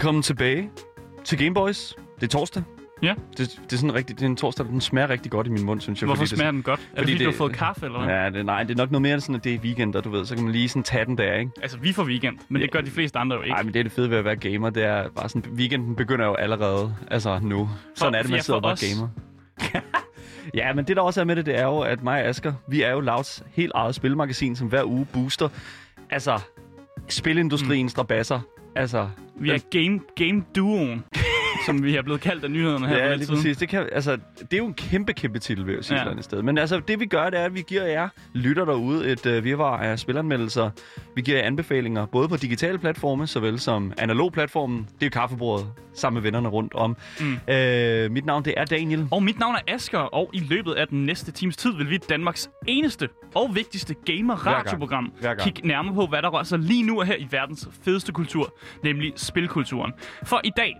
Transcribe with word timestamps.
Velkommen 0.00 0.22
tilbage 0.22 0.70
til 1.24 1.38
Gameboys. 1.38 1.96
Det 2.16 2.22
er 2.22 2.26
torsdag. 2.28 2.62
Ja. 3.02 3.14
Det, 3.36 3.60
det 3.64 3.72
er 3.72 3.76
sådan 3.76 3.94
rigtig, 3.94 4.16
det 4.18 4.22
er 4.24 4.28
en 4.28 4.36
torsdag, 4.36 4.66
den 4.66 4.80
smager 4.80 5.10
rigtig 5.10 5.30
godt 5.32 5.46
i 5.46 5.50
min 5.50 5.64
mund, 5.64 5.80
synes 5.80 6.00
jeg. 6.02 6.06
Hvorfor 6.06 6.18
fordi 6.20 6.36
smager 6.36 6.50
den 6.50 6.62
godt? 6.62 6.80
Er 6.80 6.84
det 6.84 6.98
fordi 6.98 7.12
fordi, 7.12 7.18
du 7.18 7.24
har 7.24 7.30
det- 7.30 7.38
fået 7.38 7.52
kaffe, 7.52 7.86
eller 7.86 8.04
hvad? 8.04 8.14
Ja, 8.14 8.30
det, 8.30 8.46
nej, 8.46 8.62
det 8.62 8.70
er 8.70 8.76
nok 8.76 8.90
noget 8.90 9.02
mere 9.02 9.20
sådan, 9.20 9.34
at 9.34 9.44
det 9.44 9.54
er 9.54 9.58
weekend, 9.58 9.94
og 9.94 10.04
du 10.04 10.10
ved, 10.10 10.24
så 10.24 10.34
kan 10.34 10.44
man 10.44 10.52
lige 10.52 10.68
sådan 10.68 10.82
tage 10.82 11.04
den 11.04 11.18
der, 11.18 11.34
ikke? 11.34 11.50
Altså, 11.62 11.78
vi 11.78 11.92
får 11.92 12.04
weekend, 12.04 12.38
men 12.48 12.62
det 12.62 12.70
gør 12.70 12.80
de 12.80 12.90
fleste 12.90 13.18
andre 13.18 13.36
jo 13.36 13.42
ikke. 13.42 13.52
Nej, 13.52 13.62
men 13.62 13.74
det 13.74 13.78
er 13.78 13.82
det 13.82 13.92
fede 13.92 14.10
ved 14.10 14.16
at 14.18 14.24
være 14.24 14.36
gamer, 14.36 14.70
det 14.70 14.84
er 14.84 15.08
bare 15.08 15.28
sådan, 15.28 15.52
weekenden 15.52 15.96
begynder 15.96 16.26
jo 16.26 16.34
allerede, 16.34 16.94
altså 17.10 17.38
nu. 17.42 17.68
Sådan 17.94 18.14
er 18.14 18.22
det, 18.22 18.30
man 18.30 18.36
ja, 18.38 18.42
sidder 18.42 18.60
bare 18.60 18.72
os. 18.72 18.84
gamer. 18.94 19.08
ja, 20.60 20.72
men 20.72 20.84
det 20.84 20.96
der 20.96 21.02
også 21.02 21.20
er 21.20 21.24
med 21.24 21.36
det, 21.36 21.46
det 21.46 21.58
er 21.58 21.64
jo, 21.64 21.78
at 21.80 22.02
mig 22.02 22.22
og 22.22 22.28
Asger, 22.28 22.52
vi 22.68 22.82
er 22.82 22.90
jo 22.90 23.00
Louds 23.00 23.42
helt 23.52 23.72
eget 23.74 23.94
spilmagasin, 23.94 24.56
som 24.56 24.68
hver 24.68 24.84
uge 24.84 25.06
booster, 25.12 25.48
altså, 26.10 26.38
spilindustriens 27.08 27.84
mm. 27.84 27.88
strabasser. 27.88 28.40
Altså, 28.76 29.08
Vi 29.34 29.50
er 29.50 29.58
game, 29.70 30.00
game 30.16 30.44
duoen, 30.56 31.04
som 31.66 31.84
vi 31.84 31.96
er 31.96 32.02
blevet 32.02 32.20
kaldt 32.20 32.44
af 32.44 32.50
nyhederne 32.50 32.88
her 32.88 32.96
Ja, 32.96 33.14
lige 33.14 33.24
siden. 33.24 33.36
præcis. 33.38 33.56
Det, 33.56 33.68
kan, 33.68 33.88
altså, 33.92 34.12
det 34.40 34.52
er 34.52 34.56
jo 34.56 34.66
en 34.66 34.74
kæmpe, 34.74 35.12
kæmpe 35.12 35.38
titel, 35.38 35.66
vil 35.66 35.74
jeg 35.74 35.84
sige 35.84 35.94
Ja. 35.94 36.00
et 36.00 36.02
eller 36.02 36.10
andet 36.10 36.24
sted. 36.24 36.42
Men 36.42 36.58
altså, 36.58 36.80
det 36.88 37.00
vi 37.00 37.06
gør, 37.06 37.30
det 37.30 37.40
er, 37.40 37.44
at 37.44 37.54
vi 37.54 37.62
giver 37.68 37.84
jer 37.86 38.08
lytter 38.32 38.64
derude 38.64 39.08
et 39.12 39.26
uh, 39.26 39.44
virvar 39.44 39.76
af 39.78 39.98
spilanmeldelser. 39.98 40.70
Vi 41.16 41.22
giver 41.22 41.38
jer 41.38 41.46
anbefalinger, 41.46 42.06
både 42.06 42.28
på 42.28 42.36
digitale 42.36 42.78
platforme, 42.78 43.26
såvel 43.26 43.58
som 43.60 43.92
analog 43.98 44.32
platformen. 44.32 44.88
Det 45.00 45.06
er 45.06 45.10
kaffebordet, 45.10 45.66
sammen 45.94 46.14
med 46.14 46.22
vennerne 46.22 46.48
rundt 46.48 46.74
om. 46.74 46.96
Mm. 47.20 47.26
Uh, 47.26 48.12
mit 48.12 48.26
navn, 48.26 48.44
det 48.44 48.54
er 48.56 48.64
Daniel. 48.64 49.08
Og 49.10 49.22
mit 49.22 49.38
navn 49.38 49.54
er 49.54 49.74
Asker, 49.74 49.98
og 49.98 50.30
i 50.32 50.38
løbet 50.40 50.72
af 50.72 50.88
den 50.88 51.04
næste 51.06 51.32
times 51.32 51.56
tid 51.56 51.72
vil 51.76 51.90
vi 51.90 51.96
Danmarks 51.96 52.50
eneste 52.68 53.08
og 53.34 53.50
vigtigste 53.54 53.94
gamer-radioprogram 54.06 55.12
kigge 55.40 55.68
nærmere 55.68 55.94
på, 55.94 56.06
hvad 56.06 56.22
der 56.22 56.28
rører 56.28 56.42
sig 56.44 56.58
lige 56.58 56.82
nu 56.82 57.00
og 57.00 57.06
her 57.06 57.16
i 57.16 57.26
verdens 57.30 57.68
fedeste 57.84 58.12
kultur, 58.12 58.54
nemlig 58.84 59.12
spilkulturen. 59.16 59.92
For 60.24 60.40
i 60.44 60.50
dag, 60.56 60.74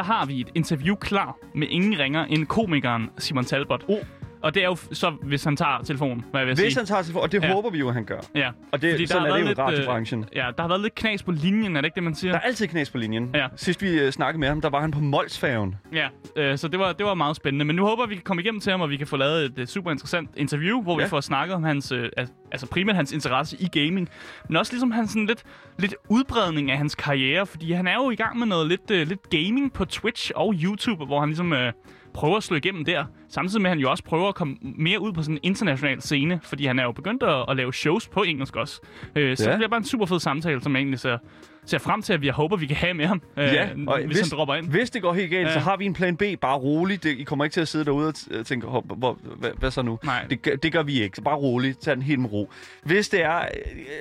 der 0.00 0.04
har 0.04 0.26
vi 0.26 0.40
et 0.40 0.48
interview 0.54 0.96
klar 0.96 1.36
med 1.54 1.68
ingen 1.70 1.98
ringer 1.98 2.24
end 2.24 2.46
komikeren 2.46 3.10
Simon 3.18 3.44
Talbot. 3.44 3.84
Oh. 3.88 4.19
Og 4.42 4.54
det 4.54 4.62
er 4.62 4.66
jo 4.66 4.76
så, 4.92 5.10
hvis 5.22 5.44
han 5.44 5.56
tager 5.56 5.82
telefonen, 5.84 6.24
hvad 6.30 6.40
jeg 6.40 6.46
vil 6.48 6.54
Hvis 6.54 6.72
sige. 6.72 6.76
han 6.80 6.86
tager 6.86 7.02
for, 7.12 7.20
og 7.20 7.32
det 7.32 7.42
Ja. 7.42 7.52
håber 7.52 7.70
vi 7.70 7.78
jo, 7.78 7.88
at 7.88 7.94
han 7.94 8.04
gør. 8.04 8.20
Ja, 8.34 8.50
Og 8.72 8.82
det, 8.82 8.90
Fordi 8.92 9.02
der 9.02 9.08
sådan 9.08 9.22
har 9.22 9.28
er 9.28 9.32
det 9.32 9.40
jo 9.40 9.44
i 9.44 9.48
lidt, 9.48 9.58
øh, 9.58 9.64
radiobranchen. 9.64 10.24
ja, 10.34 10.46
der 10.56 10.62
har 10.62 10.68
været 10.68 10.80
lidt 10.80 10.94
knas 10.94 11.22
på 11.22 11.30
linjen, 11.30 11.76
er 11.76 11.80
det 11.80 11.86
ikke 11.86 11.94
det, 11.94 12.02
man 12.02 12.14
siger? 12.14 12.32
Der 12.32 12.38
er 12.38 12.42
altid 12.42 12.66
knas 12.66 12.90
på 12.90 12.98
linjen. 12.98 13.30
Ja. 13.34 13.46
Sidst 13.56 13.82
vi 13.82 14.04
uh, 14.04 14.10
snakkede 14.10 14.40
med 14.40 14.48
ham, 14.48 14.60
der 14.60 14.70
var 14.70 14.80
han 14.80 14.90
på 14.90 15.00
Molsfærgen. 15.00 15.74
Ja, 15.92 16.08
øh, 16.36 16.58
så 16.58 16.68
det 16.68 16.78
var, 16.80 16.92
det 16.92 17.06
var 17.06 17.14
meget 17.14 17.36
spændende. 17.36 17.64
Men 17.64 17.76
nu 17.76 17.84
håber 17.86 18.06
vi 18.06 18.14
kan 18.14 18.24
komme 18.24 18.42
igennem 18.42 18.60
til 18.60 18.70
ham, 18.70 18.80
og 18.80 18.90
vi 18.90 18.96
kan 18.96 19.06
få 19.06 19.16
lavet 19.16 19.44
et, 19.44 19.58
øh, 19.58 19.66
super 19.66 19.90
interessant 19.90 20.30
interview, 20.36 20.82
hvor 20.82 20.98
ja. 21.00 21.04
Vi 21.04 21.10
får 21.10 21.20
snakket 21.20 21.54
om 21.56 21.62
hans, 21.64 21.92
øh, 21.92 22.08
al- 22.16 22.28
altså 22.52 22.66
primært 22.66 22.96
hans 22.96 23.12
interesse 23.12 23.56
i 23.60 23.68
gaming, 23.86 24.08
men 24.48 24.56
også 24.56 24.72
ligesom 24.72 24.90
hans 24.90 25.10
sådan 25.10 25.26
lidt, 25.26 25.42
lidt 25.78 25.94
udbredning 26.08 26.70
af 26.70 26.78
hans 26.78 26.94
karriere, 26.94 27.46
fordi 27.46 27.72
han 27.72 27.86
er 27.86 27.94
jo 27.94 28.10
i 28.10 28.14
gang 28.16 28.38
med 28.38 28.46
noget 28.46 28.66
lidt, 28.68 28.90
øh, 28.90 29.08
lidt 29.08 29.30
gaming 29.30 29.72
på 29.72 29.84
Twitch 29.84 30.30
og 30.34 30.54
YouTube, 30.62 31.04
hvor 31.04 31.20
han 31.20 31.28
ligesom 31.28 31.52
øh, 31.52 31.72
prøver 32.14 32.36
at 32.36 32.42
slå 32.42 32.56
igennem 32.56 32.84
der, 32.84 33.04
samtidig 33.28 33.62
med 33.62 33.70
at 33.70 33.76
han 33.76 33.80
jo 33.80 33.90
også 33.90 34.04
prøver 34.04 34.28
at 34.28 34.34
komme 34.34 34.56
mere 34.62 35.00
ud 35.00 35.12
på 35.12 35.22
sådan 35.22 35.34
en 35.34 35.40
international 35.42 36.00
scene, 36.02 36.40
fordi 36.42 36.66
han 36.66 36.78
er 36.78 36.82
jo 36.82 36.92
begyndt 36.92 37.22
at, 37.22 37.44
at 37.48 37.56
lave 37.56 37.72
shows 37.74 38.08
på 38.08 38.22
engelsk 38.22 38.56
også. 38.56 38.80
Øh, 39.16 39.36
så 39.36 39.44
Ja. 39.44 39.50
det 39.50 39.58
bliver 39.58 39.68
bare 39.68 39.78
en 39.78 39.84
super 39.84 40.06
fed 40.06 40.20
samtale, 40.20 40.62
som 40.62 40.72
jeg 40.74 40.80
egentlig 40.80 40.98
ser, 41.00 41.18
ser 41.64 41.78
frem 41.78 42.02
til, 42.02 42.12
at 42.12 42.22
vi 42.22 42.28
håber, 42.28 42.56
vi 42.56 42.66
kan 42.66 42.76
have 42.76 42.94
med 42.94 43.06
ham, 43.06 43.22
øh, 43.36 43.44
Ja, 43.44 43.68
og 43.86 43.96
hvis, 43.98 44.06
hvis- 44.18 44.30
han 44.30 44.38
dropper 44.38 44.54
ind. 44.54 44.68
Hvis 44.68 44.90
det 44.90 45.02
går 45.02 45.12
helt 45.12 45.30
galt, 45.30 45.46
Ja. 45.48 45.52
så 45.52 45.58
har 45.60 45.76
vi 45.76 45.84
en 45.84 45.94
plan 45.94 46.16
B. 46.16 46.22
Bare 46.40 46.56
roligt. 46.58 47.02
Det, 47.02 47.10
I 47.18 47.22
kommer 47.22 47.44
ikke 47.44 47.54
til 47.54 47.60
at 47.60 47.68
sidde 47.68 47.84
derude 47.84 48.08
og 48.08 48.14
t- 48.16 48.42
tænke, 48.42 48.66
"Hov, 48.66 48.84
hvor, 48.96 49.18
hvad, 49.38 49.50
hvad 49.58 49.70
så 49.70 49.82
nu? 49.82 49.98
Nej. 50.04 50.24
Det, 50.30 50.42
gør- 50.42 50.56
det 50.56 50.72
gør 50.72 50.82
vi 50.82 51.02
ikke. 51.02 51.16
Så 51.16 51.22
bare 51.22 51.36
roligt. 51.36 51.80
Tag 51.80 51.94
den 51.94 52.02
helt 52.02 52.20
med 52.20 52.32
ro. 52.32 52.50
Hvis 52.84 53.08
det 53.08 53.22
er, 53.24 53.38
øh, 53.38 53.44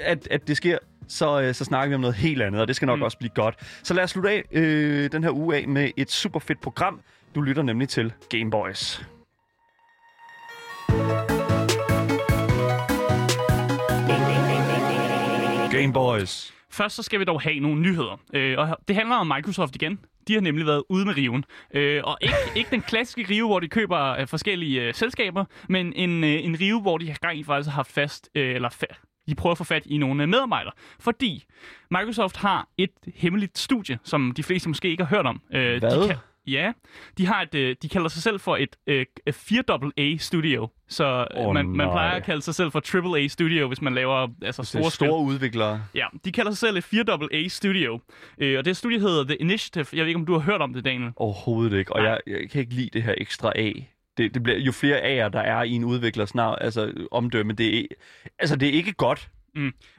at, 0.03 0.27
at 0.31 0.47
det 0.47 0.57
sker, 0.57 0.77
så, 1.07 1.41
øh, 1.41 1.53
så 1.53 1.65
snakker 1.65 1.89
vi 1.89 1.95
om 1.95 2.01
noget 2.01 2.15
helt 2.15 2.41
andet, 2.41 2.61
og 2.61 2.67
det 2.67 2.75
skal 2.75 2.85
nok 2.85 2.99
mm. 2.99 3.03
også 3.03 3.17
blive 3.17 3.31
godt. 3.35 3.55
Så 3.83 3.93
lad 3.93 4.03
os 4.03 4.09
slutte 4.09 4.29
af 4.29 4.43
øh, 4.51 5.11
den 5.11 5.23
her 5.23 5.31
uge 5.31 5.55
af 5.55 5.67
med 5.67 5.91
et 5.97 6.11
super 6.11 6.39
fedt 6.39 6.61
program. 6.61 6.99
Du 7.35 7.41
lytter 7.41 7.63
nemlig 7.63 7.89
til 7.89 8.13
Game 8.29 8.51
Boys. 8.51 9.01
Game 15.71 15.93
Boys. 15.93 16.53
Først 16.71 16.95
så 16.95 17.03
skal 17.03 17.19
vi 17.19 17.25
dog 17.25 17.41
have 17.41 17.59
nogle 17.59 17.81
nyheder. 17.81 18.19
Øh, 18.33 18.57
og 18.57 18.77
det 18.87 18.95
handler 18.95 19.15
om 19.15 19.27
Microsoft 19.27 19.75
igen. 19.75 19.99
De 20.27 20.33
har 20.33 20.41
nemlig 20.41 20.65
været 20.65 20.83
ude 20.89 21.05
med 21.05 21.17
riven. 21.17 21.45
Øh, 21.73 22.01
og 22.03 22.17
ikke, 22.21 22.35
ikke 22.55 22.69
den 22.71 22.81
klassiske 22.81 23.25
rive, 23.33 23.47
hvor 23.47 23.59
de 23.59 23.67
køber 23.67 23.99
øh, 24.09 24.27
forskellige 24.27 24.81
øh, 24.81 24.93
selskaber, 24.93 25.45
men 25.69 25.93
en, 25.93 26.23
øh, 26.23 26.45
en 26.45 26.57
rive, 26.59 26.81
hvor 26.81 26.97
de 26.97 27.07
har 27.07 27.17
gang 27.21 27.39
i 27.39 27.43
faktisk 27.43 27.69
har 27.69 27.75
haft 27.75 27.91
fast, 27.91 28.29
øh, 28.35 28.55
eller 28.55 28.69
fa- 28.69 29.23
de 29.29 29.35
prøver 29.35 29.51
at 29.51 29.57
få 29.57 29.63
fat 29.63 29.83
i 29.85 29.97
nogle 29.97 30.23
øh, 30.23 30.29
medarbejdere. 30.29 30.73
Fordi 30.99 31.43
Microsoft 31.91 32.37
har 32.37 32.67
et 32.77 32.89
hemmeligt 33.15 33.57
studie, 33.57 33.99
som 34.03 34.31
de 34.37 34.43
fleste 34.43 34.69
måske 34.69 34.89
ikke 34.89 35.03
har 35.03 35.15
hørt 35.15 35.25
om. 35.25 35.41
Øh, 35.53 35.79
Hvad? 35.79 36.01
De 36.01 36.07
kan, 36.07 36.17
ja, 36.51 36.71
de, 37.17 37.25
har 37.25 37.41
et, 37.41 37.55
øh, 37.55 37.75
de 37.81 37.89
kalder 37.89 38.07
sig 38.09 38.23
selv 38.23 38.39
for 38.39 38.57
et 38.57 38.75
øh, 38.87 39.05
4AA 39.29 40.17
studio. 40.17 40.69
Så 40.87 41.27
øh, 41.37 41.47
Åh, 41.47 41.53
man, 41.53 41.69
man 41.69 41.87
nej. 41.87 41.93
plejer 41.93 42.11
at 42.11 42.23
kalde 42.23 42.41
sig 42.41 42.55
selv 42.55 42.71
for 42.71 43.13
AAA 43.15 43.27
studio, 43.27 43.67
hvis 43.67 43.81
man 43.81 43.93
laver 43.93 44.27
altså, 44.41 44.63
store, 44.63 44.91
spil. 44.91 44.91
store 44.91 45.23
udviklere. 45.23 45.83
Ja, 45.95 46.05
de 46.25 46.31
kalder 46.31 46.51
sig 46.51 46.57
selv 46.57 46.77
et 46.77 46.85
4AA 46.85 47.47
Studio. 47.47 47.99
Øh, 48.37 48.57
og 48.57 48.65
det 48.65 48.77
studie 48.77 48.99
hedder 48.99 49.23
The 49.23 49.35
Initiative. 49.35 49.85
Jeg 49.93 49.99
ved 49.99 50.07
ikke, 50.07 50.19
om 50.19 50.25
du 50.25 50.33
har 50.33 50.39
hørt 50.39 50.61
om 50.61 50.73
det, 50.73 50.85
Daniel. 50.85 51.11
Overhovedet 51.15 51.77
ikke. 51.77 51.95
Og 51.95 52.03
jeg, 52.03 52.19
jeg 52.27 52.49
kan 52.51 52.61
ikke 52.61 52.73
lide 52.73 52.89
det 52.93 53.03
her 53.03 53.13
ekstra 53.17 53.51
A. 53.55 53.71
Det, 54.17 54.33
det 54.33 54.43
bliver, 54.43 54.59
jo 54.59 54.71
flere 54.71 54.97
A'er, 54.99 55.29
der 55.29 55.39
er 55.39 55.63
i 55.63 55.71
en 55.71 55.83
udviklers 55.83 56.35
navn, 56.35 56.57
altså 56.61 56.93
omdømme, 57.11 57.53
det 57.53 57.79
er, 57.79 57.85
altså, 58.39 58.55
det 58.55 58.69
er 58.69 58.73
ikke 58.73 58.93
godt. 58.93 59.29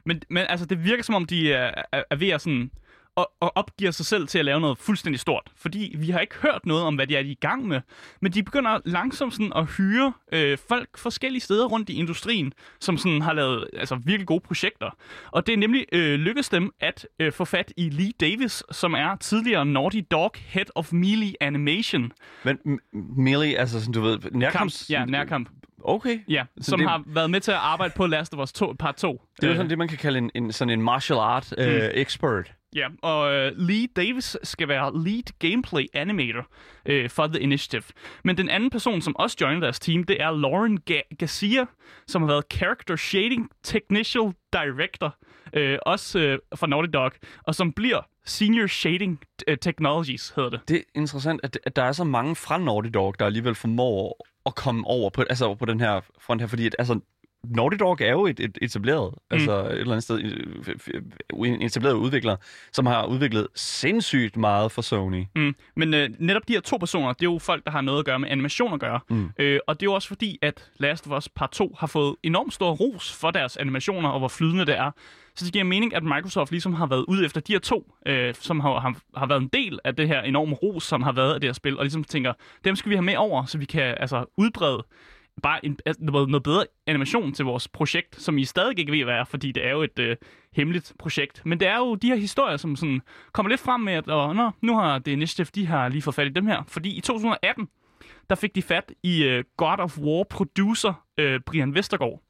Men, 0.05 0.21
men 0.29 0.45
altså, 0.49 0.65
det 0.65 0.83
virker 0.83 1.03
som 1.03 1.15
om, 1.15 1.25
de 1.25 1.53
er, 1.53 1.71
er, 1.91 2.03
er 2.11 2.15
ved 2.15 2.29
at 2.29 2.41
sådan 2.41 2.71
og, 3.15 3.31
og 3.39 3.51
opgiver 3.57 3.91
sig 3.91 4.05
selv 4.05 4.27
til 4.27 4.39
at 4.39 4.45
lave 4.45 4.59
noget 4.61 4.77
fuldstændig 4.77 5.19
stort. 5.19 5.43
Fordi 5.55 5.95
vi 5.99 6.09
har 6.09 6.19
ikke 6.19 6.35
hørt 6.35 6.65
noget 6.65 6.83
om, 6.83 6.95
hvad 6.95 7.07
de 7.07 7.15
er 7.15 7.21
de 7.23 7.27
er 7.27 7.31
i 7.31 7.37
gang 7.41 7.67
med. 7.67 7.81
Men 8.21 8.31
de 8.31 8.43
begynder 8.43 8.79
langsomt 8.85 9.33
sådan 9.33 9.51
at 9.55 9.65
hyre 9.77 10.13
øh, 10.33 10.57
folk 10.69 10.97
forskellige 10.97 11.41
steder 11.41 11.65
rundt 11.67 11.89
i 11.89 11.93
industrien, 11.93 12.53
som 12.79 12.97
sådan 12.97 13.21
har 13.21 13.33
lavet 13.33 13.67
altså, 13.73 13.95
virkelig 13.95 14.27
gode 14.27 14.39
projekter. 14.39 14.97
Og 15.31 15.47
det 15.47 15.53
er 15.53 15.57
nemlig 15.57 15.85
øh, 15.91 16.19
lykkedes 16.19 16.49
dem 16.49 16.71
at 16.79 17.07
øh, 17.19 17.31
få 17.31 17.45
fat 17.45 17.73
i 17.77 17.89
Lee 17.89 18.11
Davis, 18.21 18.63
som 18.71 18.93
er 18.93 19.15
tidligere 19.15 19.65
Naughty 19.65 20.01
Dog 20.11 20.31
Head 20.37 20.65
of 20.75 20.93
Melee 20.93 21.33
Animation. 21.41 22.11
Men 22.43 22.79
Melee, 22.93 23.57
altså 23.57 23.79
sådan, 23.79 23.93
du 23.93 24.01
ved, 24.01 24.19
Kamp, 24.19 24.35
nærkamps... 24.35 24.89
ja, 24.89 25.05
nærkamp. 25.05 25.49
Okay. 25.83 26.19
Ja, 26.27 26.43
som 26.61 26.79
det- 26.79 26.89
har 26.89 27.03
været 27.05 27.29
med 27.29 27.39
til 27.41 27.51
at 27.51 27.57
arbejde 27.57 27.93
på 27.95 28.07
Last 28.07 28.33
of 28.33 28.39
Us 28.43 28.51
2, 28.53 28.75
part 28.79 28.95
2. 28.95 29.21
Det 29.35 29.43
er 29.43 29.47
jo 29.47 29.51
Øh, 29.51 29.57
sådan 29.57 29.69
det, 29.69 29.77
man 29.77 29.87
kan 29.87 29.97
kalde 29.97 30.17
en, 30.17 30.31
en, 30.35 30.51
sådan 30.51 30.69
en 30.69 30.81
martial 30.81 31.19
art 31.19 31.53
uh, 31.57 31.63
expert. 31.93 32.51
Ja, 32.75 32.87
og 33.01 33.33
øh, 33.33 33.51
Lee 33.57 33.87
Davis 33.95 34.37
skal 34.43 34.67
være 34.67 35.03
lead 35.03 35.23
gameplay 35.39 35.85
animator 35.93 36.47
øh, 36.85 37.09
for 37.09 37.27
The 37.27 37.39
Initiative. 37.39 37.83
Men 38.23 38.37
den 38.37 38.49
anden 38.49 38.69
person, 38.69 39.01
som 39.01 39.15
også 39.15 39.37
joiner 39.41 39.59
deres 39.59 39.79
team, 39.79 40.03
det 40.03 40.21
er 40.21 40.31
Lauren 40.31 40.79
Ga- 40.91 41.15
Garcia, 41.19 41.65
som 42.07 42.21
har 42.21 42.27
været 42.27 42.43
character 42.53 42.95
shading 42.95 43.49
technical 43.63 44.33
director, 44.53 45.15
øh, 45.53 45.79
også 45.85 46.19
øh, 46.19 46.39
for 46.55 46.67
Naughty 46.67 46.89
Dog, 46.93 47.11
og 47.43 47.55
som 47.55 47.73
bliver 47.73 48.01
senior 48.25 48.67
shading 48.67 49.19
øh, 49.47 49.57
technologies, 49.57 50.33
hedder 50.35 50.49
det. 50.49 50.59
Det 50.67 50.77
er 50.77 50.81
interessant, 50.95 51.39
at, 51.43 51.59
at 51.63 51.75
der 51.75 51.83
er 51.83 51.91
så 51.91 52.03
mange 52.03 52.35
fra 52.35 52.57
Naughty 52.57 52.89
Dog, 52.93 53.19
der 53.19 53.25
alligevel 53.25 53.55
formår 53.55 54.27
at 54.45 54.55
komme 54.55 54.87
over 54.87 55.09
på, 55.09 55.23
altså 55.29 55.45
over 55.45 55.55
på 55.55 55.65
den 55.65 55.79
her 55.79 56.01
front 56.19 56.41
her, 56.41 56.47
fordi 56.47 56.65
at, 56.65 56.75
altså, 56.79 56.99
Naughty 57.43 57.77
Dog 57.77 58.01
er 58.01 58.11
jo 58.11 58.25
et, 58.25 58.39
et 58.39 58.57
etableret, 58.61 59.13
mm. 59.13 59.35
altså 59.35 59.65
et 59.65 59.71
eller 59.71 59.91
andet 59.91 60.03
sted, 60.03 60.19
en 61.33 61.61
etableret 61.61 61.93
udvikler, 61.93 62.35
som 62.71 62.85
har 62.85 63.05
udviklet 63.05 63.47
sindssygt 63.55 64.37
meget 64.37 64.71
for 64.71 64.81
Sony. 64.81 65.25
Mm. 65.35 65.55
Men 65.75 65.93
øh, 65.93 66.09
netop 66.19 66.47
de 66.47 66.53
her 66.53 66.59
to 66.59 66.77
personer, 66.77 67.13
det 67.13 67.21
er 67.21 67.31
jo 67.31 67.39
folk, 67.39 67.65
der 67.65 67.71
har 67.71 67.81
noget 67.81 67.99
at 67.99 68.05
gøre 68.05 68.19
med 68.19 68.29
animation 68.29 68.73
at 68.73 68.79
gøre. 68.79 68.99
Mm. 69.09 69.29
Øh, 69.39 69.59
og 69.67 69.79
det 69.79 69.85
er 69.85 69.91
jo 69.91 69.93
også 69.93 70.07
fordi, 70.07 70.39
at 70.41 70.71
Last 70.77 71.07
of 71.07 71.17
Us 71.17 71.29
Part 71.29 71.51
2 71.51 71.75
har 71.79 71.87
fået 71.87 72.15
enormt 72.23 72.53
stor 72.53 72.71
ros 72.71 73.13
for 73.13 73.31
deres 73.31 73.57
animationer, 73.57 74.09
og 74.09 74.19
hvor 74.19 74.27
flydende 74.27 74.65
det 74.65 74.77
er. 74.77 74.91
Så 75.35 75.45
det 75.45 75.53
giver 75.53 75.65
mening, 75.65 75.95
at 75.95 76.03
Microsoft 76.03 76.51
ligesom 76.51 76.73
har 76.73 76.85
været 76.85 77.05
ude 77.07 77.25
efter 77.25 77.41
de 77.41 77.53
her 77.53 77.59
to, 77.59 77.93
øh, 78.05 78.33
som 78.39 78.59
har, 78.59 78.79
har, 78.79 78.95
har 79.15 79.25
været 79.25 79.41
en 79.41 79.49
del 79.53 79.79
af 79.83 79.95
det 79.95 80.07
her 80.07 80.21
enorme 80.21 80.55
ros, 80.55 80.83
som 80.83 81.01
har 81.01 81.11
været 81.11 81.33
af 81.33 81.41
det 81.41 81.47
her 81.47 81.53
spil, 81.53 81.77
og 81.77 81.83
ligesom 81.83 82.03
tænker, 82.03 82.33
dem 82.63 82.75
skal 82.75 82.89
vi 82.89 82.95
have 82.95 83.05
med 83.05 83.17
over, 83.17 83.45
så 83.45 83.57
vi 83.57 83.65
kan 83.65 83.95
altså 83.99 84.25
udbrede 84.37 84.85
bare 85.43 85.65
en, 85.65 85.77
altså, 85.85 86.03
noget 86.03 86.29
noget 86.29 86.43
bedre 86.43 86.65
animation 86.87 87.33
til 87.33 87.45
vores 87.45 87.67
projekt, 87.67 88.21
som 88.21 88.37
I 88.37 88.45
stadig 88.45 88.79
ikke 88.79 88.91
ved, 88.91 89.03
hvad 89.03 89.13
er, 89.15 89.23
fordi 89.23 89.51
det 89.51 89.65
er 89.65 89.71
jo 89.71 89.81
et 89.81 89.99
øh, 89.99 90.15
hemmeligt 90.55 90.93
projekt. 90.99 91.41
Men 91.45 91.59
det 91.59 91.67
er 91.67 91.77
jo 91.77 91.95
de 91.95 92.07
her 92.07 92.15
historier, 92.15 92.57
som 92.57 92.75
sådan 92.75 93.01
kommer 93.31 93.49
lidt 93.49 93.61
frem 93.61 93.81
med, 93.81 93.93
at 93.93 94.07
og, 94.07 94.35
Nå, 94.35 94.51
nu 94.61 94.75
har 94.75 94.99
det 94.99 95.11
Initiative, 95.11 95.61
de 95.63 95.67
har 95.67 95.89
lige 95.89 96.01
fået 96.01 96.15
fat 96.15 96.27
i 96.27 96.29
dem 96.33 96.47
her. 96.47 96.63
Fordi 96.67 96.97
i 96.97 97.01
2018, 97.01 97.67
der 98.29 98.35
fik 98.35 98.55
de 98.55 98.61
fat 98.61 98.91
i 99.03 99.23
øh, 99.23 99.43
God 99.57 99.79
of 99.79 99.97
War 99.97 100.23
producer 100.23 100.93
øh, 101.17 101.39
Brian 101.45 101.75
Vestergaard. 101.75 102.21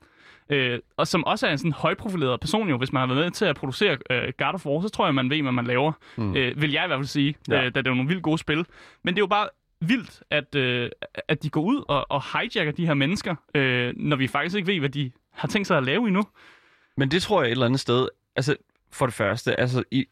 Øh, 0.49 0.79
og 0.97 1.07
som 1.07 1.23
også 1.23 1.47
er 1.47 1.51
en 1.51 1.57
sådan 1.57 1.71
højprofileret 1.71 2.39
person 2.39 2.69
jo, 2.69 2.77
hvis 2.77 2.93
man 2.93 2.99
har 2.99 3.07
været 3.07 3.25
med 3.25 3.31
til 3.31 3.45
at 3.45 3.55
producere 3.55 3.97
øh, 4.09 4.33
God 4.37 4.53
of 4.53 4.65
War, 4.65 4.81
så 4.81 4.89
tror 4.89 5.05
jeg, 5.05 5.15
man 5.15 5.29
ved, 5.29 5.41
hvad 5.41 5.51
man 5.51 5.65
laver. 5.65 5.91
Mm. 6.17 6.35
Øh, 6.35 6.61
vil 6.61 6.71
jeg 6.71 6.83
i 6.83 6.87
hvert 6.87 6.97
fald 6.99 7.07
sige, 7.07 7.35
Ja. 7.49 7.55
øh, 7.57 7.63
da 7.63 7.81
det 7.81 7.87
er 7.87 7.93
nogle 7.93 8.07
vildt 8.07 8.23
gode 8.23 8.37
spil. 8.37 8.65
Men 9.03 9.13
det 9.15 9.19
er 9.19 9.23
jo 9.23 9.27
bare 9.27 9.47
vildt, 9.81 10.23
at, 10.29 10.55
øh, 10.55 10.89
at 11.27 11.43
de 11.43 11.49
går 11.49 11.61
ud 11.61 11.83
og, 11.87 12.11
og 12.11 12.23
hijacker 12.33 12.71
de 12.71 12.85
her 12.85 12.93
mennesker, 12.93 13.35
øh, 13.55 13.93
når 13.97 14.15
vi 14.15 14.27
faktisk 14.27 14.55
ikke 14.55 14.71
ved, 14.71 14.79
hvad 14.79 14.89
de 14.89 15.11
har 15.31 15.47
tænkt 15.47 15.67
sig 15.67 15.77
at 15.77 15.83
lave 15.83 16.07
endnu. 16.07 16.23
Men 16.97 17.11
det 17.11 17.21
tror 17.21 17.41
jeg 17.41 17.47
et 17.47 17.51
eller 17.51 17.65
andet 17.65 17.79
sted, 17.79 18.07
altså 18.35 18.55
for 18.91 19.05
det 19.05 19.13
første, 19.13 19.59
altså 19.59 19.83
i, 19.91 20.05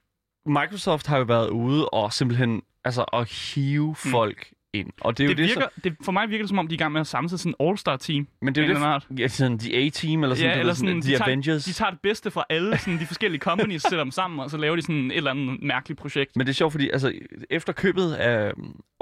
Microsoft 0.45 1.07
har 1.07 1.18
jo 1.18 1.24
været 1.24 1.50
ude 1.50 1.89
og 1.89 2.13
simpelthen 2.13 2.62
altså, 2.86 3.04
at 3.04 3.31
hive 3.31 3.95
folk 3.95 4.54
ind. 4.74 4.89
Og 5.01 5.18
det 5.18 5.24
er 5.24 5.27
jo 5.27 5.30
Det 5.30 5.38
det, 5.38 5.45
virker, 5.48 5.68
det, 5.83 5.95
for 6.06 6.12
mig 6.12 6.30
virker 6.30 6.44
det, 6.44 6.50
som 6.50 6.60
om 6.60 6.68
de 6.68 6.74
er 6.74 6.77
i 6.77 6.77
gang 6.77 6.92
med 6.94 7.01
at 7.01 7.07
samle 7.07 7.30
sådan 7.30 7.56
en 7.60 7.68
all-star-team. 7.69 8.25
så, 8.25 8.31
men 8.42 8.56
det 8.56 8.62
er 8.63 8.68
jo 8.68 8.71
anden 8.74 8.89
art. 8.89 9.06
det, 9.10 9.19
ja, 9.19 9.27
sådan 9.27 9.60
The 9.60 9.75
A-Team, 9.77 10.24
eller 10.24 10.36
sådan, 10.36 10.51
Ja, 10.51 10.60
eller 10.60 10.74
ved, 10.74 10.75
sådan, 10.75 11.01
The 11.01 11.12
de 11.12 11.18
tager- 11.18 11.24
Avengers. 11.27 11.63
De 11.63 11.74
tager 11.74 11.89
det 11.92 12.00
bedste 12.04 12.31
fra 12.31 12.44
alle 12.50 12.77
sådan, 12.77 13.00
de 13.00 13.06
forskellige 13.06 13.42
companies, 13.42 13.81
sætter 13.81 14.04
dem 14.04 14.12
sammen, 14.12 14.39
og 14.39 14.50
så 14.50 14.57
laver 14.57 14.75
de 14.75 14.81
sådan 14.81 15.12
et 15.12 15.18
eller 15.18 15.31
andet 15.31 15.63
mærkeligt 15.63 16.00
projekt. 16.00 16.36
Men 16.36 16.48
det 16.48 16.51
er 16.51 16.56
sjovt, 16.56 16.71
fordi 16.74 16.89
altså, 16.89 17.13
efter 17.50 17.74
købet 17.74 18.13
af, 18.13 18.51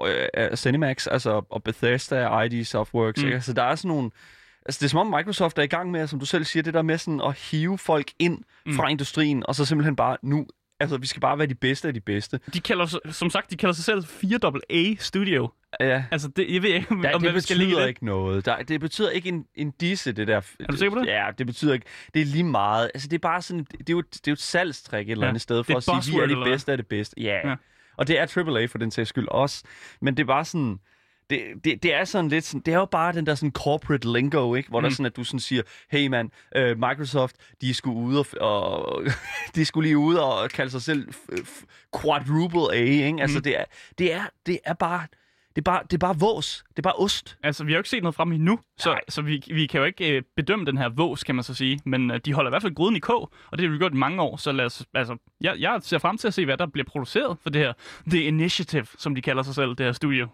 øh, 0.06 0.28
af 0.34 0.58
Cinemax, 0.58 1.08
altså, 1.08 1.42
og 1.50 1.64
Bethesda, 1.64 2.42
ID 2.42 2.64
Softworks, 2.66 3.18
Mm. 3.18 3.24
mm. 3.24 3.28
ikke? 3.28 3.36
altså 3.36 3.54
der 3.54 3.64
er 3.64 3.76
sådan 3.76 3.90
nogle... 3.90 4.10
Altså, 4.66 4.80
det 4.80 4.86
er 4.86 4.90
som 4.90 5.00
om 5.00 5.08
Microsoft 5.18 5.58
er 5.58 5.64
i 5.64 5.68
gang 5.68 5.92
med, 5.92 6.08
som 6.08 6.20
du 6.20 6.26
selv 6.26 6.44
siger, 6.46 6.64
det 6.64 6.74
der 6.74 6.82
med 6.82 6.98
sådan 6.98 7.22
at 7.22 7.40
hive 7.52 7.78
folk 7.78 8.08
ind 8.20 8.38
Mm. 8.66 8.74
fra 8.76 8.88
industrien, 8.88 9.44
og 9.46 9.56
så 9.56 9.66
simpelthen 9.66 9.96
bare 9.96 10.18
nu... 10.24 10.48
Altså, 10.80 10.98
vi 10.98 11.08
skal 11.08 11.22
bare 11.22 11.38
være 11.38 11.48
de 11.48 11.56
bedste 11.56 11.88
af 11.88 11.94
de 11.94 12.00
bedste. 12.02 12.40
De 12.54 12.60
kalder, 12.60 12.86
sig- 12.86 13.00
som 13.10 13.30
sagt, 13.30 13.52
de 13.52 13.58
kalder 13.58 13.74
sig 13.74 13.84
selv 13.86 14.04
4AA 14.04 14.96
Studio. 15.00 15.50
Ja, 15.80 16.04
Altså, 16.12 16.28
det, 16.28 16.54
jeg 16.54 16.62
ved 16.62 16.70
ikke, 16.70 16.88
om, 16.92 17.04
Ja, 17.06 17.16
om 17.16 17.22
det 17.22 17.36
vi 17.36 17.40
skal 17.40 17.58
betyder 17.58 17.80
det. 17.82 17.88
ikke 17.88 18.06
noget. 18.06 18.46
Der, 18.46 18.62
det 18.64 18.80
betyder 18.80 19.10
ikke 19.10 19.30
en, 19.30 19.46
en 19.56 19.72
disse, 19.72 20.12
det 20.12 20.28
der. 20.28 20.38
Er 20.60 20.68
du 20.72 20.78
sikker 20.78 20.96
på 20.96 21.00
det? 21.02 21.08
Ja, 21.08 21.26
det 21.38 21.46
betyder 21.48 21.74
ikke. 21.74 21.86
Det 22.14 22.22
er 22.22 22.26
lige 22.26 22.44
meget. 22.44 22.92
Altså, 22.94 23.08
det 23.08 23.16
er 23.16 23.20
bare 23.20 23.42
sådan, 23.42 23.64
det 23.72 23.90
er 23.90 23.94
jo, 23.94 24.02
det 24.02 24.18
er 24.18 24.22
jo 24.32 24.34
et 24.34 24.40
salgstrik 24.42 25.08
et 25.08 25.12
eller 25.12 25.26
Ja. 25.26 25.30
andet 25.30 25.42
sted 25.42 25.64
for 25.64 25.78
at 25.78 25.84
sige, 26.04 26.18
vi 26.28 26.34
er 26.34 26.36
hvad? 26.38 26.46
bedste 26.52 26.72
af 26.72 26.78
det 26.78 26.88
bedste. 26.88 27.22
Ja. 27.22 27.34
Ja. 27.44 27.50
ja. 27.50 27.56
Og 27.98 28.08
det 28.08 28.20
er 28.20 28.38
AAA 28.48 28.66
for 28.66 28.78
den 28.78 28.92
sags 28.92 29.10
skyld 29.10 29.28
også. 29.28 29.64
Men 30.02 30.18
det 30.18 30.24
er 30.24 30.28
bare 30.28 30.46
sådan, 30.46 30.80
det, 31.30 31.42
det, 31.64 31.84
det 31.84 31.94
er 31.94 32.04
sådan 32.06 32.30
lidt 32.30 32.46
sådan, 32.46 32.62
det 32.62 32.74
er 32.74 32.78
jo 32.78 32.86
bare 32.86 33.14
den 33.14 33.26
der 33.26 33.36
sådan 33.36 33.52
corporate 33.52 34.14
lingo, 34.14 34.56
ikke? 34.56 34.70
Hvor 34.70 34.80
mm. 34.80 34.84
der 34.84 34.90
sådan, 34.90 35.06
at 35.06 35.16
du 35.16 35.24
sådan 35.24 35.40
siger, 35.40 35.62
hey 35.92 36.08
man, 36.08 36.32
uh, 36.60 36.62
Microsoft, 36.78 37.36
de 37.62 37.74
skulle 37.74 37.98
ude 37.98 38.20
og, 38.20 38.26
og 38.42 39.04
de 39.56 39.66
skulle 39.66 39.88
lige 39.88 39.98
ude 39.98 40.24
og 40.24 40.50
kalde 40.50 40.72
sig 40.72 40.82
selv 40.82 41.08
quadruple 42.02 42.74
A, 42.76 42.82
ikke? 42.84 43.22
Altså 43.22 43.38
Mm. 43.38 43.44
det 43.44 43.60
er, 43.60 43.64
det 43.98 44.14
er, 44.14 44.24
det 44.46 44.60
er 44.66 44.74
bare, 44.74 45.08
det 45.56 45.62
er 45.62 45.72
bare, 45.72 45.84
det 45.84 45.94
er 45.94 45.98
bare 45.98 46.16
vås. 46.20 46.64
Det 46.70 46.78
er 46.78 46.82
bare 46.82 46.94
ost. 46.94 47.38
Altså, 47.44 47.64
vi 47.64 47.72
har 47.72 47.78
jo 47.78 47.80
ikke 47.80 47.90
set 47.90 48.04
noget 48.04 48.16
frem 48.16 48.32
endnu, 48.32 48.60
så, 48.78 48.90
Nej. 48.90 49.02
så 49.10 49.22
vi, 49.22 49.44
vi 49.48 49.66
kan 49.66 49.80
jo 49.80 49.86
ikke 49.86 50.16
øh, 50.18 50.22
bedømme 50.36 50.66
den 50.66 50.78
her 50.78 50.90
vås, 50.90 51.24
kan 51.24 51.36
man 51.36 51.44
så 51.44 51.54
sige. 51.54 51.80
Men 51.86 52.12
øh, 52.12 52.20
de 52.26 52.34
holder 52.34 52.50
i 52.50 52.52
hvert 52.52 52.62
fald 52.62 52.76
gryden 52.76 52.96
i 52.96 53.00
kog, 53.00 53.32
og 53.52 53.58
det 53.58 53.66
har 53.66 53.72
vi 53.72 53.78
gjort 53.78 53.94
i 53.94 53.96
mange 53.96 54.22
år. 54.22 54.38
Så 54.38 54.52
lad 54.52 54.66
os, 54.66 54.86
altså, 54.94 55.18
jeg, 55.42 55.56
jeg 55.60 55.80
ser 55.82 55.98
frem 55.98 56.18
til 56.18 56.28
at 56.28 56.34
se, 56.34 56.46
hvad 56.46 56.58
der 56.58 56.66
bliver 56.66 56.86
produceret 56.86 57.38
for 57.44 57.50
det 57.50 57.62
her 57.62 57.74
The 58.10 58.24
Initiative, 58.24 58.86
som 58.98 59.16
de 59.16 59.22
kalder 59.22 59.44
sig 59.44 59.56
selv, 59.56 59.70
det 59.70 59.80
her 59.86 59.92
studio. 59.92 60.28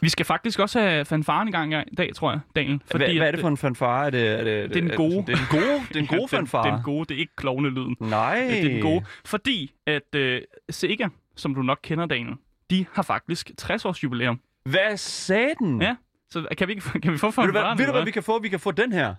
Vi 0.00 0.08
skal 0.08 0.26
faktisk 0.26 0.58
også 0.58 0.80
have 0.80 1.04
fanfaren 1.04 1.48
i 1.48 1.50
gang 1.50 1.74
i 1.92 1.94
dag, 1.94 2.14
tror 2.14 2.30
jeg, 2.30 2.40
Daniel. 2.56 2.80
Hvad, 2.90 3.00
hvad 3.00 3.26
er 3.26 3.30
det 3.30 3.40
for 3.40 3.48
en 3.48 3.56
fanfare? 3.56 4.06
Er 4.06 4.10
det, 4.10 4.26
er 4.28 4.36
det, 4.44 4.46
Det 4.70 4.76
er 4.76 4.80
den 4.80 4.90
gode. 4.96 5.16
Det 5.26 5.28
er 5.28 5.36
den 5.36 5.46
gode, 5.60 5.80
den 5.94 6.06
gode 6.06 6.28
fanfare. 6.28 6.66
Den, 6.66 6.74
den 6.74 6.82
gode, 6.82 7.04
det 7.08 7.14
er 7.14 7.18
ikke 7.18 7.36
klovnelyden. 7.36 7.96
Nej. 8.00 8.38
Det 8.50 8.58
er 8.58 8.68
den 8.68 8.80
gode. 8.82 9.04
Fordi 9.24 9.72
at 9.86 10.14
øh, 10.14 10.42
Sega, 10.70 11.08
som 11.36 11.54
du 11.54 11.62
nok 11.62 11.78
kender, 11.82 12.06
Daniel, 12.06 12.34
de 12.70 12.86
har 12.92 13.02
faktisk 13.02 13.50
60 13.58 13.84
års 13.84 14.02
jubilæum. 14.04 14.40
Hvad 14.64 14.96
sagde 14.96 15.54
den? 15.58 15.82
Ja, 15.82 15.96
Så 16.30 16.46
kan 16.58 16.68
vi, 16.68 16.72
ikke, 16.72 17.00
kan 17.02 17.12
vi 17.12 17.18
få 17.18 17.26
Ved 17.26 17.32
du, 17.32 17.32
fanfaren? 17.32 17.50
hvad, 17.50 17.76
ved 17.76 17.86
du, 17.86 17.92
hvad 17.92 18.04
vi 18.04 18.10
kan 18.10 18.22
få? 18.22 18.38
Vi 18.38 18.48
kan 18.48 18.60
få 18.60 18.70
den 18.70 18.92
her. 18.92 19.14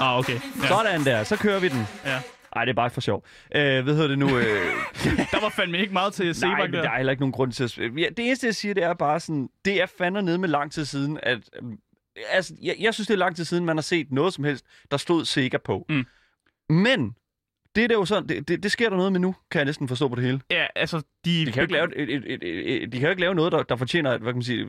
Ah, 0.00 0.18
okay. 0.18 0.32
Ja. 0.62 0.66
Sådan 0.68 1.04
der, 1.04 1.24
så 1.24 1.36
kører 1.36 1.60
vi 1.60 1.68
den. 1.68 1.86
Ja. 2.04 2.20
Ej, 2.56 2.64
det 2.64 2.70
er 2.70 2.74
bare 2.76 2.90
for 2.90 3.00
sjov. 3.00 3.24
Øh, 3.56 3.84
hvad 3.84 3.94
hedder 3.94 4.08
det 4.08 4.18
nu? 4.18 4.38
Øh, 4.38 4.44
Der 5.32 5.40
var 5.40 5.48
fandme 5.48 5.78
ikke 5.78 5.92
meget 5.92 6.12
til 6.12 6.24
nej, 6.24 6.32
Sebak 6.32 6.58
men 6.58 6.72
der 6.72 6.82
der. 6.82 6.90
er 6.90 6.96
heller 6.96 7.10
ikke 7.10 7.20
nogen 7.22 7.32
grund 7.32 7.52
til 7.52 7.64
at... 7.64 7.78
Ja, 7.78 8.08
det 8.16 8.26
eneste, 8.26 8.46
jeg 8.46 8.54
siger, 8.54 8.74
det 8.74 8.82
er 8.82 8.94
bare 8.94 9.20
sådan... 9.20 9.48
Det 9.64 9.82
er 9.82 9.86
fandme 9.98 10.22
nede 10.22 10.38
med 10.38 10.48
lang 10.48 10.72
tid 10.72 10.84
siden, 10.84 11.18
at... 11.22 11.38
øh, 11.62 11.68
Altså, 12.32 12.54
jeg, 12.62 12.76
jeg 12.80 12.94
synes, 12.94 13.06
det 13.08 13.14
er 13.14 13.18
lang 13.18 13.36
tid 13.36 13.44
siden, 13.44 13.64
man 13.64 13.76
har 13.76 13.82
set 13.82 14.12
noget 14.12 14.34
som 14.34 14.44
helst, 14.44 14.64
der 14.90 14.96
stod 14.96 15.24
Sega 15.24 15.56
på. 15.64 15.86
Mm. 15.88 16.06
Men, 16.74 17.14
det 17.74 17.84
er 17.84 17.88
det 17.88 17.94
jo 17.94 18.04
sådan, 18.04 18.28
det, 18.28 18.48
det, 18.48 18.62
det 18.62 18.72
sker 18.72 18.88
der 18.88 18.96
noget 18.96 19.12
med 19.12 19.20
nu, 19.20 19.34
kan 19.50 19.58
jeg 19.58 19.64
næsten 19.64 19.88
forstå 19.88 20.08
på 20.08 20.14
det 20.14 20.24
hele. 20.24 20.40
Ja, 20.50 20.66
altså, 20.76 21.02
de... 21.24 21.46
De 21.46 21.52
kan 21.52 21.54
jo 21.54 21.60
ikke 21.62 21.72
lave, 21.72 21.96
et, 21.98 22.10
et, 22.14 22.24
et, 22.26 22.42
et, 22.42 22.82
et, 22.82 22.92
de 22.92 22.98
kan 22.98 23.06
jo 23.06 23.10
ikke 23.10 23.20
lave 23.20 23.34
noget, 23.34 23.52
der, 23.52 23.62
der 23.62 23.76
fortjener 23.76 24.10
et, 24.12 24.20
hvad 24.20 24.32
kan 24.32 24.36
man 24.36 24.42
sige, 24.42 24.60
et, 24.62 24.68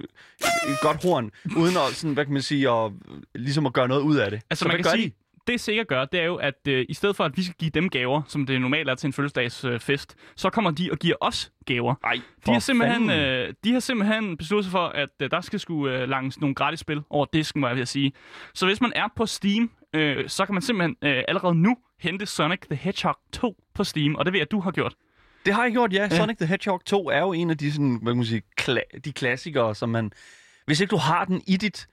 et 0.70 0.78
godt 0.82 1.04
horn, 1.04 1.32
uden 1.58 1.76
at, 1.78 1.96
sådan, 1.96 2.14
hvad 2.14 2.26
kan 2.26 2.34
man 2.34 2.42
sige, 2.42 2.70
at, 2.70 2.92
ligesom 3.36 3.66
at 3.66 3.74
gøre 3.74 3.88
noget 3.88 4.02
ud 4.02 4.16
af 4.16 4.32
det. 4.32 4.42
Altså, 4.50 4.64
Så 4.64 4.68
man 4.68 4.84
kan 4.84 4.92
sige, 4.92 5.14
det 5.48 5.60
Sega 5.60 5.84
gør, 5.84 6.06
det 6.06 6.20
er 6.20 6.26
jo, 6.26 6.36
at 6.36 6.68
øh, 6.68 6.86
i 6.90 6.94
stedet 6.94 7.16
for, 7.16 7.24
at 7.24 7.38
vi 7.38 7.44
skal 7.44 7.56
give 7.60 7.72
dem 7.72 7.90
gaver, 7.90 8.22
som 8.28 8.46
det 8.46 8.62
normalt 8.62 8.90
er 8.90 8.96
til 8.96 9.08
en 9.08 9.14
fødselsdagsfest, 9.14 10.16
øh, 10.20 10.26
så 10.36 10.50
kommer 10.50 10.72
de 10.72 10.90
og 10.92 10.98
giver 10.98 11.16
os 11.22 11.52
gaver. 11.66 11.96
Ej, 12.04 12.14
De 12.46 12.52
har, 12.54 12.60
simpelthen, 12.60 13.08
fanden. 13.10 13.26
øh, 13.50 13.54
de 13.64 13.74
har 13.74 13.80
simpelthen 13.80 14.38
besluttet 14.38 14.66
sig 14.66 14.72
for, 14.72 14.88
at 14.88 15.10
øh, 15.22 15.32
der 15.32 15.42
skal 15.42 15.60
skulle 15.60 15.98
øh, 16.02 16.10
langes 16.10 16.40
nogle 16.42 16.56
gratis 16.56 16.80
spil 16.80 17.02
over 17.10 17.26
disken, 17.34 17.62
må 17.62 17.68
jeg 17.68 17.76
vil 17.78 17.88
sige. 17.88 18.12
Så 18.54 18.66
hvis 18.66 18.82
man 18.82 18.94
er 18.96 19.08
på 19.16 19.26
Steam, 19.26 19.72
øh, 19.94 20.30
så 20.30 20.46
kan 20.46 20.56
man 20.56 20.62
simpelthen 20.62 20.96
øh, 21.02 21.24
allerede 21.28 21.56
nu 21.56 21.78
hente 22.00 22.26
Sonic 22.26 22.60
the 22.60 22.76
Hedgehog 22.76 23.16
2 23.34 23.56
på 23.76 23.84
Steam, 23.84 24.16
og 24.16 24.26
det 24.26 24.34
ved 24.34 24.40
jeg, 24.40 24.46
at 24.46 24.52
du 24.52 24.60
har 24.60 24.72
gjort. 24.72 24.94
Det 25.46 25.54
har 25.54 25.64
jeg 25.64 25.72
gjort, 25.72 25.94
ja. 25.94 26.10
Sonic 26.10 26.38
the 26.38 26.46
Hedgehog 26.48 26.86
2 26.86 27.10
er 27.10 27.20
jo 27.20 27.34
en 27.34 27.50
af 27.50 27.58
de, 27.58 27.72
sådan, 27.72 28.00
hvad 28.02 28.14
kan 28.14 28.18
man 28.18 28.26
sige, 28.26 28.42
kla- 28.62 29.00
de 29.06 29.12
klassikere, 29.14 29.76
som 29.76 29.90
man... 29.90 30.12
Hvis 30.66 30.82
ikke 30.82 30.92
du 30.92 30.98
har 30.98 31.26
den 31.26 31.42
i 31.48 31.58
dit, 31.58 31.88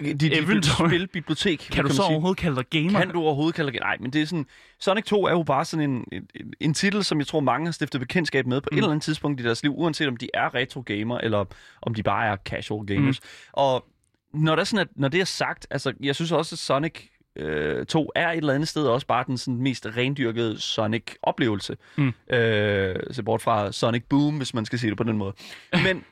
dit, 0.00 0.20
dit 0.20 0.32
Inventory. 0.32 0.88
spilbibliotek, 0.88 1.68
Kan 1.72 1.84
du 1.84 1.90
så 1.90 1.94
sige, 1.94 2.04
overhovedet 2.04 2.38
kalde 2.38 2.56
dig 2.56 2.64
gamer? 2.70 3.00
Kan 3.00 3.08
du 3.10 3.20
overhovedet 3.20 3.54
kalde 3.54 3.72
det? 3.72 3.80
Nej, 3.80 3.96
men 4.00 4.12
det 4.12 4.22
er 4.22 4.26
sådan... 4.26 4.46
Sonic 4.80 5.04
2 5.04 5.24
er 5.26 5.30
jo 5.30 5.42
bare 5.42 5.64
sådan 5.64 5.90
en, 5.90 6.04
en, 6.12 6.26
en 6.60 6.74
titel, 6.74 7.04
som 7.04 7.18
jeg 7.18 7.26
tror, 7.26 7.40
mange 7.40 7.66
har 7.66 7.72
stiftet 7.72 8.00
bekendtskab 8.00 8.46
med 8.46 8.60
på 8.60 8.68
mm. 8.72 8.76
et 8.76 8.78
eller 8.78 8.90
andet 8.90 9.02
tidspunkt 9.02 9.40
i 9.40 9.44
deres 9.44 9.62
liv, 9.62 9.72
uanset 9.78 10.08
om 10.08 10.16
de 10.16 10.28
er 10.34 10.54
retro-gamer, 10.54 11.18
eller 11.18 11.44
om 11.82 11.94
de 11.94 12.02
bare 12.02 12.26
er 12.26 12.36
casual 12.36 12.86
gamers. 12.86 13.20
Mm. 13.20 13.28
Og 13.52 13.86
når, 14.34 14.54
der 14.54 14.60
er 14.60 14.64
sådan, 14.64 14.86
at, 14.88 14.88
når 14.96 15.08
det 15.08 15.20
er 15.20 15.24
sagt, 15.24 15.66
altså, 15.70 15.92
jeg 16.00 16.14
synes 16.14 16.32
også, 16.32 16.54
at 16.54 16.58
Sonic 16.58 17.08
øh, 17.36 17.86
2 17.86 18.10
er 18.14 18.30
et 18.30 18.36
eller 18.36 18.54
andet 18.54 18.68
sted 18.68 18.86
også 18.86 19.06
bare 19.06 19.24
den 19.26 19.38
sådan, 19.38 19.60
mest 19.62 19.86
rendyrkede 19.96 20.60
Sonic-oplevelse. 20.60 21.76
Mm. 21.96 22.12
Øh, 22.30 22.96
så 23.10 23.22
bort 23.22 23.42
fra 23.42 23.72
Sonic 23.72 24.02
Boom, 24.08 24.36
hvis 24.36 24.54
man 24.54 24.64
skal 24.64 24.78
sige 24.78 24.90
det 24.90 24.98
på 24.98 25.04
den 25.04 25.16
måde. 25.16 25.32
Men 25.86 26.04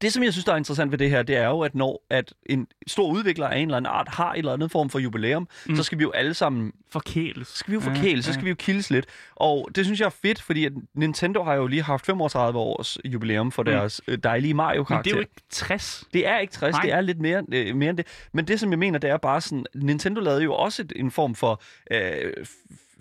det, 0.00 0.12
som 0.12 0.22
jeg 0.22 0.32
synes, 0.32 0.44
der 0.44 0.52
er 0.52 0.56
interessant 0.56 0.90
ved 0.90 0.98
det 0.98 1.10
her, 1.10 1.22
det 1.22 1.36
er 1.36 1.46
jo, 1.48 1.60
at 1.60 1.74
når 1.74 2.02
at 2.10 2.32
en 2.46 2.66
stor 2.86 3.10
udvikler 3.12 3.46
af 3.48 3.58
en 3.58 3.68
eller 3.68 3.76
anden 3.76 3.92
art 3.92 4.08
har 4.08 4.32
en 4.32 4.38
eller 4.38 4.52
anden 4.52 4.70
form 4.70 4.90
for 4.90 4.98
jubilæum, 4.98 5.48
mm. 5.66 5.76
så 5.76 5.82
skal 5.82 5.98
vi 5.98 6.02
jo 6.02 6.10
alle 6.10 6.34
sammen 6.34 6.72
Forkæles. 6.92 7.48
så 7.48 7.56
skal 7.56 7.70
vi 7.70 7.74
jo 7.74 7.80
forkæle, 7.80 8.22
så 8.22 8.32
skal 8.32 8.44
vi 8.44 8.48
jo 8.48 8.54
kildes 8.58 8.90
lidt. 8.90 9.06
Og 9.34 9.68
det 9.74 9.84
synes 9.84 10.00
jeg 10.00 10.06
er 10.06 10.10
fedt, 10.22 10.42
fordi 10.42 10.64
at 10.64 10.72
Nintendo 10.94 11.42
har 11.42 11.54
jo 11.54 11.66
lige 11.66 11.82
haft 11.82 12.06
35 12.06 12.58
års 12.58 12.98
jubilæum 13.04 13.52
for 13.52 13.62
deres 13.62 14.00
mm. 14.08 14.20
dejlige 14.20 14.54
mario 14.54 14.86
Men 14.88 14.98
det 14.98 15.06
er 15.06 15.14
jo 15.14 15.20
ikke 15.20 15.32
60. 15.50 16.04
det 16.14 16.26
er 16.26 16.38
ikke 16.38 16.52
60, 16.52 16.72
Nej. 16.72 16.82
det 16.82 16.92
er 16.92 17.00
lidt 17.00 17.20
mere, 17.20 17.42
øh, 17.52 17.76
mere 17.76 17.90
end 17.90 17.96
det. 17.96 18.06
Men 18.32 18.44
det, 18.44 18.60
som 18.60 18.70
jeg 18.70 18.78
mener, 18.78 18.98
det 18.98 19.10
er 19.10 19.16
bare 19.16 19.40
sådan, 19.40 19.64
Nintendo 19.74 20.20
lavede 20.20 20.42
jo 20.42 20.54
også 20.54 20.82
et, 20.82 20.92
en 20.96 21.10
form 21.10 21.34
for 21.34 21.62
øh, 21.90 22.32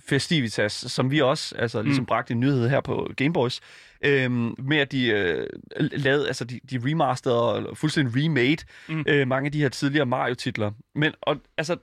festivitas, 0.09 0.71
som 0.73 1.11
vi 1.11 1.21
også 1.21 1.55
altså, 1.57 1.81
ligesom 1.81 2.01
Mm. 2.01 2.05
bragte 2.05 2.31
en 2.31 2.39
nyhed 2.39 2.69
her 2.69 2.81
på 2.81 3.09
Gameboys, 3.17 3.59
øh, 4.01 4.31
med 4.65 4.77
at 4.77 4.91
de 4.91 5.07
øh, 5.07 5.47
lavede, 5.79 6.27
altså 6.27 6.45
de, 6.45 6.59
de 6.69 6.79
remasterede, 6.83 7.57
eller 7.57 7.75
fuldstændig 7.75 8.23
remade 8.25 8.57
Mm. 8.89 9.03
øh, 9.07 9.27
mange 9.27 9.45
af 9.45 9.51
de 9.51 9.61
her 9.61 9.69
tidligere 9.69 10.05
Mario-titler. 10.05 10.71
Men 10.95 11.13
og, 11.21 11.37
altså, 11.57 11.77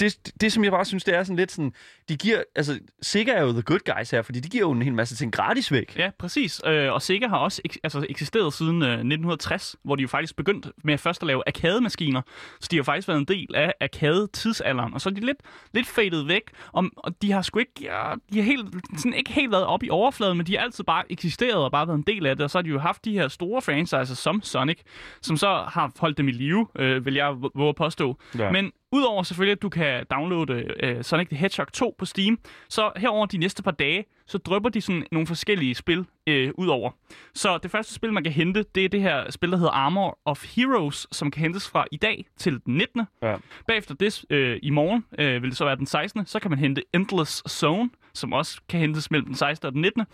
det, 0.00 0.32
det, 0.40 0.52
som 0.52 0.64
jeg 0.64 0.72
bare 0.72 0.84
synes, 0.84 1.04
det 1.04 1.14
er 1.14 1.22
sådan 1.24 1.36
lidt 1.36 1.52
sådan, 1.52 1.72
de 2.08 2.16
giver, 2.16 2.42
altså, 2.56 2.78
Sega 3.02 3.32
er 3.32 3.42
jo 3.42 3.52
the 3.52 3.62
good 3.62 3.94
guys 3.96 4.10
her, 4.10 4.22
fordi 4.22 4.40
de 4.40 4.48
giver 4.48 4.60
jo 4.64 4.70
en 4.70 4.82
hel 4.82 4.94
masse 4.94 5.16
ting 5.16 5.32
gratis 5.32 5.72
væk. 5.72 5.98
Ja, 5.98 6.10
præcis. 6.18 6.60
Øh, 6.66 6.92
og 6.92 7.02
Sega 7.02 7.28
har 7.28 7.36
også 7.36 7.62
ek- 7.68 7.76
altså, 7.82 8.06
eksisteret 8.08 8.52
siden 8.54 8.82
øh, 8.82 8.88
1960, 8.88 9.76
hvor 9.84 9.96
de 9.96 10.02
jo 10.02 10.08
faktisk 10.08 10.36
begyndt 10.36 10.66
med 10.84 10.98
først 10.98 11.22
at 11.22 11.26
lave 11.26 11.42
arcade-maskiner. 11.46 12.22
Så 12.60 12.68
de 12.70 12.76
har 12.76 12.82
faktisk 12.82 13.08
været 13.08 13.18
en 13.18 13.24
del 13.24 13.54
af 13.54 13.74
arcade-tidsalderen. 13.80 14.94
Og 14.94 15.00
så 15.00 15.08
er 15.08 15.12
de 15.14 15.20
lidt, 15.26 15.38
lidt 15.74 15.86
fadet 15.86 16.28
væk, 16.28 16.42
og, 16.72 16.84
og 16.96 17.22
de 17.22 17.32
har 17.32 17.42
sgu 17.42 17.58
ikke, 17.58 17.72
ja, 17.80 18.14
de 18.32 18.38
har 18.38 18.42
helt, 18.44 18.74
sådan 18.98 19.14
ikke 19.14 19.32
helt 19.32 19.50
været 19.52 19.64
op 19.66 19.82
i 19.82 19.90
overfladen, 19.90 20.36
men 20.36 20.46
de 20.46 20.56
har 20.56 20.64
altid 20.64 20.84
bare 20.84 21.04
eksisteret 21.12 21.54
og 21.64 21.70
bare 21.70 21.86
været 21.88 21.98
en 21.98 22.04
del 22.06 22.26
af 22.26 22.36
det. 22.36 22.44
Og 22.44 22.50
så 22.50 22.58
har 22.58 22.62
de 22.62 22.68
jo 22.70 22.78
haft 22.78 23.04
de 23.04 23.12
her 23.12 23.28
store 23.28 23.62
franchises 23.62 24.18
som 24.18 24.42
Sonic, 24.42 24.78
som 25.22 25.36
så 25.36 25.46
har 25.68 25.92
holdt 25.98 26.18
dem 26.18 26.28
i 26.28 26.32
live, 26.32 26.66
øh, 26.78 27.06
vil 27.06 27.14
jeg 27.14 27.34
våge 27.54 27.68
at 27.68 27.76
påstå. 27.76 28.18
Ja. 28.38 28.50
Men 28.50 28.72
Udover 28.92 29.22
selvfølgelig, 29.22 29.52
at 29.52 29.62
du 29.62 29.68
kan 29.68 30.06
downloade 30.10 30.64
øh, 30.82 31.04
Sonic 31.04 31.28
the 31.28 31.36
Hedgehog 31.36 31.72
2 31.72 31.94
på 31.98 32.04
Steam, 32.04 32.38
så 32.68 32.92
herover 32.96 33.26
de 33.26 33.38
næste 33.38 33.62
par 33.62 33.70
dage, 33.70 34.04
så 34.26 34.38
drypper 34.38 34.70
de 34.70 34.80
sådan 34.80 35.06
nogle 35.12 35.26
forskellige 35.26 35.74
spil 35.74 36.06
øh, 36.26 36.50
udover. 36.58 36.90
Så 37.34 37.58
det 37.58 37.70
første 37.70 37.94
spil, 37.94 38.12
man 38.12 38.22
kan 38.24 38.32
hente, 38.32 38.64
det 38.74 38.84
er 38.84 38.88
det 38.88 39.02
her 39.02 39.30
spil, 39.30 39.50
der 39.50 39.56
hedder 39.56 39.72
Armor 39.72 40.18
of 40.24 40.44
Heroes, 40.56 41.06
som 41.12 41.30
kan 41.30 41.42
hentes 41.42 41.68
fra 41.68 41.84
i 41.92 41.96
dag 41.96 42.26
til 42.36 42.60
den 42.66 42.76
19. 42.76 43.02
Ja. 43.22 43.36
Bagefter 43.66 43.94
det, 43.94 44.24
øh, 44.30 44.58
i 44.62 44.70
morgen, 44.70 45.04
øh, 45.18 45.42
vil 45.42 45.50
det 45.50 45.58
så 45.58 45.64
være 45.64 45.76
den 45.76 45.86
16. 45.86 46.26
Så 46.26 46.38
kan 46.40 46.50
man 46.50 46.58
hente 46.58 46.82
Endless 46.94 47.42
Zone, 47.48 47.90
som 48.14 48.32
også 48.32 48.60
kan 48.68 48.80
hentes 48.80 49.10
mellem 49.10 49.26
den 49.26 49.34
16. 49.34 49.66
og 49.66 49.72
den 49.72 49.80
19. 49.80 50.04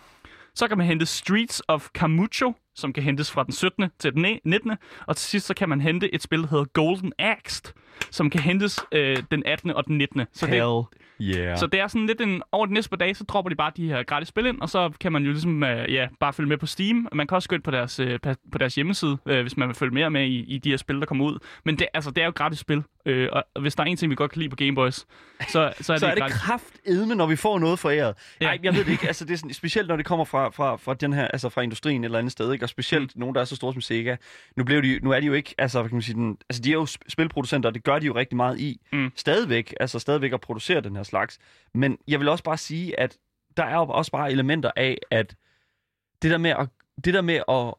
Så 0.54 0.68
kan 0.68 0.78
man 0.78 0.86
hente 0.86 1.06
Streets 1.06 1.62
of 1.68 1.88
Camucho, 1.94 2.52
som 2.78 2.92
kan 2.92 3.02
hentes 3.02 3.30
fra 3.30 3.44
den 3.44 3.52
17. 3.52 3.90
til 3.98 4.12
den 4.12 4.40
19. 4.44 4.72
Og 5.06 5.16
til 5.16 5.28
sidst 5.28 5.46
så 5.46 5.54
kan 5.54 5.68
man 5.68 5.80
hente 5.80 6.14
et 6.14 6.22
spil, 6.22 6.42
der 6.42 6.46
hedder 6.46 6.64
Golden 6.64 7.12
Axe, 7.18 7.62
som 8.10 8.30
kan 8.30 8.40
hentes 8.40 8.80
øh, 8.92 9.16
den 9.30 9.42
18. 9.46 9.70
og 9.70 9.86
den 9.86 9.98
19. 9.98 10.22
Så 10.32 10.46
det, 10.46 10.54
Hell 10.54 10.84
yeah. 11.22 11.58
så 11.58 11.66
det 11.66 11.80
er 11.80 11.86
sådan 11.86 12.06
lidt 12.06 12.20
en... 12.20 12.42
Over 12.52 12.66
de 12.66 12.72
næste 12.72 12.90
par 12.90 12.96
dage, 12.96 13.14
så 13.14 13.24
dropper 13.24 13.48
de 13.48 13.56
bare 13.56 13.72
de 13.76 13.88
her 13.88 14.02
gratis 14.02 14.28
spil 14.28 14.46
ind, 14.46 14.60
og 14.60 14.68
så 14.68 14.90
kan 15.00 15.12
man 15.12 15.24
jo 15.24 15.30
ligesom 15.30 15.62
øh, 15.62 15.92
ja, 15.92 16.08
bare 16.20 16.32
følge 16.32 16.48
med 16.48 16.58
på 16.58 16.66
Steam. 16.66 17.08
Man 17.12 17.26
kan 17.26 17.34
også 17.34 17.48
gå 17.48 17.54
ind 17.54 17.62
på 17.62 17.70
deres, 17.70 18.00
øh, 18.00 18.18
på 18.52 18.58
deres 18.58 18.74
hjemmeside, 18.74 19.18
øh, 19.26 19.42
hvis 19.42 19.56
man 19.56 19.68
vil 19.68 19.74
følge 19.74 19.94
mere 19.94 20.10
med 20.10 20.26
i, 20.26 20.38
i 20.38 20.58
de 20.58 20.70
her 20.70 20.76
spil, 20.76 21.00
der 21.00 21.06
kommer 21.06 21.24
ud. 21.24 21.38
Men 21.64 21.78
det, 21.78 21.86
altså, 21.94 22.10
det 22.10 22.20
er 22.20 22.24
jo 22.24 22.32
gratis 22.34 22.58
spil, 22.58 22.82
øh, 23.06 23.28
og 23.32 23.60
hvis 23.60 23.74
der 23.74 23.82
er 23.82 23.86
en 23.86 23.96
ting, 23.96 24.10
vi 24.10 24.16
godt 24.16 24.30
kan 24.30 24.38
lide 24.38 24.50
på 24.50 24.56
Gameboys, 24.56 24.94
så, 24.94 25.06
så 25.48 25.60
er 25.60 25.70
det, 25.70 26.00
så 26.00 26.06
er 26.06 26.14
det 26.14 26.32
kraftedme, 26.32 27.14
når 27.14 27.26
vi 27.26 27.36
får 27.36 27.58
noget 27.58 27.78
foræret. 27.78 28.14
Ja. 28.40 28.46
Nej, 28.46 28.58
jeg 28.62 28.74
ved 28.74 28.84
det 28.84 28.92
ikke. 28.92 29.06
Altså, 29.06 29.24
det 29.24 29.32
er 29.32 29.36
sådan, 29.36 29.54
specielt, 29.54 29.88
når 29.88 29.96
det 29.96 30.06
kommer 30.06 30.24
fra, 30.24 30.48
fra, 30.50 30.76
fra, 30.76 30.94
den 30.94 31.12
her, 31.12 31.28
altså 31.28 31.48
fra 31.48 31.62
industrien 31.62 32.04
eller 32.04 32.18
andet 32.18 32.32
sted, 32.32 32.52
ikke? 32.52 32.67
Og 32.68 32.70
specielt 32.70 33.16
mm. 33.16 33.20
nogen, 33.20 33.34
der 33.34 33.40
er 33.40 33.44
så 33.44 33.56
store 33.56 33.72
som 33.72 33.80
Sega. 33.80 34.16
Nu, 34.56 34.64
blev 34.64 34.82
de, 34.82 34.98
nu 35.02 35.10
er 35.10 35.20
de 35.20 35.26
jo 35.26 35.32
ikke, 35.32 35.54
altså, 35.58 35.82
kan 35.82 35.92
man 35.92 36.02
sige, 36.02 36.14
den, 36.14 36.36
altså 36.48 36.62
de 36.62 36.68
er 36.70 36.74
jo 36.74 36.84
sp- 36.84 37.08
spilproducenter, 37.08 37.68
og 37.68 37.74
det 37.74 37.84
gør 37.84 37.98
de 37.98 38.06
jo 38.06 38.14
rigtig 38.14 38.36
meget 38.36 38.60
i. 38.60 38.80
Mm. 38.92 39.12
Stadigvæk, 39.16 39.74
altså 39.80 39.98
stadigvæk 39.98 40.32
at 40.32 40.40
producere 40.40 40.80
den 40.80 40.96
her 40.96 41.02
slags. 41.02 41.38
Men 41.74 41.98
jeg 42.08 42.20
vil 42.20 42.28
også 42.28 42.44
bare 42.44 42.56
sige, 42.56 43.00
at 43.00 43.16
der 43.56 43.64
er 43.64 43.74
jo 43.76 43.82
også 43.88 44.10
bare 44.10 44.32
elementer 44.32 44.70
af, 44.76 44.98
at 45.10 45.36
det 46.22 46.30
der 46.30 46.38
med 46.38 46.50
at, 46.50 46.68
det 47.04 47.14
der 47.14 47.20
med 47.22 47.40
at, 47.48 47.74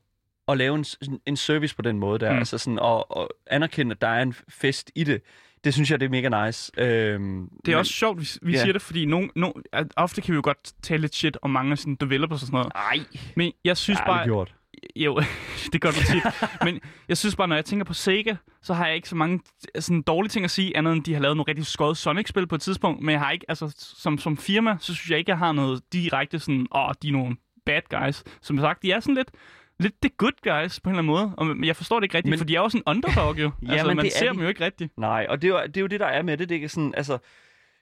at 0.48 0.58
lave 0.58 0.76
en, 0.76 0.86
en 1.26 1.38
service 1.38 1.76
på 1.76 1.82
den 1.82 2.00
måde 2.00 2.20
der, 2.20 2.32
Mm. 2.32 2.38
altså 2.38 2.58
sådan 2.58 2.80
at, 2.80 3.04
at 3.22 3.28
anerkende, 3.48 3.92
at 3.92 4.02
der 4.02 4.08
er 4.08 4.22
en 4.22 4.34
fest 4.50 4.92
i 4.96 5.04
det, 5.04 5.22
det 5.64 5.74
synes 5.74 5.92
jeg, 5.92 6.00
det 6.00 6.06
er 6.06 6.10
mega 6.10 6.46
nice. 6.46 6.72
Øhm, 6.78 7.50
Det 7.66 7.74
er 7.74 7.78
også 7.78 7.94
sjovt, 7.94 8.20
vi, 8.20 8.28
vi 8.42 8.52
Ja. 8.52 8.62
siger 8.62 8.74
det, 8.74 8.82
fordi 8.82 9.06
nogen, 9.06 9.32
nogen, 9.36 9.64
ofte 9.96 10.22
kan 10.22 10.32
vi 10.32 10.36
jo 10.36 10.42
godt 10.44 10.74
tale 10.84 11.02
lidt 11.02 11.16
shit 11.16 11.38
om 11.42 11.50
mange 11.50 11.72
af 11.72 11.78
sådan 11.78 11.96
developers 11.96 12.42
og 12.42 12.48
sådan 12.48 12.58
noget. 12.58 12.72
Ej, 12.76 13.00
Men 13.36 13.52
jeg 13.66 13.78
synes 13.78 14.00
det 14.00 14.06
bare... 14.06 14.46
Jo, 14.96 15.22
det 15.74 15.82
gør 15.82 15.90
du 15.90 15.96
tit. 16.12 16.24
Men 16.64 16.80
jeg 17.08 17.18
synes 17.18 17.36
bare, 17.36 17.48
når 17.48 17.56
jeg 17.56 17.66
tænker 17.66 17.86
på 17.86 17.94
Sega, 17.94 18.36
så 18.62 18.74
har 18.74 18.88
jeg 18.88 18.96
ikke 18.96 19.10
så 19.10 19.16
mange 19.16 19.40
sådan, 19.80 20.02
dårlige 20.02 20.30
ting 20.30 20.46
at 20.46 20.52
sige, 20.52 20.78
andet 20.78 20.94
end 20.94 21.04
de 21.04 21.14
har 21.14 21.22
lavet 21.22 21.38
nogle 21.38 21.50
rigtig 21.50 21.66
skøde 21.66 21.96
Sonic-spil 21.96 22.48
på 22.48 22.56
et 22.56 22.62
tidspunkt. 22.62 23.02
Men 23.04 23.14
jeg 23.14 23.20
har 23.20 23.32
ikke, 23.32 23.46
altså, 23.50 23.76
som, 23.78 24.18
som 24.18 24.38
firma, 24.38 24.78
så 24.80 24.94
synes 24.96 25.10
jeg 25.10 25.18
ikke, 25.20 25.30
jeg 25.32 25.38
har 25.38 25.52
noget 25.52 25.82
direkte 25.94 26.40
sådan, 26.40 26.68
åh, 26.72 26.88
oh, 26.88 26.94
de 27.02 27.08
er 27.08 27.12
nogle 27.12 27.36
bad 27.66 27.82
guys. 27.90 28.24
Som 28.42 28.58
sagt, 28.60 28.84
de 28.84 28.92
er 28.92 29.00
sådan 29.00 29.16
lidt, 29.16 29.32
lidt 29.80 29.94
the 30.02 30.10
good 30.18 30.32
guys 30.44 30.80
på 30.80 30.90
en 30.90 30.96
eller 30.96 31.12
anden 31.12 31.36
måde. 31.38 31.58
Og 31.58 31.66
jeg 31.68 31.76
forstår 31.76 32.00
det 32.00 32.04
ikke 32.06 32.18
rigtigt, 32.18 32.30
Men- 32.30 32.40
for 32.40 32.46
de 32.46 32.56
er 32.56 32.60
jo 32.60 32.70
sådan 32.70 32.84
en 32.88 32.92
underdog 32.96 33.40
jo. 33.40 33.52
Ja, 33.68 33.72
altså, 33.72 33.88
men 33.88 33.98
man 33.98 34.06
er 34.06 34.10
ser 34.10 34.26
de. 34.26 34.34
dem 34.34 34.42
jo 34.42 34.48
ikke 34.48 34.66
rigtigt. 34.66 34.98
Nej, 34.98 35.26
og 35.30 35.42
det 35.42 35.48
er, 35.48 35.52
jo, 35.62 35.68
det 35.68 35.78
er 35.78 35.82
jo 35.82 35.88
det, 35.88 36.00
der 36.00 36.06
er 36.08 36.22
med 36.22 36.38
det. 36.38 36.50
Det 36.50 36.64
er 36.64 36.68
sådan, 36.68 36.94
altså... 36.98 37.18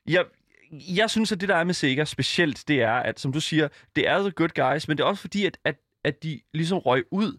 Jeg, 0.07 0.25
jeg 0.95 1.09
synes, 1.09 1.31
at 1.31 1.41
det, 1.41 1.49
der 1.49 1.55
er 1.55 1.63
med 1.63 1.73
Sega 1.73 2.03
specielt, 2.05 2.63
det 2.67 2.81
er, 2.81 2.93
at 2.93 3.19
som 3.19 3.33
du 3.33 3.39
siger, 3.39 3.67
det 3.95 4.07
er 4.07 4.19
the 4.19 4.31
good 4.31 4.49
guys, 4.73 4.87
men 4.87 4.97
det 4.97 5.03
er 5.03 5.07
også 5.07 5.21
fordi, 5.21 5.45
at, 5.45 5.57
at, 5.63 5.75
at 6.07 6.23
de 6.23 6.41
ligesom 6.53 6.77
røg 6.77 7.03
ud. 7.11 7.37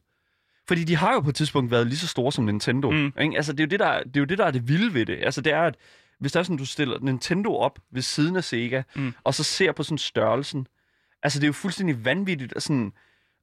Fordi 0.69 0.85
de 0.85 0.97
har 0.97 1.13
jo 1.13 1.21
på 1.21 1.29
et 1.29 1.35
tidspunkt 1.35 1.71
været 1.71 1.87
lige 1.87 1.99
så 1.99 2.07
store 2.07 2.33
som 2.33 2.45
Nintendo. 2.45 2.91
Mm. 2.91 3.13
Ikke? 3.21 3.37
Altså, 3.37 3.53
det 3.53 3.61
er, 3.61 3.65
jo 3.65 3.69
det, 3.69 3.81
der, 3.81 4.03
det 4.03 4.17
er 4.17 4.21
jo 4.21 4.25
det, 4.25 4.39
der 4.39 4.45
er 4.45 4.51
det 4.51 4.69
vilde 4.69 4.95
ved 4.95 5.07
det. 5.07 5.19
Altså, 5.23 5.41
det 5.41 5.53
er, 5.53 5.63
at 5.63 5.77
hvis 6.21 6.33
der 6.33 6.41
er 6.41 6.45
sådan, 6.45 6.57
du 6.57 6.67
stiller 6.67 6.99
Nintendo 7.01 7.57
op 7.57 7.79
ved 7.91 8.03
siden 8.03 8.37
af 8.37 8.45
Sega, 8.45 8.83
mm. 8.97 9.15
og 9.25 9.35
så 9.35 9.45
ser 9.45 9.73
på 9.73 9.83
sådan 9.83 9.99
størrelsen, 9.99 10.67
altså, 11.23 11.39
det 11.39 11.45
er 11.45 11.49
jo 11.49 11.53
fuldstændig 11.53 12.05
vanvittigt, 12.05 12.53
at 12.57 12.63
sådan... 12.63 12.93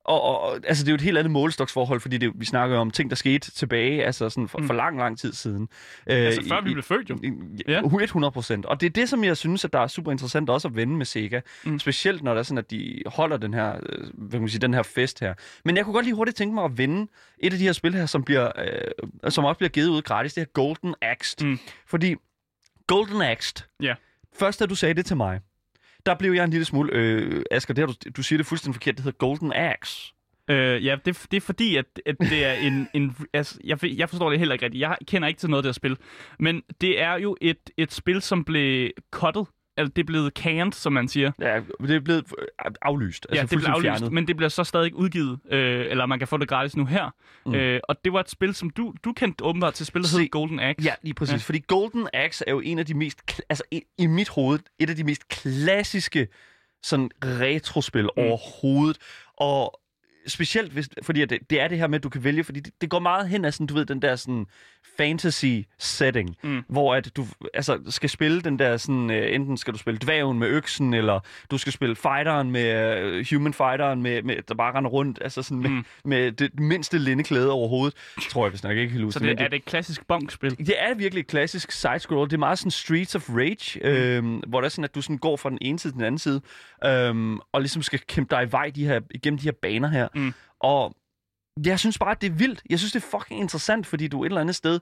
Og, 0.05 0.21
og, 0.21 0.41
og 0.41 0.59
altså, 0.67 0.83
det 0.83 0.89
er 0.89 0.91
jo 0.91 0.95
et 0.95 1.01
helt 1.01 1.17
andet 1.17 1.31
målestoksforhold, 1.31 2.00
fordi 2.00 2.17
det, 2.17 2.31
vi 2.35 2.45
snakker 2.45 2.77
om 2.77 2.91
ting, 2.91 3.09
der 3.09 3.15
skete 3.15 3.51
tilbage, 3.51 4.05
altså 4.05 4.29
sådan 4.29 4.47
for, 4.47 4.57
Mm. 4.59 4.67
for 4.67 4.74
lang, 4.74 4.97
lang 4.97 5.19
tid 5.19 5.33
siden. 5.33 5.67
Altså, 6.05 6.41
Øh, 6.41 6.47
før 6.47 6.62
i- 6.62 6.63
vi 6.63 6.74
blev 6.74 6.83
født 6.83 7.09
jo. 7.09 7.17
Ja. 7.67 7.74
Ja. 7.74 7.81
100 8.05 8.31
procent. 8.31 8.65
Og 8.65 8.81
det 8.81 8.85
er 8.88 8.89
det, 8.89 9.09
som 9.09 9.24
jeg 9.24 9.38
synes, 9.38 9.65
at 9.65 9.74
der 9.74 9.79
er 9.79 9.88
super 9.88 10.12
interessant 10.12 10.50
også 10.50 10.67
at 10.67 10.75
vende 10.75 10.95
med 10.95 11.05
Sega. 11.05 11.41
Mm. 11.63 11.79
Specielt 11.79 12.24
når 12.24 12.31
det 12.33 12.39
er 12.39 12.43
sådan, 12.43 12.57
at 12.57 12.71
de 12.71 13.01
holder 13.05 13.38
den 13.38 13.53
her, 13.53 13.75
øh, 13.75 14.09
hvad 14.13 14.31
kan 14.31 14.39
man 14.39 14.50
sige, 14.50 14.59
den 14.62 14.74
her 14.74 14.83
fest 14.83 15.19
her. 15.19 15.33
Men 15.65 15.77
jeg 15.77 15.85
kunne 15.85 15.93
godt 15.93 16.05
lige 16.05 16.15
hurtigt 16.15 16.38
tænke 16.38 16.53
mig 16.55 16.63
at 16.63 16.77
vende 16.77 17.07
et 17.39 17.53
af 17.53 17.59
de 17.59 17.65
her 17.65 17.74
spil 17.74 17.93
her, 17.93 18.05
som, 18.05 18.24
bliver, 18.24 18.51
øh, 19.24 19.31
som 19.31 19.45
også 19.45 19.57
bliver 19.57 19.69
givet 19.69 19.88
ud 19.88 20.01
gratis. 20.01 20.33
Det 20.33 20.41
her 20.41 20.45
Golden 20.53 20.95
Axe. 21.01 21.45
Mm. 21.45 21.59
Fordi 21.88 22.15
Golden 22.88 23.21
Axe, 23.21 23.53
Ja. 23.81 23.95
først 24.39 24.59
da 24.59 24.65
du 24.65 24.75
sagde 24.75 24.93
det 24.93 25.05
til 25.05 25.17
mig, 25.17 25.39
der 26.05 26.15
blev 26.15 26.31
jeg 26.33 26.43
en 26.43 26.50
lille 26.50 26.65
smule... 26.65 26.89
Øh, 26.93 27.43
Asger, 27.51 27.74
det 27.74 27.81
har 27.81 27.88
du, 27.88 28.09
du 28.17 28.24
siger 28.24 28.38
det 28.38 28.45
fuldstændig 28.45 28.75
forkert. 28.75 28.95
Det 28.95 29.03
hedder 29.03 29.17
Golden 29.17 29.53
Axe. 29.53 30.13
Øh, 30.50 30.85
ja, 30.85 30.95
det, 31.05 31.25
det 31.31 31.38
er 31.38 31.41
fordi, 31.41 31.75
at, 31.75 31.85
at 32.05 32.15
det 32.19 32.45
er 32.45 32.53
en... 32.53 32.88
en 32.93 33.15
altså, 33.33 33.59
jeg, 33.63 33.83
jeg 33.83 34.09
forstår 34.09 34.29
det 34.29 34.39
heller 34.39 34.53
ikke 34.53 34.65
rigtigt. 34.65 34.81
Jeg 34.81 34.97
kender 35.07 35.27
ikke 35.27 35.39
til 35.39 35.50
noget 35.50 35.59
af 35.59 35.63
det 35.63 35.69
her 35.69 35.74
spil. 35.74 35.97
Men 36.39 36.62
det 36.81 37.01
er 37.01 37.13
jo 37.13 37.38
et, 37.41 37.69
et 37.77 37.93
spil, 37.93 38.21
som 38.21 38.43
blev 38.43 38.91
cuttet. 39.12 39.47
Altså, 39.77 39.94
det 39.96 40.01
er 40.01 40.05
blevet 40.05 40.34
canned, 40.34 40.74
som 40.74 40.94
man 40.94 41.08
siger. 41.08 41.32
Ja, 41.39 41.60
det 41.82 41.91
er 41.96 42.00
blevet 42.00 42.24
øh, 42.39 42.46
aflyst. 42.82 43.27
ja, 43.34 43.39
Altså 43.39 43.55
det 43.55 43.63
blev 43.63 43.72
aflyst, 43.74 43.84
fjernet. 43.91 44.12
men 44.12 44.27
det 44.27 44.36
bliver 44.38 44.50
så 44.50 44.63
stadig 44.63 44.96
udgivet. 44.96 45.39
Øh, 45.51 45.86
eller 45.89 46.05
man 46.05 46.20
kan 46.20 46.27
få 46.27 46.38
det 46.38 46.48
gratis 46.48 46.75
nu 46.75 46.86
her. 46.86 47.10
Mm. 47.46 47.55
Øh, 47.55 47.79
og 47.89 47.96
det 48.05 48.13
var 48.13 48.20
et 48.20 48.29
spil, 48.29 48.55
som 48.55 48.70
du, 48.70 48.94
du 49.05 49.13
kendte 49.13 49.44
åbenbart 49.44 49.74
til 49.74 49.86
spillet, 49.86 50.12
der 50.12 50.15
Se- 50.17 50.22
hed 50.22 50.29
Golden 50.29 50.60
Axe. 50.60 50.84
Ja, 50.84 50.94
lige 51.01 51.13
præcis. 51.13 51.32
Ja. 51.32 51.36
Ja. 51.36 51.39
Fordi 51.41 51.60
Golden 51.67 52.08
Axe 52.13 52.44
er 52.48 52.51
jo 52.51 52.60
en 52.60 52.79
af 52.79 52.86
de 52.86 52.94
mest, 52.94 53.41
altså 53.50 53.63
i, 53.72 53.82
i 53.98 54.08
mit 54.08 54.29
hoved, 54.29 54.60
et 54.79 54.89
af 54.89 54.96
de 54.96 55.03
mest 55.03 55.27
klassiske 55.29 56.27
sådan 56.84 57.10
retrospil 57.24 58.03
mm. 58.03 58.10
overhovedet. 58.17 58.98
Og 59.38 59.79
specielt, 60.27 60.72
hvis, 60.72 60.89
fordi 61.03 61.25
det, 61.25 61.39
det 61.50 61.62
er 61.62 61.67
det 61.67 61.77
her 61.77 61.88
med, 61.88 61.96
at 62.00 62.03
du 62.03 62.10
kan 62.10 62.24
vælge, 62.24 62.44
fordi 62.44 62.60
det, 62.60 62.74
det 62.82 62.89
går 62.89 63.00
meget 63.00 63.29
hen 63.29 63.46
af 63.46 63.53
sådan, 63.53 63.67
du 63.67 63.74
ved, 63.74 63.86
den 63.86 64.01
der 64.01 64.15
sådan 64.15 64.46
fantasy 64.98 65.46
setting, 65.79 66.36
Mm. 66.44 66.63
hvor 66.70 66.96
at 66.96 67.12
du 67.15 67.25
altså, 67.53 67.79
skal 67.89 68.10
spille 68.10 68.41
den 68.41 68.60
der 68.60 68.77
sådan, 68.77 69.10
uh, 69.10 69.15
enten 69.36 69.58
skal 69.58 69.74
du 69.74 69.77
spille 69.79 69.98
dværgen 70.03 70.39
med 70.39 70.48
øksen, 70.48 70.94
eller 70.94 71.20
du 71.51 71.58
skal 71.58 71.74
spille 71.74 71.96
fighteren 71.96 72.51
med, 72.51 73.20
uh, 73.20 73.25
human 73.32 73.53
fighteren 73.53 74.01
med, 74.01 74.22
med, 74.24 74.36
der 74.48 74.53
bare 74.55 74.74
render 74.77 74.89
rundt, 74.89 75.20
altså 75.22 75.41
sådan 75.44 75.58
med, 75.58 75.70
Mm. 75.70 75.75
mm. 75.75 75.86
med 76.05 76.32
det 76.32 76.60
mindste 76.60 76.98
lindeklæde 76.98 77.51
overhovedet. 77.51 77.98
Tror 78.29 78.46
jeg 78.46 78.51
vist 78.51 78.63
nok 78.63 78.77
ikke 78.77 78.94
helt 78.94 79.01
Så 79.13 79.20
huske. 79.20 79.20
det, 79.29 79.41
er 79.41 79.48
det 79.48 79.58
et 79.58 79.65
klassisk 79.65 80.08
bonkspil? 80.08 80.58
Det 80.58 80.74
er 80.79 80.94
virkelig 80.94 81.20
et 81.22 81.27
klassisk 81.27 81.72
side-scroll. 81.72 82.25
Det 82.25 82.34
er 82.34 82.38
meget 82.38 82.60
sådan 82.60 82.72
Streets 82.72 83.15
of 83.15 83.29
Rage, 83.29 83.79
Mm. 83.84 83.88
øhm, 83.89 84.36
hvor 84.48 84.62
det 84.62 84.65
er 84.65 84.70
sådan, 84.70 84.84
at 84.84 84.96
du 84.96 85.01
sådan 85.01 85.17
går 85.17 85.36
fra 85.38 85.50
den 85.50 85.58
ene 85.62 85.79
side 85.79 85.94
til 85.94 85.98
den 85.98 86.03
anden 86.05 86.20
side, 86.20 86.41
øhm, 86.86 87.39
og 87.51 87.62
ligesom 87.62 87.82
skal 87.82 88.00
kæmpe 88.08 88.36
dig 88.36 88.44
i 88.44 88.51
vej 88.51 88.72
de 88.75 88.86
her, 88.86 89.00
igennem 89.12 89.38
de 89.38 89.44
her 89.44 89.51
baner 89.62 89.88
her. 89.88 90.08
Mm. 90.15 90.34
Og 90.60 90.95
jeg 91.65 91.79
synes 91.79 91.98
bare, 91.98 92.12
at 92.12 92.22
det 92.22 92.27
er 92.31 92.36
vildt. 92.36 92.62
Jeg 92.69 92.79
synes, 92.79 92.91
det 92.91 93.03
er 93.03 93.17
fucking 93.19 93.39
interessant, 93.39 93.88
fordi 93.88 94.07
du 94.07 94.24
et 94.24 94.29
eller 94.29 94.41
andet 94.41 94.55
sted... 94.55 94.79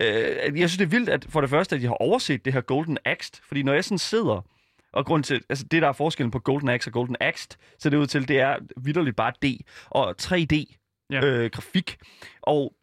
Øh, 0.00 0.60
jeg 0.60 0.70
synes, 0.70 0.76
det 0.76 0.84
er 0.84 0.88
vildt, 0.98 1.08
at 1.08 1.26
for 1.28 1.40
det 1.40 1.50
første, 1.50 1.76
at 1.76 1.82
de 1.82 1.86
har 1.86 1.94
overset 1.94 2.44
det 2.44 2.52
her 2.52 2.60
Golden 2.60 2.98
Axe. 3.04 3.32
Fordi 3.42 3.62
når 3.62 3.72
jeg 3.72 3.84
sådan 3.84 3.98
sidder... 3.98 4.46
Og 4.92 5.06
grund 5.06 5.24
til, 5.24 5.42
altså 5.48 5.64
det, 5.64 5.82
der 5.82 5.88
er 5.88 5.92
forskellen 5.92 6.30
på 6.30 6.38
Golden 6.38 6.68
Axe 6.68 6.88
og 6.88 6.92
Golden 6.92 7.16
Axe, 7.20 7.48
så 7.78 7.90
det 7.90 7.96
ud 7.96 8.06
til, 8.06 8.28
det 8.28 8.40
er 8.40 8.56
vidderligt 8.76 9.16
bare 9.16 9.32
D 9.42 9.60
og 9.90 10.14
3D 10.22 10.74
Ja. 11.10 11.24
øh, 11.24 11.50
grafik. 11.50 11.96
Og 12.42 12.74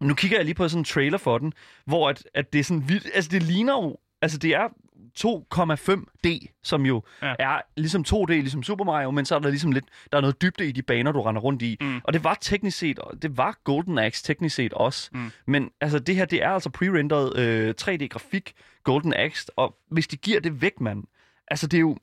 nu 0.00 0.14
kigger 0.14 0.36
jeg 0.36 0.44
lige 0.44 0.54
på 0.54 0.68
sådan 0.68 0.80
en 0.80 0.84
trailer 0.84 1.18
for 1.18 1.38
den, 1.38 1.52
hvor 1.86 2.08
at, 2.08 2.28
at 2.34 2.52
det 2.52 2.58
er 2.58 2.64
sådan 2.64 2.88
vildt, 2.88 3.06
altså 3.14 3.30
det 3.30 3.42
ligner 3.42 3.72
jo, 3.72 3.98
altså 4.22 4.38
det 4.38 4.54
er 4.54 4.68
2,5D, 5.18 6.46
som 6.62 6.86
jo 6.86 7.02
Ja. 7.22 7.34
er 7.38 7.60
ligesom 7.76 8.04
2D, 8.08 8.26
ligesom 8.32 8.62
Super 8.62 8.84
Mario, 8.84 9.10
men 9.10 9.24
så 9.24 9.34
er 9.34 9.38
der 9.38 9.48
ligesom 9.50 9.72
lidt, 9.72 9.84
der 10.12 10.16
er 10.18 10.20
noget 10.20 10.42
dybde 10.42 10.68
i 10.68 10.72
de 10.72 10.82
baner, 10.82 11.12
du 11.12 11.20
render 11.22 11.40
rundt 11.40 11.62
i. 11.62 11.76
Mm. 11.80 12.00
Og 12.04 12.12
det 12.12 12.24
var 12.24 12.38
teknisk 12.40 12.78
set, 12.78 12.98
det 13.22 13.36
var 13.36 13.58
Golden 13.64 13.98
Axe 13.98 14.24
teknisk 14.24 14.54
set 14.56 14.72
også. 14.72 15.10
Mm. 15.12 15.30
Men 15.46 15.70
altså 15.80 15.98
det 15.98 16.14
her, 16.16 16.24
det 16.24 16.42
er 16.42 16.50
altså 16.50 16.70
pre-renderet 16.70 17.38
øh, 17.38 17.74
3D-grafik, 17.82 18.52
Golden 18.84 19.14
Axe, 19.14 19.50
og 19.56 19.76
hvis 19.90 20.06
de 20.08 20.16
giver 20.16 20.40
det 20.40 20.62
væk, 20.62 20.80
mand, 20.80 21.04
altså 21.48 21.66
det 21.66 21.76
er 21.76 21.80
jo, 21.80 21.96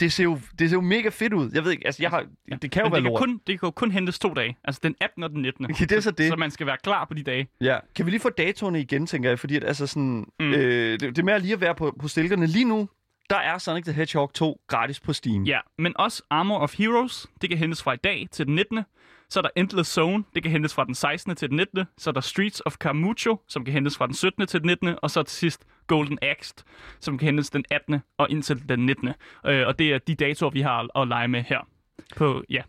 det 0.00 0.12
ser 0.12 0.24
jo, 0.24 0.38
det 0.58 0.70
ser 0.70 0.76
jo 0.76 0.80
mega 0.80 1.08
fedt 1.08 1.32
ud. 1.32 1.50
Jeg 1.54 1.64
ved 1.64 1.70
ikke, 1.72 1.86
altså 1.86 2.02
jeg 2.02 2.10
har, 2.10 2.26
det 2.62 2.70
kan 2.70 2.82
jo 2.82 2.88
Men 2.88 2.92
være 2.92 3.00
det 3.00 3.04
kan, 3.04 3.10
lort. 3.12 3.18
kun, 3.20 3.40
det 3.46 3.60
kan 3.60 3.66
jo 3.66 3.70
kun 3.70 3.90
hentes 3.90 4.18
to 4.18 4.34
dage. 4.34 4.56
Altså 4.64 4.80
den 4.84 4.94
18. 5.00 5.22
og 5.22 5.30
den 5.30 5.42
19. 5.42 5.64
Okay, 5.64 5.84
det 5.86 5.92
er 5.92 6.00
så 6.00 6.10
det. 6.10 6.28
Så 6.28 6.36
man 6.36 6.50
skal 6.50 6.66
være 6.66 6.76
klar 6.82 7.04
på 7.04 7.14
de 7.14 7.22
dage. 7.22 7.48
Ja. 7.60 7.78
Kan 7.96 8.06
vi 8.06 8.10
lige 8.10 8.20
få 8.20 8.30
datoerne 8.30 8.80
igen, 8.80 9.06
tænker 9.06 9.28
jeg, 9.30 9.38
fordi 9.38 9.56
at, 9.56 9.64
altså 9.64 9.86
sådan, 9.86 10.26
Mm. 10.40 10.50
øh, 10.52 10.92
det, 10.92 11.00
det 11.00 11.18
er 11.18 11.22
med 11.22 11.34
at 11.34 11.42
lige 11.42 11.54
at 11.54 11.60
være 11.60 11.74
på, 11.74 11.96
på 12.00 12.08
stilkerne. 12.08 12.46
Lige 12.46 12.64
nu, 12.64 12.88
der 13.30 13.36
er 13.36 13.58
Sonic 13.58 13.84
the 13.84 13.92
Hedgehog 13.92 14.32
2 14.34 14.60
gratis 14.68 15.00
på 15.00 15.12
Steam. 15.12 15.42
Ja, 15.44 15.58
men 15.78 15.92
også 15.96 16.22
Armor 16.30 16.58
of 16.58 16.74
Heroes, 16.78 17.26
det 17.40 17.50
kan 17.50 17.58
hentes 17.58 17.82
fra 17.82 17.92
i 17.92 17.96
dag 17.96 18.28
til 18.32 18.46
den 18.46 18.54
19. 18.54 18.82
Så 19.30 19.40
er 19.40 19.42
der 19.42 19.50
Endless 19.56 19.90
Zone, 19.90 20.24
det 20.34 20.42
kan 20.42 20.52
hentes 20.52 20.74
fra 20.74 20.84
den 20.84 20.94
16. 20.94 21.36
til 21.36 21.48
den 21.48 21.56
19. 21.56 21.84
Så 21.98 22.10
er 22.10 22.14
der 22.14 22.20
Streets 22.20 22.62
of 22.66 22.74
Carmucho, 22.74 23.40
som 23.48 23.64
kan 23.64 23.72
hentes 23.74 23.96
fra 23.96 24.06
den 24.06 24.14
17. 24.14 24.46
til 24.46 24.60
den 24.60 24.66
19. 24.66 24.94
Og 25.02 25.10
så 25.10 25.22
til 25.22 25.36
sidst 25.36 25.64
Golden 25.86 26.18
Axe, 26.22 26.54
som 27.00 27.18
kan 27.18 27.26
hentes 27.26 27.50
den 27.50 27.64
18. 27.70 28.00
og 28.18 28.30
indtil 28.30 28.68
den 28.68 28.86
19. 28.86 29.08
Øh, 29.46 29.66
og 29.66 29.78
det 29.78 29.94
er 29.94 29.98
de 29.98 30.14
datoer, 30.14 30.50
vi 30.50 30.60
har 30.60 31.00
at 31.00 31.08
lege 31.08 31.28
med 31.28 31.42
her. 31.42 31.68
På, 32.16 32.44
ja. 32.50 32.62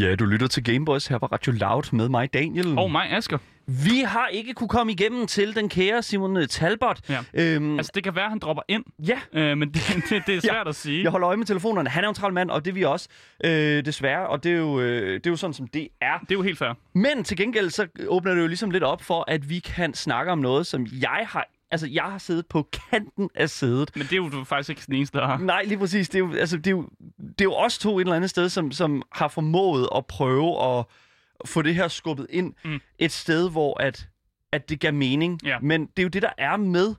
Ja, 0.00 0.14
du 0.14 0.24
lytter 0.24 0.46
til 0.46 0.64
Gameboys 0.64 1.06
her 1.06 1.18
på 1.18 1.26
Radio 1.26 1.52
Loud 1.52 1.92
med 1.92 2.08
mig, 2.08 2.34
Daniel. 2.34 2.78
Og 2.78 2.90
mig, 2.90 3.10
Asger. 3.12 3.38
Vi 3.66 4.00
har 4.06 4.26
ikke 4.26 4.54
kunne 4.54 4.68
komme 4.68 4.92
igennem 4.92 5.26
til 5.26 5.56
den 5.56 5.68
kære 5.68 6.02
Simon 6.02 6.36
øh, 6.36 6.48
Talbot. 6.48 7.00
Ja. 7.08 7.18
Øhm, 7.34 7.76
Altså, 7.78 7.92
det 7.94 8.04
kan 8.04 8.14
være, 8.14 8.24
at 8.24 8.30
han 8.30 8.38
dropper 8.38 8.62
ind, 8.68 8.84
ja, 8.98 9.18
øh, 9.32 9.58
men 9.58 9.68
det, 9.74 9.82
det, 10.10 10.22
det 10.26 10.36
er 10.36 10.40
svært 10.40 10.68
at 10.68 10.74
sige. 10.74 11.02
jeg 11.02 11.10
holder 11.10 11.28
øje 11.28 11.36
med 11.36 11.46
telefonerne. 11.46 11.88
Han 11.90 12.04
er 12.04 12.08
en 12.08 12.14
travl 12.14 12.32
mand, 12.32 12.50
og 12.50 12.64
det 12.64 12.70
er 12.70 12.74
vi 12.74 12.82
også, 12.82 13.08
øh, 13.44 13.84
desværre. 13.84 14.26
Og 14.28 14.44
det 14.44 14.52
er, 14.52 14.56
jo, 14.56 14.80
øh, 14.80 15.14
det 15.14 15.26
er 15.26 15.30
jo 15.30 15.36
sådan, 15.36 15.54
som 15.54 15.66
det 15.66 15.88
er. 16.00 16.18
Det 16.20 16.30
er 16.30 16.34
jo 16.34 16.42
helt 16.42 16.58
fair. 16.58 16.72
Men 16.94 17.24
til 17.24 17.36
gengæld, 17.36 17.70
så 17.70 17.86
åbner 18.08 18.34
det 18.34 18.42
jo 18.42 18.46
ligesom 18.46 18.70
lidt 18.70 18.84
op 18.84 19.02
for, 19.02 19.24
at 19.28 19.50
vi 19.50 19.58
kan 19.58 19.94
snakke 19.94 20.32
om 20.32 20.38
noget, 20.38 20.66
som 20.66 20.86
jeg 20.92 21.26
har 21.28 21.46
altså, 21.70 21.86
jeg 21.86 22.02
har 22.04 22.18
siddet 22.18 22.46
på 22.46 22.68
kanten 22.90 23.30
af 23.34 23.50
sædet. 23.50 23.90
Men 23.96 24.02
det 24.02 24.12
er 24.12 24.16
jo 24.16 24.28
du 24.28 24.44
faktisk 24.44 24.70
ikke 24.70 24.82
den 24.86 24.94
eneste, 24.94 25.18
der 25.18 25.26
har. 25.26 25.38
Nej, 25.38 25.62
lige 25.64 25.78
præcis. 25.78 26.08
Det 26.08 26.14
er 26.14 26.24
jo, 26.26 26.32
altså, 26.32 26.56
det 26.56 26.66
er 26.66 26.70
jo, 26.70 26.88
det 27.18 27.40
er 27.40 27.44
jo 27.44 27.54
også 27.54 27.80
to 27.80 27.98
et 27.98 28.00
eller 28.02 28.16
andet 28.16 28.30
sted, 28.30 28.48
som, 28.48 28.72
som 28.72 29.02
har 29.12 29.28
formået 29.28 29.88
at 29.96 30.06
prøve 30.06 30.78
at 30.78 30.84
få 31.46 31.62
det 31.62 31.74
her 31.74 31.88
skubbet 31.88 32.26
ind 32.30 32.54
Mm. 32.64 32.80
et 32.98 33.12
sted, 33.12 33.50
hvor 33.50 33.80
at, 33.82 34.08
at 34.52 34.68
det 34.68 34.80
gav 34.80 34.92
mening. 34.94 35.40
Ja. 35.44 35.58
Men 35.62 35.80
det 35.86 35.98
er 35.98 36.02
jo 36.02 36.08
det, 36.08 36.22
der 36.22 36.32
er 36.38 36.56
med 36.56 36.94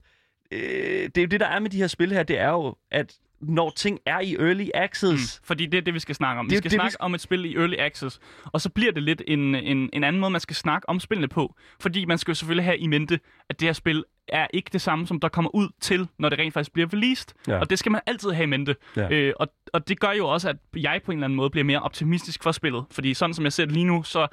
øh, 0.51 0.59
det 1.03 1.17
er 1.17 1.21
jo 1.21 1.27
det, 1.27 1.39
der 1.39 1.47
er 1.47 1.59
med 1.59 1.69
de 1.69 1.77
her 1.77 1.87
spil 1.87 2.11
her, 2.11 2.23
det 2.23 2.39
er 2.39 2.49
jo, 2.49 2.75
at 2.91 3.15
når 3.41 3.69
ting 3.69 3.99
er 4.05 4.19
i 4.19 4.35
early 4.35 4.67
access, 4.73 5.39
Mm, 5.41 5.45
fordi 5.47 5.65
det 5.65 5.77
er 5.77 5.81
det, 5.81 5.93
vi 5.93 5.99
skal 5.99 6.15
snakke 6.15 6.39
om. 6.39 6.45
Det 6.45 6.51
Vi 6.51 6.57
skal 6.57 6.63
det, 6.71 6.75
vi 6.75 6.77
snakke 6.77 6.91
skal- 6.91 7.03
om 7.03 7.13
et 7.15 7.21
spil 7.21 7.45
i 7.45 7.55
Early 7.55 7.75
Access, 7.79 8.19
og 8.45 8.61
så 8.61 8.69
bliver 8.69 8.91
det 8.91 9.03
lidt 9.03 9.21
en, 9.27 9.55
en, 9.55 9.89
en 9.93 10.03
anden 10.03 10.19
måde, 10.19 10.31
man 10.31 10.41
skal 10.41 10.55
snakke 10.55 10.89
om 10.89 10.99
spillene 10.99 11.27
på. 11.27 11.55
Fordi 11.79 12.05
man 12.05 12.17
skal 12.17 12.31
jo 12.31 12.35
selvfølgelig 12.35 12.65
have 12.65 12.77
i 12.77 12.87
mente, 12.87 13.19
at 13.49 13.59
det 13.59 13.67
her 13.67 13.73
spil 13.73 14.03
er 14.27 14.47
ikke 14.53 14.69
det 14.73 14.81
samme, 14.81 15.07
som 15.07 15.19
der 15.19 15.29
kommer 15.29 15.55
ud 15.55 15.67
til, 15.81 16.07
når 16.19 16.29
det 16.29 16.39
rent 16.39 16.53
faktisk 16.53 16.73
bliver 16.73 16.93
released. 16.93 17.29
Ja. 17.47 17.59
Og 17.59 17.69
det 17.69 17.79
skal 17.79 17.91
man 17.91 18.01
altid 18.07 18.29
have 18.31 18.43
i 18.43 18.47
mente. 18.47 18.75
Ja. 18.95 19.09
Øh, 19.11 19.33
og, 19.39 19.47
og 19.73 19.87
det 19.87 19.99
gør 19.99 20.11
jo 20.11 20.27
også, 20.27 20.49
at 20.49 20.55
jeg 20.75 21.01
på 21.05 21.11
en 21.11 21.17
eller 21.17 21.25
anden 21.27 21.37
måde 21.37 21.49
bliver 21.49 21.63
mere 21.65 21.79
optimistisk 21.79 22.43
for 22.43 22.51
spillet. 22.51 22.85
Fordi 22.91 23.13
sådan 23.13 23.33
som 23.33 23.43
jeg 23.45 23.53
ser 23.53 23.65
det 23.65 23.73
lige 23.73 23.85
nu, 23.85 24.03
så 24.03 24.27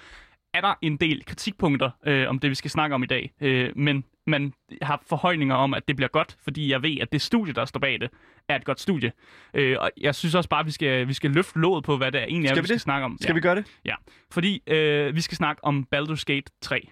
er 0.55 0.61
der 0.61 0.75
en 0.83 0.97
del 0.97 1.25
kritikpunkter 1.25 1.91
øh, 2.07 2.29
om 2.29 2.39
det, 2.39 2.51
vi 2.51 2.55
skal 2.55 2.71
snakke 2.71 2.95
om 2.95 3.03
i 3.03 3.07
dag. 3.07 3.33
Øh, 3.41 3.71
men 3.77 4.05
man 4.27 4.53
har 4.83 5.03
forhøjninger 5.07 5.55
om, 5.55 5.75
at 5.75 5.89
det 5.89 5.97
bliver 5.97 6.09
godt, 6.09 6.37
fordi 6.45 6.71
jeg 6.71 6.83
ved, 6.83 6.99
at 7.01 7.13
det 7.13 7.23
studie, 7.23 7.53
der 7.53 7.65
står 7.65 7.81
bag 7.81 8.01
det, 8.01 8.11
er 8.49 8.57
et 8.57 8.65
godt 8.65 8.81
studie. 8.81 9.13
Øh, 9.55 9.77
og 9.81 9.91
jeg 10.01 10.15
synes 10.15 10.35
også 10.35 10.49
bare, 10.49 10.61
at 10.61 10.67
vi 10.67 10.71
skal, 10.71 11.09
vi 11.09 11.13
skal 11.13 11.31
løfte 11.31 11.59
låget 11.59 11.85
på, 11.85 11.97
hvad 11.97 12.13
det 12.13 12.21
er 12.21 12.25
egentlig 12.25 12.49
er, 12.49 12.55
Skal 12.55 12.57
vi 12.57 12.63
vi 12.63 12.67
skal 12.67 12.75
det? 12.75 12.83
snakke 12.83 13.05
om. 13.05 13.19
skal 13.21 13.33
ja. 13.33 13.35
vi 13.35 13.41
gøre 13.41 13.55
det? 13.57 13.65
Ja, 13.85 13.95
fordi 14.31 14.63
øh, 14.67 15.15
vi 15.15 15.21
skal 15.21 15.37
snakke 15.37 15.65
om 15.65 15.87
Baldur's 15.95 16.25
Gate 16.27 16.53
3. 16.61 16.89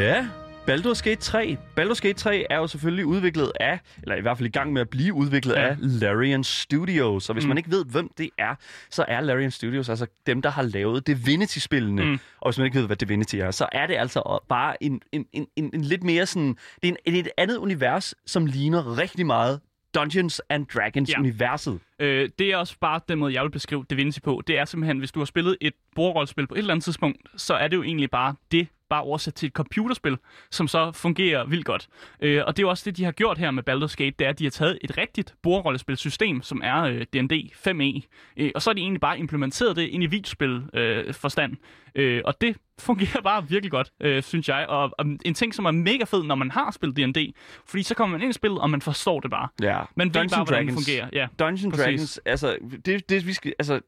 Ja, 0.00 0.28
Baldur's 0.70 1.02
Gate 1.02 1.20
3. 1.20 1.56
Baldur's 1.80 2.00
Gate 2.00 2.12
3 2.12 2.46
er 2.50 2.56
jo 2.56 2.66
selvfølgelig 2.66 3.06
udviklet 3.06 3.52
af, 3.60 3.80
eller 4.02 4.14
i 4.16 4.20
hvert 4.20 4.38
fald 4.38 4.48
i 4.48 4.50
gang 4.52 4.72
med 4.72 4.80
at 4.80 4.88
blive 4.90 5.14
udviklet 5.14 5.54
Ja. 5.54 5.60
ja. 5.62 5.68
af 5.68 5.76
Larian 5.80 6.44
Studios. 6.44 7.28
Og 7.28 7.32
hvis 7.32 7.44
Mm. 7.44 7.48
man 7.48 7.58
ikke 7.58 7.70
ved, 7.70 7.84
hvem 7.84 8.10
det 8.18 8.30
er, 8.38 8.54
så 8.90 9.04
er 9.08 9.20
Larian 9.20 9.50
Studios 9.50 9.88
altså 9.88 10.06
dem, 10.26 10.42
der 10.42 10.50
har 10.50 10.62
lavet 10.62 11.06
Divinity-spillene. 11.06 12.04
Mm. 12.04 12.18
Og 12.40 12.50
hvis 12.50 12.58
man 12.58 12.64
ikke 12.64 12.78
ved, 12.78 12.86
hvad 12.86 12.96
Divinity 12.96 13.36
er, 13.36 13.50
så 13.50 13.66
er 13.72 13.86
det 13.86 13.96
altså 13.96 14.38
bare 14.48 14.82
en, 14.82 15.00
en, 15.12 15.26
en, 15.32 15.46
en, 15.56 15.70
en 15.74 15.80
lidt 15.82 16.02
mere 16.04 16.26
sådan... 16.26 16.56
Det 16.82 16.88
er 16.90 16.94
en, 17.04 17.14
et 17.14 17.28
andet 17.38 17.56
univers, 17.56 18.14
som 18.26 18.46
ligner 18.46 18.98
rigtig 18.98 19.26
meget 19.26 19.60
Dungeons 19.94 20.40
and 20.48 20.66
Dragons-universet. 20.66 21.78
Øh, 21.98 22.28
det 22.38 22.46
er 22.52 22.56
også 22.56 22.76
bare 22.80 23.00
den 23.08 23.18
måde, 23.18 23.34
jeg 23.34 23.42
vil 23.42 23.50
beskrive 23.50 23.84
Divinity 23.90 24.18
på. 24.24 24.42
Det 24.46 24.58
er 24.58 24.64
simpelthen, 24.64 24.98
hvis 24.98 25.12
du 25.12 25.20
har 25.20 25.24
spillet 25.24 25.56
et 25.60 25.72
bordrollespil 25.94 26.46
på 26.46 26.54
et 26.54 26.58
eller 26.58 26.72
andet 26.74 26.84
tidspunkt, 26.84 27.18
så 27.36 27.54
er 27.54 27.68
det 27.68 27.76
jo 27.76 27.82
egentlig 27.82 28.10
bare 28.10 28.34
det, 28.52 28.68
bare 28.90 29.02
oversat 29.02 29.34
til 29.34 29.46
et 29.46 29.52
computerspil, 29.52 30.16
som 30.50 30.68
så 30.68 30.92
fungerer 30.92 31.44
vildt 31.46 31.64
godt. 31.64 31.88
Øh, 32.20 32.42
og 32.46 32.56
det 32.56 32.62
er 32.62 32.66
jo 32.66 32.70
også 32.70 32.82
det, 32.86 32.96
de 32.96 33.04
har 33.04 33.12
gjort 33.12 33.38
her 33.38 33.50
med 33.50 33.62
Baldur's 33.70 33.94
Gate, 33.96 34.14
det 34.18 34.24
er, 34.24 34.28
at 34.28 34.38
de 34.38 34.44
har 34.44 34.50
taget 34.50 34.78
et 34.80 34.98
rigtigt 34.98 35.34
bordrollespilsystem, 35.42 36.42
som 36.42 36.60
er 36.64 36.82
øh, 36.82 37.00
D&D 37.00 37.52
5e, 37.68 38.08
øh, 38.36 38.50
og 38.54 38.62
så 38.62 38.70
har 38.70 38.74
de 38.74 38.80
egentlig 38.80 39.00
bare 39.00 39.18
implementeret 39.18 39.76
det 39.76 39.82
ind 39.82 40.02
i 40.02 40.06
videospil 40.06 40.62
øh, 40.74 41.14
forstand. 41.14 41.56
Øh, 41.94 42.22
og 42.24 42.40
det 42.40 42.56
fungerer 42.78 43.20
bare 43.22 43.48
virkelig 43.48 43.70
godt, 43.70 43.92
øh, 44.00 44.22
synes 44.22 44.48
jeg. 44.48 44.66
Og, 44.68 44.90
og 44.98 45.06
en 45.24 45.34
ting, 45.34 45.54
som 45.54 45.64
er 45.64 45.70
mega 45.70 46.04
fed, 46.04 46.22
når 46.22 46.34
man 46.34 46.50
har 46.50 46.70
spillet 46.70 46.96
D&D, 47.14 47.32
fordi 47.66 47.82
så 47.82 47.94
kommer 47.94 48.16
man 48.18 48.22
ind 48.22 48.30
i 48.30 48.32
spillet, 48.32 48.60
og 48.60 48.70
man 48.70 48.82
forstår 48.82 49.20
det 49.20 49.30
bare. 49.30 49.48
Ja. 49.62 49.80
Man 49.96 50.06
ved 50.06 50.12
Dungeons 50.12 50.32
bare, 50.32 50.44
hvordan 50.44 50.66
det 50.66 50.74
Dragons. 50.74 50.86
fungerer. 50.86 51.08
Ja. 51.12 51.26
Dungeons 51.38 51.76
Præcis. 51.76 51.84
Dragons, 51.84 52.20
altså 52.24 52.56
det, 52.86 53.08
det, 53.08 53.26
vi 53.26 53.32
skal, 53.32 53.54
altså, 53.58 53.80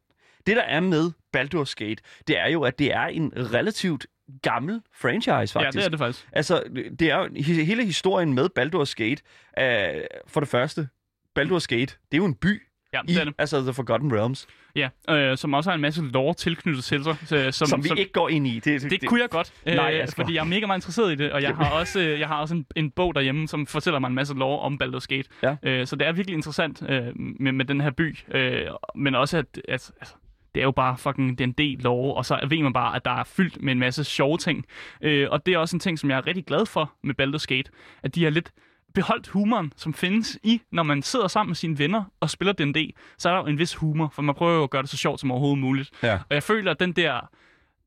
det 0.47 0.57
der 0.57 0.63
er 0.63 0.81
med 0.81 1.13
Baldur's 1.37 1.75
Gate, 1.77 2.03
det 2.29 2.39
er 2.39 2.49
jo, 2.49 2.63
at 2.63 2.79
det 2.79 2.93
er 2.95 3.05
en 3.07 3.33
relativt 3.37 4.07
gammel 4.43 4.81
franchise, 5.01 5.31
ja, 5.33 5.43
faktisk. 5.67 5.77
det 5.79 5.85
er 5.85 5.89
det 5.89 5.99
faktisk. 5.99 6.29
Altså, 6.33 6.63
det 6.99 7.11
er 7.11 7.17
jo 7.19 7.25
he- 7.25 7.65
hele 7.65 7.85
historien 7.85 8.35
med 8.35 8.49
Baldur's 8.59 8.95
Gate. 8.97 9.23
Uh, 9.61 10.03
for 10.27 10.41
det 10.41 10.49
første, 10.49 10.89
Baldur's 11.39 11.67
Gate, 11.69 11.81
det 11.87 12.13
er 12.13 12.17
jo 12.17 12.25
en 12.25 12.35
by 12.35 12.63
Ja, 12.95 13.01
i 13.09 13.13
det 13.13 13.21
er 13.21 13.25
det. 13.25 13.35
altså 13.39 13.61
The 13.63 13.73
Forgotten 13.73 14.13
Realms, 14.15 14.47
Ja, 14.77 14.89
øh, 15.11 15.37
som 15.37 15.55
også 15.55 15.71
har 15.71 15.75
en 15.75 15.81
masse 15.81 16.03
lore 16.03 16.35
tilknyttet 16.35 16.85
til 16.85 17.05
sig. 17.05 17.17
så- 17.25 17.51
Som, 17.53 17.67
som, 17.67 17.83
vi 17.85 17.89
som, 17.89 17.99
ikke 17.99 18.13
går 18.13 18.29
ind 18.29 18.47
i. 18.47 18.59
Det, 18.65 18.91
det, 18.91 19.07
kunne 19.07 19.21
jeg 19.21 19.31
godt, 19.31 19.53
øh, 19.67 19.75
Nej, 19.75 20.01
Asger. 20.03 20.23
fordi 20.23 20.35
jeg 20.35 20.41
er 20.41 20.45
mega 20.45 20.67
meget 20.67 20.79
interesseret 20.79 21.13
i 21.13 21.15
det, 21.15 21.33
og 21.33 21.43
jeg 21.43 21.55
har 21.57 21.71
også, 21.71 22.01
øh, 22.01 22.21
jeg 22.21 22.29
har 22.29 22.41
også 22.41 22.55
en, 22.55 22.67
en 22.77 22.91
bog 22.91 23.15
derhjemme, 23.15 23.49
som 23.49 23.67
fortæller 23.67 23.99
mig 23.99 24.09
en 24.09 24.15
masse 24.15 24.35
lore 24.35 24.61
om 24.61 24.81
Baldur's 24.83 25.07
Gate. 25.09 25.29
Ja. 25.43 25.57
Øh, 25.63 25.87
så 25.87 25.97
det 25.97 26.07
er 26.07 26.13
virkelig 26.13 26.35
interessant 26.35 26.83
øh, 26.89 27.07
med, 27.17 27.53
med 27.53 27.65
den 27.65 27.81
her 27.81 27.91
by, 27.91 28.19
øh, 28.35 28.61
men 28.95 29.15
også 29.15 29.39
at, 29.39 29.47
at 29.57 29.63
altså, 30.01 30.15
det 30.55 30.61
er 30.61 30.65
jo 30.65 30.71
bare 30.71 30.99
fucking 30.99 31.39
den 31.39 31.53
del 31.53 31.79
lore, 31.79 32.15
og 32.15 32.27
så 32.27 32.47
ved 32.49 32.63
man 32.63 32.73
bare, 32.73 32.97
at 32.97 33.05
der 33.05 33.11
er 33.11 33.25
fyldt 33.25 33.63
med 33.63 33.73
en 33.73 33.79
masse 33.79 34.05
sjove 34.05 34.39
ting. 34.39 34.65
Øh, 35.01 35.29
og 35.31 35.47
det 35.47 35.55
er 35.55 35.59
også 35.59 35.77
en 35.77 35.81
ting, 35.81 35.99
som 35.99 36.11
jeg 36.11 36.17
er 36.17 36.27
rigtig 36.27 36.47
glad 36.47 36.67
for 36.67 36.93
med 37.03 37.15
Baldur's 37.21 37.47
Gate, 37.47 37.71
at 38.03 38.15
de 38.15 38.25
har 38.25 38.31
lidt 38.31 38.53
beholdt 38.95 39.29
humoren, 39.29 39.73
som 39.77 39.95
findes 39.95 40.39
i, 40.43 40.63
når 40.73 40.83
man 40.83 41.03
sidder 41.03 41.29
sammen 41.29 41.51
med 41.51 41.57
sine 41.57 41.79
venner 41.79 42.05
og 42.21 42.31
spiller 42.31 42.53
D&D, 42.53 42.95
så 43.19 43.29
er 43.29 43.33
der 43.33 43.41
jo 43.41 43.47
en 43.47 43.59
vis 43.59 43.75
humor, 43.75 44.09
for 44.15 44.23
man 44.23 44.35
prøver 44.35 44.55
jo 44.55 44.63
at 44.63 44.71
gøre 44.71 44.83
det 44.83 44.91
så 44.91 44.97
sjovt 44.97 45.21
som 45.21 45.31
overhovedet 45.31 45.59
muligt. 45.59 45.91
Ja. 46.03 46.15
Og 46.15 46.35
jeg 46.35 46.43
føler, 46.43 46.71
at 46.71 46.81
den 46.81 46.93
der, 46.93 47.31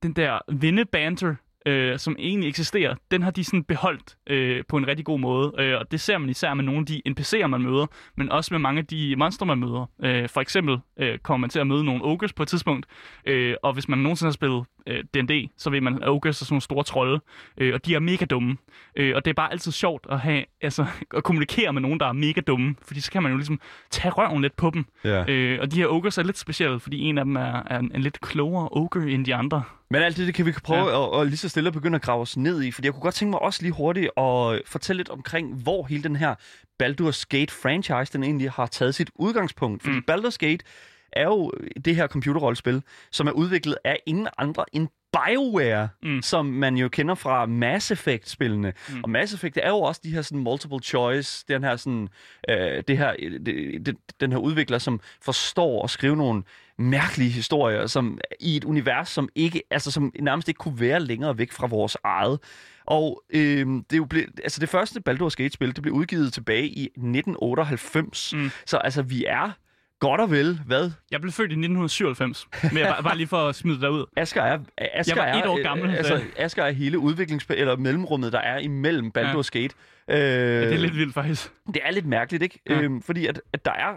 den 0.03 0.13
der 0.13 0.39
vindebanter, 0.51 1.35
øh, 1.65 1.99
som 1.99 2.15
egentlig 2.19 2.49
eksisterer, 2.49 2.95
den 3.11 3.21
har 3.21 3.31
de 3.31 3.43
sådan 3.43 3.63
beholdt 3.63 4.17
øh, 4.27 4.63
på 4.67 4.77
en 4.77 4.87
rigtig 4.87 5.05
god 5.05 5.19
måde. 5.19 5.53
Øh, 5.59 5.79
og 5.79 5.91
det 5.91 6.01
ser 6.01 6.17
man 6.17 6.29
især 6.29 6.53
med 6.53 6.63
nogle 6.63 6.79
af 6.79 6.85
de 6.85 7.01
NPC'er, 7.09 7.47
man 7.47 7.61
møder, 7.61 7.85
men 8.17 8.31
også 8.31 8.53
med 8.53 8.59
mange 8.59 8.79
af 8.79 8.85
de 8.85 9.15
monster, 9.15 9.45
man 9.45 9.57
møder. 9.57 9.89
Øh, 10.03 10.29
for 10.29 10.41
eksempel 10.41 10.79
øh, 10.99 11.17
kommer 11.17 11.41
man 11.41 11.49
til 11.49 11.59
at 11.59 11.67
møde 11.67 11.83
nogle 11.83 12.05
ogres 12.05 12.33
på 12.33 12.43
et 12.43 12.49
tidspunkt, 12.49 12.85
øh, 13.25 13.55
og 13.63 13.73
hvis 13.73 13.89
man 13.89 13.99
nogensinde 13.99 14.27
har 14.27 14.33
spillet 14.33 14.65
øh, 14.87 15.03
D&D, 15.13 15.49
så 15.57 15.69
ved 15.69 15.81
man, 15.81 16.03
at 16.03 16.09
ogres 16.09 16.41
er 16.41 16.45
sådan 16.45 16.53
nogle 16.53 16.61
store 16.61 16.83
trolde, 16.83 17.19
øh, 17.57 17.73
og 17.73 17.85
de 17.85 17.95
er 17.95 17.99
mega 17.99 18.25
dumme. 18.25 18.57
Øh, 18.95 19.15
og 19.15 19.25
det 19.25 19.31
er 19.31 19.35
bare 19.35 19.51
altid 19.51 19.71
sjovt 19.71 20.07
at, 20.09 20.19
have, 20.19 20.45
altså, 20.61 20.85
at 21.15 21.23
kommunikere 21.23 21.73
med 21.73 21.81
nogen, 21.81 21.99
der 21.99 22.05
er 22.05 22.13
mega 22.13 22.41
dumme, 22.41 22.75
fordi 22.81 23.01
så 23.01 23.11
kan 23.11 23.23
man 23.23 23.31
jo 23.31 23.37
ligesom 23.37 23.59
tage 23.91 24.11
røven 24.11 24.41
lidt 24.41 24.55
på 24.55 24.69
dem. 24.69 24.85
Ja. 25.03 25.31
Øh, 25.31 25.59
og 25.61 25.71
de 25.71 25.77
her 25.77 25.87
ogres 25.87 26.17
er 26.17 26.23
lidt 26.23 26.37
specielle, 26.37 26.79
fordi 26.79 26.99
en 26.99 27.17
af 27.17 27.25
dem 27.25 27.35
er, 27.35 27.63
er 27.67 27.79
en, 27.79 27.91
en 27.95 28.01
lidt 28.01 28.21
klogere 28.21 28.69
ogre 28.71 29.09
end 29.09 29.25
de 29.25 29.35
andre. 29.35 29.63
Men 29.89 30.01
alt 30.01 30.17
det, 30.17 30.27
det 30.27 30.35
kan 30.35 30.45
vi 30.45 30.51
prøve 30.63 30.89
ja. 30.89 31.17
at, 31.17 31.21
at 31.21 31.27
lige 31.27 31.37
så 31.37 31.49
stille 31.55 31.67
at 31.67 31.73
begynde 31.73 31.95
at 31.95 32.01
grave 32.01 32.21
os 32.21 32.37
ned 32.37 32.63
i, 32.63 32.71
fordi 32.71 32.85
jeg 32.85 32.93
kunne 32.93 33.01
godt 33.01 33.15
tænke 33.15 33.29
mig 33.29 33.41
også 33.41 33.61
lige 33.61 33.71
hurtigt 33.71 34.05
at 34.17 34.61
fortælle 34.65 34.97
lidt 34.97 35.09
omkring, 35.09 35.53
hvor 35.53 35.83
hele 35.83 36.03
den 36.03 36.15
her 36.15 36.35
Baldur's 36.83 37.23
Gate 37.29 37.53
franchise, 37.53 38.13
den 38.13 38.23
egentlig 38.23 38.51
har 38.51 38.65
taget 38.65 38.95
sit 38.95 39.09
udgangspunkt. 39.15 39.83
Fordi 39.83 39.95
mm. 39.95 40.03
Baldur's 40.11 40.37
Gate 40.39 40.65
er 41.13 41.23
jo 41.23 41.51
det 41.85 41.95
her 41.95 42.07
computerrollespil, 42.07 42.83
som 43.11 43.27
er 43.27 43.31
udviklet 43.31 43.77
af 43.83 43.99
ingen 44.05 44.27
andre 44.37 44.65
end 44.73 44.87
BioWare, 45.17 45.89
Mm. 46.03 46.21
som 46.21 46.45
man 46.45 46.77
jo 46.77 46.89
kender 46.89 47.15
fra 47.15 47.45
Mass 47.45 47.91
Effect-spillene. 47.91 48.73
Mm. 48.89 49.03
Og 49.03 49.09
Mass 49.09 49.33
Effect 49.33 49.57
er 49.63 49.69
jo 49.69 49.77
også 49.77 50.01
de 50.03 50.11
her 50.11 50.21
sådan 50.21 50.39
multiple 50.43 50.79
choice, 50.83 51.45
den 51.47 51.63
her 51.63 51.75
sådan, 51.75 52.07
øh, 52.49 52.83
det 52.87 52.97
her, 52.97 53.13
det, 53.45 53.85
det, 53.85 53.95
den 54.19 54.31
her 54.31 54.39
udvikler, 54.39 54.77
som 54.77 54.99
forstår 55.21 55.83
at 55.83 55.89
skrive 55.89 56.15
nogle 56.15 56.43
mærkelige 56.77 57.29
historier, 57.29 57.87
som 57.87 58.19
i 58.39 58.55
et 58.57 58.63
univers, 58.63 59.09
som 59.09 59.29
ikke, 59.35 59.61
altså 59.71 59.91
som 59.91 60.11
nærmest 60.19 60.47
ikke 60.47 60.57
kunne 60.57 60.79
være 60.79 60.99
længere 60.99 61.37
væk 61.37 61.51
fra 61.51 61.67
vores 61.67 61.97
eget. 62.03 62.39
Og 62.85 63.23
øh, 63.29 63.67
det, 63.67 63.93
er 63.93 63.97
jo 63.97 64.05
ble, 64.05 64.25
altså 64.43 64.59
det 64.61 64.69
første 64.69 65.01
Baldur's 65.09 65.35
Gate-spil, 65.35 65.75
det 65.75 65.81
blev 65.81 65.93
udgivet 65.93 66.33
tilbage 66.33 66.67
i 66.67 66.83
1998. 66.83 68.33
Mm. 68.33 68.39
Mm. 68.39 68.49
Så 68.65 68.77
altså, 68.77 69.01
vi 69.01 69.25
er 69.27 69.51
godt 69.99 70.21
og 70.21 70.31
vel, 70.31 70.59
hvad? 70.65 70.91
Jeg 71.11 71.21
blev 71.21 71.31
født 71.31 71.51
i 71.51 71.53
1997, 71.53 72.47
men 72.63 72.77
jeg, 72.77 72.87
bare, 72.87 73.03
bare 73.03 73.17
lige 73.17 73.27
for 73.27 73.47
at 73.47 73.55
smide 73.55 73.75
det 73.75 73.81
derud. 73.83 74.05
Asger 74.17 74.41
er, 74.41 74.59
Asger 74.77 75.23
Jeg 75.23 75.33
var 75.33 75.39
et 75.41 75.45
år 75.47 75.57
øh, 75.57 75.63
gammel, 75.63 75.91
så- 75.91 75.97
Altså, 75.97 76.21
Asger 76.37 76.63
er 76.63 76.71
hele 76.71 76.99
udviklings 76.99 77.45
eller 77.49 77.75
mellemrummet, 77.77 78.33
der 78.33 78.39
er 78.39 78.57
imellem 78.59 79.11
Baldur's 79.17 79.49
ja. 79.53 79.59
Gate. 79.59 79.75
Øh, 80.09 80.17
Ja, 80.17 80.61
det 80.61 80.73
er 80.73 80.77
lidt 80.77 80.95
vildt 80.97 81.13
faktisk. 81.13 81.51
det 81.67 81.77
er 81.83 81.91
lidt 81.91 82.05
mærkeligt, 82.05 82.43
ikke? 82.43 82.59
Ja. 82.69 82.73
Ja. 82.75 82.81
Øhm, 82.81 83.01
fordi 83.01 83.25
at, 83.27 83.41
at 83.53 83.65
der 83.65 83.71
er 83.71 83.93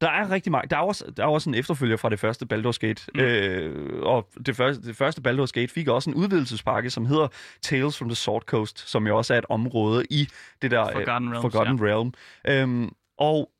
der 0.00 0.08
er 0.10 0.30
rigtig 0.30 0.52
mange. 0.52 0.68
Der 0.68 0.76
er 0.76 0.80
også, 0.80 1.04
der 1.16 1.22
er 1.22 1.26
også 1.28 1.50
en 1.50 1.54
efterfølger 1.54 1.96
fra 1.96 2.08
det 2.08 2.18
første 2.20 2.46
Baldur's 2.54 2.78
Gate. 2.80 3.02
Mm. 3.14 3.20
Øh, 3.20 4.02
og 4.02 4.28
det 4.46 4.56
første, 4.56 4.82
det 4.88 4.96
første 4.96 5.22
Baldur's 5.28 5.50
Gate 5.54 5.68
fik 5.72 5.88
også 5.88 6.10
en 6.10 6.16
udvidelsespakke, 6.16 6.90
som 6.90 7.06
hedder 7.06 7.28
Tales 7.62 7.98
from 7.98 8.08
the 8.08 8.16
Sword 8.16 8.42
Coast, 8.42 8.90
som 8.90 9.06
jo 9.06 9.16
også 9.16 9.34
er 9.34 9.38
et 9.38 9.44
område 9.48 10.04
i 10.10 10.28
det 10.62 10.70
der 10.70 10.84
Forgotten 10.92 11.28
øh, 11.28 11.32
Realms, 11.34 11.40
Forgotten 11.54 11.78
Realm. 11.82 12.12
Øhm, 12.48 12.90
og 13.18 13.50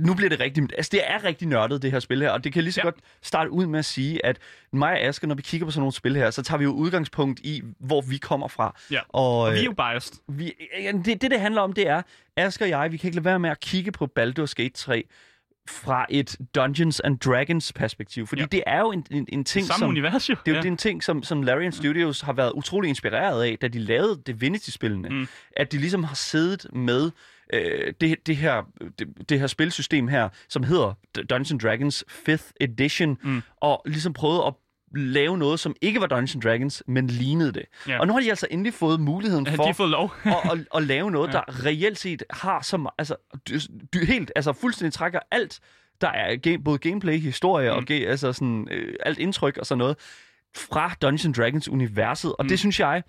nu 0.00 0.14
bliver 0.14 0.28
det 0.28 0.40
rigtig... 0.40 0.62
Altså, 0.76 0.90
det 0.92 1.00
er 1.06 1.24
rigtig 1.24 1.48
nørdet, 1.48 1.82
det 1.82 1.92
her 1.92 1.98
spil 2.00 2.22
her, 2.22 2.30
og 2.30 2.44
det 2.44 2.52
kan 2.52 2.62
lige 2.62 2.72
så 2.72 2.80
Ja. 2.80 2.86
godt 2.86 2.94
starte 3.22 3.50
ud 3.50 3.66
med 3.66 3.78
at 3.78 3.84
sige, 3.84 4.26
at 4.26 4.38
mig 4.72 4.92
og 4.92 5.00
Asger, 5.00 5.28
når 5.28 5.34
vi 5.34 5.42
kigger 5.42 5.64
på 5.66 5.70
sådan 5.70 5.80
nogle 5.80 5.92
spil 5.92 6.16
her, 6.16 6.30
så 6.30 6.42
tager 6.42 6.58
vi 6.58 6.64
jo 6.64 6.70
udgangspunkt 6.72 7.40
i, 7.40 7.62
hvor 7.80 8.00
vi 8.00 8.16
kommer 8.16 8.48
fra. 8.48 8.76
Ja. 8.90 9.00
Og, 9.08 9.38
Og 9.40 9.52
vi 9.52 9.56
er 9.56 9.60
øh, 9.62 9.66
jo 9.66 9.72
biased. 9.72 10.14
vi, 10.28 10.52
ja, 10.82 10.92
det, 10.92 11.22
det, 11.22 11.30
det 11.30 11.40
handler 11.40 11.60
om, 11.62 11.72
det 11.72 11.88
er, 11.88 12.02
Asger 12.36 12.64
og 12.66 12.70
jeg, 12.70 12.92
vi 12.92 12.96
kan 12.96 13.08
ikke 13.08 13.16
lade 13.16 13.24
være 13.24 13.38
med 13.38 13.50
at 13.50 13.60
kigge 13.60 13.92
på 13.92 14.08
Baldur's 14.18 14.52
Gate 14.56 14.74
3 14.74 15.04
fra 15.68 16.06
et 16.10 16.36
Dungeons 16.54 17.00
and 17.00 17.18
Dragons 17.18 17.72
perspektiv. 17.72 18.26
Fordi 18.26 18.42
Ja. 18.42 18.46
det 18.52 18.62
er 18.66 18.80
jo 18.80 18.92
en, 18.92 19.06
en, 19.10 19.26
en 19.28 19.44
ting, 19.44 19.66
Samme 19.66 19.78
som... 19.78 19.88
univers 19.88 20.30
jo. 20.30 20.34
Det 20.46 20.50
er 20.50 20.52
jo 20.52 20.56
ja. 20.56 20.60
det 20.62 20.68
er 20.68 20.72
en 20.72 20.76
ting, 20.76 21.02
som, 21.02 21.22
som 21.22 21.42
Larian 21.42 21.72
Studios 21.72 22.20
har 22.20 22.32
været 22.32 22.52
utrolig 22.52 22.88
inspireret 22.88 23.42
af, 23.44 23.56
da 23.62 23.68
de 23.68 23.78
lavede 23.78 24.22
Divinity-spillene. 24.26 25.08
Mm. 25.08 25.28
At 25.56 25.72
de 25.72 25.78
ligesom 25.78 26.04
har 26.04 26.14
siddet 26.14 26.66
med 26.72 27.10
øh, 27.54 27.92
det, 28.00 28.26
det, 28.26 28.36
her, 28.36 28.62
det, 28.98 29.28
det 29.28 29.40
her 29.40 29.46
spilsystem 29.46 30.08
her, 30.08 30.28
som 30.48 30.62
hedder 30.62 30.94
Dungeons 31.30 31.62
Dragons 31.62 32.04
5th 32.28 32.50
Edition, 32.60 33.18
Mm. 33.22 33.42
og 33.60 33.82
ligesom 33.86 34.12
prøvet 34.12 34.42
at 34.46 34.52
lave 34.96 35.38
noget, 35.38 35.60
som 35.60 35.76
ikke 35.80 36.00
var 36.00 36.06
Dungeons 36.06 36.36
Dragons, 36.44 36.82
men 36.86 37.06
lignede 37.06 37.52
det. 37.52 37.62
Ja. 37.88 38.00
Og 38.00 38.06
nu 38.06 38.12
har 38.12 38.20
de 38.20 38.30
altså 38.30 38.46
endelig 38.50 38.74
fået 38.74 39.00
muligheden 39.00 39.46
for 39.46 39.64
de 39.64 39.74
fået 39.74 39.90
lov. 39.90 40.14
at, 40.24 40.32
at, 40.52 40.58
at 40.74 40.82
lave 40.82 41.10
noget, 41.10 41.32
der 41.32 41.64
reelt 41.66 41.98
set 41.98 42.22
har 42.30 42.62
så 42.62 42.76
me- 42.76 42.94
altså, 42.98 43.16
dy, 43.48 43.52
dy, 43.94 44.04
helt, 44.06 44.32
altså 44.36 44.52
fuldstændig 44.52 44.92
trækker 44.92 45.20
alt, 45.30 45.60
der 46.00 46.08
er 46.08 46.36
game, 46.36 46.58
både 46.64 46.78
gameplay, 46.78 47.18
historie 47.18 47.70
Mm. 47.70 47.76
og 47.76 47.84
ge, 47.84 48.06
altså 48.08 48.32
sådan, 48.32 48.68
øh, 48.70 48.94
alt 49.06 49.18
indtryk 49.18 49.56
og 49.56 49.66
sådan 49.66 49.78
noget, 49.78 49.96
fra 50.56 50.94
Dungeons 51.02 51.24
and 51.24 51.34
Dragons 51.34 51.68
universet. 51.68 52.32
Og 52.38 52.44
mm. 52.44 52.48
det 52.48 52.58
synes 52.58 52.80
jeg 52.80 53.02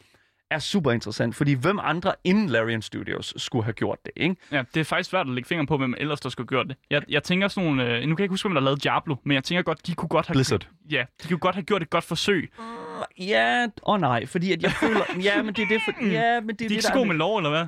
er 0.52 0.60
super 0.60 0.92
interessant, 0.92 1.36
fordi 1.36 1.54
hvem 1.54 1.80
andre 1.82 2.14
end 2.24 2.50
Larian 2.50 2.82
Studios 2.82 3.34
skulle 3.38 3.64
have 3.64 3.74
gjort 3.74 4.00
det, 4.06 4.12
ikke? 4.16 4.36
Ja, 4.52 4.64
det 4.74 4.80
er 4.80 4.84
faktisk 4.84 5.10
svært 5.10 5.28
at 5.28 5.34
lægge 5.34 5.48
fingeren 5.48 5.68
på, 5.68 5.78
hvem 5.78 5.94
ellers 5.98 6.20
der 6.20 6.30
skulle 6.30 6.48
have 6.52 6.58
gjort 6.58 6.68
det. 6.68 6.78
Jeg, 6.90 7.02
jeg 7.10 7.24
tænker 7.24 7.48
sådan 7.48 7.70
nogle... 7.70 7.84
Øh, 7.84 8.02
nu 8.02 8.16
kan 8.16 8.20
jeg 8.20 8.20
ikke 8.20 8.34
huske, 8.34 8.48
hvem 8.48 8.54
der 8.56 8.62
lavede 8.62 8.80
Diablo, 8.80 9.16
men 9.24 9.36
jeg 9.36 9.44
tænker 9.44 9.62
godt, 9.62 9.88
de 9.88 9.96
kunne 9.96 10.10
godt 10.10 10.28
have... 10.28 10.34
Blizzard. 10.34 10.68
Ja, 10.92 11.06
de 11.24 11.28
kunne 11.28 11.40
godt 11.40 11.56
have 11.56 11.64
gjort 11.64 11.82
et 11.82 11.90
godt 11.90 12.04
forsøg. 12.04 12.52
Ja, 13.20 13.68
og 13.82 14.00
nej, 14.00 14.26
fordi 14.26 14.52
at 14.52 14.64
jeg 14.64 14.72
føler, 14.72 15.02
ja, 15.24 15.42
men 15.44 15.54
det 15.54 15.64
er 15.64 15.68
det, 15.68 15.82
for, 15.86 16.06
ja, 16.06 16.40
men 16.40 16.50
det, 16.50 16.60
De 16.60 16.66
er 16.66 16.70
det 16.70 16.76
ikke 16.76 16.84
så 16.84 16.94
gode 16.94 17.08
med 17.08 17.16
lov, 17.16 17.38
eller 17.38 17.50
hvad? 17.50 17.66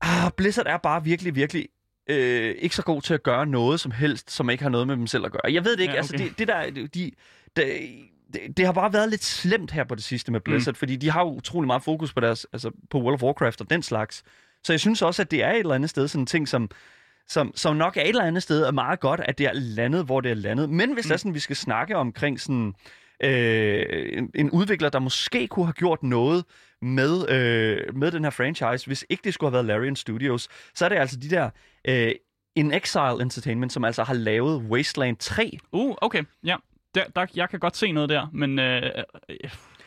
Ah, 0.00 0.30
Blizzard 0.36 0.66
er 0.66 0.76
bare 0.76 1.04
virkelig, 1.04 1.34
virkelig 1.34 1.68
øh, 2.10 2.54
ikke 2.58 2.76
så 2.76 2.82
god 2.82 3.02
til 3.02 3.14
at 3.14 3.22
gøre 3.22 3.46
noget 3.46 3.80
som 3.80 3.90
helst, 3.90 4.30
som 4.30 4.50
ikke 4.50 4.62
har 4.62 4.70
noget 4.70 4.86
med 4.86 4.96
dem 4.96 5.06
selv 5.06 5.24
at 5.24 5.32
gøre. 5.32 5.52
Jeg 5.52 5.64
ved 5.64 5.76
det 5.76 5.82
ikke, 5.82 5.94
Ja, 5.94 6.00
okay. 6.00 6.14
okay. 6.14 6.24
altså 6.24 6.30
det, 6.30 6.38
det 6.38 6.48
der, 6.48 6.70
de, 6.70 6.88
de, 6.88 7.10
det, 8.32 8.56
det 8.56 8.66
har 8.66 8.72
bare 8.72 8.92
været 8.92 9.10
lidt 9.10 9.24
slemt 9.24 9.70
her 9.70 9.84
på 9.84 9.94
det 9.94 10.04
sidste 10.04 10.32
med 10.32 10.40
Blizzard, 10.40 10.72
mm. 10.72 10.76
fordi 10.76 10.96
de 10.96 11.10
har 11.10 11.20
jo 11.20 11.28
utrolig 11.34 11.66
meget 11.66 11.82
fokus 11.82 12.12
på 12.12 12.20
deres, 12.20 12.46
altså 12.52 12.70
på 12.90 13.00
World 13.00 13.14
of 13.14 13.22
Warcraft 13.22 13.60
og 13.60 13.70
den 13.70 13.82
slags. 13.82 14.22
Så 14.64 14.72
jeg 14.72 14.80
synes 14.80 15.02
også, 15.02 15.22
at 15.22 15.30
det 15.30 15.42
er 15.42 15.50
et 15.50 15.58
eller 15.58 15.74
andet 15.74 15.90
sted 15.90 16.08
sådan 16.08 16.22
en 16.22 16.26
ting, 16.26 16.48
som, 16.48 16.70
som, 17.28 17.52
som 17.54 17.76
nok 17.76 17.96
er 17.96 18.00
et 18.00 18.08
eller 18.08 18.24
andet 18.24 18.42
sted 18.42 18.62
er 18.62 18.70
meget 18.70 19.00
godt, 19.00 19.20
at 19.24 19.38
det 19.38 19.46
er 19.46 19.52
landet, 19.52 20.04
hvor 20.04 20.20
det 20.20 20.30
er 20.30 20.34
landet. 20.34 20.70
Men 20.70 20.92
hvis 20.94 21.04
mm. 21.04 21.08
det 21.08 21.14
er 21.14 21.18
sådan, 21.18 21.34
vi 21.34 21.38
skal 21.38 21.56
snakke 21.56 21.96
omkring 21.96 22.40
sådan 22.40 22.74
øh, 23.22 24.18
en, 24.18 24.30
en 24.34 24.50
udvikler, 24.50 24.88
der 24.88 24.98
måske 24.98 25.48
kunne 25.48 25.66
have 25.66 25.72
gjort 25.72 26.02
noget 26.02 26.44
med, 26.82 27.28
øh, 27.28 27.96
med 27.96 28.10
den 28.12 28.24
her 28.24 28.30
franchise, 28.30 28.86
hvis 28.86 29.04
ikke 29.08 29.24
det 29.24 29.34
skulle 29.34 29.48
have 29.50 29.54
været 29.54 29.66
Larian 29.66 29.96
Studios, 29.96 30.48
så 30.74 30.84
er 30.84 30.88
det 30.88 30.96
altså 30.96 31.16
de 31.16 31.30
der 31.30 31.50
øh, 31.84 32.12
In 32.56 32.72
Exile 32.72 33.22
Entertainment, 33.22 33.72
som 33.72 33.84
altså 33.84 34.04
har 34.04 34.14
lavet 34.14 34.62
Wasteland 34.62 35.16
3. 35.16 35.58
Uh, 35.72 35.94
okay, 36.00 36.22
ja. 36.44 36.56
Der, 36.94 37.04
der, 37.16 37.26
jeg 37.34 37.48
kan 37.50 37.58
godt 37.60 37.76
se 37.76 37.92
noget 37.92 38.08
der, 38.08 38.26
men... 38.32 38.58
Øh, 38.58 38.82
øh, 39.28 39.36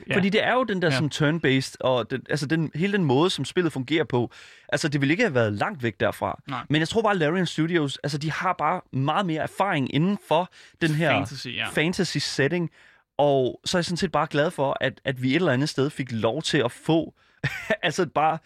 Ja. 0.10 0.16
Fordi 0.16 0.30
det 0.30 0.44
er 0.44 0.54
jo 0.54 0.64
den 0.64 0.82
der 0.82 0.88
Ja. 0.88 0.94
sådan 0.94 1.10
turn-based, 1.10 1.76
og 1.80 2.12
den, 2.12 2.22
altså 2.30 2.46
den, 2.46 2.72
hele 2.76 2.94
den 2.94 3.04
måde, 3.04 3.30
som 3.30 3.46
spillet 3.46 3.74
fungerer 3.74 4.04
på. 4.04 4.32
Altså, 4.70 4.88
det 4.88 5.02
ville 5.02 5.14
ikke 5.14 5.24
have 5.24 5.34
været 5.36 5.54
langt 5.54 5.84
væk 5.84 6.00
derfra. 6.00 6.42
Nej. 6.48 6.60
Men 6.70 6.80
jeg 6.80 6.88
tror 6.88 7.02
bare, 7.02 7.12
at 7.12 7.18
Larian 7.18 7.46
Studios, 7.46 7.98
altså, 8.04 8.18
de 8.18 8.32
har 8.32 8.54
bare 8.54 8.82
meget 8.94 9.26
mere 9.26 9.42
erfaring 9.44 9.96
inden 9.96 10.18
for 10.28 10.50
den 10.82 10.90
her 10.90 11.12
Fantasy, 11.12 11.48
ja. 11.48 11.68
fantasy 11.70 12.18
setting. 12.18 12.70
Og 13.18 13.60
så 13.66 13.78
er 13.78 13.80
jeg 13.80 13.86
sådan 13.86 13.98
set 13.98 14.12
bare 14.12 14.28
glad 14.30 14.52
for, 14.52 14.78
at, 14.82 15.02
at 15.06 15.24
vi 15.24 15.30
et 15.30 15.36
eller 15.36 15.52
andet 15.52 15.70
sted 15.70 15.90
fik 15.90 16.12
lov 16.12 16.42
til 16.42 16.58
at 16.58 16.72
få, 16.72 17.14
altså 17.84 18.06
bare, 18.06 18.38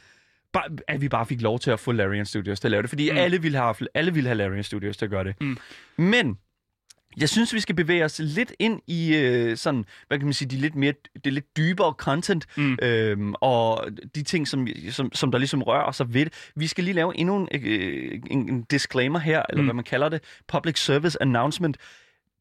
bare, 0.54 0.70
at 0.88 1.02
vi 1.02 1.10
bare 1.10 1.26
fik 1.26 1.42
lov 1.42 1.60
til 1.60 1.72
at 1.72 1.80
få 1.80 1.92
Larian 1.92 2.26
Studios 2.26 2.60
til 2.60 2.68
at 2.68 2.72
lave 2.72 2.82
det. 2.82 2.90
Fordi 2.90 3.12
mm. 3.12 3.18
alle, 3.18 3.42
ville 3.42 3.58
have, 3.58 3.76
alle 3.94 4.14
ville 4.14 4.28
have 4.28 4.38
Larian 4.38 4.64
Studios 4.64 4.98
til 4.98 5.06
at 5.06 5.12
gøre 5.12 5.24
det. 5.24 5.36
Mm. 5.42 5.58
Men 5.98 6.38
jeg 7.18 7.30
synes, 7.30 7.54
vi 7.54 7.60
skal 7.60 7.76
bevæge 7.76 8.06
os 8.06 8.20
lidt 8.20 8.54
ind 8.60 8.82
i 8.88 9.16
øh, 9.16 9.58
sådan, 9.58 9.86
hvad 10.08 10.18
kan 10.18 10.26
man 10.28 10.34
sige, 10.34 10.50
de 10.50 10.56
lidt 10.56 10.76
mere, 10.76 10.94
det 11.24 11.34
lidt 11.34 11.58
dybere 11.58 11.92
content, 11.98 12.46
Mm. 12.58 12.78
øhm, 12.82 13.34
og 13.42 13.88
de 14.16 14.24
ting, 14.24 14.48
som, 14.48 14.68
som, 14.92 15.12
som 15.14 15.32
der 15.32 15.38
ligesom 15.40 15.62
rører 15.64 15.92
sig 15.92 16.14
ved 16.14 16.26
det. 16.26 16.34
Vi 16.56 16.68
skal 16.68 16.84
lige 16.84 16.94
lave 16.94 17.18
endnu 17.18 17.36
en, 17.38 17.48
øh, 17.66 18.22
en, 18.32 18.50
en 18.50 18.62
disclaimer 18.64 19.20
her, 19.20 19.44
eller 19.50 19.62
Mm. 19.62 19.68
hvad 19.68 19.76
man 19.76 19.84
kalder 19.84 20.10
det, 20.10 20.22
public 20.48 20.80
service 20.80 21.22
announcement. 21.22 21.78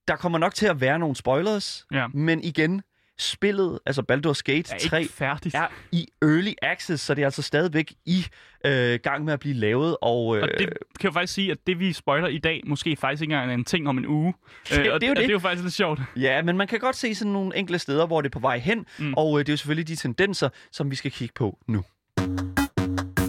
Der 0.09 0.17
kommer 0.17 0.39
nok 0.39 0.55
til 0.55 0.67
at 0.67 0.81
være 0.81 0.99
nogle 0.99 1.17
spoilers, 1.17 1.87
Ja. 1.93 2.07
men 2.15 2.45
igen, 2.45 2.83
spillet, 3.19 3.79
altså 3.87 4.03
Baldur's 4.13 4.41
Gate 4.45 4.75
er 4.75 4.89
3, 4.89 5.01
ikke 5.01 5.13
færdigt. 5.13 5.55
er 5.55 5.67
i 5.93 6.07
early 6.23 6.53
access, 6.63 7.03
så 7.05 7.15
det 7.15 7.23
er 7.23 7.27
altså 7.27 7.43
stadigvæk 7.43 7.93
i 8.07 8.27
øh, 8.67 8.99
gang 9.03 9.25
med 9.25 9.33
at 9.33 9.41
blive 9.41 9.55
lavet, 9.55 9.97
og, 10.03 10.37
øh, 10.37 10.43
Og 10.43 10.49
det 10.59 10.69
kan 11.01 11.05
jeg 11.05 11.13
faktisk 11.13 11.33
sige, 11.35 11.51
at 11.51 11.59
det 11.67 11.79
vi 11.79 11.93
spoiler 11.93 12.29
i 12.29 12.39
dag, 12.39 12.63
måske 12.67 12.97
faktisk 12.97 13.23
ikke 13.23 13.33
engang 13.35 13.51
er 13.51 13.55
en 13.55 13.65
ting 13.65 13.89
om 13.89 13.99
en 13.99 14.07
uge. 14.07 14.35
Det- 14.69 14.79
Øh, 14.79 14.85
det 14.85 14.87
er 14.87 14.93
og, 14.93 15.03
jo 15.03 15.11
og 15.11 15.17
det. 15.17 15.17
det 15.17 15.25
er 15.29 15.33
jo 15.33 15.39
faktisk 15.39 15.63
lidt 15.63 15.75
sjovt. 15.75 16.01
Ja, 16.17 16.43
men 16.43 16.57
man 16.57 16.67
kan 16.69 16.79
godt 16.81 16.97
se 16.97 17.15
sådan 17.15 17.33
nogle 17.33 17.57
enkelte 17.57 17.79
steder, 17.79 18.07
hvor 18.07 18.21
det 18.21 18.29
er 18.29 18.33
på 18.33 18.39
vej 18.39 18.59
hen, 18.59 18.79
Mm. 18.99 19.05
mm. 19.07 19.15
og 19.17 19.39
øh, 19.39 19.47
det 19.47 19.49
er 19.49 19.53
jo 19.53 19.57
selvfølgelig 19.57 19.89
de 19.89 19.97
tendenser, 19.97 20.49
som 20.73 20.91
vi 20.91 20.97
skal 20.97 21.11
kigge 21.11 21.33
på 21.37 21.59
nu. 21.69 21.85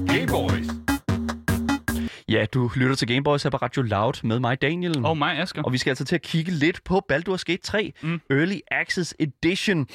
Gameboys. 0.08 0.68
Ja, 2.30 2.46
du 2.54 2.72
lytter 2.76 2.96
til 2.96 3.08
Gameboys 3.08 3.44
her 3.44 3.50
på 3.50 3.58
Radio 3.58 3.82
Loud 3.82 4.14
med 4.24 4.40
mig, 4.40 4.62
Daniel. 4.62 5.06
Og 5.06 5.18
mig, 5.18 5.40
Asger. 5.40 5.62
Og 5.64 5.74
vi 5.74 5.78
skal 5.78 5.92
altså 5.92 6.06
til 6.06 6.16
at 6.16 6.22
kigge 6.22 6.52
lidt 6.52 6.84
på 6.84 7.02
Baldur's 7.14 7.44
Gate 7.46 7.62
3 7.64 7.94
Mm. 8.02 8.22
Early 8.30 8.58
Access 8.72 9.16
Edition. 9.20 9.88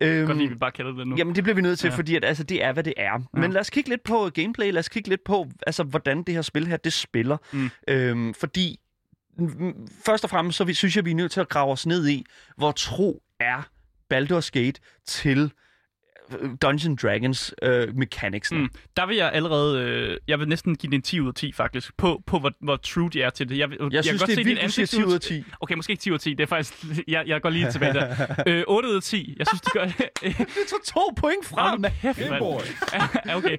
Øhm, 0.00 0.26
Godt 0.26 0.36
lide, 0.38 0.46
at 0.48 0.50
vi 0.50 0.58
bare 0.58 0.70
kalder 0.70 0.92
det 0.92 1.06
nu. 1.08 1.16
Jamen, 1.18 1.34
det 1.34 1.44
bliver 1.44 1.54
vi 1.54 1.60
nødt 1.62 1.78
til, 1.78 1.88
Ja. 1.88 1.94
fordi 1.96 2.16
at, 2.16 2.24
altså, 2.24 2.42
det 2.44 2.64
er, 2.64 2.72
hvad 2.72 2.84
det 2.84 2.94
er. 2.96 3.12
Ja. 3.12 3.40
Men 3.40 3.52
lad 3.52 3.60
os 3.60 3.70
kigge 3.70 3.90
lidt 3.90 4.04
på 4.04 4.30
gameplay, 4.34 4.70
lad 4.72 4.78
os 4.78 4.88
kigge 4.88 5.08
lidt 5.08 5.24
på, 5.24 5.46
altså, 5.66 5.82
hvordan 5.82 6.22
det 6.22 6.34
her 6.34 6.42
spil 6.42 6.66
her, 6.66 6.76
det 6.76 6.92
spiller. 6.92 7.36
Mm. 7.52 7.70
Øhm, 7.88 8.34
fordi, 8.34 8.80
først 10.04 10.24
og 10.24 10.30
fremmest, 10.30 10.58
så 10.58 10.64
vi, 10.64 10.74
synes 10.74 10.96
jeg, 10.96 11.04
vi 11.04 11.10
er 11.10 11.14
nødt 11.14 11.32
til 11.32 11.40
at 11.40 11.48
grave 11.48 11.72
os 11.72 11.86
ned 11.86 12.08
i, 12.08 12.24
hvor 12.56 12.72
tro 12.72 13.22
er 13.40 13.68
Baldur's 14.14 14.50
Gate 14.52 14.80
til 15.06 15.52
Dungeons 16.62 17.02
Dragons 17.02 17.54
øh, 17.62 17.96
mechanics. 17.96 18.52
Mm. 18.52 18.68
Der 18.96 19.06
vil 19.06 19.16
jeg 19.16 19.30
allerede, 19.32 19.80
øh, 19.84 20.16
jeg 20.28 20.38
vil 20.38 20.48
næsten 20.48 20.76
give 20.76 20.90
det 20.90 20.96
en 20.96 21.02
10 21.02 21.20
ud 21.20 21.28
af 21.28 21.34
10 21.34 21.52
faktisk, 21.52 21.96
på, 21.96 22.22
på 22.26 22.38
hvor, 22.38 22.52
hvor 22.60 22.76
true 22.76 23.10
de 23.10 23.22
er 23.22 23.30
til 23.30 23.48
det. 23.48 23.58
Jeg, 23.58 23.70
Jeg, 23.70 23.78
kan 23.92 24.02
synes, 24.02 24.20
godt 24.22 24.28
det 24.30 24.38
er 24.38 24.44
vildt, 24.44 24.62
du 24.62 24.68
siger 24.70 24.82
ansigt 24.82 24.90
10 24.90 25.04
ud 25.04 25.14
af 25.14 25.20
10. 25.20 25.44
Okay, 25.60 25.74
måske 25.74 25.90
ikke 25.90 26.00
10 26.00 26.10
ud 26.10 26.14
af 26.14 26.20
10, 26.20 26.34
det 26.34 26.40
er 26.40 26.46
faktisk, 26.46 26.74
jeg, 27.08 27.24
jeg 27.26 27.42
går 27.42 27.50
lige 27.50 27.70
tilbage 27.70 27.92
der. 27.94 28.16
Øh, 28.46 28.64
8 28.66 28.88
ud 28.88 28.96
af 28.96 29.02
10, 29.02 29.34
jeg 29.38 29.46
synes, 29.46 29.60
de 29.60 29.70
gør 29.70 29.84
det. 29.90 29.96
Det 30.22 30.46
tog 30.70 30.80
to 30.84 31.00
point 31.16 31.46
fra. 31.46 31.76
Gameboys. 32.12 32.76
Ja, 33.26 33.36
okay. 33.36 33.56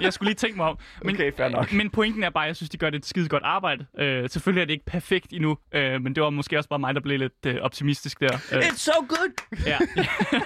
Jeg 0.00 0.12
skulle 0.12 0.28
lige 0.28 0.34
tænke 0.36 0.56
mig 0.56 0.66
om. 0.66 0.78
Men, 1.04 1.14
Okay, 1.16 1.32
fair 1.36 1.48
nok. 1.48 1.72
Men 1.72 1.90
pointen 1.90 2.22
er 2.22 2.30
bare, 2.30 2.44
at 2.44 2.48
jeg 2.48 2.56
synes, 2.56 2.70
de 2.70 2.76
gør 2.78 2.90
det 2.90 2.98
et 2.98 3.06
skide 3.06 3.28
godt 3.28 3.42
arbejde. 3.42 3.86
Øh, 3.98 4.30
selvfølgelig 4.30 4.60
er 4.62 4.66
det 4.66 4.72
ikke 4.72 4.84
perfekt 4.84 5.26
endnu, 5.32 5.58
øh, 5.74 6.02
men 6.02 6.14
det 6.14 6.22
var 6.22 6.30
måske 6.30 6.58
også 6.58 6.68
bare 6.68 6.78
mig, 6.78 6.94
der 6.94 7.00
blev 7.00 7.18
lidt 7.18 7.32
øh, 7.46 7.56
optimistisk 7.60 8.20
der. 8.20 8.32
Øh, 8.52 8.58
It's 8.58 8.76
so 8.78 8.92
good! 9.08 9.32
ja. 9.66 9.78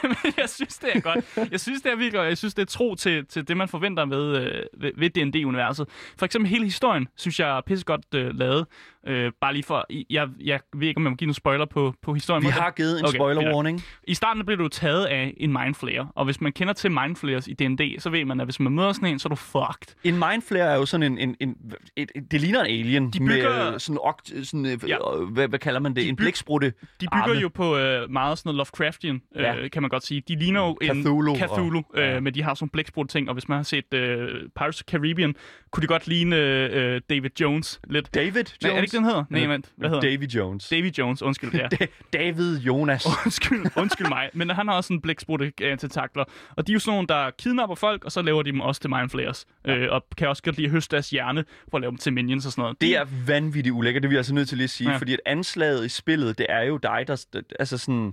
men 0.03 0.33
jeg 0.37 0.49
synes, 0.49 0.79
det 0.79 0.89
er 0.95 1.01
godt. 1.01 1.25
Jeg 1.53 1.61
synes, 1.61 1.83
det 1.83 1.93
er 1.93 1.97
virkelig. 1.97 2.19
Jeg 2.21 2.39
synes, 2.39 2.55
det 2.55 2.63
er 2.63 2.67
tro 2.67 2.95
til, 2.95 3.27
til 3.27 3.49
det, 3.49 3.57
man 3.57 3.69
forventer 3.69 4.07
ved, 4.07 4.37
øh, 4.37 4.63
ved, 4.79 4.93
ved 4.97 5.11
D&D-universet. 5.11 5.89
For 6.19 6.25
eksempel 6.27 6.49
hele 6.51 6.65
historien, 6.65 7.09
synes 7.17 7.41
jeg 7.41 7.57
er 7.57 7.61
pissegodt 7.67 8.15
øh, 8.15 8.35
lavet. 8.39 8.67
Øh, 9.07 9.33
bare 9.41 9.53
lige 9.53 9.63
for... 9.63 9.87
Jeg, 10.11 10.29
jeg 10.41 10.61
ved 10.77 10.89
ikke, 10.89 10.99
om 10.99 11.05
jeg 11.05 11.11
må 11.11 11.17
give 11.17 11.27
nogle 11.27 11.35
spoiler 11.35 11.65
på, 11.67 11.95
på 12.03 12.15
historien. 12.15 12.43
Vi 12.43 12.47
Må- 12.47 12.51
har 12.51 12.71
givet 12.71 12.99
en 12.99 13.05
Okay, 13.05 13.17
spoiler 13.19 13.55
warning. 13.55 13.83
I 14.05 14.15
starten 14.15 14.47
bliver 14.47 14.59
du 14.59 14.69
taget 14.69 15.05
af 15.07 15.35
en 15.37 15.53
mindflayer, 15.53 16.07
og 16.15 16.25
hvis 16.25 16.41
man 16.41 16.53
kender 16.53 16.73
til 16.73 16.91
mindflayers 16.91 17.49
i 17.49 17.53
D&D, 17.53 17.97
så 18.01 18.11
ved 18.11 18.25
man, 18.25 18.41
at 18.41 18.47
hvis 18.47 18.61
man 18.61 18.73
møder 18.73 18.93
sådan 18.93 19.09
en, 19.09 19.19
så 19.19 19.29
er 19.29 19.31
du 19.31 19.37
fucked. 19.37 19.95
En 20.05 20.15
mindflare 20.15 20.73
er 20.73 20.77
jo 20.77 20.87
sådan 20.87 21.13
en... 21.13 21.19
en, 21.19 21.37
en 21.41 21.57
et, 21.97 22.11
et, 22.17 22.31
det 22.31 22.41
ligner 22.41 22.61
en 22.63 22.81
alien. 22.81 23.11
De 23.11 23.19
bygger- 23.19 23.65
Med 23.65 23.75
øh, 23.75 23.81
sådan, 23.81 23.99
okt, 24.03 24.33
sådan 24.43 24.67
øh, 24.67 24.79
Ja. 24.89 24.89
ja. 24.89 25.25
hvad, 25.33 25.49
hvad 25.49 25.59
kalder 25.59 25.81
man 25.81 25.95
det? 25.95 26.03
De 26.05 26.09
en 26.09 26.17
blæksprutte. 26.17 26.67
De 26.67 26.73
bygger 27.01 27.23
Arme. 27.23 27.33
jo 27.35 27.49
på 27.49 27.77
øh, 27.77 28.11
meget 28.11 28.39
sådan 28.39 28.49
noget 28.49 28.57
Lovecraftian, 28.57 29.21
øh, 29.37 29.43
Ja. 29.43 29.69
kan 29.69 29.83
man 29.83 29.89
godt 29.89 30.07
sige. 30.07 30.23
De 30.29 30.37
ligner 30.37 30.61
jo 30.67 30.79
en 30.83 31.03
Cthulhu 31.49 31.79
og- 31.95 32.01
øh, 32.01 32.09
ja. 32.09 32.21
men 32.21 32.35
de 32.35 32.43
har 32.43 32.55
sådan 32.55 32.71
nogle 32.97 33.09
ting, 33.09 33.29
og 33.29 33.35
hvis 33.35 33.49
man 33.49 33.57
har 33.57 33.63
set 33.63 33.95
øh, 33.95 34.29
Pirates 34.57 34.81
of 34.81 34.85
Caribbean, 34.91 35.35
kunne 35.71 35.83
de 35.83 35.87
godt 35.87 36.07
ligne 36.07 36.37
øh, 36.37 37.01
David 37.11 37.31
Jones 37.41 37.81
lidt. 37.91 38.15
David 38.15 38.33
Jones. 38.35 38.57
Nej, 38.63 38.71
er 38.71 38.75
det 38.75 38.83
ikke 38.83 38.97
den 38.97 39.05
hedder? 39.05 39.25
Nej, 39.31 39.41
Ja. 39.41 39.47
vent. 39.47 39.73
Hvad 39.77 39.89
hedder 39.89 40.01
Davy 40.03 40.25
Jones. 40.29 40.69
David 40.69 40.91
Jones, 40.99 41.23
undskyld. 41.23 41.55
Ja. 41.55 41.69
Da- 41.81 41.87
David 42.13 42.59
Jonas. 42.59 43.07
undskyld, 43.25 43.67
undskyld 43.77 44.09
mig. 44.09 44.31
Men 44.35 44.51
han 44.51 44.69
har 44.69 44.75
også 44.75 44.93
en 44.93 45.01
blæksprutte 45.01 45.53
øh, 45.61 45.79
tentakler. 45.79 46.25
Og 46.57 46.67
de 46.67 46.73
er 46.73 46.75
jo 46.75 46.79
sådan 46.81 46.95
nogle, 46.95 47.09
der 47.09 47.31
kidnapper 47.39 47.75
folk, 47.77 48.05
og 48.05 48.13
så 48.13 48.23
laver 48.23 48.43
de 48.43 48.51
dem 48.53 48.61
også 48.61 48.81
til 48.81 48.91
mindflayers. 48.91 49.47
Øh, 49.65 49.87
og 49.91 50.05
kan 50.17 50.29
også 50.29 50.43
godt 50.43 50.57
lide 50.57 50.67
at 50.67 50.73
høste 50.73 50.97
deres 50.97 51.11
hjerne 51.11 51.45
for 51.71 51.77
at 51.77 51.81
lave 51.81 51.91
dem 51.91 51.99
til 51.99 52.13
minions 52.13 52.47
og 52.47 52.53
sådan 52.53 52.63
noget. 52.63 52.81
Det 52.81 52.97
er 52.97 53.05
vanvittigt 53.27 53.73
ulækkert, 53.73 54.03
det 54.03 54.07
er 54.07 54.11
vi 54.11 54.17
altså 54.17 54.35
nødt 54.35 54.49
til 54.49 54.57
lige 54.59 54.65
at 54.65 54.71
sige. 54.71 54.89
Ja. 54.89 54.93
Ja. 54.93 54.99
Fordi 54.99 55.13
at 55.13 55.21
anslaget 55.27 55.87
i 55.87 55.89
spillet, 55.89 56.39
det 56.39 56.47
er 56.49 56.63
jo 56.63 56.77
dig, 56.77 57.05
der... 57.07 57.25
Altså 57.59 57.79
sådan... 57.79 58.13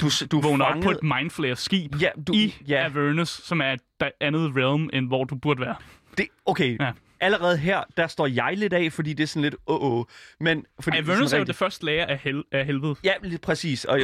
Du, 0.00 0.08
du 0.30 0.40
vågner 0.40 0.64
op 0.64 0.70
fanget... 0.70 0.84
på 0.84 0.90
et 0.90 1.02
mindflayer-skib 1.02 2.00
Ja, 2.02 2.08
du, 2.26 2.32
i 2.32 2.54
ja, 2.68 2.84
Avernus, 2.84 3.28
som 3.28 3.60
er 3.60 3.72
et 3.72 4.10
andet 4.20 4.52
realm, 4.56 4.90
end 4.92 5.06
hvor 5.08 5.24
du 5.24 5.34
burde 5.34 5.60
være. 5.60 5.74
det, 6.18 6.26
okay. 6.46 6.78
Ja. 6.80 6.84
Ja. 6.84 6.92
Allerede 7.20 7.56
her, 7.58 7.82
der 7.96 8.06
står 8.06 8.26
jeg 8.26 8.54
lidt 8.56 8.72
af, 8.72 8.92
fordi 8.92 9.12
det 9.12 9.22
er 9.22 9.26
sådan 9.26 9.42
lidt 9.42 9.56
åh, 9.66 9.92
åh. 9.92 10.04
Men 10.40 10.64
fordi 10.80 10.96
Avernus 10.96 11.16
er 11.18 11.22
jo 11.22 11.28
sådan 11.28 11.46
det 11.46 11.56
første 11.56 11.84
lager 11.84 12.06
af, 12.06 12.18
hel- 12.18 12.44
af 12.52 12.66
helvede. 12.66 12.94
Ja, 13.04 13.12
lidt 13.22 13.40
præcis. 13.42 13.84
Og 13.84 13.98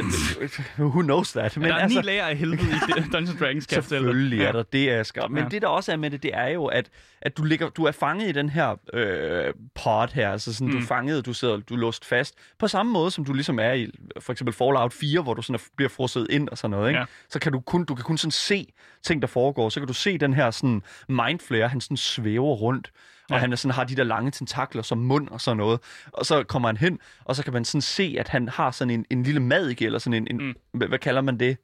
who 0.79 1.01
knows 1.01 1.31
that? 1.31 1.57
Men 1.57 1.69
der 1.69 1.75
er 1.75 1.79
altså... 1.79 1.99
ni 1.99 2.05
lager 2.05 2.25
af 2.25 2.37
helvede 2.37 2.61
i 2.61 3.01
Dungeons 3.13 3.39
Dragons, 3.39 3.65
kan. 3.65 3.83
Selvfølgelig 3.83 4.37
Ja. 4.39 4.43
er 4.47 4.51
der 4.51 4.63
det, 4.63 4.89
Asger. 4.89 5.27
Men 5.27 5.37
Ja. 5.37 5.43
ja. 5.43 5.49
det, 5.49 5.61
der 5.61 5.67
også 5.67 5.91
er 5.91 5.95
med 5.95 6.09
det, 6.11 6.23
det 6.23 6.31
er 6.33 6.47
jo, 6.47 6.65
at, 6.65 6.89
at 7.25 7.37
du, 7.37 7.43
ligger, 7.43 7.69
du 7.69 7.83
er 7.85 7.91
fanget 7.91 8.29
i 8.29 8.31
den 8.31 8.49
her 8.49 8.75
øh, 8.93 9.53
pod 9.75 10.07
her, 10.13 10.31
altså 10.31 10.53
sådan, 10.53 10.67
mm. 10.67 10.71
du 10.71 10.77
er 10.77 10.81
Mm. 10.81 10.87
fanget, 10.87 11.25
du 11.25 11.33
sidder, 11.33 11.57
du 11.57 11.73
er 11.73 11.77
låst 11.77 12.05
fast, 12.05 12.35
på 12.59 12.67
samme 12.67 12.91
måde, 12.91 13.11
som 13.11 13.25
du 13.25 13.33
ligesom 13.33 13.59
er 13.59 13.71
i 13.73 13.91
for 14.19 14.31
eksempel 14.31 14.53
Fallout 14.53 14.93
4, 14.93 15.21
hvor 15.21 15.33
du 15.33 15.41
sådan 15.41 15.55
er, 15.55 15.63
bliver 15.75 15.89
frosset 15.89 16.27
ind 16.29 16.49
og 16.49 16.57
sådan 16.57 16.71
noget, 16.71 16.89
ikke? 16.89 16.99
Ja. 16.99 17.05
så 17.29 17.39
kan 17.39 17.51
du 17.51 17.59
kun, 17.59 17.85
du 17.85 17.95
kan 17.95 18.03
kun 18.03 18.17
sådan 18.17 18.31
se 18.31 18.73
ting, 19.03 19.21
der 19.21 19.27
foregår, 19.27 19.69
så 19.69 19.79
kan 19.79 19.87
du 19.87 19.93
se 19.93 20.17
den 20.17 20.33
her 20.33 20.51
sådan 20.51 20.81
mindflare, 21.09 21.67
han 21.67 21.81
sådan 21.81 21.97
svæver 21.97 22.55
rundt, 22.55 22.91
og 23.29 23.35
Ja. 23.35 23.37
han 23.37 23.51
er 23.51 23.55
sådan, 23.55 23.75
har 23.75 23.83
de 23.83 23.95
der 23.95 24.03
lange 24.03 24.31
tentakler 24.31 24.81
som 24.81 24.97
mund 24.97 25.27
og 25.27 25.41
sådan 25.41 25.57
noget, 25.57 25.79
og 26.13 26.25
så 26.25 26.43
kommer 26.43 26.69
han 26.69 26.77
hen, 26.77 26.99
og 27.25 27.35
så 27.35 27.43
kan 27.43 27.53
man 27.53 27.65
sådan 27.65 27.81
se, 27.81 28.15
at 28.19 28.27
han 28.29 28.49
har 28.49 28.71
sådan 28.71 28.91
en, 28.91 29.05
en 29.09 29.23
lille 29.23 29.39
madik, 29.39 29.81
eller 29.81 29.99
sådan 29.99 30.13
en, 30.13 30.27
en 30.41 30.47
Mm. 30.47 30.53
hvad, 30.73 30.87
hvad 30.87 30.99
kalder 30.99 31.21
man 31.21 31.39
det? 31.39 31.57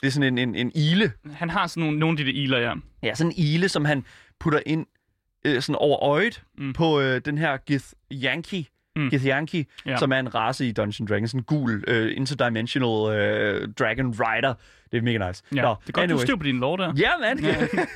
Det 0.00 0.06
er 0.06 0.10
sådan 0.10 0.38
en, 0.38 0.48
en, 0.48 0.54
en 0.54 0.72
ile, 0.74 1.12
Han 1.32 1.50
har 1.50 1.66
sådan 1.66 1.82
nogle, 1.82 1.98
nogle 1.98 2.18
af 2.18 2.24
de 2.24 2.32
der 2.32 2.38
iler, 2.42 2.58
ja. 2.58 2.72
Ja, 3.02 3.14
sådan 3.14 3.32
en 3.32 3.38
ile, 3.38 3.68
som 3.68 3.84
han 3.84 4.04
putter 4.40 4.60
ind 4.66 4.86
øh, 5.46 5.62
sådan 5.62 5.76
over 5.78 6.02
øjet 6.02 6.42
mm. 6.58 6.72
På 6.72 7.00
øh, 7.00 7.20
den 7.24 7.38
her 7.38 7.56
Gith 7.56 7.86
Yankee. 8.12 8.66
Mm. 8.96 9.10
Gith 9.10 9.26
Yankee, 9.26 9.66
ja. 9.86 9.90
Ja. 9.90 9.96
som 9.96 10.12
er 10.12 10.18
en 10.18 10.34
race 10.34 10.68
i 10.68 10.72
Dungeons 10.72 11.10
Dragons, 11.10 11.32
en 11.32 11.42
gul 11.42 11.84
øh, 11.86 12.16
interdimensional 12.16 13.18
øh, 13.18 13.68
dragon 13.78 14.14
rider. 14.20 14.54
Det 14.92 14.98
er 14.98 15.02
mega 15.02 15.28
nice. 15.28 15.42
ja. 15.54 15.62
Nå, 15.62 15.74
det 15.80 15.88
er 15.88 15.92
godt, 15.92 16.04
anyways. 16.04 16.20
du 16.20 16.26
styr 16.26 16.36
på 16.36 16.42
din 16.42 16.60
lov 16.60 16.78
der. 16.78 16.92
Ja, 16.98 17.10
man. 17.20 17.44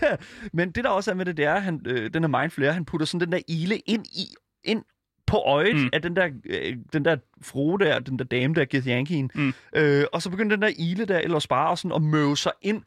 Men 0.58 0.70
det 0.70 0.84
der 0.84 0.90
også 0.90 1.10
er 1.10 1.14
med 1.14 1.24
det, 1.24 1.36
det 1.36 1.44
er, 1.44 1.54
at 1.54 1.62
han, 1.62 1.80
øh, 1.86 2.10
den 2.14 2.22
her 2.22 2.40
mindflare, 2.40 2.72
han 2.72 2.84
putter 2.84 3.06
sådan 3.06 3.26
den 3.26 3.32
der 3.32 3.40
ile 3.48 3.76
ind 3.78 4.06
i 4.06 4.34
ind 4.64 4.82
på 5.26 5.36
øjet 5.36 5.76
mm. 5.76 5.88
Af 5.92 6.02
den 6.02 6.16
der, 6.16 6.28
øh, 6.46 6.76
den 6.92 7.04
der 7.04 7.16
frue 7.42 7.78
der, 7.78 7.98
den 7.98 8.18
der 8.18 8.24
dame 8.24 8.54
der, 8.54 8.64
Gith 8.64 8.88
Yankeen. 8.88 9.30
Mm. 9.34 9.52
Øh, 9.76 10.04
og 10.12 10.22
så 10.22 10.30
begynder 10.30 10.56
den 10.56 10.62
der 10.62 10.70
ile 10.78 11.04
der, 11.04 11.18
eller 11.18 11.38
spare 11.38 11.76
sådan, 11.76 11.92
at 11.92 12.02
møve 12.02 12.36
sig 12.36 12.52
ind 12.62 12.82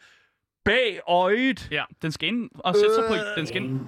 bag 0.66 1.00
øjet. 1.08 1.68
Ja, 1.72 1.84
den 2.02 2.12
skal 2.12 2.28
ind 2.30 2.50
og 2.56 2.76
sætte 2.76 2.96
sig 2.96 3.04
på... 3.08 3.14
Den 3.38 3.48
skal 3.48 3.64
ind, 3.64 3.80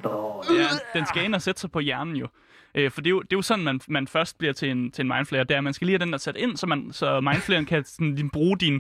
ja, 0.59 0.99
den 0.99 1.05
skal 1.05 1.23
ind 1.25 1.35
og 1.35 1.41
sætte 1.41 1.61
sig 1.61 1.71
på 1.71 1.79
hjernen 1.79 2.15
jo. 2.15 2.27
Øh, 2.75 2.91
for 2.91 3.01
det 3.01 3.07
er 3.07 3.11
jo, 3.11 3.21
det 3.21 3.33
er 3.33 3.37
jo 3.37 3.41
sådan, 3.41 3.63
man, 3.65 3.81
man 3.87 4.07
først 4.07 4.37
bliver 4.37 4.53
til 4.53 4.69
en, 4.71 4.91
til 4.91 5.01
en 5.01 5.07
mindflayer. 5.07 5.43
Det 5.43 5.53
er, 5.53 5.57
at 5.57 5.63
man 5.63 5.73
skal 5.73 5.85
lige 5.85 5.93
have 5.97 6.05
den 6.05 6.11
der 6.11 6.17
sat 6.17 6.35
ind, 6.35 6.57
så, 6.57 6.67
man, 6.67 6.89
så 6.91 7.21
mindflayeren 7.21 7.65
kan 7.65 7.83
sådan, 7.85 8.15
lige 8.15 8.29
bruge 8.33 8.57
dine 8.57 8.79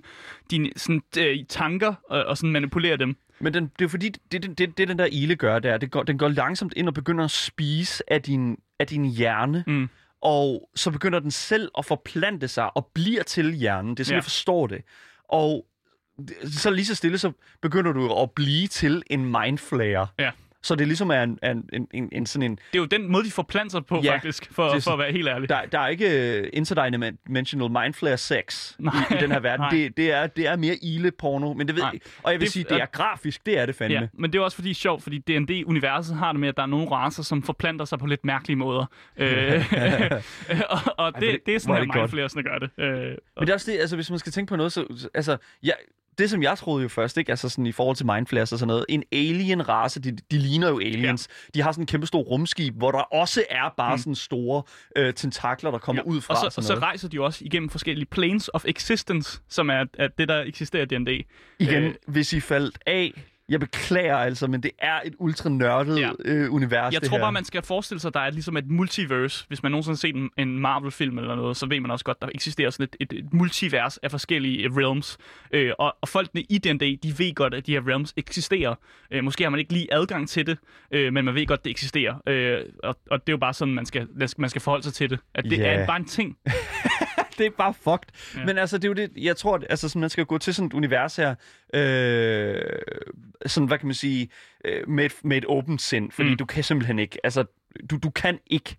din, 0.51 0.71
sådan, 0.75 1.01
øh, 1.19 1.37
tanker 1.49 1.93
og, 2.09 2.23
og 2.25 2.37
sådan 2.37 2.51
manipulere 2.51 2.97
dem. 2.97 3.15
Men 3.39 3.53
den, 3.53 3.71
det 3.79 3.85
er 3.85 3.89
fordi, 3.89 4.09
det, 4.09 4.43
det, 4.43 4.57
det, 4.57 4.77
det 4.77 4.87
den 4.87 4.99
der 4.99 5.07
ile 5.11 5.35
gør, 5.35 5.59
det 5.59 5.71
er, 5.71 5.77
det 5.77 5.91
går, 5.91 6.03
den 6.03 6.17
går 6.17 6.27
langsomt 6.27 6.73
ind 6.75 6.87
og 6.87 6.93
begynder 6.93 7.23
at 7.25 7.31
spise 7.31 8.03
af 8.13 8.21
din, 8.21 8.57
af 8.79 8.87
din 8.87 9.05
hjerne, 9.05 9.63
Mm. 9.67 9.89
og 10.21 10.69
så 10.75 10.91
begynder 10.91 11.19
den 11.19 11.31
selv 11.31 11.71
at 11.77 11.85
forplante 11.85 12.47
sig 12.47 12.77
og 12.77 12.91
bliver 12.93 13.23
til 13.23 13.53
hjernen. 13.53 13.91
Det 13.91 13.99
er 13.99 14.03
sådan, 14.03 14.13
ja. 14.13 14.17
Jeg 14.17 14.23
forstår 14.23 14.67
det. 14.67 14.81
Og 15.29 15.49
det- 15.55 15.65
så 16.45 16.69
lige 16.71 16.85
så 16.85 16.95
stille, 16.95 17.17
så 17.17 17.31
begynder 17.61 17.91
du 17.91 18.13
at 18.21 18.31
blive 18.31 18.67
til 18.67 19.03
en 19.07 19.25
mindflayer. 19.25 20.05
Ja. 20.19 20.31
Så 20.63 20.75
det 20.75 20.87
ligesom 20.87 21.09
er 21.11 21.23
en, 21.23 21.39
en, 21.43 21.69
en, 21.73 21.87
en, 21.93 22.09
en 22.11 22.25
sådan 22.25 22.51
en... 22.51 22.55
Det 22.55 22.77
er 22.77 22.79
jo 22.79 22.85
den 22.85 23.11
måde, 23.11 23.23
de 23.25 23.31
forplanter 23.31 23.69
sig 23.71 23.85
på, 23.85 24.01
Ja, 24.03 24.13
faktisk, 24.13 24.47
for, 24.51 24.69
er 24.69 24.79
for 24.79 24.91
at 24.91 24.99
være 24.99 25.11
helt 25.11 25.27
ærlig. 25.27 25.49
Der, 25.49 25.61
der 25.71 25.79
er 25.79 25.87
ikke 25.87 26.39
uh, 26.43 26.47
interdimensional 26.53 27.71
mindflayer 27.71 28.15
sex 28.15 28.73
Nej, 28.79 28.93
i, 29.11 29.13
i 29.13 29.17
den 29.17 29.31
her 29.31 29.39
verden. 29.39 29.59
nej. 29.61 29.69
Det, 29.69 29.97
det, 29.97 30.11
er, 30.11 30.27
det 30.27 30.47
er 30.47 30.55
mere 30.55 30.75
ile-porno, 30.81 31.53
men 31.53 31.67
det 31.67 31.75
ved 31.75 31.83
jeg 31.83 31.99
Og 32.23 32.31
jeg 32.31 32.39
vil 32.39 32.45
Det- 32.45 32.53
sige, 32.53 32.65
det 32.69 32.81
er 32.81 32.85
grafisk, 32.85 33.45
det 33.45 33.59
er 33.59 33.65
det 33.65 33.75
fandme. 33.75 33.99
Ja, 33.99 34.07
men 34.13 34.33
det 34.33 34.39
er 34.39 34.43
også 34.43 34.55
fordi 34.57 34.73
sjovt, 34.73 35.03
fordi 35.03 35.17
D&D-universet 35.17 36.15
har 36.15 36.31
det 36.31 36.39
med, 36.39 36.49
at 36.49 36.57
der 36.57 36.63
er 36.63 36.67
nogle 36.67 36.91
racer, 36.91 37.23
som 37.23 37.43
forplanter 37.43 37.85
sig 37.85 37.99
på 37.99 38.05
lidt 38.05 38.25
mærkelige 38.25 38.57
måder. 38.57 38.85
øh, 39.17 39.63
og 40.69 40.79
og 40.97 41.11
hvor 41.11 41.19
det, 41.19 41.21
det- 41.21 41.39
det 41.45 41.55
er 41.55 41.59
sådan 41.59 41.75
er 41.81 41.85
godt. 41.85 41.95
mindflayersne 41.97 42.43
gør 42.43 42.57
det. 42.59 42.69
Øh, 42.77 42.87
Men 42.99 43.17
det 43.41 43.49
er 43.49 43.53
også 43.53 43.71
det, 43.71 43.79
altså 43.79 43.95
hvis 43.95 44.09
man 44.09 44.19
skal 44.19 44.31
tænke 44.31 44.49
på 44.49 44.55
noget, 44.55 44.71
så, 44.71 44.85
så- 44.97 45.09
altså, 45.13 45.37
ja, 45.63 45.71
det 46.17 46.29
som 46.29 46.43
jeg 46.43 46.57
troede 46.57 46.83
jo 46.83 46.89
først, 46.89 47.17
ikke? 47.17 47.29
Altså 47.29 47.49
sådan 47.49 47.65
i 47.65 47.71
forhold 47.71 47.95
til 47.95 48.05
mindflayers 48.05 48.51
og 48.51 48.59
sådan 48.59 48.67
noget, 48.67 48.85
en 48.89 49.03
alien-race, 49.11 49.99
de, 49.99 50.11
de 50.11 50.37
ligner 50.37 50.69
jo 50.69 50.79
aliens. 50.79 51.27
Ja. 51.29 51.59
De 51.59 51.61
har 51.61 51.71
sådan 51.71 51.81
en 51.81 51.87
kæmpe 51.87 52.07
stor 52.07 52.21
rumskib, 52.21 52.75
hvor 52.77 52.91
der 52.91 52.99
også 52.99 53.43
er 53.49 53.73
bare 53.77 53.95
mm. 53.95 53.99
sådan 53.99 54.15
store 54.15 54.63
øh, 54.95 55.13
tentakler, 55.13 55.71
der 55.71 55.77
kommer 55.77 56.03
ja. 56.05 56.11
ud 56.11 56.21
fra. 56.21 56.33
og 56.33 56.39
så, 56.39 56.49
sådan 56.49 56.67
så 56.67 56.73
noget. 56.73 56.83
rejser 56.83 57.09
de 57.09 57.15
jo 57.15 57.25
også 57.25 57.45
igennem 57.45 57.69
forskellige 57.69 58.05
planes 58.05 58.49
of 58.53 58.65
existence, 58.65 59.41
som 59.49 59.69
er, 59.69 59.85
er 59.93 60.07
det, 60.17 60.27
der 60.27 60.41
eksisterer 60.41 60.83
i 60.83 60.85
D&D. 60.85 61.25
Igen, 61.59 61.83
øh, 61.83 61.95
hvis 62.07 62.33
I 62.33 62.39
faldt 62.39 62.79
af, 62.85 63.13
jeg 63.49 63.59
beklager 63.59 64.15
altså, 64.17 64.47
men 64.47 64.63
det 64.63 64.71
er 64.79 64.99
et 65.05 65.13
ultra 65.19 65.49
nørdet 65.49 65.99
ja. 65.99 66.09
Øh, 66.25 66.53
univers, 66.53 66.93
Jeg 66.93 67.01
det 67.01 67.09
tror 67.09 67.17
her. 67.17 67.23
bare, 67.23 67.31
man 67.31 67.45
skal 67.45 67.61
forestille 67.61 67.99
sig, 68.01 68.07
at 68.09 68.13
der 68.13 68.19
er 68.19 68.29
ligesom 68.29 68.57
et 68.57 68.67
multiverse. 68.67 69.45
Hvis 69.47 69.63
man 69.63 69.71
nogensinde 69.71 69.93
har 69.93 69.97
set 69.97 70.15
en, 70.15 70.29
en 70.37 70.59
Marvel-film 70.59 71.17
eller 71.17 71.35
noget, 71.35 71.57
så 71.57 71.65
ved 71.65 71.79
man 71.79 71.91
også 71.91 72.05
godt, 72.05 72.21
der 72.21 72.27
eksisterer 72.35 72.69
sådan 72.69 72.83
et, 72.99 73.11
et, 73.11 73.19
et 73.19 73.33
multivers 73.33 73.97
af 73.97 74.11
forskellige 74.11 74.63
øh, 74.63 74.75
realms. 74.77 75.17
Øh, 75.51 75.71
og, 75.79 75.95
og 76.01 76.07
folkene 76.07 76.41
i 76.41 76.57
D&D, 76.57 76.99
de 77.03 77.19
ved 77.19 77.35
godt, 77.35 77.53
at 77.53 77.65
de 77.67 77.71
her 77.71 77.87
realms 77.87 78.13
eksisterer. 78.17 78.75
Øh, 79.11 79.23
måske 79.23 79.43
har 79.43 79.49
man 79.49 79.59
ikke 79.59 79.73
lige 79.73 79.93
adgang 79.93 80.29
til 80.29 80.47
det, 80.47 80.57
øh, 80.91 81.13
men 81.13 81.25
man 81.25 81.35
ved 81.35 81.45
godt, 81.47 81.63
det 81.65 81.69
eksisterer. 81.69 82.15
Øh, 82.27 82.57
og, 82.83 82.95
og 83.11 83.19
det 83.27 83.29
er 83.29 83.33
jo 83.33 83.37
bare 83.37 83.53
sådan, 83.53 83.73
man 83.73 83.85
skal, 83.85 84.07
man 84.37 84.49
skal 84.49 84.61
forholde 84.61 84.83
sig 84.83 84.93
til 84.93 85.09
det. 85.09 85.19
At 85.35 85.43
det 85.43 85.57
Ja. 85.57 85.63
er 85.73 85.85
bare 85.85 85.97
en 85.97 86.05
ting. 86.05 86.37
det 87.37 87.45
er 87.45 87.49
bare 87.49 87.73
fucked. 87.73 88.35
Ja. 88.35 88.45
Men 88.45 88.57
altså, 88.57 88.77
det 88.77 88.83
er 88.83 88.89
jo 88.89 88.93
det, 88.93 89.11
jeg 89.17 89.37
tror, 89.37 89.55
at, 89.55 89.65
altså, 89.69 89.89
sådan, 89.89 89.99
man 89.99 90.09
skal 90.09 90.25
gå 90.25 90.37
til 90.37 90.53
sådan 90.53 90.67
et 90.67 90.73
univers 90.73 91.15
her, 91.15 91.35
øh, 91.73 92.61
sådan, 93.45 93.67
hvad 93.67 93.77
kan 93.77 93.87
man 93.87 93.95
sige, 93.95 94.29
øh, 94.65 94.89
med, 94.89 95.05
et, 95.05 95.13
med 95.23 95.37
et 95.37 95.45
åbent 95.47 95.81
sind, 95.81 96.11
fordi. 96.11 96.29
Mm. 96.29 96.37
du 96.37 96.45
kan 96.45 96.63
simpelthen 96.63 96.99
ikke, 96.99 97.19
altså, 97.23 97.45
du, 97.89 97.97
du 97.97 98.09
kan 98.09 98.39
ikke 98.47 98.75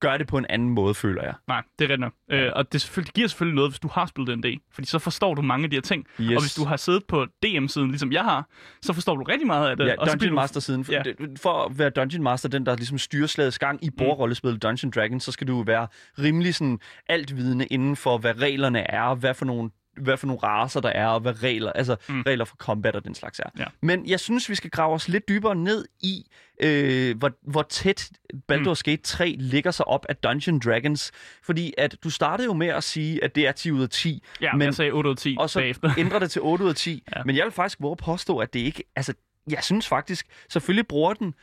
gøre 0.00 0.18
det 0.18 0.26
på 0.26 0.38
en 0.38 0.46
anden 0.48 0.70
måde, 0.70 0.94
føler 0.94 1.22
jeg. 1.22 1.34
Nej, 1.48 1.62
det 1.78 1.84
er 1.84 1.88
rigtigt 1.88 2.00
nok. 2.00 2.12
Øh, 2.30 2.50
og 2.56 2.72
det, 2.72 2.80
selvfølgelig, 2.80 3.06
det 3.06 3.14
giver 3.14 3.28
selvfølgelig 3.28 3.54
noget, 3.56 3.70
hvis 3.70 3.80
du 3.80 3.88
har 3.92 4.06
spillet 4.06 4.44
D&D. 4.44 4.60
Fordi 4.72 4.86
så 4.86 4.98
forstår 4.98 5.34
du 5.34 5.42
mange 5.42 5.64
af 5.64 5.70
de 5.70 5.76
her 5.76 5.80
ting. 5.80 6.06
Yes. 6.20 6.36
Og 6.36 6.42
hvis 6.42 6.54
du 6.54 6.64
har 6.64 6.76
siddet 6.76 7.04
på 7.08 7.26
DM-siden, 7.42 7.88
ligesom 7.88 8.12
jeg 8.12 8.24
har, 8.24 8.48
så 8.82 8.92
forstår 8.92 9.16
du 9.16 9.22
rigtig 9.22 9.46
meget 9.46 9.70
af 9.70 9.76
det. 9.76 9.86
Ja, 9.86 9.94
og 9.98 10.06
Dungeon 10.08 10.28
du- 10.30 10.34
Master 10.34 10.60
siden. 10.60 10.84
For, 10.84 10.92
Ja. 10.92 11.02
for 11.42 11.64
at 11.64 11.78
være 11.78 11.90
Dungeon 11.90 12.22
Master, 12.22 12.48
den 12.48 12.66
der 12.66 12.76
ligesom 12.76 12.98
styrer 12.98 13.26
slagets 13.26 13.58
gang 13.58 13.84
i 13.84 13.90
bordrollespillet 13.98 14.62
Dungeon 14.62 14.90
Dragons, 14.90 15.24
så 15.24 15.32
skal 15.32 15.46
du 15.48 15.62
være 15.62 15.86
rimelig 16.18 16.54
sådan 16.54 16.78
altvidende 17.08 17.66
inden 17.66 17.96
for, 17.96 18.18
hvad 18.18 18.40
reglerne 18.42 18.90
er, 18.90 19.14
hvad 19.14 19.34
for 19.34 19.44
nogle 19.44 19.70
hvad 19.96 20.16
for 20.16 20.26
nogle 20.26 20.42
raser 20.42 20.80
der 20.80 20.88
er, 20.88 21.06
og 21.06 21.20
hvad 21.20 21.42
regler, 21.42 21.72
altså 21.72 21.96
mm. 22.08 22.14
Mm. 22.14 22.22
regler 22.26 22.44
for 22.44 22.56
combat 22.56 22.96
og 22.96 23.04
den 23.04 23.14
slags 23.14 23.38
er. 23.38 23.50
Ja. 23.58 23.64
Men 23.82 24.06
jeg 24.08 24.20
synes, 24.20 24.48
vi 24.50 24.54
skal 24.54 24.70
grave 24.70 24.94
os 24.94 25.08
lidt 25.08 25.28
dybere 25.28 25.54
ned 25.54 25.84
i, 26.00 26.24
øh, 26.62 27.18
hvor, 27.18 27.30
hvor 27.42 27.62
tæt 27.62 28.10
Baldur's 28.52 28.80
Gate 28.84 29.02
3 29.02 29.36
ligger 29.38 29.70
sig 29.70 29.88
op 29.88 30.06
af 30.08 30.16
Dungeon 30.16 30.58
Dragons. 30.58 31.12
Fordi 31.42 31.74
at 31.78 31.96
du 32.04 32.10
startede 32.10 32.46
jo 32.46 32.52
med 32.54 32.66
at 32.68 32.84
sige, 32.84 33.24
at 33.24 33.34
det 33.34 33.46
er 33.46 33.52
10 33.52 33.70
ud 33.72 33.82
af 33.82 33.88
10. 33.90 34.22
Ja, 34.40 34.52
men- 34.52 34.62
jeg 34.62 34.74
sagde 34.74 34.90
8 34.90 35.08
ud 35.08 35.14
af 35.14 35.18
10 35.18 35.36
og 35.38 35.50
så 35.50 35.58
bagefter. 35.58 35.90
ændrer 35.98 36.18
det 36.18 36.30
til 36.30 36.42
8 36.42 36.64
ud 36.64 36.68
af 36.68 36.74
10. 36.76 37.02
Ja. 37.16 37.22
Men 37.24 37.36
jeg 37.36 37.44
vil 37.44 37.52
faktisk 37.52 37.78
våge 37.80 37.96
påstå, 37.96 38.38
at 38.38 38.54
det 38.54 38.60
ikke... 38.60 38.82
Altså, 38.96 39.14
jeg 39.50 39.64
synes 39.64 39.88
faktisk... 39.88 40.26
Selvfølgelig 40.48 40.86
bruger 40.86 41.14
den... 41.14 41.34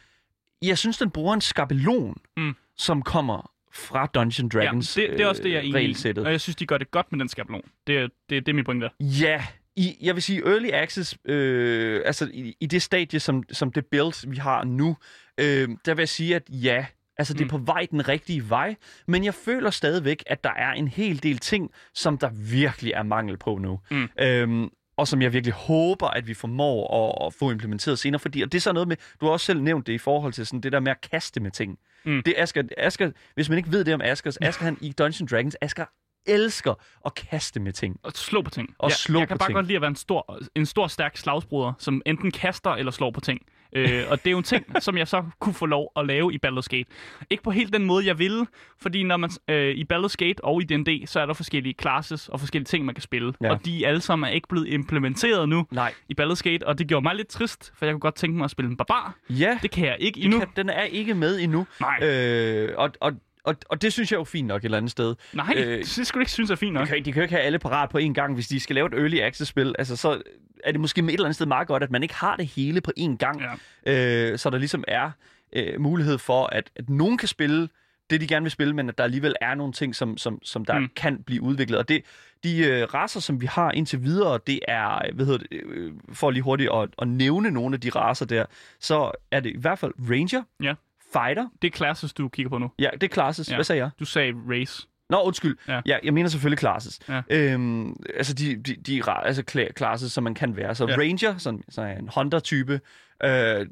Jeg 0.62 0.78
synes, 0.78 0.98
den 0.98 1.10
bruger 1.12 1.34
en 1.34 1.42
skabelon, 1.42 2.18
Mm. 2.38 2.56
som 2.78 3.02
kommer 3.02 3.52
fra 3.76 4.06
Dungeon 4.14 4.50
Dragons 4.50 4.98
ja, 4.98 5.02
det, 5.02 5.10
det 5.12 5.20
er 5.22 5.28
også 5.28 5.44
det, 5.44 5.50
jeg 5.50 5.56
er 5.56 5.62
øh, 5.76 5.84
enig 5.84 6.06
i. 6.06 6.20
Og 6.20 6.32
jeg 6.32 6.42
synes, 6.42 6.56
de 6.56 6.66
gør 6.66 6.78
det 6.78 6.92
godt 6.92 7.12
med 7.12 7.20
den 7.20 7.30
skabelon. 7.30 7.62
Det, 7.88 7.98
er- 7.98 8.08
det, 8.30 8.46
det 8.46 8.50
er 8.50 8.54
mit 8.54 8.66
point 8.66 8.82
der. 8.82 8.90
Ja, 9.00 9.44
i, 9.76 9.98
jeg 10.02 10.16
vil 10.16 10.24
sige 10.24 10.42
early 10.48 10.70
access, 10.74 11.18
øh, 11.26 12.02
altså 12.06 12.30
i, 12.34 12.56
i 12.60 12.66
det 12.66 12.82
stadie, 12.82 13.20
som, 13.20 13.44
som 13.52 13.72
det 13.72 13.86
build, 13.86 14.30
vi 14.30 14.38
har 14.38 14.64
nu, 14.64 14.98
øh, 15.38 15.70
der 15.86 15.94
vil 15.94 16.02
jeg 16.02 16.10
sige, 16.10 16.36
at 16.36 16.44
ja, 16.50 16.86
altså 17.18 17.34
det 17.34 17.42
er 17.42 17.46
Mm. 17.46 17.50
på 17.50 17.58
vej 17.58 17.88
den 17.92 18.08
rigtige 18.08 18.50
vej, 18.50 18.76
men 19.08 19.24
jeg 19.26 19.34
føler 19.34 19.70
stadigvæk, 19.70 20.24
at 20.28 20.44
der 20.44 20.54
er 20.54 20.72
en 20.72 20.88
hel 20.88 21.24
del 21.24 21.38
ting, 21.38 21.72
som 21.94 22.18
der 22.18 22.30
virkelig 22.52 22.92
er 22.94 23.04
mangel 23.04 23.38
på 23.38 23.58
nu. 23.58 23.80
Mm. 23.92 24.10
Øhm, 24.20 24.70
og 24.98 25.08
som 25.08 25.22
jeg 25.22 25.34
virkelig 25.34 25.54
håber, 25.54 26.08
at 26.08 26.28
vi 26.28 26.34
formår 26.34 27.08
at, 27.22 27.28
at 27.28 27.34
få 27.34 27.52
implementeret 27.52 28.00
senere, 28.00 28.20
fordi, 28.20 28.42
og 28.42 28.52
det 28.52 28.58
er 28.58 28.62
så 28.62 28.74
noget 28.74 28.88
med, 28.88 28.98
du 29.22 29.26
har 29.26 29.34
også 29.34 29.46
selv 29.46 29.62
nævnt 29.62 29.88
det 29.88 29.94
i 29.94 29.98
forhold 29.98 30.34
til 30.34 30.46
sådan 30.48 30.62
det 30.62 30.72
der 30.72 30.80
med 30.80 30.92
at 30.92 31.02
kaste 31.12 31.40
med 31.40 31.52
ting. 31.52 31.80
Mm. 32.06 32.22
Det 32.26 32.34
er 32.38 32.44
Asger, 32.44 32.64
Asger, 32.78 33.12
hvis 33.36 33.50
man 33.50 33.58
ikke 33.58 33.72
ved 33.72 33.84
det 33.84 33.94
om 33.94 34.02
Asger, 34.02 34.32
så 34.32 34.40
Asger 34.42 34.64
han 34.64 34.78
i 34.82 34.92
Dungeons 34.92 35.32
Dragons, 35.32 35.58
Asger 35.62 35.86
elsker 36.26 36.74
at 37.06 37.16
kaste 37.16 37.60
med 37.60 37.74
ting. 37.74 38.00
Og 38.04 38.12
slå 38.12 38.42
på 38.42 38.50
ting. 38.50 38.76
Og 38.80 38.90
jeg, 38.90 38.96
slå 38.96 39.20
jeg 39.20 39.28
på 39.28 39.32
kan 39.32 39.38
bare 39.38 39.50
ting. 39.50 39.56
godt 39.56 39.66
lide 39.66 39.76
at 39.76 39.82
være 39.82 39.90
en 39.90 39.96
stor, 39.96 40.40
en 40.56 40.66
stor 40.66 40.88
stærk 40.88 41.18
slagsbruder, 41.18 41.74
som 41.80 42.02
enten 42.06 42.32
kaster 42.32 42.72
eller 42.72 42.92
slår 42.92 43.12
på 43.12 43.20
ting. 43.20 43.42
Øh, 43.76 44.04
og 44.10 44.18
det 44.20 44.28
er 44.28 44.32
jo 44.32 44.38
en 44.38 44.44
ting, 44.44 44.66
som 44.84 44.98
jeg 44.98 45.08
så 45.08 45.24
kunne 45.40 45.54
få 45.54 45.66
lov 45.66 45.92
at 45.96 46.06
lave 46.08 46.34
i 46.34 46.40
Baldur's 46.46 46.68
Gate. 46.70 46.86
Ikke 47.30 47.44
på 47.44 47.52
helt 47.52 47.74
den 47.74 47.84
måde, 47.86 48.08
jeg 48.08 48.20
ville, 48.20 48.46
fordi 48.82 49.04
når 49.04 49.18
man 49.18 49.30
øh, 49.48 49.76
i 49.76 49.86
Baldur's 49.94 50.16
Gate 50.18 50.44
og 50.44 50.62
i 50.62 50.66
D&D, 50.66 51.08
så 51.08 51.20
er 51.20 51.26
der 51.26 51.34
forskellige 51.34 51.76
classes 51.82 52.30
og 52.30 52.40
forskellige 52.40 52.66
ting, 52.68 52.86
man 52.86 52.96
kan 52.96 53.02
spille. 53.02 53.34
Ja. 53.42 53.52
Og 53.52 53.66
de 53.66 53.88
alle 53.88 54.02
sammen 54.02 54.30
er 54.30 54.34
ikke 54.34 54.48
blevet 54.48 54.68
implementeret 54.68 55.50
nu 55.50 55.66
Nej. 55.72 55.94
i 56.10 56.14
Baldur's 56.22 56.42
Gate, 56.44 56.68
og 56.68 56.80
det 56.80 56.88
gjorde 56.88 57.04
mig 57.04 57.16
lidt 57.16 57.28
trist, 57.28 57.74
for 57.78 57.86
jeg 57.86 57.94
kunne 57.94 58.00
godt 58.00 58.16
tænke 58.16 58.38
mig 58.38 58.46
at 58.46 58.52
spille 58.52 58.72
en 58.72 58.78
barbar. 58.78 59.16
Ja, 59.30 59.60
Det 59.62 59.72
kan 59.72 59.86
jeg 59.88 59.98
ikke 60.00 60.22
endnu. 60.22 60.40
kan, 60.40 60.48
den 60.56 60.70
er 60.70 60.84
ikke 60.84 61.14
med 61.16 61.40
endnu. 61.40 61.68
Nej, 61.82 62.00
Øh, 62.04 62.70
og, 62.78 62.92
og, 63.02 63.12
og, 63.44 63.56
og 63.70 63.82
det 63.82 63.94
synes 63.94 64.12
jeg 64.12 64.16
er 64.18 64.20
jo 64.20 64.24
fint 64.24 64.48
nok 64.48 64.62
et 64.62 64.66
eller 64.66 64.78
andet 64.78 64.92
sted. 64.92 65.16
nej, 65.34 65.54
øh, 65.58 65.78
det 65.78 66.08
skulle 66.08 66.22
ikke 66.22 66.32
synes 66.32 66.50
er 66.50 66.56
fint 66.56 66.74
nok. 66.74 66.88
De 66.88 66.88
kan, 66.88 66.98
de 67.06 67.12
kan 67.12 67.16
jo 67.16 67.22
ikke 67.22 67.34
have 67.36 67.44
alle 67.46 67.60
parat 67.60 67.90
på 67.90 67.98
én 67.98 68.14
gang, 68.14 68.34
hvis 68.34 68.48
de 68.48 68.60
skal 68.60 68.74
lave 68.76 68.88
et 68.88 68.94
early 68.94 69.20
access-spil. 69.20 69.76
Altså, 69.80 69.96
så 69.96 70.22
er 70.64 70.72
det 70.72 70.80
måske 70.82 71.02
med 71.02 71.10
et 71.10 71.14
eller 71.14 71.26
andet 71.26 71.36
sted 71.36 71.46
meget 71.46 71.68
godt, 71.68 71.84
at 71.84 71.92
man 71.92 72.04
ikke 72.04 72.16
har 72.16 72.36
det 72.36 72.46
hele 72.48 72.82
på 72.82 72.92
én 73.00 73.16
gang. 73.18 73.42
Ja. 73.86 74.32
Øh, 74.32 74.38
så 74.40 74.50
der 74.50 74.58
ligesom 74.58 74.84
er 74.88 75.12
øh, 75.56 75.82
mulighed 75.82 76.18
for, 76.18 76.46
at, 76.46 76.70
at 76.76 76.90
nogen 76.90 77.18
kan 77.18 77.28
spille 77.28 77.70
det, 78.10 78.22
de 78.22 78.28
gerne 78.28 78.44
vil 78.44 78.52
spille, 78.52 78.74
men 78.76 78.90
at 78.90 78.98
der 78.98 79.04
alligevel 79.04 79.36
er 79.42 79.56
nogle 79.56 79.74
ting, 79.74 79.96
som, 79.96 80.18
som, 80.18 80.40
som 80.44 80.66
der 80.66 80.80
Mm. 80.80 80.90
kan 80.96 81.24
blive 81.24 81.42
udviklet. 81.42 81.80
Og 81.80 81.90
det, 81.90 82.04
de 82.44 82.58
øh, 82.58 82.94
raser, 82.94 83.20
som 83.20 83.42
vi 83.42 83.46
har 83.46 83.72
indtil 83.72 84.04
videre, 84.04 84.40
det 84.48 84.60
er, 84.68 85.12
hvad 85.14 85.26
hedder 85.26 85.40
det, 85.40 85.48
øh, 85.64 85.94
for 86.14 86.32
lige 86.32 86.44
hurtigt 86.44 86.70
at, 86.74 86.90
at 87.02 87.08
nævne 87.08 87.52
nogle 87.52 87.74
af 87.74 87.82
de 87.82 87.90
raser 87.90 88.26
der, 88.26 88.46
så 88.80 89.12
er 89.32 89.40
det 89.40 89.50
i 89.50 89.58
hvert 89.58 89.80
fald 89.80 89.92
Ranger, 90.10 90.44
Ja. 90.64 90.74
Fighter, 91.14 91.48
Det 91.62 91.68
er 91.74 91.78
classes, 91.78 92.14
du 92.14 92.28
kigger 92.30 92.50
på 92.50 92.58
nu. 92.58 92.72
ja, 92.80 92.90
det 92.94 93.04
er 93.04 93.14
classes. 93.14 93.50
Ja. 93.50 93.56
Hvad 93.56 93.64
sagde 93.64 93.82
jeg? 93.82 93.90
Du 94.00 94.06
sagde 94.06 94.34
race. 94.50 94.88
Nå, 95.10 95.22
undskyld. 95.22 95.58
Ja. 95.68 95.82
Ja. 95.86 95.98
jeg 96.04 96.14
mener 96.14 96.30
selvfølgelig 96.30 96.60
classes. 96.60 97.00
Ja. 97.10 97.22
Øhm, 97.30 97.96
altså 98.16 98.34
de, 98.34 98.56
de, 98.56 98.76
de 98.76 99.02
altså 99.12 99.44
cla- 99.52 99.72
classes, 99.78 100.12
som 100.12 100.24
man 100.24 100.34
kan 100.34 100.56
være. 100.56 100.76
Så 100.76 100.88
Ja. 100.88 100.96
Ranger, 100.98 101.38
sådan, 101.38 101.64
så 101.70 101.82
en 101.82 102.10
Hunter-type. 102.16 102.80
Øh, 103.24 103.66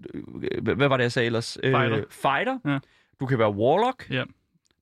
hvad 0.62 0.88
var 0.88 0.98
det, 0.98 1.04
jeg 1.04 1.12
sagde 1.12 1.26
ellers? 1.26 1.58
Fighter. 1.64 1.98
Øh, 1.98 2.04
fighter. 2.10 2.58
Ja. 2.66 2.80
Du 3.20 3.26
kan 3.26 3.40
være 3.40 3.50
Warlock. 3.52 4.08
Ja. 4.10 4.24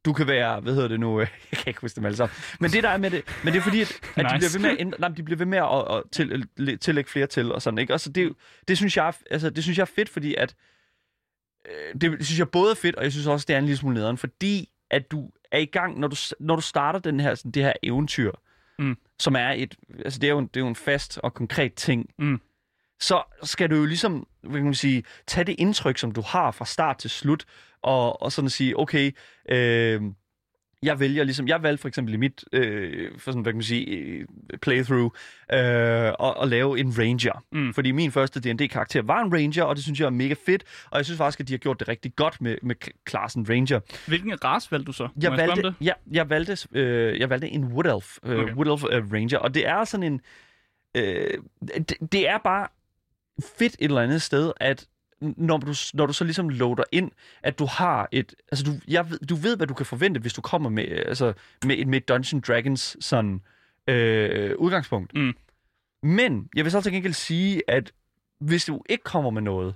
Du 0.05 0.13
kan 0.13 0.27
være, 0.27 0.59
hvad 0.59 0.73
hedder 0.73 0.87
det 0.87 0.99
nu? 0.99 1.19
Jeg 1.19 1.27
kan 1.53 1.63
ikke 1.67 1.81
huske 1.81 1.95
dem 1.95 2.05
alle 2.05 2.15
sammen. 2.17 2.35
Men 2.59 2.71
det 2.71 2.83
der 2.83 2.89
er 2.89 2.97
med 2.97 3.11
det, 3.11 3.21
men 3.43 3.53
det 3.53 3.59
er 3.59 3.63
fordi, 3.63 3.81
at, 3.81 3.99
at 4.15 4.25
Nice. 4.33 4.57
de 4.57 4.59
bliver 4.59 4.69
ved 4.69 4.75
med 4.77 4.93
at, 4.93 4.99
nej, 4.99 5.09
de 5.09 5.23
bliver 5.23 5.37
ved 5.37 5.45
med 5.45 5.57
at, 5.57 5.95
at 5.97 6.03
til, 6.11 6.77
tillægge 6.77 7.09
flere 7.09 7.27
til 7.27 7.51
og 7.51 7.61
sådan, 7.61 7.77
ikke? 7.77 7.93
Og 7.93 7.99
så 7.99 8.11
det, 8.11 8.33
det, 8.67 8.77
synes 8.77 8.97
jeg, 8.97 9.13
altså, 9.31 9.49
det 9.49 9.63
synes 9.63 9.77
jeg 9.77 9.83
er 9.83 9.91
fedt, 9.95 10.09
fordi 10.09 10.35
at 10.35 10.51
øh, 10.51 10.55
det 12.01 12.25
synes 12.25 12.39
jeg 12.39 12.49
både 12.49 12.71
er 12.71 12.75
fedt, 12.75 12.95
og 12.95 13.03
jeg 13.03 13.11
synes 13.11 13.27
også, 13.27 13.45
det 13.47 13.53
er 13.53 13.57
en 13.57 13.65
lille 13.65 13.77
smule 13.77 13.95
nederen, 13.95 14.17
fordi 14.17 14.69
at 14.91 15.11
du 15.11 15.29
er 15.51 15.57
i 15.57 15.65
gang, 15.65 15.99
når 15.99 16.07
du, 16.07 16.15
når 16.39 16.55
du 16.55 16.61
starter 16.61 16.99
den 16.99 17.19
her, 17.19 17.35
sådan, 17.35 17.51
det 17.51 17.63
her 17.63 17.73
eventyr, 17.83 18.31
Mm. 18.79 18.97
som 19.19 19.35
er 19.35 19.49
et, 19.51 19.75
altså 20.05 20.19
det 20.19 20.27
er, 20.27 20.31
jo 20.31 20.39
en, 20.39 20.47
det 20.47 20.57
er 20.57 20.61
jo 20.61 20.67
en 20.67 20.75
fast 20.75 21.19
og 21.23 21.33
konkret 21.33 21.73
ting, 21.73 22.09
Mm. 22.17 22.41
så 22.99 23.23
skal 23.43 23.69
du 23.69 23.75
jo 23.75 23.85
ligesom, 23.85 24.27
hvad 24.41 24.53
kan 24.55 24.63
man 24.65 24.73
sige, 24.73 25.03
tage 25.27 25.43
det 25.43 25.55
indtryk, 25.59 25.97
som 25.97 26.11
du 26.11 26.21
har 26.21 26.51
fra 26.51 26.65
start 26.65 26.97
til 26.97 27.09
slut, 27.09 27.45
og, 27.81 28.21
og 28.21 28.31
sådan 28.31 28.49
sige, 28.49 28.79
okay, 28.79 29.11
øh, 29.49 30.01
jeg 30.83 30.99
vælger 30.99 31.23
ligesom, 31.23 31.47
jeg 31.47 31.63
valgte 31.63 31.81
for 31.81 31.87
eksempel 31.87 32.13
i 32.13 32.17
mit, 32.17 32.45
øh, 32.53 33.11
for 33.17 33.31
sådan, 33.31 33.41
hvad 33.41 33.53
kan 33.53 33.57
man 33.57 33.63
sige, 33.63 33.85
øh, 33.85 34.25
playthrough, 34.61 35.11
øh, 35.53 35.59
at, 35.59 36.33
at 36.41 36.47
lave 36.47 36.79
en 36.79 36.93
ranger. 36.97 37.43
Mm. 37.51 37.73
Fordi 37.73 37.91
min 37.91 38.11
første 38.11 38.39
D&D-karakter 38.39 39.01
var 39.01 39.21
en 39.21 39.33
ranger, 39.33 39.63
og 39.63 39.75
det 39.75 39.83
synes 39.83 39.99
jeg 39.99 40.05
er 40.05 40.09
mega 40.09 40.35
fedt, 40.45 40.63
og 40.91 40.97
jeg 40.97 41.05
synes 41.05 41.17
faktisk, 41.17 41.39
at 41.39 41.47
de 41.47 41.53
har 41.53 41.57
gjort 41.57 41.79
det 41.79 41.87
rigtig 41.87 42.15
godt 42.15 42.41
med, 42.41 42.57
med 42.61 42.75
klassen 43.05 43.49
ranger. 43.49 43.79
Hvilken 44.07 44.43
race 44.43 44.71
valgte 44.71 44.85
du 44.85 44.91
så? 44.91 45.07
Jeg 45.21 45.31
valgte, 45.31 45.61
det? 45.61 45.75
ja, 45.81 45.93
jeg 46.11 46.29
valgte, 46.29 46.57
øh, 46.71 47.19
jeg 47.19 47.29
valgte 47.29 47.49
en 47.49 47.63
Wood 47.63 47.85
Elf, 47.85 48.17
øh, 48.23 48.39
okay. 48.39 48.53
Wood 48.53 48.67
Elf 48.67 48.83
øh, 48.91 49.13
Ranger, 49.13 49.37
og 49.37 49.53
det 49.53 49.67
er 49.67 49.83
sådan 49.83 50.03
en, 50.03 50.21
øh, 50.97 51.33
det, 51.61 51.93
det 52.11 52.29
er 52.29 52.37
bare 52.37 52.67
fedt 53.57 53.73
et 53.73 53.85
eller 53.85 54.01
andet 54.01 54.21
sted, 54.21 54.51
at 54.59 54.87
når 55.21 55.57
du, 55.57 55.73
når 55.93 56.05
du 56.05 56.13
så 56.13 56.23
ligesom 56.23 56.49
loader 56.49 56.83
ind, 56.91 57.11
at 57.43 57.59
du 57.59 57.65
har 57.65 58.09
et, 58.11 58.35
altså 58.51 58.65
du, 58.65 58.71
jeg 58.87 59.09
ved, 59.09 59.19
du 59.19 59.35
ved, 59.35 59.57
hvad 59.57 59.67
du 59.67 59.73
kan 59.73 59.85
forvente, 59.85 60.19
hvis 60.19 60.33
du 60.33 60.41
kommer 60.41 60.69
med, 60.69 60.85
øh, 60.87 61.03
altså 61.07 61.33
med, 61.65 61.75
et- 61.77 61.87
med 61.87 61.97
et 61.97 62.07
Dungeon 62.09 62.41
Dragons 62.41 62.97
sådan 62.99 63.41
øh, 63.87 64.55
udgangspunkt. 64.57 65.13
Mm. 65.15 65.33
Men 66.03 66.49
jeg 66.55 66.63
vil 66.65 66.71
så 66.71 66.81
til 66.81 66.91
gengæld 66.91 67.13
sige, 67.13 67.61
at 67.67 67.91
hvis 68.39 68.65
du 68.65 68.81
ikke 68.89 69.03
kommer 69.03 69.29
med 69.29 69.41
noget, 69.41 69.75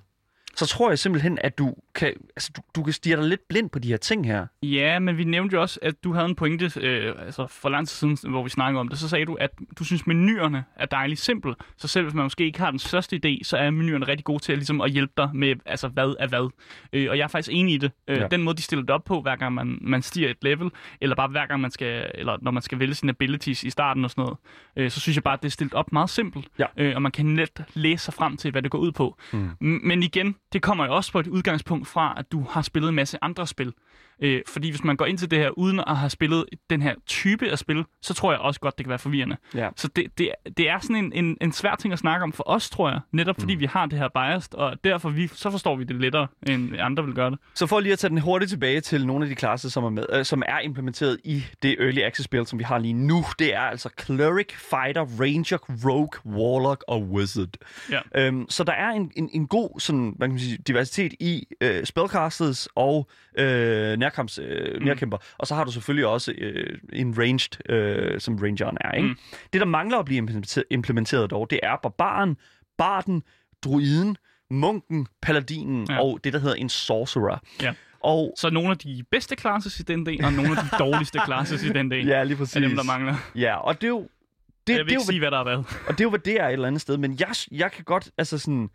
så 0.55 0.65
tror 0.65 0.89
jeg 0.89 0.99
simpelthen, 0.99 1.37
at 1.41 1.57
du 1.57 1.73
kan, 1.95 2.13
altså 2.35 2.51
du, 2.55 2.61
du 2.75 2.83
kan 2.83 2.93
stige 2.93 3.15
dig 3.15 3.25
lidt 3.25 3.41
blind 3.49 3.69
på 3.69 3.79
de 3.79 3.87
her 3.87 3.97
ting 3.97 4.25
her. 4.25 4.45
Ja, 4.63 4.99
men 4.99 5.17
vi 5.17 5.23
nævnte 5.23 5.53
jo 5.55 5.61
også, 5.61 5.79
at 5.81 6.03
du 6.03 6.13
havde 6.13 6.25
en 6.25 6.35
pointe 6.35 6.71
øh, 6.79 7.13
altså 7.25 7.47
for 7.47 7.69
lang 7.69 7.87
tid 7.87 8.15
siden, 8.17 8.31
hvor 8.31 8.43
vi 8.43 8.49
snakkede 8.49 8.79
om 8.79 8.87
det. 8.89 8.97
Så 8.99 9.09
sagde 9.09 9.25
du, 9.25 9.33
at 9.33 9.49
du 9.79 9.83
synes, 9.83 10.07
menuerne 10.07 10.63
er 10.75 10.85
dejligt 10.85 11.19
simple. 11.19 11.55
Så 11.77 11.87
selv 11.87 12.03
hvis 12.05 12.13
man 12.13 12.23
måske 12.25 12.45
ikke 12.45 12.59
har 12.59 12.69
den 12.69 12.79
største 12.79 13.19
idé, 13.25 13.39
så 13.43 13.57
er 13.57 13.69
menuerne 13.69 14.07
rigtig 14.07 14.23
gode 14.25 14.39
til 14.43 14.51
at, 14.51 14.57
ligesom, 14.57 14.81
at 14.81 14.91
hjælpe 14.91 15.13
dig 15.17 15.29
med, 15.33 15.55
altså 15.65 15.87
hvad 15.87 16.15
er 16.19 16.27
hvad. 16.27 16.49
Øh, 16.93 17.07
og 17.09 17.17
jeg 17.17 17.23
er 17.23 17.27
faktisk 17.27 17.49
enig 17.53 17.73
i 17.75 17.77
det. 17.77 17.91
Øh, 18.07 18.17
Ja. 18.17 18.27
Den 18.27 18.43
måde, 18.43 18.57
de 18.57 18.61
stiller 18.61 18.81
det 18.85 18.89
op 18.89 19.03
på, 19.03 19.21
hver 19.21 19.35
gang 19.35 19.53
man, 19.53 19.77
man 19.81 20.01
stiger 20.01 20.29
et 20.29 20.37
level, 20.41 20.69
eller 21.01 21.15
bare 21.15 21.27
hver 21.27 21.45
gang 21.45 21.61
man 21.61 21.71
skal, 21.71 22.11
eller 22.15 22.37
når 22.41 22.51
man 22.51 22.61
skal 22.63 22.79
vælge 22.79 22.93
sine 22.93 23.09
abilities 23.09 23.63
i 23.63 23.69
starten 23.69 24.03
og 24.03 24.09
sådan 24.11 24.21
noget, 24.21 24.37
øh, 24.75 24.91
så 24.91 24.99
synes 24.99 25.15
jeg 25.17 25.23
bare, 25.23 25.33
at 25.33 25.39
det 25.41 25.47
er 25.47 25.51
stillet 25.51 25.73
op 25.73 25.91
meget 25.91 26.09
simpelt. 26.09 26.47
Ja. 26.59 26.65
Øh, 26.77 26.95
og 26.95 27.01
man 27.01 27.11
kan 27.11 27.35
let 27.35 27.63
læse 27.73 28.05
sig 28.05 28.13
frem 28.13 28.37
til, 28.37 28.51
hvad 28.51 28.61
det 28.61 28.71
går 28.71 28.79
ud 28.79 28.91
på. 28.91 29.17
Mm. 29.33 29.49
Men 29.59 30.03
igen, 30.03 30.35
det 30.53 30.61
kommer 30.61 30.85
jo 30.85 30.95
også 30.95 31.11
på 31.11 31.19
et 31.19 31.27
udgangspunkt 31.27 31.87
fra, 31.87 32.13
at 32.17 32.31
du 32.31 32.45
har 32.49 32.61
spillet 32.61 32.89
en 32.89 32.95
masse 32.95 33.17
andre 33.21 33.47
spil. 33.47 33.73
Øh, 34.23 34.41
fordi 34.47 34.69
hvis 34.69 34.83
man 34.83 34.95
går 34.95 35.05
ind 35.05 35.17
til 35.17 35.31
det 35.31 35.39
her 35.39 35.49
uden 35.49 35.79
at 35.87 35.97
have 35.97 36.09
spillet 36.09 36.45
den 36.69 36.81
her 36.81 36.95
type 37.07 37.51
af 37.51 37.59
spil, 37.59 37.83
så 38.01 38.13
tror 38.13 38.31
jeg 38.31 38.39
også 38.39 38.59
godt, 38.59 38.77
det 38.77 38.85
kan 38.85 38.89
være 38.89 38.99
forvirrende. 38.99 39.37
Ja. 39.55 39.69
Så 39.75 39.87
det, 39.95 40.17
det, 40.17 40.29
det 40.57 40.69
er 40.69 40.79
sådan 40.79 40.95
en, 40.95 41.11
en, 41.13 41.37
en 41.41 41.51
svær 41.51 41.75
ting 41.75 41.93
at 41.93 41.99
snakke 41.99 42.23
om 42.23 42.33
for 42.33 42.43
os, 42.47 42.69
tror 42.69 42.89
jeg. 42.89 42.99
Netop 43.11 43.35
fordi 43.39 43.55
mm. 43.55 43.59
vi 43.59 43.65
har 43.65 43.85
det 43.85 43.99
her 43.99 44.07
bias, 44.07 44.47
og 44.53 44.83
derfor 44.83 45.09
vi, 45.09 45.27
så 45.27 45.51
forstår 45.51 45.75
vi 45.75 45.83
det 45.83 45.95
lettere, 45.95 46.27
end 46.47 46.79
andre 46.79 47.05
vil 47.05 47.13
gøre 47.13 47.31
det. 47.31 47.39
Så 47.53 47.67
for 47.67 47.79
lige 47.79 47.93
at 47.93 47.99
tage 47.99 48.09
den 48.09 48.17
hurtigt 48.17 48.49
tilbage 48.49 48.81
til 48.81 49.05
nogle 49.05 49.25
af 49.25 49.29
de 49.29 49.35
klasser, 49.35 49.69
som 49.69 49.83
er, 49.83 49.89
med, 49.89 50.05
øh, 50.13 50.25
som 50.25 50.43
er 50.47 50.59
implementeret 50.59 51.19
i 51.23 51.43
det 51.63 51.75
Early 51.79 52.01
Access-spil, 52.01 52.45
som 52.45 52.59
vi 52.59 52.63
har 52.63 52.77
lige 52.77 52.93
nu, 52.93 53.25
det 53.39 53.55
er 53.55 53.61
altså 53.61 53.89
Cleric, 54.01 54.51
Fighter, 54.51 55.05
Ranger, 55.19 55.57
Rogue, 55.89 56.33
Warlock 56.37 56.83
og 56.87 57.03
Wizard. 57.03 57.49
Ja. 57.91 57.99
Øhm, 58.15 58.45
så 58.49 58.63
der 58.63 58.73
er 58.73 58.89
en, 58.89 59.11
en, 59.15 59.29
en 59.33 59.47
god 59.47 59.79
sådan, 59.79 60.13
hvad 60.17 60.27
kan 60.27 60.33
man 60.33 60.39
sige, 60.39 60.57
diversitet 60.57 61.13
i 61.19 61.47
øh, 61.61 61.85
spellcasters 61.85 62.67
og 62.75 63.07
øh, 63.37 63.97
nærkamps, 64.13 64.39
øh, 64.43 64.79
Mm. 64.79 64.85
nærkæmper. 64.85 65.17
Og 65.37 65.47
så 65.47 65.55
har 65.55 65.63
du 65.63 65.71
selvfølgelig 65.71 66.05
også 66.07 66.31
øh, 66.37 66.77
en 66.93 67.15
ranged, 67.17 67.69
øh, 67.71 68.19
som 68.21 68.35
rangeren 68.35 68.77
er. 68.81 68.91
Ikke? 68.91 69.07
Mm. 69.09 69.17
Det, 69.53 69.61
der 69.61 69.67
mangler 69.67 69.97
at 69.97 70.05
blive 70.05 70.17
implementeret, 70.17 70.65
implementeret 70.69 71.31
dog, 71.31 71.49
det 71.49 71.59
er 71.63 71.75
barbaren, 71.83 72.37
barden, 72.77 73.23
druiden, 73.63 74.17
munken, 74.49 75.07
paladinen 75.21 75.87
Ja. 75.89 76.01
og 76.03 76.19
det, 76.23 76.33
der 76.33 76.39
hedder 76.39 76.55
en 76.55 76.69
sorcerer. 76.69 77.37
Ja. 77.61 77.73
Og 77.99 78.33
Så 78.37 78.49
nogle 78.49 78.69
af 78.71 78.77
de 78.77 79.03
bedste 79.11 79.35
classes 79.35 79.79
i 79.79 79.83
den 79.83 80.05
del, 80.05 80.25
og 80.25 80.33
nogle 80.33 80.51
af 80.51 80.57
de 80.63 80.69
dårligste 80.79 81.19
classes 81.25 81.63
i 81.63 81.69
den 81.69 81.91
del, 81.91 82.07
ja, 82.13 82.23
lige 82.23 82.37
præcis. 82.37 82.55
er 82.55 82.59
dem, 82.59 82.75
der 82.75 82.83
mangler. 82.83 83.15
Ja, 83.35 83.55
og 83.55 83.75
det 83.81 83.83
er 83.83 83.89
jo... 83.89 84.01
Det, 84.01 84.67
Det, 84.67 84.73
jeg 84.73 84.79
det, 84.79 84.85
vil 84.85 84.93
jo, 84.93 84.99
ikke 84.99 85.05
sige, 85.05 85.19
hvad 85.19 85.31
der 85.31 85.39
er 85.39 85.43
hvad. 85.43 85.57
og 85.57 85.63
det 85.89 85.99
er 85.99 86.03
jo, 86.03 86.09
hvad 86.09 86.19
det 86.19 86.41
er 86.41 86.47
et 86.47 86.53
eller 86.53 86.67
andet 86.67 86.81
sted. 86.81 86.97
Men 86.97 87.17
jeg, 87.19 87.29
jeg 87.51 87.71
kan 87.71 87.83
godt, 87.83 88.09
altså 88.17 88.37
sådan... 88.37 88.69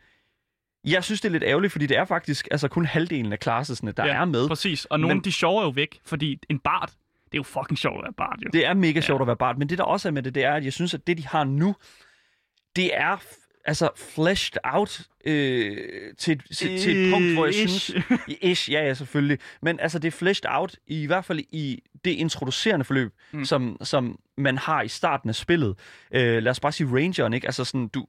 Jeg 0.85 1.05
synes, 1.05 1.21
det 1.21 1.29
er 1.29 1.33
lidt 1.33 1.43
ærgerligt, 1.45 1.73
fordi 1.73 1.87
det 1.87 1.97
er 1.97 2.05
faktisk 2.05 2.49
altså 2.51 2.69
kun 2.69 2.85
halvdelen 2.87 3.33
af 3.33 3.38
klassesne, 3.41 3.93
der 3.93 4.05
Ja, 4.07 4.14
er 4.14 4.25
med. 4.25 4.49
Præcis, 4.49 4.85
og 4.85 5.01
nogle 5.01 5.14
Men- 5.17 5.25
de 5.25 5.33
sjove 5.33 5.61
er 5.61 5.64
jo 5.64 5.71
væk, 5.71 6.01
fordi 6.07 6.38
en 6.49 6.59
bard, 6.59 6.88
det 6.88 7.35
er 7.35 7.38
jo 7.38 7.43
fucking 7.43 7.79
sjovt 7.79 7.99
at 7.99 8.03
være 8.05 8.12
bard, 8.12 8.38
jo. 8.45 8.51
Det 8.53 8.67
er 8.67 8.75
mega 8.75 9.01
sjovt 9.01 9.21
at 9.21 9.27
være 9.27 9.37
bard, 9.37 9.57
men 9.57 9.69
det 9.69 9.79
der 9.79 9.85
også 9.85 10.09
er 10.09 10.12
med 10.12 10.23
det, 10.23 10.35
det 10.35 10.45
er, 10.45 10.53
at 10.53 10.64
jeg 10.64 10.73
synes, 10.73 10.95
at 10.95 11.07
det, 11.07 11.19
de 11.19 11.27
har 11.27 11.45
nu, 11.45 11.75
det 12.77 12.97
er 12.97 13.17
altså 13.64 13.88
fleshed 14.14 14.57
out 14.64 15.01
øh, 15.25 15.77
til, 16.19 16.33
et- 16.33 16.57
til, 16.57 16.79
til 16.81 16.97
et 17.07 17.12
punkt, 17.12 17.33
hvor 17.35 17.45
jeg 17.47 17.55
Ish. 17.55 17.79
synes... 17.79 18.05
Ish, 18.43 18.73
ja, 18.73 18.87
ja, 18.87 18.95
selvfølgelig. 18.95 19.38
Men 19.62 19.81
altså, 19.81 19.99
det 19.99 20.09
er 20.09 20.12
fleshed 20.19 20.45
out, 20.49 20.77
i 20.87 21.07
hvert 21.07 21.25
fald 21.25 21.38
i 21.38 21.83
det 22.05 22.11
introducerende 22.11 22.85
forløb, 22.85 23.12
mm. 23.33 23.45
som, 23.45 23.77
som 23.83 24.19
man 24.37 24.59
har 24.59 24.83
i 24.83 24.88
starten 24.88 25.29
af 25.29 25.35
spillet. 25.35 25.75
Øh, 26.14 26.43
lad 26.43 26.51
os 26.51 26.61
bare 26.61 26.73
sige 26.73 26.88
Rangeren, 26.97 27.33
ikke? 27.33 27.47
Altså 27.47 27.64
sådan, 27.64 27.88
du... 27.88 28.07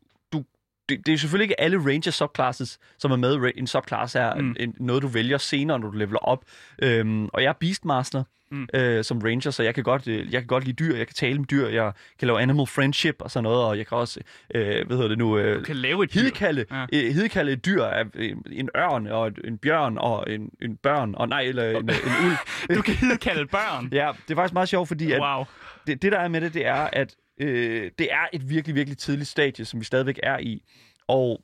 det, 0.89 1.05
det 1.05 1.13
er 1.13 1.17
selvfølgelig 1.17 1.43
ikke 1.45 1.61
alle 1.61 1.77
ranger 1.77 2.11
subclasses, 2.11 2.79
som 2.99 3.11
er 3.11 3.15
med. 3.15 3.35
Ra- 3.35 3.51
En 3.55 3.67
subclass 3.67 4.15
er 4.15 4.35
Mm. 4.35 4.55
en, 4.59 4.73
noget, 4.79 5.01
du 5.03 5.07
vælger 5.07 5.37
senere, 5.37 5.79
når 5.79 5.89
du 5.89 5.97
leveler 5.97 6.19
op. 6.19 6.43
Øhm, 6.81 7.25
og 7.25 7.43
jeg 7.43 7.49
er 7.49 7.53
Beastmaster 7.53 8.23
Mm. 8.51 8.67
øh, 8.73 9.03
som 9.03 9.19
ranger, 9.19 9.51
så 9.51 9.63
jeg 9.63 9.75
kan, 9.75 9.83
godt, 9.83 10.07
øh, 10.07 10.33
jeg 10.33 10.41
kan 10.41 10.47
godt 10.47 10.63
lide 10.63 10.75
dyr, 10.85 10.95
jeg 10.97 11.07
kan 11.07 11.13
tale 11.13 11.37
med 11.37 11.45
dyr, 11.47 11.67
jeg 11.67 11.91
kan 12.19 12.25
lave 12.27 12.41
animal 12.41 12.67
friendship 12.67 13.15
og 13.19 13.31
sådan 13.31 13.43
noget, 13.43 13.63
og 13.63 13.77
jeg 13.77 13.87
kan 13.87 13.97
også, 13.97 14.19
øh, 14.55 14.87
hvad 14.87 14.97
hedder 14.97 15.07
det 15.07 15.17
nu, 15.17 15.37
øh, 15.37 15.55
Du 15.59 15.63
kan 15.63 15.75
lave 15.75 16.03
et 16.03 16.13
dyr. 16.13 16.21
Hidkalde, 16.21 16.65
Ja. 16.71 16.85
ja. 16.93 17.03
øh, 17.07 17.13
hidkalde 17.13 17.51
et 17.51 17.65
dyr 17.65 17.83
af 17.83 18.03
øh, 18.15 18.35
en 18.51 18.69
ørn 18.77 19.07
og 19.07 19.27
et- 19.27 19.39
en 19.43 19.57
bjørn 19.57 19.97
og 19.97 20.25
en, 20.33 20.49
en 20.61 20.77
børn, 20.83 21.15
og 21.15 21.27
nej, 21.29 21.41
eller 21.41 21.69
en, 21.69 21.75
en 21.77 21.89
ulv. 22.25 22.75
Du 22.77 22.81
kan 22.81 23.17
kalde 23.21 23.45
børn. 23.45 23.89
Ja, 23.91 24.11
det 24.27 24.31
er 24.31 24.35
faktisk 24.35 24.53
meget 24.53 24.69
sjovt, 24.69 24.87
fordi 24.87 25.11
at 25.11 25.21
Wow. 25.21 25.43
det, 25.87 26.01
det, 26.01 26.11
der 26.11 26.19
er 26.19 26.27
med 26.27 26.41
det, 26.41 26.53
det 26.53 26.65
er, 26.67 26.89
at 26.93 27.15
øh, 27.39 27.91
det 27.99 28.11
er 28.13 28.25
et 28.33 28.49
virkelig, 28.49 28.75
virkelig 28.75 28.97
tidligt 28.97 29.27
stadie, 29.29 29.65
som 29.65 29.79
vi 29.79 29.85
stadigvæk 29.85 30.19
er 30.23 30.37
i. 30.39 30.61
Og 31.07 31.41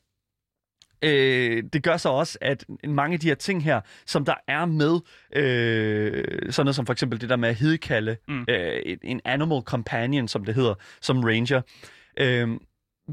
øh, 1.02 1.64
det 1.74 1.84
gør 1.84 1.98
så 1.98 2.10
også, 2.10 2.38
at 2.42 2.66
mange 2.88 3.14
af 3.14 3.20
de 3.20 3.28
her 3.28 3.36
ting 3.36 3.64
her, 3.64 3.82
som 4.06 4.26
der 4.26 4.34
er 4.48 4.66
med, 4.66 5.00
øh, 5.36 6.52
sådan 6.52 6.66
noget 6.66 6.76
som 6.76 6.86
for 6.86 6.94
eksempel 6.94 7.22
det 7.22 7.30
der 7.30 7.36
med 7.36 7.50
at 7.50 7.56
hidkalde 7.56 8.18
Mm. 8.28 8.46
øh, 8.50 8.98
en- 9.04 9.22
animal 9.26 9.62
companion, 9.62 10.28
som 10.28 10.46
det 10.46 10.56
hedder, 10.56 10.74
som 11.02 11.24
ranger, 11.24 11.62
øh, 12.20 12.50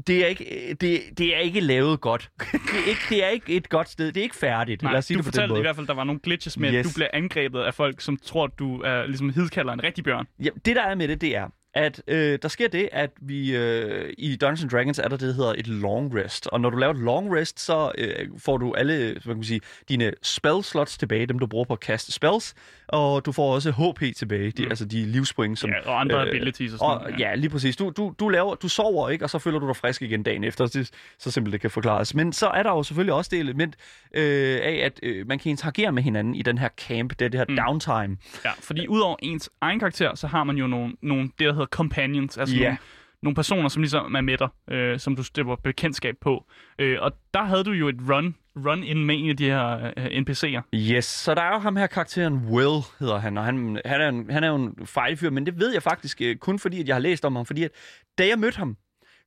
det 0.07 0.23
er, 0.23 0.27
ikke, 0.27 0.75
det, 0.81 1.01
det 1.17 1.35
er 1.35 1.39
ikke 1.39 1.59
lavet 1.59 2.01
godt. 2.01 2.31
det, 2.39 2.79
er 2.85 2.89
ikke, 2.89 3.01
det 3.09 3.23
er 3.23 3.27
ikke 3.29 3.53
et 3.55 3.69
godt 3.69 3.89
sted. 3.89 4.07
Det 4.07 4.17
er 4.17 4.23
ikke 4.23 4.35
færdigt. 4.35 4.81
Nej, 4.81 4.91
Lad 4.91 4.97
os 4.99 5.05
sige 5.05 5.15
du 5.15 5.17
det 5.17 5.25
på 5.25 5.31
den 5.31 5.33
fortalte 5.33 5.49
i 5.51 5.53
måde. 5.53 5.61
hvert 5.61 5.75
fald, 5.75 5.83
at 5.83 5.87
der 5.87 5.93
var 5.93 6.03
nogle 6.03 6.19
glitches 6.19 6.57
med, 6.59 6.69
yes. 6.73 6.77
at 6.79 6.85
du 6.85 6.89
bliver 6.95 7.09
angrebet 7.13 7.59
af 7.61 7.73
folk, 7.73 8.01
som 8.01 8.17
tror, 8.17 8.43
at 8.43 8.51
du 8.59 8.81
er 8.81 9.05
ligesom 9.05 9.29
hidkalder 9.29 9.73
en 9.73 9.83
rigtig 9.83 10.03
bjørn. 10.03 10.27
Ja, 10.43 10.49
det 10.65 10.75
der 10.75 10.81
er 10.83 10.95
med 10.95 11.07
det, 11.07 11.21
det 11.21 11.35
er, 11.35 11.49
at 11.73 12.01
øh, 12.07 12.39
der 12.41 12.47
sker 12.47 12.67
det, 12.67 12.89
at 12.91 13.09
vi 13.21 13.55
øh, 13.55 14.13
i 14.17 14.35
Dungeons 14.35 14.71
Dragons 14.71 14.99
er 14.99 15.03
der 15.07 15.17
det, 15.17 15.27
der 15.27 15.33
hedder 15.33 15.53
et 15.57 15.67
long 15.67 16.15
rest. 16.15 16.47
Og 16.47 16.61
når 16.61 16.69
du 16.69 16.77
laver 16.77 16.93
et 16.93 16.99
long 16.99 17.35
rest, 17.35 17.59
så 17.59 17.91
øh, 17.97 18.15
får 18.37 18.57
du 18.57 18.73
alle 18.73 19.11
hvad 19.11 19.21
kan 19.21 19.35
man 19.35 19.43
sige, 19.43 19.61
dine 19.89 20.11
spell 20.21 20.63
slots 20.63 20.97
tilbage, 20.97 21.25
dem 21.25 21.39
du 21.39 21.47
bruger 21.47 21.65
på 21.65 21.73
at 21.73 21.79
kaste 21.79 22.11
spells, 22.11 22.55
og 22.87 23.25
du 23.25 23.31
får 23.31 23.53
også 23.53 23.71
HP 23.71 24.15
tilbage, 24.15 24.51
de, 24.51 24.63
Mm. 24.63 24.69
altså 24.69 24.85
de 24.85 25.05
livspoint, 25.05 25.59
som... 25.59 25.69
Ja, 25.69 25.89
og 25.89 25.99
andre 26.01 26.21
øh, 26.21 26.27
abilities 26.29 26.73
og 26.73 26.79
sådan 26.79 26.91
Og, 26.95 27.01
noget. 27.03 27.19
ja, 27.19 27.35
lige 27.35 27.49
præcis. 27.49 27.75
Du, 27.75 27.91
du, 27.97 28.13
du, 28.19 28.29
laver, 28.29 28.55
du 28.55 28.67
sover 28.67 29.09
ikke, 29.09 29.25
og 29.25 29.29
så 29.29 29.39
føler 29.39 29.59
du 29.59 29.67
dig 29.67 29.75
frisk 29.75 30.01
igen 30.01 30.23
dagen 30.23 30.43
efter. 30.43 30.65
Det, 30.67 30.89
så 31.19 31.31
simpelt 31.31 31.53
det 31.53 31.61
kan 31.61 31.71
forklares. 31.71 32.15
Men 32.15 32.33
så 32.33 32.47
er 32.47 32.63
der 32.63 32.69
jo 32.71 32.83
selvfølgelig 32.83 33.13
også 33.13 33.29
det 33.33 33.39
element 33.39 33.75
øh, 34.13 34.59
af, 34.63 34.81
at 34.85 34.99
øh, 35.03 35.27
man 35.27 35.39
kan 35.39 35.49
interagere 35.49 35.91
med 35.91 36.03
hinanden 36.03 36.35
i 36.35 36.41
den 36.41 36.57
her 36.57 36.69
camp, 36.87 37.09
det 37.19 37.25
er 37.25 37.29
det 37.29 37.39
her 37.39 37.45
Mm. 37.49 37.55
downtime. 37.55 38.17
Ja, 38.45 38.51
fordi 38.61 38.87
udover 38.87 39.15
ens 39.21 39.49
egen 39.61 39.79
karakter, 39.79 40.15
så 40.15 40.27
har 40.27 40.43
man 40.43 40.55
jo 40.57 40.67
nogle, 40.67 40.93
nogle 41.01 41.23
det, 41.39 41.47
der 41.47 41.53
hedder 41.63 41.75
companions, 41.77 42.37
altså 42.37 42.55
Ja. 42.55 42.63
nogle, 42.63 42.77
nogle 43.23 43.35
personer, 43.35 43.69
som 43.69 43.81
ligesom 43.81 44.15
er 44.15 44.21
med 44.21 44.37
dig, 44.37 44.47
øh, 44.71 44.99
som 44.99 45.15
du 45.15 45.23
stifter 45.23 45.55
bekendtskab 45.55 46.15
på. 46.21 46.45
Øh, 46.79 46.97
og 47.01 47.11
der 47.33 47.43
havde 47.43 47.63
du 47.63 47.71
jo 47.71 47.87
et 47.89 47.95
run, 48.09 48.35
run 48.55 48.83
in 48.83 49.05
med 49.05 49.15
en 49.19 49.29
af 49.29 49.37
de 49.37 49.45
her 49.45 49.91
øh, 49.97 50.05
NPC'er. 50.05 50.61
Yes, 50.75 51.05
så 51.05 51.35
der 51.35 51.41
er 51.41 51.53
jo 51.53 51.59
ham 51.59 51.75
her 51.75 51.87
karakteren 51.87 52.33
Will, 52.35 52.81
hedder 52.99 53.17
han, 53.19 53.37
og 53.37 53.43
han, 53.45 53.81
han, 53.85 54.01
er, 54.01 54.09
en, 54.09 54.29
han 54.29 54.43
er 54.43 54.47
jo 54.47 54.55
en 54.55 54.85
fejlfyr, 54.85 55.29
men 55.29 55.45
det 55.45 55.59
ved 55.59 55.73
jeg 55.73 55.83
faktisk 55.83 56.21
øh, 56.21 56.35
kun 56.35 56.59
fordi, 56.59 56.81
at 56.81 56.87
jeg 56.87 56.95
har 56.95 56.99
læst 57.01 57.25
om 57.25 57.35
ham, 57.35 57.45
fordi 57.45 57.63
at 57.63 57.71
da 58.17 58.27
jeg 58.27 58.39
mødte 58.39 58.57
ham, 58.57 58.77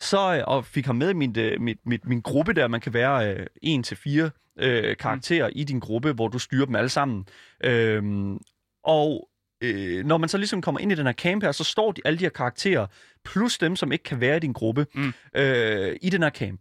så, 0.01 0.37
øh, 0.37 0.43
og 0.47 0.65
fik 0.65 0.87
ham 0.87 0.97
med 0.97 1.11
i 1.11 1.15
min, 1.15 1.39
øh, 1.39 1.61
mit, 1.61 1.79
mit, 1.87 2.07
min 2.07 2.21
gruppe 2.21 2.53
der, 2.53 2.69
man 2.69 2.81
kan 2.81 2.95
være 2.95 3.35
øh, 3.35 3.47
en 3.63 3.83
til 3.83 3.97
fire 3.97 4.31
øh, 4.59 4.97
karakterer 4.97 5.47
mm. 5.47 5.53
i 5.57 5.65
din 5.65 5.79
gruppe, 5.81 6.13
hvor 6.13 6.29
du 6.29 6.39
styrer 6.39 6.67
dem 6.67 6.75
alle 6.77 6.89
sammen. 6.89 7.27
Øhm, 7.65 8.39
og 8.85 9.29
øh, 9.75 10.05
når 10.07 10.17
man 10.19 10.29
så 10.29 10.39
ligesom 10.39 10.61
kommer 10.63 10.81
ind 10.81 10.93
i 10.93 10.95
den 10.95 11.07
her 11.07 11.13
camp 11.13 11.43
her, 11.43 11.53
så 11.53 11.65
står 11.65 11.93
de, 11.93 12.01
alle 12.05 12.19
de 12.19 12.25
her 12.25 12.31
karakterer, 12.31 12.87
plus 13.25 13.59
dem, 13.59 13.77
som 13.77 13.93
ikke 13.93 14.03
kan 14.03 14.21
være 14.21 14.37
i 14.37 14.41
din 14.41 14.53
gruppe, 14.53 14.87
Mm. 14.95 15.13
øh, 15.35 15.97
i 16.03 16.11
den 16.11 16.23
her 16.23 16.31
camp. 16.31 16.61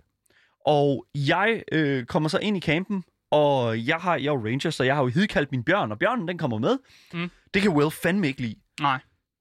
Og 0.65 1.05
jeg 1.15 1.63
øh, 1.71 2.05
kommer 2.05 2.29
så 2.29 2.37
ind 2.39 2.57
i 2.57 2.59
campen, 2.59 3.03
og 3.31 3.87
jeg 3.87 3.95
har 3.97 4.15
jeg 4.15 4.21
er 4.27 4.33
jo 4.33 4.45
ranger, 4.45 4.69
så 4.69 4.83
jeg 4.83 4.95
har 4.95 5.01
jo 5.03 5.07
hidkaldt 5.07 5.51
min 5.51 5.63
bjørn, 5.63 5.91
og 5.91 5.99
bjørnen 5.99 6.27
den 6.27 6.37
kommer 6.37 6.57
med. 6.57 6.77
Mm. 7.13 7.31
Det 7.53 7.61
kan 7.61 7.71
Will 7.71 7.91
fandme 7.91 8.27
ikke 8.27 8.41
lide. 8.41 8.55
Nej. 8.81 8.99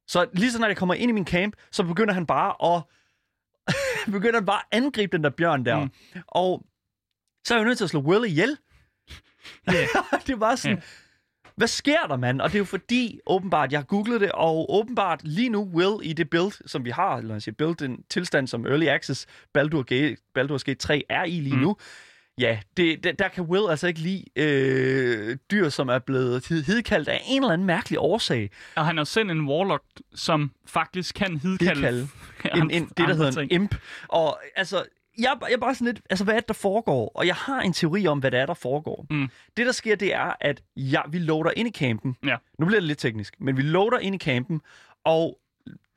Så 0.08 0.26
lige 0.32 0.52
så 0.52 0.58
når 0.58 0.66
jeg 0.66 0.76
kommer 0.76 0.94
ind 0.94 1.08
i 1.10 1.12
min 1.12 1.26
camp, 1.26 1.56
så 1.72 1.82
begynder 1.82 2.14
han 2.14 2.26
bare 2.26 2.76
at 2.76 2.82
begynder 4.12 4.34
han 4.34 4.46
bare 4.46 4.60
at 4.72 4.78
angribe 4.78 5.16
den 5.16 5.24
der 5.24 5.30
bjørn 5.30 5.64
der. 5.64 5.84
Mm. 5.84 5.90
Og 6.26 6.66
så 7.46 7.54
er 7.54 7.58
jeg 7.58 7.66
nødt 7.66 7.76
til 7.78 7.84
at 7.84 7.90
slå 7.90 8.00
Will 8.00 8.24
ihjel. 8.30 8.58
Yeah. 9.72 9.88
det 10.26 10.40
var 10.40 10.56
sådan, 10.56 10.82
hvad 11.56 11.68
sker 11.68 12.06
der, 12.08 12.16
mand? 12.16 12.40
Og 12.40 12.48
det 12.48 12.54
er 12.54 12.58
jo 12.58 12.64
fordi, 12.64 13.20
åbenbart, 13.26 13.72
jeg 13.72 13.78
har 13.80 13.84
googlet 13.84 14.20
det, 14.20 14.32
og 14.32 14.74
åbenbart 14.74 15.20
lige 15.24 15.48
nu 15.48 15.70
Will 15.74 16.10
i 16.10 16.12
det 16.12 16.30
build, 16.30 16.68
som 16.68 16.84
vi 16.84 16.90
har, 16.90 17.16
eller 17.16 17.34
jeg 17.34 17.42
siger 17.42 17.54
build, 17.54 17.76
den 17.76 18.02
tilstand, 18.10 18.46
som 18.46 18.66
Early 18.66 18.86
Access 18.86 19.26
Baldur 19.52 19.82
Gate, 19.82 20.16
Baldur's 20.38 20.64
Gate 20.64 20.74
3 20.74 21.02
er 21.08 21.24
i 21.24 21.30
lige 21.30 21.54
Mm. 21.54 21.60
mm. 21.60 21.62
nu, 21.62 21.76
ja, 22.38 22.58
det, 22.76 23.04
det, 23.04 23.18
der 23.18 23.28
kan 23.28 23.44
Will 23.44 23.70
altså 23.70 23.86
ikke 23.86 24.00
lide 24.00 24.24
øh, 24.36 25.36
dyr, 25.50 25.68
som 25.68 25.88
er 25.88 25.98
blevet 25.98 26.46
hidkaldt 26.66 27.08
af 27.08 27.22
en 27.26 27.42
eller 27.42 27.52
anden 27.52 27.66
mærkelig 27.66 27.98
årsag. 27.98 28.50
Og 28.76 28.86
han 28.86 28.98
jo 28.98 29.04
selv 29.04 29.30
en 29.30 29.48
warlock, 29.48 29.84
som 30.14 30.50
faktisk 30.66 31.14
kan 31.14 31.36
hidkalde... 31.36 31.74
Hidkalde. 31.74 32.08
En, 32.54 32.70
en, 32.70 32.86
det, 32.86 33.08
der 33.08 33.14
hedder 33.14 33.30
ting. 33.30 33.52
en 33.52 33.60
imp. 33.62 33.74
Og 34.08 34.38
altså, 34.56 34.84
jeg, 35.18 35.36
jeg 35.40 35.52
er 35.52 35.56
bare 35.56 35.74
sådan 35.74 35.84
lidt, 35.84 36.00
altså 36.10 36.24
hvad 36.24 36.34
er 36.34 36.40
det, 36.40 36.48
der 36.48 36.54
foregår? 36.54 37.12
Og 37.14 37.26
jeg 37.26 37.34
har 37.34 37.60
en 37.60 37.72
teori 37.72 38.06
om, 38.06 38.18
hvad 38.18 38.30
det 38.30 38.40
er, 38.40 38.46
der 38.46 38.54
foregår. 38.54 39.06
Mm. 39.10 39.28
Det, 39.56 39.66
der 39.66 39.72
sker, 39.72 39.96
det 39.96 40.14
er, 40.14 40.32
at 40.40 40.62
ja, 40.76 41.00
vi 41.08 41.18
loader 41.18 41.50
ind 41.56 41.68
i 41.68 41.72
campen. 41.72 42.16
Ja. 42.24 42.36
Nu 42.58 42.66
bliver 42.66 42.80
det 42.80 42.86
lidt 42.86 42.98
teknisk, 42.98 43.34
men 43.40 43.56
vi 43.56 43.62
loader 43.62 43.98
ind 43.98 44.14
i 44.14 44.18
campen, 44.18 44.60
og 45.04 45.38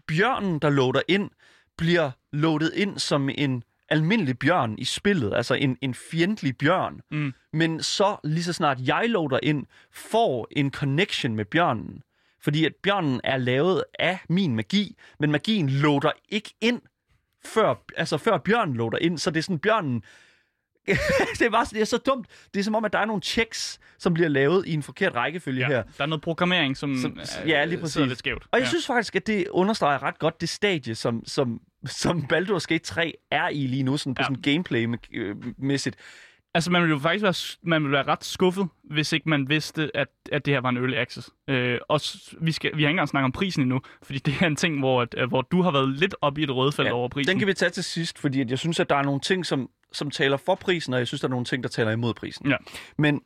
bjørnen, 0.08 0.60
der 0.60 0.70
loader 0.70 1.02
ind, 1.08 1.30
bliver 1.78 2.12
loadet 2.32 2.74
ind 2.74 3.00
som 3.00 3.30
en 3.38 3.64
almindelig 3.90 4.40
bjørn 4.40 4.76
i 4.78 4.86
spillet, 4.86 5.34
altså 5.34 5.54
en, 5.54 5.78
en 5.82 5.94
fjendtlig 5.94 6.58
bjørn. 6.58 7.02
Mm. 7.12 7.34
Men 7.54 7.84
så 7.84 8.18
lige 8.24 8.44
så 8.44 8.54
snart 8.54 8.78
jeg 8.88 9.06
loader 9.10 9.40
ind, 9.44 9.66
får 9.92 10.48
en 10.52 10.72
connection 10.72 11.36
med 11.36 11.46
bjørnen. 11.46 12.04
Fordi 12.42 12.66
at 12.66 12.76
bjørnen 12.84 13.22
er 13.24 13.38
lavet 13.38 13.84
af 14.00 14.20
min 14.30 14.56
magi, 14.56 14.96
men 15.20 15.32
magien 15.32 15.70
loader 15.70 16.12
ikke 16.30 16.54
ind, 16.62 16.82
før, 17.54 17.74
altså 17.98 18.18
før 18.18 18.38
bjørnen 18.38 18.76
loader 18.76 18.98
ind. 18.98 19.18
Så 19.18 19.32
det 19.32 19.38
er 19.40 19.44
sådan, 19.44 19.60
bjørnen... 19.60 20.04
det, 21.40 21.42
er 21.42 21.50
bare, 21.50 21.66
det 21.72 21.82
er 21.82 21.86
så 21.86 21.98
dumt. 21.98 22.28
Det 22.54 22.60
er 22.60 22.64
som 22.64 22.76
om, 22.76 22.86
at 22.86 22.94
der 22.94 23.00
er 23.00 23.06
nogle 23.06 23.22
checks, 23.22 23.80
som 24.00 24.14
bliver 24.14 24.30
lavet 24.30 24.68
i 24.68 24.74
en 24.74 24.84
forkert 24.84 25.16
rækkefølge 25.16 25.60
Ja, 25.62 25.68
her. 25.68 25.84
der 25.98 26.04
er 26.04 26.06
noget 26.06 26.22
programmering, 26.22 26.78
som, 26.78 26.98
Som- 26.98 27.20
øh, 27.44 27.50
ja, 27.50 27.66
lige 27.66 27.70
sidder 27.72 27.82
præcis. 27.84 28.08
lidt 28.08 28.20
skævt. 28.20 28.44
Og 28.52 28.60
jeg 28.60 28.66
ja. 28.66 28.70
synes 28.70 28.88
faktisk, 28.88 29.16
at 29.16 29.28
det 29.28 29.48
understreger 29.48 30.04
ret 30.04 30.20
godt 30.20 30.42
det 30.42 30.50
stadie, 30.50 30.96
som, 30.96 31.24
som, 31.26 31.62
som 31.86 32.28
Baldur's 32.34 32.66
Gate 32.68 32.84
3 32.84 33.14
er 33.32 33.50
i 33.50 33.68
lige 33.68 33.84
nu, 33.84 33.98
sådan 33.98 34.16
på 34.16 34.22
Ja. 34.22 34.24
ja. 34.24 34.36
sådan 34.36 34.42
gameplay-mæssigt. 34.42 35.96
Altså, 36.58 36.72
man 36.72 36.82
ville 36.82 36.94
jo 36.94 37.00
faktisk 37.00 37.24
være, 37.24 37.58
man 37.70 37.84
ville 37.84 37.94
være 37.94 38.08
ret 38.08 38.24
skuffet, 38.24 38.68
hvis 38.84 39.14
ikke 39.14 39.30
man 39.30 39.50
vidste, 39.50 39.92
at, 39.94 40.08
at 40.32 40.46
det 40.46 40.54
her 40.54 40.62
var 40.62 40.70
en 40.70 40.78
early 40.78 40.96
access. 40.96 41.30
Øh, 41.48 41.80
og 41.90 42.02
vi, 42.42 42.52
skal, 42.52 42.72
vi 42.78 42.84
har 42.84 42.90
ikke 42.90 42.94
engang 42.94 43.10
snakket 43.10 43.26
om 43.26 43.32
prisen 43.32 43.62
endnu, 43.62 43.82
fordi 44.04 44.20
det 44.20 44.34
er 44.42 44.48
en 44.48 44.56
ting, 44.56 44.80
hvor, 44.80 45.02
at, 45.02 45.16
øh, 45.18 45.28
hvor 45.28 45.42
du 45.42 45.62
har 45.62 45.72
været 45.72 45.90
lidt 45.90 46.16
op 46.22 46.38
i 46.38 46.44
et 46.44 46.56
røde 46.56 46.72
felt 46.72 46.88
ja, 46.88 46.94
over 46.94 47.10
prisen. 47.10 47.32
Den 47.32 47.40
kan 47.40 47.48
vi 47.48 47.54
tage 47.54 47.70
til 47.70 47.84
sidst, 47.84 48.20
fordi 48.20 48.42
at 48.42 48.50
jeg 48.50 48.60
synes, 48.60 48.80
at 48.80 48.90
der 48.90 48.96
er 48.96 49.04
nogle 49.04 49.20
ting, 49.20 49.46
som, 49.46 49.70
som 49.92 50.12
taler 50.12 50.38
for 50.38 50.56
prisen, 50.56 50.94
og 50.94 51.00
jeg 51.00 51.08
synes, 51.08 51.22
der 51.22 51.28
er 51.28 51.30
nogle 51.30 51.46
ting, 51.46 51.64
der 51.64 51.70
taler 51.70 51.92
imod 51.92 52.14
prisen. 52.14 52.50
Ja. 52.50 52.56
Men 52.98 53.22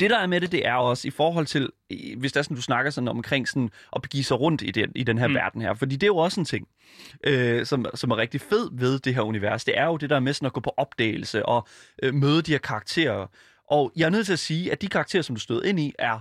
det, 0.00 0.10
der 0.10 0.18
er 0.18 0.26
med 0.26 0.40
det, 0.40 0.52
det 0.52 0.66
er 0.66 0.74
også 0.74 1.08
i 1.08 1.10
forhold 1.10 1.46
til, 1.46 1.70
hvis 2.16 2.32
der 2.32 2.38
er 2.38 2.42
sådan, 2.42 2.54
du 2.56 2.62
snakker 2.62 2.90
sådan 2.90 3.08
omkring 3.08 3.48
sådan, 3.48 3.70
at 3.96 4.02
begive 4.02 4.24
sig 4.24 4.40
rundt 4.40 4.62
i 4.62 4.70
den, 4.70 4.92
i 4.94 5.04
den 5.04 5.18
her 5.18 5.28
Mm. 5.28 5.34
verden 5.34 5.62
her. 5.62 5.74
Fordi 5.74 5.96
det 5.96 6.02
er 6.02 6.06
jo 6.08 6.16
også 6.16 6.40
en 6.40 6.46
ting, 6.46 6.68
øh, 7.24 7.66
som, 7.66 7.86
som 7.94 8.10
er 8.10 8.16
rigtig 8.16 8.40
fed 8.40 8.68
ved 8.72 8.98
det 8.98 9.14
her 9.14 9.22
univers. 9.22 9.64
Det 9.64 9.78
er 9.78 9.86
jo 9.86 9.96
det 9.96 10.10
der 10.10 10.20
med 10.20 10.32
sådan 10.32 10.46
at 10.46 10.52
gå 10.52 10.60
på 10.60 10.74
opdagelse 10.76 11.46
og 11.46 11.66
øh, 12.02 12.14
møde 12.14 12.42
de 12.42 12.50
her 12.52 12.58
karakterer. 12.58 13.26
Og 13.70 13.92
jeg 13.96 14.06
er 14.06 14.10
nødt 14.10 14.26
til 14.26 14.32
at 14.32 14.38
sige, 14.38 14.72
at 14.72 14.82
de 14.82 14.88
karakterer, 14.88 15.22
som 15.22 15.36
du 15.36 15.40
støder 15.40 15.62
ind 15.62 15.80
i, 15.80 15.92
er 15.98 16.18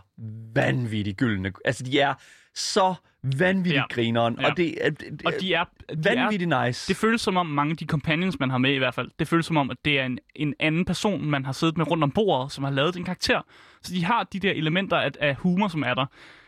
vanvittigt 0.56 1.18
gyldne. 1.18 1.52
Altså, 1.66 1.84
de 1.84 2.00
er 2.00 2.14
så 2.56 2.94
vanvittigt 3.24 3.76
Ja. 3.76 3.84
grineren. 3.90 4.38
Ja. 4.42 4.50
Og 4.50 4.58
det 4.58 4.86
er, 4.86 4.90
det, 4.90 5.22
og 5.26 5.34
de 5.42 5.54
er, 5.54 5.64
de 5.90 6.10
er 6.10 6.16
vanvittigt 6.16 6.54
nice. 6.66 6.88
Det 6.88 6.98
føles 6.98 7.22
som 7.22 7.38
om 7.38 7.46
mange 7.46 7.72
af 7.72 7.78
de 7.78 7.86
companions, 7.86 8.40
man 8.40 8.50
har 8.50 8.58
med 8.58 8.74
i 8.74 8.78
hvert 8.78 8.94
fald, 8.94 9.12
det 9.20 9.28
føles 9.28 9.46
som 9.46 9.58
om, 9.58 9.70
at 9.70 9.78
det 9.86 10.00
er 10.00 10.06
en, 10.06 10.20
en 10.36 10.54
anden 10.60 10.86
person, 10.86 11.26
man 11.30 11.46
har 11.46 11.52
siddet 11.52 11.78
med 11.78 11.92
rundt 11.92 12.04
om 12.04 12.12
bordet, 12.12 12.52
som 12.52 12.64
har 12.64 12.72
lavet 12.72 12.96
en 12.96 13.04
karakter. 13.04 13.42
Så 13.82 13.94
de 13.94 14.06
har 14.06 14.24
de 14.34 14.40
der 14.40 14.52
elementer 14.52 14.98
af, 14.98 15.12
af 15.20 15.36
humor, 15.36 15.68
som 15.68 15.84
er 15.84 15.94
der. 15.94 16.06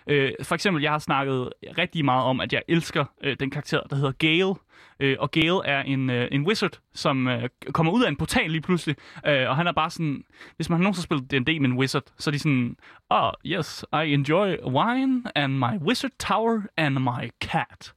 Øh, 0.07 0.31
for 0.43 0.55
eksempel, 0.55 0.83
jeg 0.83 0.91
har 0.91 0.99
snakket 0.99 1.49
rigtig 1.77 2.05
meget 2.05 2.23
om, 2.23 2.39
at 2.39 2.53
jeg 2.53 2.61
elsker 2.67 3.05
øh, 3.23 3.35
den 3.39 3.49
karakter, 3.49 3.81
der 3.89 3.95
hedder 3.95 4.11
Gale. 4.11 4.55
Øh, 4.99 5.17
og 5.19 5.31
Gale 5.31 5.65
er 5.65 5.81
en, 5.81 6.09
øh, 6.09 6.27
en 6.31 6.47
wizard, 6.47 6.79
som 6.93 7.27
øh, 7.27 7.49
kommer 7.71 7.93
ud 7.93 8.03
af 8.03 8.09
en 8.09 8.15
portal 8.15 8.51
lige 8.51 8.61
pludselig. 8.61 8.95
Øh, 9.27 9.49
og 9.49 9.55
han 9.55 9.67
er 9.67 9.71
bare 9.71 9.89
sådan... 9.89 10.23
Hvis 10.55 10.69
man 10.69 10.79
har 10.79 10.83
nogensinde 10.83 11.03
spillet 11.03 11.31
D&D 11.31 11.59
med 11.61 11.69
en 11.69 11.77
wizard, 11.77 12.03
så 12.17 12.29
er 12.29 12.31
de 12.31 12.39
sådan... 12.39 12.75
Oh, 13.09 13.31
yes, 13.45 13.85
I 14.05 14.13
enjoy 14.13 14.55
wine 14.65 15.23
and 15.35 15.53
my 15.53 15.87
wizard 15.87 16.11
tower 16.19 16.61
and 16.77 16.99
my 16.99 17.29
cat. 17.41 17.93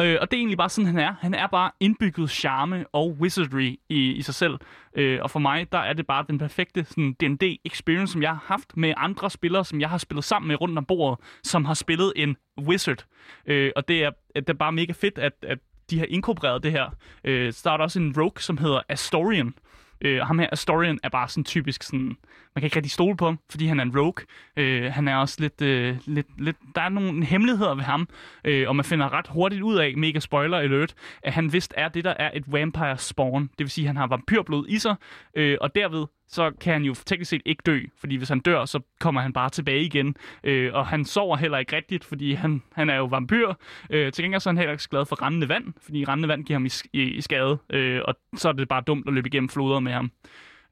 Øh, 0.00 0.16
og 0.20 0.30
det 0.30 0.36
er 0.36 0.40
egentlig 0.40 0.58
bare 0.58 0.68
sådan, 0.68 0.86
han 0.86 0.98
er. 0.98 1.14
Han 1.20 1.34
er 1.34 1.46
bare 1.46 1.70
indbygget 1.80 2.30
charme 2.30 2.84
og 2.92 3.16
wizardry 3.20 3.76
i, 3.88 4.12
i 4.12 4.22
sig 4.22 4.34
selv. 4.34 4.58
Øh, 4.96 5.18
og 5.22 5.30
for 5.30 5.38
mig, 5.38 5.72
der 5.72 5.78
er 5.78 5.92
det 5.92 6.06
bare 6.06 6.24
den 6.28 6.38
perfekte 6.38 6.84
sådan, 6.84 7.12
D&D-experience, 7.12 8.12
som 8.12 8.22
jeg 8.22 8.30
har 8.30 8.44
haft 8.46 8.76
med 8.76 8.94
andre 8.96 9.30
spillere, 9.30 9.64
som 9.64 9.80
jeg 9.80 9.90
har 9.90 9.98
spillet 9.98 10.24
sammen 10.24 10.48
med 10.48 10.60
rundt 10.60 10.78
om 10.78 10.84
bordet, 10.84 11.18
som 11.50 11.64
har 11.64 11.74
spillet 11.74 12.12
en 12.16 12.36
wizard. 12.60 13.04
Øh, 13.46 13.72
og 13.76 13.88
det 13.88 14.04
er, 14.04 14.10
det 14.34 14.48
er 14.48 14.54
bare 14.54 14.72
mega 14.72 14.92
fedt, 14.92 15.18
at, 15.18 15.32
at 15.42 15.58
de 15.90 15.98
har 15.98 16.06
inkorporeret 16.08 16.62
det 16.62 16.72
her. 16.72 16.90
Øh, 17.24 17.52
så 17.52 17.70
er 17.70 17.76
der 17.76 17.84
også 17.84 17.98
en 17.98 18.14
rogue, 18.16 18.40
som 18.40 18.58
hedder 18.58 18.80
Astorian. 18.88 19.54
Øh, 20.00 20.20
ham 20.20 20.38
her, 20.38 20.48
Astorian, 20.52 20.98
er 21.02 21.08
bare 21.08 21.28
sådan 21.28 21.44
typisk 21.44 21.82
sådan... 21.82 22.16
Man 22.54 22.60
kan 22.60 22.64
ikke 22.64 22.76
rigtig 22.76 22.92
stole 22.92 23.16
på 23.16 23.24
ham, 23.24 23.38
fordi 23.50 23.66
han 23.66 23.80
er 23.80 23.84
en 23.84 23.98
rogue. 23.98 24.24
Øh, 24.56 24.92
han 24.92 25.08
er 25.08 25.16
også 25.16 25.36
lidt, 25.40 25.62
øh, 25.62 25.96
lidt, 26.06 26.26
lidt... 26.38 26.56
Der 26.74 26.80
er 26.80 26.88
nogle 26.88 27.24
hemmeligheder 27.24 27.74
ved 27.74 27.84
ham, 27.84 28.08
øh, 28.44 28.68
og 28.68 28.76
man 28.76 28.84
finder 28.84 29.12
ret 29.12 29.26
hurtigt 29.28 29.62
ud 29.62 29.76
af, 29.76 29.94
mega 29.96 30.18
spoiler 30.18 30.58
alert, 30.58 30.94
at 31.22 31.32
han 31.32 31.52
vist 31.52 31.74
er 31.76 31.88
det, 31.88 32.04
der 32.04 32.14
er 32.18 32.30
et 32.34 32.52
vampire 32.52 32.98
spawn. 32.98 33.42
Det 33.42 33.58
vil 33.58 33.70
sige, 33.70 33.84
at 33.84 33.86
han 33.88 33.96
har 33.96 34.06
vampyrblod 34.06 34.68
i 34.68 34.78
sig, 34.78 34.94
øh, 35.34 35.58
og 35.60 35.74
derved 35.74 36.06
så 36.30 36.50
kan 36.60 36.72
han 36.72 36.82
jo 36.82 36.94
teknisk 36.94 37.30
set 37.30 37.42
ikke 37.44 37.62
dø, 37.66 37.80
fordi 37.98 38.16
hvis 38.16 38.28
han 38.28 38.40
dør, 38.40 38.64
så 38.64 38.80
kommer 39.00 39.20
han 39.20 39.32
bare 39.32 39.50
tilbage 39.50 39.82
igen. 39.84 40.16
Øh, 40.44 40.74
og 40.74 40.86
han 40.86 41.04
sover 41.04 41.36
heller 41.36 41.58
ikke 41.58 41.76
rigtigt, 41.76 42.04
fordi 42.04 42.32
han, 42.32 42.62
han 42.74 42.90
er 42.90 42.96
jo 42.96 43.04
vampyr. 43.04 43.52
Øh, 43.90 44.12
til 44.12 44.24
gengæld 44.24 44.40
så 44.40 44.48
er 44.48 44.52
han 44.52 44.58
heller 44.58 44.72
ikke 44.72 44.82
så 44.82 44.88
glad 44.88 45.06
for 45.06 45.22
rendende 45.22 45.48
vand, 45.48 45.64
fordi 45.82 46.04
rendende 46.04 46.28
vand 46.28 46.44
giver 46.44 46.58
ham 46.58 46.66
i, 46.66 46.70
i, 46.92 47.02
i 47.02 47.20
skade, 47.20 47.58
øh, 47.70 48.00
og 48.04 48.14
så 48.36 48.48
er 48.48 48.52
det 48.52 48.68
bare 48.68 48.82
dumt 48.86 49.08
at 49.08 49.14
løbe 49.14 49.28
igennem 49.28 49.48
floder 49.48 49.80
med 49.80 49.92
ham. 49.92 50.10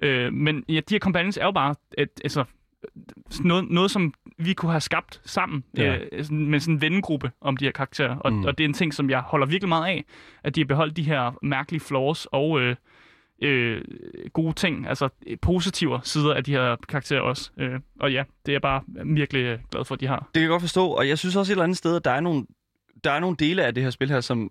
Øh, 0.03 0.33
men 0.33 0.65
ja, 0.69 0.81
de 0.89 0.95
her 0.95 0.99
companions 0.99 1.37
er 1.37 1.45
jo 1.45 1.51
bare 1.53 1.75
et, 1.99 2.11
altså, 2.25 2.45
noget, 3.45 3.71
noget, 3.71 3.91
som 3.91 4.15
vi 4.39 4.53
kunne 4.53 4.71
have 4.73 4.81
skabt 4.81 5.21
sammen 5.25 5.65
Ja. 5.77 5.99
øh, 6.13 6.25
sådan, 6.25 6.47
med 6.47 6.61
sådan 6.61 6.75
en 6.75 6.81
vennegruppe 6.81 7.31
om 7.41 7.57
de 7.57 7.65
her 7.65 7.73
karakterer. 7.73 8.17
Og. 8.17 8.33
Mm. 8.33 8.45
og 8.45 8.59
det 8.59 8.65
er 8.65 8.69
en 8.69 8.75
ting, 8.75 8.95
som 8.95 9.11
jeg 9.11 9.21
holder 9.21 9.47
virkelig 9.47 9.69
meget 9.69 9.87
af, 9.87 10.05
at 10.45 10.55
de 10.55 10.61
har 10.61 10.67
beholdt 10.67 10.97
de 10.97 11.03
her 11.03 11.39
mærkelige 11.43 11.81
flaws 11.81 12.27
og 12.33 12.61
øh, 12.61 12.77
øh, 13.43 13.85
gode 14.33 14.53
ting, 14.53 14.89
altså 14.89 15.09
øh, 15.27 15.37
positive 15.43 16.01
sider 16.03 16.35
af 16.35 16.45
de 16.45 16.53
her 16.53 16.77
karakterer 16.89 17.21
også. 17.21 17.51
Øh, 17.57 17.81
og 18.01 18.13
ja, 18.13 18.25
det 18.47 18.53
er 18.53 18.55
jeg 18.55 18.63
bare 18.63 18.83
virkelig 19.05 19.41
øh, 19.41 19.59
glad 19.71 19.85
for, 19.85 19.95
at 19.95 20.01
de 20.01 20.07
har. 20.07 20.19
Det 20.19 20.33
kan 20.35 20.43
jeg 20.43 20.49
godt 20.49 20.63
forstå, 20.63 20.87
og 20.87 21.09
jeg 21.09 21.19
synes 21.19 21.37
også 21.37 21.53
et 21.53 21.55
eller 21.55 21.65
andet 21.65 21.79
sted, 21.79 21.97
at 21.97 22.05
der 22.05 22.11
er 22.11 22.21
nogle 22.21 22.47
der 23.05 23.11
er 23.11 23.21
nogle 23.21 23.37
dele 23.37 23.65
af 23.65 23.75
det 23.75 23.83
her 23.83 23.91
spil 23.91 24.11
her, 24.11 24.21
som... 24.21 24.51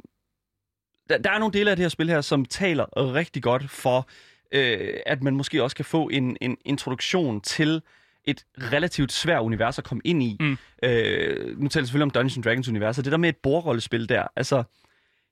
Der, 1.10 1.18
der 1.18 1.32
er 1.32 1.40
nogle 1.40 1.54
dele 1.54 1.72
af 1.72 1.76
det 1.76 1.84
her 1.84 1.90
spil 1.90 2.10
her, 2.10 2.22
som 2.22 2.46
taler 2.46 3.14
rigtig 3.14 3.44
godt 3.44 3.70
for, 3.70 4.10
øh, 4.52 4.94
at 5.06 5.24
man 5.24 5.36
måske 5.36 5.64
også 5.64 5.76
kan 5.76 5.86
få 5.86 6.10
en, 6.10 6.38
en 6.42 6.58
introduktion 6.66 7.42
til 7.42 7.82
et 8.26 8.46
relativt 8.58 9.12
svært 9.12 9.42
univers 9.42 9.78
at 9.78 9.84
komme 9.84 10.02
ind 10.06 10.24
i. 10.24 10.38
Mm. 10.40 10.58
Øh, 10.84 11.60
nu 11.60 11.68
taler 11.68 11.82
jeg 11.82 11.88
selvfølgelig 11.88 12.04
om 12.04 12.10
Dungeons 12.10 12.44
Dragons 12.44 12.70
univers, 12.70 12.98
og 12.98 13.04
det 13.04 13.12
der 13.12 13.18
med 13.18 13.30
et 13.30 13.38
bordrollespil 13.38 14.10
der, 14.10 14.28
altså, 14.36 14.64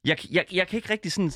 jeg, 0.06 0.18
jeg, 0.32 0.46
jeg 0.52 0.68
kan 0.68 0.78
ikke 0.78 0.90
rigtig 0.90 1.12
sådan... 1.12 1.32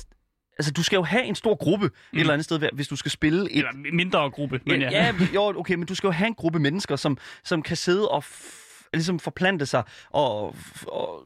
Altså, 0.60 0.72
du 0.72 0.82
skal 0.82 0.96
jo 0.96 1.02
have 1.02 1.24
en 1.24 1.34
stor 1.34 1.54
gruppe 1.54 1.86
mm. 1.86 2.18
et 2.18 2.20
eller 2.20 2.32
andet 2.32 2.44
sted, 2.44 2.68
hvis 2.72 2.88
du 2.88 2.96
skal 2.96 3.10
spille 3.10 3.52
et... 3.52 3.58
Eller 3.58 3.92
mindre 3.92 4.30
gruppe, 4.30 4.60
men 4.66 4.80
ja. 4.80 4.90
ja, 4.90 5.14
jo, 5.34 5.58
okay, 5.58 5.74
men 5.74 5.86
du 5.86 5.94
skal 5.94 6.08
jo 6.08 6.12
have 6.12 6.26
en 6.26 6.34
gruppe 6.34 6.58
mennesker, 6.58 6.96
som, 6.96 7.18
som 7.44 7.62
kan 7.62 7.76
sidde 7.76 8.08
og 8.08 8.24
ligesom 8.92 9.18
forplante 9.18 9.66
sig 9.66 9.82
og, 10.10 10.56
og 10.86 11.22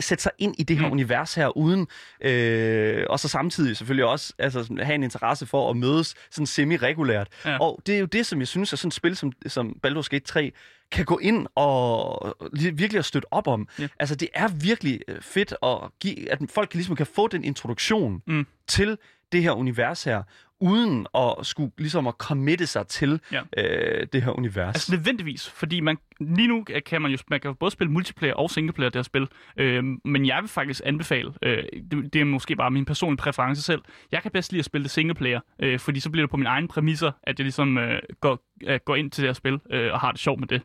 sætte 0.00 0.22
sig 0.22 0.32
ind 0.38 0.54
i 0.58 0.62
det 0.62 0.78
her 0.78 0.86
mm. 0.86 0.92
univers 0.92 1.34
her, 1.34 1.56
uden 1.56 1.86
øh, 2.20 3.04
og 3.10 3.20
så 3.20 3.28
samtidig 3.28 3.76
selvfølgelig 3.76 4.04
også 4.04 4.32
altså, 4.38 4.76
have 4.82 4.94
en 4.94 5.02
interesse 5.02 5.46
for 5.46 5.70
at 5.70 5.76
mødes 5.76 6.14
sådan 6.30 6.46
semi-regulært. 6.46 7.28
Ja. 7.44 7.58
Og 7.60 7.80
det 7.86 7.94
er 7.94 7.98
jo 7.98 8.06
det, 8.06 8.26
som 8.26 8.38
jeg 8.40 8.48
synes, 8.48 8.72
at 8.72 8.78
sådan 8.78 8.88
et 8.88 8.94
spil 8.94 9.16
som, 9.16 9.32
som 9.46 9.76
Baldur's 9.86 10.08
Gate 10.10 10.24
3 10.24 10.52
kan 10.92 11.04
gå 11.04 11.18
ind 11.18 11.46
og 11.54 12.28
li- 12.40 12.70
virkelig 12.74 12.98
at 12.98 13.04
støtte 13.04 13.32
op 13.32 13.46
om. 13.46 13.68
Ja. 13.78 13.88
Altså, 13.98 14.14
det 14.14 14.28
er 14.34 14.48
virkelig 14.48 15.00
øh, 15.08 15.20
fedt, 15.22 15.54
at, 15.62 15.78
give, 16.00 16.30
at 16.32 16.38
folk 16.50 16.74
ligesom 16.74 16.96
kan 16.96 17.06
få 17.06 17.28
den 17.28 17.44
introduktion 17.44 18.22
Mm. 18.26 18.46
til 18.66 18.98
det 19.32 19.42
her 19.42 19.52
univers 19.52 20.04
her, 20.04 20.22
uden 20.60 21.06
at 21.14 21.34
skulle 21.42 21.72
ligesom 21.78 22.06
at 22.06 22.14
committe 22.18 22.66
sig 22.66 22.86
til 22.86 23.20
Ja. 23.32 23.40
øh, 23.56 24.06
det 24.12 24.22
her 24.22 24.30
univers. 24.38 24.74
Altså 24.74 24.92
nødvendigvis, 24.92 25.48
fordi 25.50 25.80
man, 25.80 25.98
lige 26.20 26.48
nu 26.48 26.64
kan 26.86 27.02
man 27.02 27.10
jo 27.10 27.18
man 27.30 27.40
kan 27.40 27.54
både 27.54 27.70
spille 27.70 27.92
multiplayer 27.92 28.34
og 28.34 28.50
singleplayer 28.50 28.90
det 28.90 28.98
her 28.98 29.02
spil, 29.02 29.28
øh, 29.56 29.84
men 30.04 30.26
jeg 30.26 30.38
vil 30.40 30.48
faktisk 30.48 30.80
anbefale, 30.84 31.32
øh, 31.42 31.62
det, 31.90 32.12
det 32.12 32.20
er 32.20 32.24
måske 32.24 32.56
bare 32.56 32.70
min 32.70 32.84
personlige 32.84 33.16
præference 33.16 33.62
selv, 33.62 33.82
jeg 34.12 34.22
kan 34.22 34.30
bedst 34.30 34.52
lide 34.52 34.58
at 34.58 34.64
spille 34.64 34.82
det 34.82 34.90
singleplayer, 34.90 35.40
øh, 35.58 35.78
fordi 35.78 36.00
så 36.00 36.10
bliver 36.10 36.26
det 36.26 36.30
på 36.30 36.36
mine 36.36 36.48
egne 36.48 36.68
præmisser, 36.68 37.12
at 37.22 37.38
jeg 37.38 37.44
ligesom 37.44 37.78
øh, 37.78 38.00
går, 38.20 38.38
øh, 38.66 38.80
går 38.84 38.96
ind 38.96 39.10
til 39.10 39.22
det 39.22 39.28
her 39.28 39.34
spil 39.34 39.60
øh, 39.70 39.92
og 39.92 40.00
har 40.00 40.10
det 40.12 40.20
sjovt 40.20 40.40
med 40.40 40.48
det. 40.48 40.62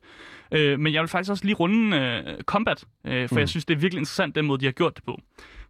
Øh, 0.52 0.80
men 0.80 0.94
jeg 0.94 1.02
vil 1.02 1.10
faktisk 1.10 1.32
også 1.32 1.46
lige 1.46 1.56
runde 1.56 1.98
øh, 1.98 2.44
Combat, 2.44 2.86
øh, 3.08 3.30
for 3.30 3.36
mm. 3.36 3.40
jeg 3.40 3.50
synes, 3.50 3.66
det 3.66 3.74
er 3.76 3.80
virkelig 3.80 4.00
interessant, 4.00 4.36
den 4.36 4.46
måde, 4.46 4.60
de 4.60 4.66
har 4.66 4.72
gjort 4.72 4.96
det 4.96 5.04
på. 5.04 5.20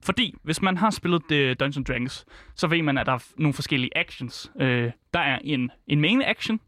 Fordi 0.02 0.36
hvis 0.44 0.62
man 0.62 0.78
har 0.78 0.90
spillet 0.90 1.22
det 1.30 1.60
Dungeons 1.60 1.88
Dragons, 1.88 2.26
så 2.56 2.68
ved 2.68 2.82
man, 2.82 2.98
at 2.98 3.06
der 3.06 3.12
er 3.14 3.24
nogle 3.38 3.54
forskellige 3.54 3.98
actions. 3.98 4.52
Øh, 4.62 4.92
der 5.14 5.20
er 5.20 5.40
en, 5.44 5.72
en 5.88 6.02
main 6.02 6.22
action, 6.22 6.60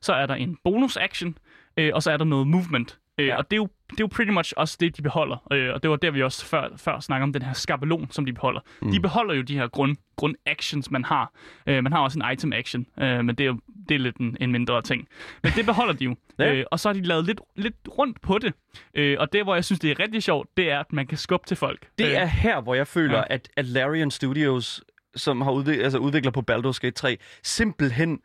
så 0.00 0.12
er 0.12 0.26
der 0.26 0.34
en 0.34 0.56
bonus 0.64 0.96
action, 0.96 1.38
øh, 1.76 1.90
og 1.94 2.02
så 2.02 2.10
er 2.10 2.16
der 2.16 2.24
noget 2.24 2.46
movement. 2.46 2.98
Øh, 3.18 3.26
Ja. 3.26 3.36
Og 3.36 3.50
det 3.50 3.56
er, 3.56 3.60
jo, 3.60 3.68
det 3.90 4.00
er 4.00 4.04
jo 4.04 4.06
pretty 4.06 4.32
much 4.32 4.52
også 4.56 4.76
det, 4.80 4.96
de 4.96 5.02
beholder. 5.02 5.46
Øh, 5.52 5.74
og 5.74 5.82
det 5.82 5.90
var 5.90 5.96
der, 5.96 6.10
vi 6.10 6.22
også 6.22 6.46
før, 6.46 6.68
før 6.76 7.00
snakkede 7.00 7.22
om 7.24 7.32
den 7.32 7.42
her 7.42 7.52
skabelon, 7.52 8.06
som 8.10 8.24
de 8.26 8.32
beholder. 8.32 8.60
Mm. 8.82 8.90
De 8.90 9.00
beholder 9.00 9.34
jo 9.34 9.42
de 9.42 9.54
her 9.54 9.68
grund, 9.68 9.96
grund-actions, 10.16 10.90
man 10.90 11.04
har. 11.04 11.32
Øh, 11.66 11.82
man 11.82 11.92
har 11.92 12.00
også 12.00 12.18
en 12.18 12.32
item-action, 12.32 12.86
øh, 13.00 13.24
men 13.24 13.28
det 13.34 13.40
er 13.40 13.46
jo 13.46 13.58
det 13.88 13.94
er 13.94 13.98
lidt 13.98 14.16
en, 14.16 14.36
en 14.40 14.52
mindre 14.52 14.82
ting. 14.82 15.08
Men 15.42 15.52
det 15.56 15.66
beholder 15.66 15.92
de 15.94 16.04
jo. 16.04 16.16
Ja. 16.38 16.54
øh, 16.54 16.64
og 16.70 16.80
så 16.80 16.88
har 16.88 16.92
de 16.94 17.02
lavet 17.02 17.24
lidt, 17.24 17.40
lidt 17.56 17.74
rundt 17.98 18.20
på 18.20 18.38
det. 18.38 18.52
Øh, 18.94 19.16
og 19.20 19.32
det, 19.32 19.42
hvor 19.44 19.54
jeg 19.54 19.64
synes, 19.64 19.80
det 19.80 19.90
er 19.90 20.00
rigtig 20.00 20.22
sjovt, 20.22 20.48
det 20.56 20.70
er, 20.70 20.80
at 20.80 20.92
man 20.92 21.06
kan 21.06 21.18
skubbe 21.18 21.46
til 21.46 21.56
folk. 21.56 21.88
Det 21.98 22.06
øh, 22.06 22.12
er 22.12 22.24
her, 22.24 22.60
hvor 22.60 22.74
jeg 22.74 22.86
føler, 22.86 23.18
ja. 23.18 23.24
at, 23.30 23.48
at 23.56 23.64
Larian 23.66 24.10
Studios, 24.10 24.84
som 25.16 25.40
har 25.40 25.52
udvik- 25.52 25.80
altså 25.82 25.98
udvikler 25.98 26.30
på 26.30 26.42
Baldur's 26.50 26.78
Gate 26.80 26.90
3, 26.90 27.16
simpelthen... 27.42 28.18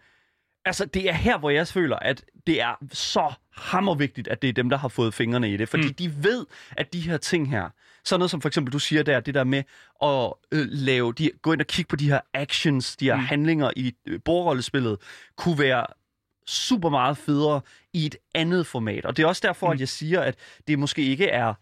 Altså, 0.65 0.85
det 0.85 1.09
er 1.09 1.13
her, 1.13 1.37
hvor 1.37 1.49
jeg 1.49 1.67
føler, 1.67 1.95
at 1.95 2.25
det 2.47 2.61
er 2.61 2.75
så 2.91 3.33
hammervigtigt, 3.51 4.27
at 4.27 4.41
det 4.41 4.47
er 4.49 4.53
dem, 4.53 4.69
der 4.69 4.77
har 4.77 4.87
fået 4.87 5.13
fingrene 5.13 5.53
i 5.53 5.57
det. 5.57 5.69
Fordi 5.69 5.87
Mm. 5.87 5.93
de 5.93 6.23
ved, 6.23 6.45
at 6.71 6.93
de 6.93 6.99
her 7.01 7.17
ting 7.17 7.49
her, 7.49 7.69
sådan 8.05 8.19
noget 8.19 8.31
som 8.31 8.41
for 8.41 8.47
eksempel, 8.49 8.73
du 8.73 8.79
siger 8.79 9.03
der, 9.03 9.19
det 9.19 9.33
der 9.33 9.43
med 9.43 9.63
at 10.03 10.33
øh, 10.51 10.67
lave, 10.71 11.13
de, 11.13 11.31
gå 11.41 11.53
ind 11.53 11.61
og 11.61 11.67
kigge 11.67 11.89
på 11.89 11.95
de 11.95 12.09
her 12.09 12.19
actions, 12.33 12.95
de 12.97 13.05
her 13.05 13.15
Mm. 13.15 13.21
handlinger 13.25 13.71
i 13.75 13.93
øh, 14.07 14.19
bordrollespillet, 14.25 14.97
kunne 15.35 15.59
være 15.59 15.85
super 16.47 16.89
meget 16.89 17.17
federe 17.17 17.61
i 17.93 18.05
et 18.05 18.15
andet 18.35 18.67
format. 18.67 19.05
Og 19.05 19.17
det 19.17 19.23
er 19.23 19.27
også 19.27 19.41
derfor, 19.47 19.67
mm. 19.67 19.73
at 19.73 19.79
jeg 19.79 19.87
siger, 19.89 20.21
at 20.21 20.35
det 20.67 20.79
måske 20.79 21.01
ikke 21.01 21.27
er 21.27 21.53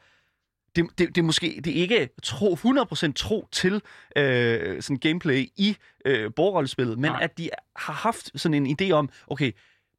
det, 0.77 0.85
det, 0.97 1.07
det 1.15 1.17
er 1.17 1.25
måske 1.25 1.61
det 1.63 1.77
er 1.77 1.81
ikke 1.81 2.09
tro, 2.23 2.53
100% 2.55 3.11
tro 3.15 3.47
til 3.51 3.81
øh, 4.15 4.81
sådan 4.81 4.97
gameplay 4.97 5.45
i 5.57 5.77
øh, 6.05 6.31
bordrollespillet, 6.35 6.97
men. 6.99 7.11
Nej. 7.11 7.19
at 7.23 7.37
de 7.37 7.49
har 7.75 7.93
haft 7.93 8.31
sådan 8.35 8.65
en 8.65 8.77
idé 8.81 8.91
om, 8.91 9.09
okay, 9.27 9.51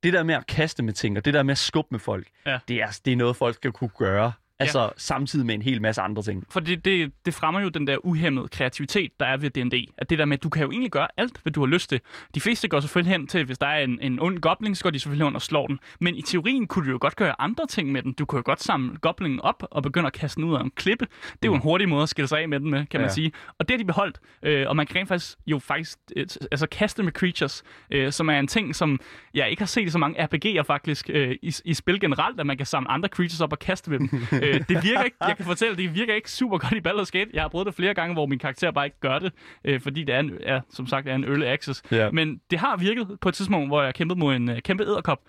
det 0.03 0.13
der 0.13 0.23
med 0.23 0.35
at 0.35 0.47
kaste 0.47 0.83
med 0.83 0.93
ting, 0.93 1.17
og 1.17 1.25
det 1.25 1.35
der 1.35 1.43
med 1.43 1.53
at 1.53 1.59
skubbe 1.59 1.89
med 1.91 2.01
folk, 2.01 2.27
Ja. 2.47 2.59
det, 2.69 2.77
er, 2.83 2.99
det 3.05 3.13
er 3.13 3.17
noget, 3.17 3.37
folk 3.37 3.55
skal 3.55 3.73
kunne 3.73 3.91
gøre. 3.99 4.33
Altså 4.61 4.81
ja. 4.83 4.89
samtidig 4.97 5.47
med 5.47 5.55
en 5.55 5.63
hel 5.63 5.83
masse 5.83 6.01
andre 6.03 6.23
ting. 6.23 6.45
For 6.51 6.61
det, 6.61 6.85
det, 6.85 7.13
det 7.27 7.35
fremmer 7.35 7.61
jo 7.61 7.69
den 7.69 7.87
der 7.87 7.97
uhemmede 8.07 8.49
kreativitet, 8.49 9.11
der 9.21 9.27
er 9.27 9.37
ved 9.37 9.51
D&D. 9.51 9.93
At 9.99 10.11
det 10.11 10.19
der 10.19 10.25
med, 10.25 10.37
at 10.39 10.43
du 10.43 10.49
kan 10.49 10.63
jo 10.63 10.71
egentlig 10.71 10.91
gøre 10.91 11.09
alt, 11.17 11.41
hvad 11.43 11.53
du 11.53 11.61
har 11.61 11.67
lyst 11.67 11.89
til. 11.91 12.01
De 12.35 12.41
fleste 12.41 12.69
går 12.69 12.81
selvfølgelig 12.81 13.13
hen 13.13 13.27
til, 13.27 13.45
hvis 13.45 13.59
der 13.59 13.67
er 13.67 13.85
en, 13.85 13.99
en 14.03 14.21
ond 14.21 14.39
gobling, 14.39 14.77
så 14.77 14.83
går 14.83 14.91
de 14.91 14.99
selvfølgelig 14.99 15.27
hen 15.27 15.35
og 15.35 15.43
slår 15.43 15.67
den. 15.67 15.79
Men 16.01 16.15
i 16.15 16.23
teorien 16.23 16.67
kunne 16.67 16.87
du 16.87 16.91
jo 16.91 16.99
godt 17.01 17.17
gøre 17.17 17.41
andre 17.41 17.67
ting 17.67 17.93
med 17.93 18.03
den. 18.03 18.13
Du 18.13 18.25
kunne 18.25 18.37
jo 18.37 18.43
godt 18.47 18.63
samle 18.63 18.97
goblingen 18.97 19.41
op 19.41 19.63
og 19.71 19.83
begynde 19.83 20.07
at 20.07 20.13
kaste 20.13 20.37
den 20.41 20.45
ud 20.51 20.55
af 20.55 20.61
en 20.61 20.71
klippe. 20.71 21.07
Det 21.33 21.33
er 21.43 21.49
jo 21.49 21.55
en 21.55 21.61
hurtig 21.61 21.89
måde 21.89 22.03
at 22.03 22.09
skille 22.09 22.29
sig 22.29 22.41
af 22.41 22.49
med 22.49 22.61
den 22.61 22.71
med, 22.71 22.87
kan 22.87 23.01
man 23.01 23.09
Ja. 23.09 23.15
sige. 23.15 23.33
Og 23.59 23.69
det 23.69 23.75
har 23.75 23.79
de 23.79 23.85
beholdt. 23.85 24.19
Øh, 24.43 24.65
og 24.69 24.77
man 24.77 24.87
kan 24.87 24.97
rent 24.97 25.09
faktisk 25.09 25.37
jo 25.47 25.59
faktisk 25.59 25.99
øh, 26.17 26.27
altså 26.53 26.67
kaste 26.67 27.03
med 27.03 27.13
creatures, 27.13 27.63
øh, 27.91 28.13
som 28.13 28.29
er 28.31 28.39
en 28.39 28.47
ting, 28.47 28.77
som 28.77 29.01
jeg 29.35 29.51
ikke 29.51 29.63
har 29.63 29.67
set 29.67 29.87
i 29.87 29.91
så 29.91 29.99
mange 29.99 30.25
RPG'er 30.25 30.63
faktisk 30.63 31.11
øh, 31.13 31.37
i, 31.43 31.55
i 31.65 31.75
spil 31.75 32.01
generelt, 32.01 32.41
at 32.41 32.47
man 32.47 32.57
kan 32.57 32.67
samle 32.67 32.91
andre 32.91 33.09
creatures 33.09 33.41
op 33.41 33.53
og 33.53 33.59
kaste 33.59 33.91
med 33.91 33.99
dem. 33.99 34.11
øh, 34.49 34.61
det 34.69 34.85
virker 34.85 35.03
ikke, 35.03 35.17
jeg 35.21 35.37
kan 35.37 35.47
fortælle, 35.47 35.77
det 35.77 35.95
virker 35.95 36.15
ikke 36.15 36.31
super 36.31 36.59
godt 36.59 36.73
i 36.73 36.89
Baldur's 36.89 37.11
Gate. 37.19 37.31
Jeg 37.35 37.43
har 37.43 37.49
prøvet 37.49 37.67
det 37.67 37.75
flere 37.75 37.95
gange, 37.95 38.15
hvor 38.15 38.27
min 38.27 38.39
karakter 38.39 38.71
bare 38.71 38.85
ikke 38.85 39.01
gør 39.01 39.19
det, 39.19 39.33
øh, 39.65 39.81
fordi 39.81 40.05
det 40.05 40.15
er, 40.15 40.21
en, 40.21 40.33
er, 40.43 40.61
som 40.71 40.87
sagt 40.87 41.09
er 41.09 41.15
en 41.15 41.25
early 41.25 41.45
access. 41.45 41.83
Ja. 41.93 42.11
Men 42.11 42.41
det 42.51 42.59
har 42.59 42.77
virket 42.77 43.19
på 43.21 43.29
et 43.29 43.35
tidspunkt, 43.35 43.69
hvor 43.69 43.83
jeg 43.83 43.95
kæmpede 43.95 44.19
mod 44.19 44.37
en 44.37 44.51
øh, 44.51 44.63
kæmpe 44.63 44.83
æderkop. 44.85 45.21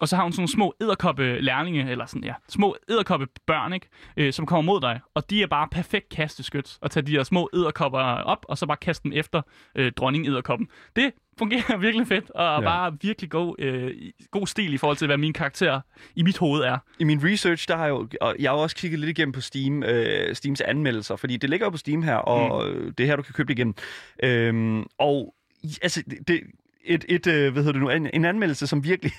Og 0.00 0.08
så 0.08 0.16
har 0.16 0.22
hun 0.22 0.32
sådan 0.32 0.40
nogle 0.40 0.48
små 0.52 0.74
æderkoppe 0.80 1.40
lærlinge, 1.40 1.90
eller 1.90 2.06
sådan, 2.06 2.24
ja, 2.24 2.34
små 2.48 2.76
æderkoppe 2.90 3.26
børn, 3.46 3.72
ikke? 3.72 3.86
Øh, 4.16 4.32
som 4.32 4.46
kommer 4.46 4.72
mod 4.72 4.80
dig. 4.80 5.00
Og 5.14 5.30
de 5.30 5.42
er 5.42 5.46
bare 5.46 5.68
perfekt 5.70 6.08
kasteskyt. 6.08 6.78
At 6.82 6.90
tage 6.90 7.06
de 7.06 7.12
her 7.12 7.22
små 7.22 7.50
æderkopper 7.54 7.98
op, 7.98 8.46
og 8.48 8.58
så 8.58 8.66
bare 8.66 8.76
kaste 8.76 9.02
dem 9.04 9.12
efter 9.14 9.42
øh, 9.76 9.92
dronning 9.92 10.26
æderkoppen. 10.26 10.68
Det 10.96 11.12
fungerer 11.38 11.76
virkelig 11.86 12.06
fedt, 12.06 12.30
og 12.30 12.44
ja. 12.44 12.60
Bare 12.60 12.96
virkelig 13.02 13.30
god, 13.30 13.54
øh, 13.58 13.90
god 14.30 14.46
stil 14.46 14.74
i 14.74 14.76
forhold 14.76 14.96
til, 14.96 15.06
hvad 15.06 15.16
min 15.16 15.32
karakter 15.32 15.80
i 16.16 16.22
mit 16.22 16.38
hoved 16.38 16.62
er. 16.62 16.78
I 16.98 17.04
min 17.04 17.20
research, 17.24 17.68
der 17.68 17.76
har 17.76 17.84
jeg 17.84 17.90
jo, 17.90 18.08
og 18.20 18.36
jeg 18.38 18.50
har 18.50 18.56
også 18.58 18.76
kigget 18.76 19.00
lidt 19.00 19.10
igennem 19.18 19.32
på 19.32 19.40
Steam, 19.40 19.82
øh, 19.82 20.34
Steams 20.34 20.60
anmeldelser, 20.60 21.16
fordi 21.16 21.36
det 21.36 21.50
ligger 21.50 21.66
jo 21.66 21.70
på 21.70 21.76
Steam 21.76 22.02
her, 22.02 22.16
og 22.16 22.68
mm. 22.68 22.94
det 22.94 23.04
er 23.04 23.08
her, 23.08 23.16
du 23.16 23.22
kan 23.22 23.34
købe 23.34 23.48
det 23.48 23.58
igennem. 23.58 23.74
Øhm, 24.22 24.86
og 24.98 25.34
altså, 25.82 26.02
det- 26.10 26.28
det, 26.28 26.40
et, 26.84 27.04
et 27.08 27.26
øh, 27.26 27.52
hvad 27.52 27.62
hedder 27.62 27.72
det 27.72 27.82
nu, 27.82 27.90
en, 27.90 28.10
en 28.14 28.24
anmeldelse, 28.24 28.66
som 28.66 28.84
virkelig, 28.84 29.12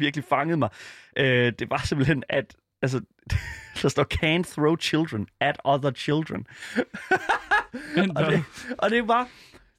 virkelig 0.00 0.24
fangede 0.28 0.56
mig, 0.56 0.68
øh, 1.16 1.52
det 1.58 1.70
var 1.70 1.78
simpelthen, 1.84 2.22
at 2.28 2.56
altså, 2.82 3.00
der 3.82 3.88
står, 3.88 4.06
can't 4.14 4.54
throw 4.54 4.76
children 4.76 5.26
at 5.40 5.60
other 5.64 5.90
children. 5.90 6.46
Og 8.16 8.26
det, 8.32 8.44
og 8.78 8.90
det 8.90 9.06
bare, 9.06 9.26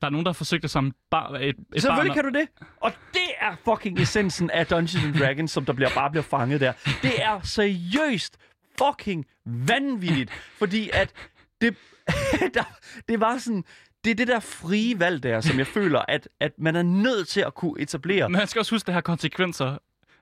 Der 0.02 0.08
er 0.08 0.12
nogen, 0.12 0.26
der 0.26 0.30
har 0.30 0.34
forsøgt 0.34 0.62
det 0.64 0.72
som 0.72 0.92
bar, 1.12 1.30
et, 1.32 1.56
et 1.76 1.82
Selvfølgelig 1.82 2.10
barn. 2.10 2.24
kan 2.24 2.34
du 2.34 2.40
det. 2.40 2.48
Og 2.82 2.92
det 3.14 3.28
er 3.42 3.56
fucking 3.66 4.00
essensen 4.00 4.50
af 4.52 4.68
Dungeons 4.68 5.06
and 5.06 5.14
Dragons, 5.16 5.52
som 5.52 5.66
der 5.66 5.74
bliver, 5.74 5.90
bare 5.96 6.10
bliver 6.12 6.24
fanget 6.24 6.62
der. 6.62 6.74
Det 7.02 7.24
er 7.24 7.40
seriøst 7.44 8.38
fucking 8.78 9.26
vanvittigt. 9.46 10.32
Fordi 10.58 10.90
at 10.94 11.14
det, 11.62 11.76
der, 12.54 12.64
det 13.08 13.20
var 13.20 13.38
sådan... 13.38 13.64
Det 14.04 14.12
er 14.12 14.16
det 14.16 14.28
der 14.28 14.40
frie 14.40 15.00
valg 15.00 15.24
der, 15.24 15.42
som 15.42 15.58
jeg 15.58 15.68
føler, 15.68 16.02
at, 16.08 16.30
at 16.40 16.52
man 16.58 16.76
er 16.76 16.82
nødt 16.84 17.28
til 17.28 17.42
at 17.42 17.54
kunne 17.56 17.82
etablere. 17.82 18.30
Men 18.30 18.38
man 18.38 18.48
skal 18.48 18.60
også 18.60 18.76
huske, 18.76 18.84
at 18.84 18.88
det 18.88 18.94
har 18.94 19.02
konsekvenser. 19.02 19.78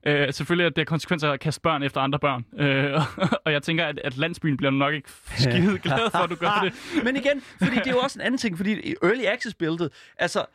Øh, 0.07 0.33
selvfølgelig, 0.33 0.65
at 0.65 0.75
det 0.75 0.81
har 0.81 0.85
konsekvenser 0.85 1.31
at 1.31 1.39
kaste 1.39 1.61
børn 1.61 1.83
efter 1.83 2.01
andre 2.01 2.19
børn. 2.19 2.45
Øh, 2.57 3.01
og 3.45 3.51
jeg 3.51 3.63
tænker, 3.63 3.85
at, 3.85 3.99
at 4.03 4.17
landsbyen 4.17 4.57
bliver 4.57 4.71
nok 4.71 4.93
ikke 4.93 5.09
skide 5.37 5.77
glad 5.79 6.11
for, 6.11 6.17
at 6.17 6.29
du 6.29 6.35
gør 6.35 6.59
det. 6.63 6.73
Men 7.05 7.15
igen, 7.15 7.41
fordi 7.57 7.75
det 7.75 7.87
er 7.87 7.91
jo 7.91 7.99
også 7.99 8.19
en 8.19 8.25
anden 8.25 8.37
ting, 8.37 8.57
fordi 8.57 8.89
i 8.89 8.95
Early 9.03 9.23
Access-billedet, 9.25 9.89
altså, 10.17 10.45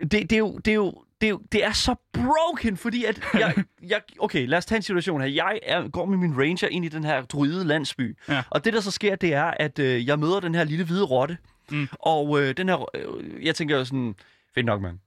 øh, 0.00 0.06
det, 0.10 0.12
det, 0.12 0.32
er 0.32 0.38
jo, 0.38 0.58
det, 0.58 0.70
er 0.70 0.74
jo, 0.74 1.04
det, 1.20 1.26
er 1.26 1.30
jo, 1.30 1.40
det 1.52 1.64
er 1.64 1.72
så 1.72 1.94
broken, 2.12 2.76
fordi 2.76 3.04
at 3.04 3.20
jeg, 3.34 3.54
jeg, 3.92 4.00
okay, 4.18 4.46
lad 4.46 4.58
os 4.58 4.66
tage 4.66 4.76
en 4.76 4.82
situation 4.82 5.20
her. 5.20 5.28
Jeg 5.28 5.58
er, 5.62 5.88
går 5.88 6.04
med 6.06 6.18
min 6.18 6.38
ranger 6.38 6.68
ind 6.68 6.84
i 6.84 6.88
den 6.88 7.04
her 7.04 7.22
druide 7.22 7.64
landsby, 7.64 8.16
Ja. 8.28 8.42
og 8.50 8.64
det 8.64 8.72
der 8.72 8.80
så 8.80 8.90
sker, 8.90 9.16
det 9.16 9.34
er, 9.34 9.44
at 9.44 9.78
øh, 9.78 10.06
jeg 10.06 10.18
møder 10.18 10.40
den 10.40 10.54
her 10.54 10.64
lille 10.64 10.84
hvide 10.84 11.04
rotte, 11.04 11.38
Mm. 11.70 11.88
og 11.92 12.42
øh, 12.42 12.56
den 12.56 12.68
her, 12.68 12.90
øh, 12.94 13.46
jeg 13.46 13.54
tænker 13.54 13.78
jo 13.78 13.84
sådan, 13.84 14.14
fedt 14.54 14.66
nok, 14.66 14.82
mand. 14.82 14.98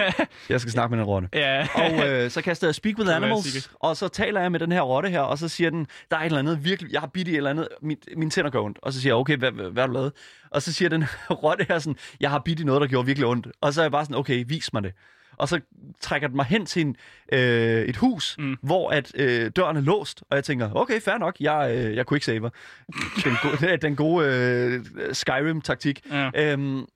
jeg 0.48 0.60
skal 0.60 0.72
snakke 0.72 0.90
med 0.90 0.98
den 0.98 1.06
rotte. 1.06 1.28
Ja. 1.34 1.68
Og 1.74 2.08
øh, 2.08 2.30
så 2.30 2.42
kaster 2.42 2.66
jeg 2.66 2.74
Speak 2.74 2.98
with 2.98 3.16
Animals, 3.16 3.70
og 3.80 3.96
så 3.96 4.08
taler 4.08 4.40
jeg 4.40 4.52
med 4.52 4.60
den 4.60 4.72
her 4.72 4.80
rotte 4.80 5.08
her, 5.08 5.20
og 5.20 5.38
så 5.38 5.48
siger 5.48 5.70
den, 5.70 5.86
der 6.10 6.16
er 6.16 6.20
et 6.20 6.26
eller 6.26 6.38
andet 6.38 6.64
virkelig, 6.64 6.92
jeg 6.92 7.00
har 7.00 7.08
bidt 7.08 7.28
i 7.28 7.30
et 7.30 7.36
eller 7.36 7.50
andet, 7.50 7.68
min, 7.82 7.96
mine 8.16 8.30
tænder 8.30 8.50
gør 8.50 8.60
ondt. 8.60 8.78
Og 8.82 8.92
så 8.92 9.00
siger 9.00 9.10
jeg, 9.10 9.16
okay, 9.18 9.36
hvad, 9.36 9.50
hvad, 9.50 9.70
hvad 9.70 9.82
har 9.82 9.86
du 9.86 9.92
lavet? 9.92 10.12
Og 10.50 10.62
så 10.62 10.72
siger 10.72 10.88
den 10.88 11.02
her 11.02 11.34
rotte 11.44 11.66
her 11.68 11.78
sådan, 11.78 11.96
jeg 12.20 12.30
har 12.30 12.38
bidt 12.38 12.60
i 12.60 12.64
noget, 12.64 12.80
der 12.80 12.86
gjorde 12.86 13.06
virkelig 13.06 13.26
ondt. 13.26 13.48
Og 13.60 13.72
så 13.74 13.80
er 13.80 13.84
jeg 13.84 13.92
bare 13.92 14.04
sådan, 14.04 14.16
okay, 14.16 14.44
vis 14.48 14.72
mig 14.72 14.82
det. 14.82 14.92
og 15.36 15.48
så 15.48 15.60
trækker 16.00 16.28
den 16.28 16.36
mig 16.36 16.44
hen 16.46 16.66
til 16.66 16.82
en, 16.82 16.96
øh, 17.32 17.82
et 17.82 17.96
hus, 17.96 18.36
mm. 18.38 18.56
hvor 18.62 18.90
at 18.90 19.12
øh, 19.14 19.50
døren 19.56 19.76
er 19.76 19.80
låst, 19.80 20.22
og 20.30 20.36
jeg 20.36 20.44
tænker, 20.44 20.70
okay, 20.74 21.00
fair 21.00 21.18
nok, 21.18 21.36
jeg, 21.40 21.72
øh, 21.76 21.96
jeg 21.96 22.06
quicksaver. 22.08 22.50
Den 23.24 23.36
gode, 23.42 23.76
den 23.86 23.96
gode 23.96 24.26
øh, 24.26 25.14
Skyrim-taktik. 25.14 26.00
Ja. 26.10 26.30
Øhm, 26.34 26.86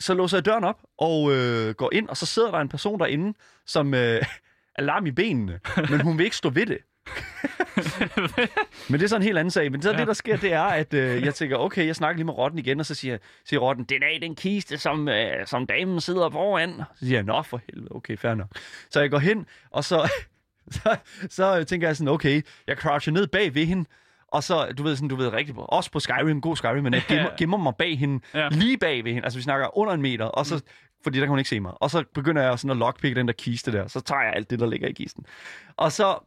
så 0.00 0.14
låser 0.14 0.36
jeg 0.36 0.44
døren 0.44 0.64
op 0.64 0.82
og 0.98 1.32
øh, 1.32 1.74
går 1.74 1.90
ind, 1.92 2.08
og 2.08 2.16
så 2.16 2.26
sidder 2.26 2.50
der 2.50 2.58
en 2.58 2.68
person 2.68 3.00
derinde, 3.00 3.38
som 3.66 3.94
øh, 3.94 4.22
er 4.78 4.82
lam 4.82 5.06
i 5.06 5.10
benene, 5.10 5.60
men 5.90 6.00
hun 6.00 6.18
vil 6.18 6.24
ikke 6.24 6.36
stå 6.36 6.50
ved 6.50 6.66
det. 6.66 6.78
Men 8.90 9.00
det 9.00 9.02
er 9.02 9.08
så 9.08 9.16
en 9.16 9.22
helt 9.22 9.38
anden 9.38 9.50
sag. 9.50 9.72
Men 9.72 9.82
så 9.82 9.90
ja. 9.90 9.98
det, 9.98 10.06
der 10.06 10.12
sker, 10.12 10.36
det 10.36 10.52
er, 10.52 10.62
at 10.62 10.94
øh, 10.94 11.24
jeg 11.24 11.34
tænker, 11.34 11.56
okay, 11.56 11.86
jeg 11.86 11.96
snakker 11.96 12.16
lige 12.16 12.24
med 12.24 12.34
Rotten 12.34 12.58
igen, 12.58 12.80
og 12.80 12.86
så 12.86 12.94
siger, 12.94 13.18
siger 13.44 13.60
Rotten, 13.60 13.84
den 13.84 14.02
er 14.02 14.08
i 14.08 14.18
den 14.18 14.34
kiste, 14.34 14.78
som, 14.78 15.08
øh, 15.08 15.46
som 15.46 15.66
damen 15.66 16.00
sidder 16.00 16.30
foran. 16.30 16.82
Så 16.94 17.06
siger 17.06 17.16
jeg, 17.16 17.22
nå 17.22 17.42
for 17.42 17.60
helvede, 17.68 17.88
okay, 17.90 18.16
fair 18.16 18.34
nok. 18.34 18.48
Så 18.90 19.00
jeg 19.00 19.10
går 19.10 19.18
hen, 19.18 19.46
og 19.70 19.84
så, 19.84 20.12
så, 20.70 20.96
så 21.30 21.64
tænker 21.64 21.88
jeg 21.88 21.96
sådan, 21.96 22.08
okay, 22.08 22.42
jeg 22.66 22.76
croucher 22.76 23.12
ned 23.12 23.26
bag 23.26 23.54
ved 23.54 23.66
hende, 23.66 23.84
og 24.34 24.42
så, 24.42 24.66
du 24.78 24.82
ved, 24.82 24.96
sådan, 24.96 25.08
du 25.08 25.16
ved 25.16 25.32
rigtigt, 25.32 25.58
også 25.60 25.90
på 25.90 26.00
Skyrim, 26.00 26.40
god 26.40 26.56
Skyrim, 26.56 26.82
men 26.82 26.94
jeg 26.94 27.02
gemmer, 27.08 27.30
gemmer 27.38 27.56
mig 27.58 27.72
bag 27.78 27.98
hende, 27.98 28.20
Ja. 28.34 28.48
lige 28.48 28.78
bag 28.78 29.04
ved 29.04 29.12
hende, 29.12 29.24
altså 29.24 29.38
vi 29.38 29.42
snakker 29.42 29.78
under 29.78 29.92
en 29.94 30.02
meter, 30.02 30.24
og 30.24 30.46
så, 30.46 30.60
fordi 31.04 31.18
der 31.18 31.24
kan 31.24 31.28
hun 31.30 31.38
ikke 31.38 31.48
se 31.50 31.60
mig, 31.60 31.72
og 31.82 31.90
så 31.90 32.04
begynder 32.14 32.42
jeg 32.42 32.58
sådan 32.58 32.70
at 32.70 32.76
lockpick 32.76 33.16
den 33.16 33.26
der 33.28 33.32
kiste 33.34 33.72
der, 33.72 33.86
så 33.88 34.00
tager 34.00 34.22
jeg 34.22 34.32
alt 34.36 34.50
det, 34.50 34.58
der 34.58 34.66
ligger 34.66 34.88
i 34.88 34.92
kisten. 34.92 35.24
Og 35.76 35.92
så, 35.92 36.18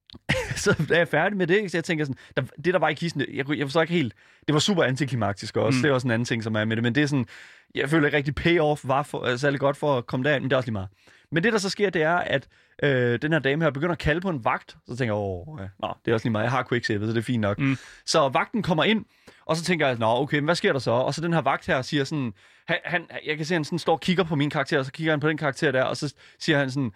så 0.64 0.84
er 0.92 0.96
jeg 0.96 1.08
færdig 1.08 1.36
med 1.38 1.46
det, 1.46 1.70
så 1.70 1.76
jeg 1.76 1.84
tænker 1.84 2.04
sådan, 2.04 2.18
der, 2.36 2.42
det 2.64 2.74
der 2.74 2.78
var 2.80 2.88
i 2.88 2.94
kisten, 2.94 3.20
jeg, 3.20 3.50
jeg 3.58 3.66
forstår 3.66 3.80
ikke 3.82 3.94
helt, 3.94 4.14
det 4.46 4.52
var 4.52 4.60
super 4.60 4.82
antiklimaktisk 4.82 5.56
også, 5.56 5.76
Mm. 5.76 5.78
mm. 5.78 5.82
det 5.82 5.88
er 5.90 5.94
også 5.94 6.06
en 6.06 6.10
anden 6.10 6.24
ting, 6.26 6.42
som 6.42 6.54
er 6.56 6.64
med 6.64 6.76
det, 6.76 6.82
men 6.82 6.94
det 6.94 7.02
er 7.02 7.06
sådan, 7.06 7.26
jeg 7.74 7.90
føler 7.90 8.06
ikke 8.06 8.16
rigtig 8.16 8.34
payoff 8.34 8.80
var 8.84 9.02
for, 9.02 9.36
særlig 9.36 9.60
godt 9.60 9.76
for 9.76 9.98
at 9.98 10.06
komme 10.06 10.24
derind, 10.28 10.42
men 10.42 10.50
det 10.50 10.54
er 10.54 10.56
også 10.56 10.66
lige 10.66 10.72
meget. 10.72 10.88
Men 11.32 11.42
det, 11.42 11.52
der 11.52 11.58
så 11.58 11.70
sker, 11.70 11.90
det 11.90 12.02
er, 12.02 12.14
at 12.16 12.48
øh, 12.82 13.22
den 13.22 13.32
her 13.32 13.38
dame 13.38 13.64
her 13.64 13.70
begynder 13.70 13.92
at 13.92 13.98
kalde 13.98 14.20
på 14.20 14.28
en 14.30 14.44
vagt. 14.44 14.76
Så 14.88 14.96
tænker 14.96 15.14
jeg, 15.14 15.20
åh, 15.22 15.58
ja, 15.60 15.68
nå, 15.78 15.94
det 16.04 16.10
er 16.10 16.14
også 16.14 16.24
lige 16.26 16.32
meget. 16.32 16.42
Jeg 16.44 16.50
har 16.50 16.66
quicksavet, 16.68 17.02
så 17.08 17.12
det 17.12 17.18
er 17.18 17.22
fint 17.22 17.40
nok. 17.40 17.58
Mm. 17.58 17.76
Så 18.06 18.28
vagten 18.28 18.62
kommer 18.62 18.84
ind, 18.84 19.04
og 19.46 19.56
så 19.56 19.64
tænker 19.64 19.86
jeg, 19.86 19.98
nå, 19.98 20.06
okay, 20.06 20.36
men 20.36 20.44
hvad 20.44 20.54
sker 20.54 20.72
der 20.72 20.80
så? 20.80 20.90
Og 20.90 21.14
så 21.14 21.20
den 21.20 21.32
her 21.32 21.40
vagt 21.40 21.66
her 21.66 21.82
siger 21.82 22.04
sådan, 22.04 22.32
han, 22.66 22.78
han, 22.84 23.06
jeg 23.26 23.36
kan 23.36 23.46
se, 23.46 23.54
at 23.54 23.56
han 23.56 23.64
sådan 23.64 23.78
står 23.78 23.92
og 23.92 24.00
kigger 24.00 24.24
på 24.24 24.36
min 24.36 24.50
karakter, 24.50 24.78
og 24.78 24.84
så 24.84 24.92
kigger 24.92 25.12
han 25.12 25.20
på 25.20 25.28
den 25.28 25.36
karakter 25.36 25.70
der, 25.72 25.82
og 25.82 25.96
så 25.96 26.14
siger 26.38 26.58
han 26.58 26.70
sådan, 26.70 26.92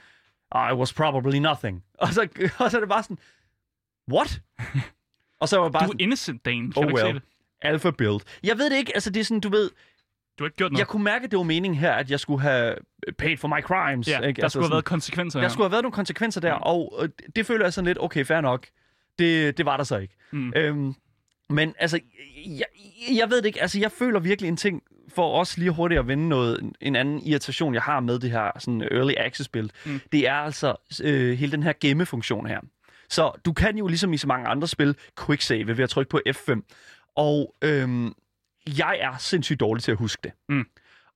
I 0.55 0.73
was 0.75 0.93
probably 0.93 1.39
nothing. 1.39 1.83
Og 1.99 2.09
så, 2.09 2.29
og 2.59 2.71
så 2.71 2.77
er 2.77 2.81
det 2.81 2.89
bare 2.89 3.03
sådan, 3.03 3.19
what? 4.13 4.41
og 5.41 5.49
så 5.49 5.59
var 5.59 5.69
bare 5.69 5.81
Du 5.83 5.85
er 5.85 5.87
sådan, 5.89 6.01
innocent, 6.01 6.45
Dan. 6.45 6.73
Skal 6.73 6.87
Oh 6.87 6.93
well. 6.93 7.15
det? 7.15 7.23
alpha 7.63 7.91
build. 7.91 8.21
Jeg 8.43 8.59
ved 8.59 8.71
det 8.71 8.77
ikke, 8.77 8.93
altså 8.95 9.11
det 9.11 9.21
er 9.21 9.25
sådan, 9.25 9.41
du 9.41 9.49
ved, 9.49 9.71
Du 10.39 10.45
har 10.45 10.49
ikke 10.49 10.57
gjort 10.57 10.73
noget. 10.73 10.79
jeg 10.79 10.87
kunne 10.89 11.05
mærke, 11.05 11.25
at 11.25 11.31
det 11.31 11.37
var 11.37 11.43
meningen 11.43 11.79
her, 11.81 11.93
at 11.93 12.11
jeg 12.11 12.21
skulle 12.21 12.43
have 12.43 12.75
paid 13.19 13.37
for 13.37 13.49
my 13.49 13.61
crimes. 13.63 14.09
ja, 14.09 14.21
ikke? 14.21 14.37
der 14.39 14.43
Altså 14.45 14.57
skulle 14.57 14.67
have 14.69 14.73
været 14.73 14.85
konsekvenser 14.85 15.39
der 15.41 15.47
her. 15.49 15.53
skulle 15.53 15.65
have 15.65 15.73
været 15.73 15.83
nogle 15.83 15.93
konsekvenser 15.93 16.41
der, 16.41 16.49
Ja. 16.49 16.55
og 16.63 17.09
det 17.37 17.47
føler 17.47 17.65
jeg 17.65 17.73
sådan 17.73 17.87
lidt, 17.87 17.99
okay, 18.01 18.25
fair 18.25 18.41
nok. 18.41 18.67
Det, 19.19 19.59
det 19.59 19.67
var 19.67 19.77
der 19.77 19.85
så 19.85 19.97
ikke. 19.99 20.15
Mm. 20.33 20.53
Øhm, 20.57 20.95
men 21.51 21.75
altså, 21.79 22.01
jeg, 22.47 22.65
jeg 23.19 23.31
ved 23.31 23.37
det 23.37 23.47
ikke, 23.47 23.63
altså 23.63 23.79
jeg 23.81 23.93
føler 23.93 24.21
virkelig 24.21 24.49
en 24.49 24.57
ting, 24.57 24.83
for 25.09 25.39
også 25.39 25.59
lige 25.59 25.71
hurtigt 25.71 25.99
at 25.99 26.09
vende 26.09 26.29
noget, 26.29 26.73
en 26.81 26.97
anden 26.97 27.21
irritation, 27.27 27.75
jeg 27.75 27.83
har 27.83 28.01
med 28.01 28.19
det 28.19 28.31
her 28.31 28.51
sådan 28.59 28.83
early 28.83 29.13
access 29.17 29.49
build, 29.49 29.71
Mm. 29.87 29.93
mm. 29.93 30.01
det 30.13 30.29
er 30.29 30.35
altså 30.35 30.75
øh, 31.05 31.39
hele 31.39 31.53
den 31.53 31.63
her 31.63 31.73
gemmefunktion 31.81 32.47
her. 32.47 32.61
Så 33.09 33.31
du 33.45 33.53
kan 33.53 33.79
jo 33.79 33.87
ligesom 33.87 34.13
i 34.13 34.17
så 34.17 34.27
mange 34.27 34.47
andre 34.49 34.69
spil 34.69 34.97
quicksave 35.27 35.77
ved 35.77 35.85
at 35.85 35.91
trykke 35.91 36.09
på 36.11 36.21
F5, 36.29 36.61
og 37.17 37.55
øhm, 37.63 38.13
jeg 38.79 38.99
er 39.01 39.17
sindssygt 39.19 39.61
dårlig 39.61 39.83
til 39.83 39.93
at 39.93 39.99
huske 39.99 40.21
det. 40.25 40.33
Mm. 40.49 40.65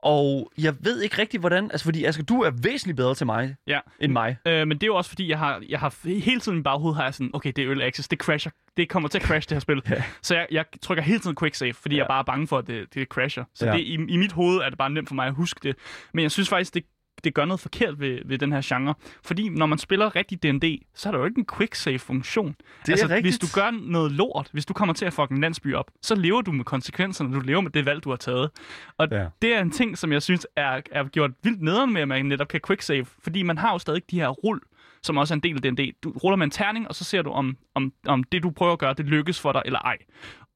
Og 0.03 0.53
jeg 0.59 0.74
ved 0.80 1.01
ikke 1.03 1.18
rigtig, 1.18 1.40
hvordan... 1.40 1.64
Altså, 1.70 1.84
fordi 1.84 2.05
Asger, 2.05 2.24
du 2.24 2.40
er 2.42 2.51
væsentligt 2.62 2.96
bedre 2.96 3.14
til 3.14 3.26
mig, 3.26 3.57
Ja. 3.66 3.80
end 4.01 4.12
mig. 4.12 4.36
Øh, 4.46 4.68
men 4.68 4.70
det 4.76 4.82
er 4.82 4.86
jo 4.86 4.96
også 4.96 5.11
fordi, 5.11 5.28
jeg 5.28 5.38
har, 5.38 5.62
jeg 5.68 5.78
har 5.80 5.94
hele 6.20 6.40
tiden 6.40 6.59
i 6.59 6.62
baghovedet 6.62 6.96
har 6.96 7.05
jeg 7.05 7.14
sådan, 7.14 7.30
okay, 7.32 7.53
det 7.57 7.64
er 7.64 7.68
early 7.68 7.82
access, 7.82 8.09
det 8.09 8.18
crasher, 8.18 8.53
det 8.76 8.88
kommer 8.88 9.09
til 9.09 9.18
at 9.18 9.24
crash 9.24 9.48
det 9.48 9.55
her 9.55 9.61
spil. 9.61 9.82
Ja. 9.90 10.03
Så 10.22 10.34
jeg, 10.34 10.46
jeg 10.51 10.64
trykker 10.82 11.03
hele 11.05 11.18
tiden 11.18 11.36
quick 11.36 11.55
save, 11.55 11.74
fordi 11.74 11.94
ja. 11.96 12.01
Jeg 12.01 12.07
bare 12.09 12.18
er 12.18 12.24
bange 12.24 12.46
for, 12.46 12.59
at 12.59 12.66
det, 12.66 12.94
det 12.94 13.09
crasher. 13.09 13.44
Så 13.55 13.66
Ja. 13.66 13.72
det, 13.72 13.80
i, 13.80 13.92
i 13.94 14.16
mit 14.16 14.32
hoved 14.32 14.59
er 14.59 14.68
det 14.68 14.78
bare 14.78 14.90
nemt 14.90 15.09
for 15.09 15.14
mig 15.14 15.26
at 15.26 15.34
huske 15.34 15.61
det. 15.62 15.76
Men 16.14 16.22
jeg 16.22 16.30
synes 16.30 16.48
faktisk, 16.48 16.74
det, 16.74 16.84
det 17.24 17.34
gør 17.34 17.44
noget 17.44 17.60
forkert 17.60 18.00
ved, 18.00 18.18
ved 18.24 18.38
den 18.38 18.52
her 18.52 18.60
genre. 18.64 18.94
Fordi 19.24 19.48
når 19.48 19.66
man 19.66 19.78
spiller 19.78 20.16
rigtig 20.16 20.42
D&D, 20.42 20.82
så 20.94 21.08
er 21.08 21.12
der 21.12 21.18
jo 21.18 21.24
ikke 21.24 21.38
en 21.38 21.46
quick 21.56 21.74
save 21.74 21.98
funktion. 21.98 22.56
Det 22.86 22.92
altså, 22.92 23.06
er 23.06 23.10
rigtigt. 23.10 23.24
hvis 23.24 23.38
du 23.38 23.60
gør 23.60 23.70
noget 23.70 24.12
lort, 24.12 24.48
hvis 24.52 24.66
du 24.66 24.74
kommer 24.74 24.94
til 24.94 25.04
at 25.04 25.12
fucking 25.12 25.40
landsby 25.40 25.74
op, 25.74 25.90
så 26.02 26.14
lever 26.14 26.40
du 26.40 26.52
med 26.52 26.64
konsekvenserne, 26.64 27.34
du 27.34 27.40
lever 27.40 27.60
med 27.60 27.70
det 27.70 27.84
valg, 27.86 28.04
du 28.04 28.10
har 28.10 28.16
taget. 28.16 28.50
Og 28.98 29.08
Ja. 29.10 29.26
det 29.42 29.54
er 29.54 29.60
en 29.60 29.70
ting, 29.70 29.98
som 29.98 30.12
jeg 30.12 30.22
synes 30.22 30.46
er, 30.56 30.80
er 30.90 31.04
gjort 31.04 31.30
vildt 31.42 31.62
nederen 31.62 31.92
med, 31.92 32.02
at 32.02 32.08
man 32.08 32.26
netop 32.26 32.48
kan 32.48 32.60
quick 32.66 32.82
save, 32.82 33.04
fordi 33.04 33.42
man 33.42 33.58
har 33.58 33.72
jo 33.72 33.78
stadig 33.78 34.02
de 34.10 34.20
her 34.20 34.28
rull, 34.28 34.60
som 35.02 35.16
også 35.16 35.34
er 35.34 35.36
en 35.36 35.42
del 35.42 35.56
af 35.56 35.62
D&D. 35.72 35.92
Du 36.04 36.10
ruller 36.10 36.36
med 36.36 36.44
en 36.44 36.50
terning, 36.50 36.88
og 36.88 36.94
så 36.94 37.04
ser 37.04 37.22
du, 37.22 37.30
om, 37.30 37.56
om, 37.74 37.92
om 38.06 38.24
det, 38.24 38.42
du 38.42 38.50
prøver 38.50 38.72
at 38.72 38.78
gøre, 38.78 38.94
det 38.94 39.06
lykkes 39.06 39.40
for 39.40 39.52
dig 39.52 39.62
eller 39.64 39.78
ej. 39.78 39.96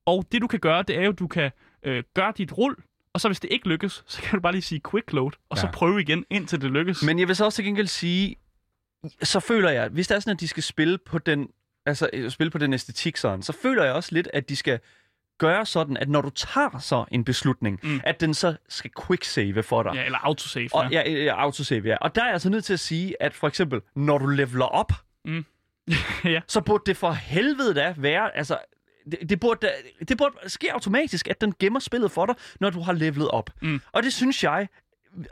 Og 0.07 0.25
det, 0.33 0.43
du 0.43 0.47
kan 0.47 0.61
gøre, 0.61 0.83
det 0.83 0.99
er 0.99 1.03
jo, 1.03 1.11
at 1.13 1.19
du 1.19 1.27
kan 1.27 1.51
øh, 1.83 2.03
gøre 2.15 2.33
dit 2.39 2.59
rull, 2.59 2.77
og 3.15 3.21
så 3.21 3.29
hvis 3.29 3.41
det 3.41 3.53
ikke 3.53 3.69
lykkes, 3.69 4.05
så 4.07 4.23
kan 4.23 4.35
du 4.39 4.41
bare 4.41 4.53
lige 4.53 4.63
sige 4.63 4.81
quick 4.91 5.13
load, 5.13 5.31
og 5.51 5.57
ja. 5.57 5.61
så 5.61 5.67
Ja. 5.67 5.73
prøve 5.73 6.01
igen, 6.01 6.25
indtil 6.31 6.61
det 6.61 6.71
lykkes. 6.71 7.03
Men 7.03 7.19
jeg 7.19 7.29
vil 7.29 7.37
så 7.37 7.45
også 7.45 7.57
til 7.57 7.65
gengæld 7.65 7.87
sige, 7.87 8.37
så 9.23 9.41
føler 9.41 9.71
jeg, 9.71 9.89
hvis 9.89 10.09
det 10.09 10.15
er 10.15 10.21
sådan, 10.21 10.33
at 10.37 10.41
de 10.41 10.49
skal 10.49 10.63
spille 10.63 10.99
på 10.99 11.19
den, 11.19 11.49
altså 11.87 12.11
øh, 12.13 12.31
spille 12.31 12.51
på 12.51 12.59
den 12.59 12.73
æstetik 12.73 13.17
sådan, 13.17 13.43
så 13.43 13.53
føler 13.63 13.85
jeg 13.85 13.93
også 13.93 14.09
lidt, 14.13 14.29
at 14.33 14.49
de 14.49 14.57
skal 14.57 14.79
gøre 15.39 15.67
sådan, 15.67 15.97
at 15.97 16.09
når 16.09 16.21
du 16.21 16.31
tager 16.31 16.79
så 16.79 17.05
en 17.11 17.25
beslutning, 17.25 17.81
Mm. 17.83 17.89
mm. 17.91 18.01
at 18.05 18.21
den 18.21 18.35
så 18.35 18.57
skal 18.69 18.91
quick 19.07 19.25
save 19.25 19.63
for 19.63 19.83
dig. 19.83 19.95
Ja, 19.95 20.05
eller 20.05 20.19
autosave. 20.19 20.69
Og, 20.75 20.91
ja, 20.91 21.11
ja, 21.11 21.35
autosave, 21.43 21.89
ja. 21.89 21.97
Og 22.01 22.15
der 22.15 22.21
er 22.21 22.27
jeg 22.27 22.33
altså 22.33 22.51
nødt 22.51 22.65
til 22.65 22.73
at 22.73 22.81
sige, 22.81 23.23
at 23.23 23.35
for 23.35 23.49
eksempel, 23.49 23.81
når 23.97 24.19
du 24.19 24.27
leveler 24.27 24.65
op, 24.65 24.93
ja. 26.25 26.41
så 26.49 26.61
burde 26.61 26.83
det 26.87 26.97
for 26.97 27.13
helvede 27.13 27.75
da 27.75 27.95
være, 27.97 28.37
altså, 28.37 28.59
det, 29.11 29.31
det, 29.31 29.41
burde, 29.41 29.69
det 30.09 30.19
burde 30.19 30.35
ske 30.51 30.73
automatisk, 30.73 31.29
at 31.29 31.41
den 31.41 31.55
gemmer 31.59 31.81
spillet 31.81 32.11
for 32.11 32.27
dig, 32.27 32.35
når 32.61 32.71
du 32.71 32.81
har 32.81 32.93
levelet 32.93 33.29
op. 33.29 33.51
Mm. 33.63 33.81
Og 33.93 34.03
det 34.03 34.13
synes 34.13 34.45
jeg, 34.45 34.69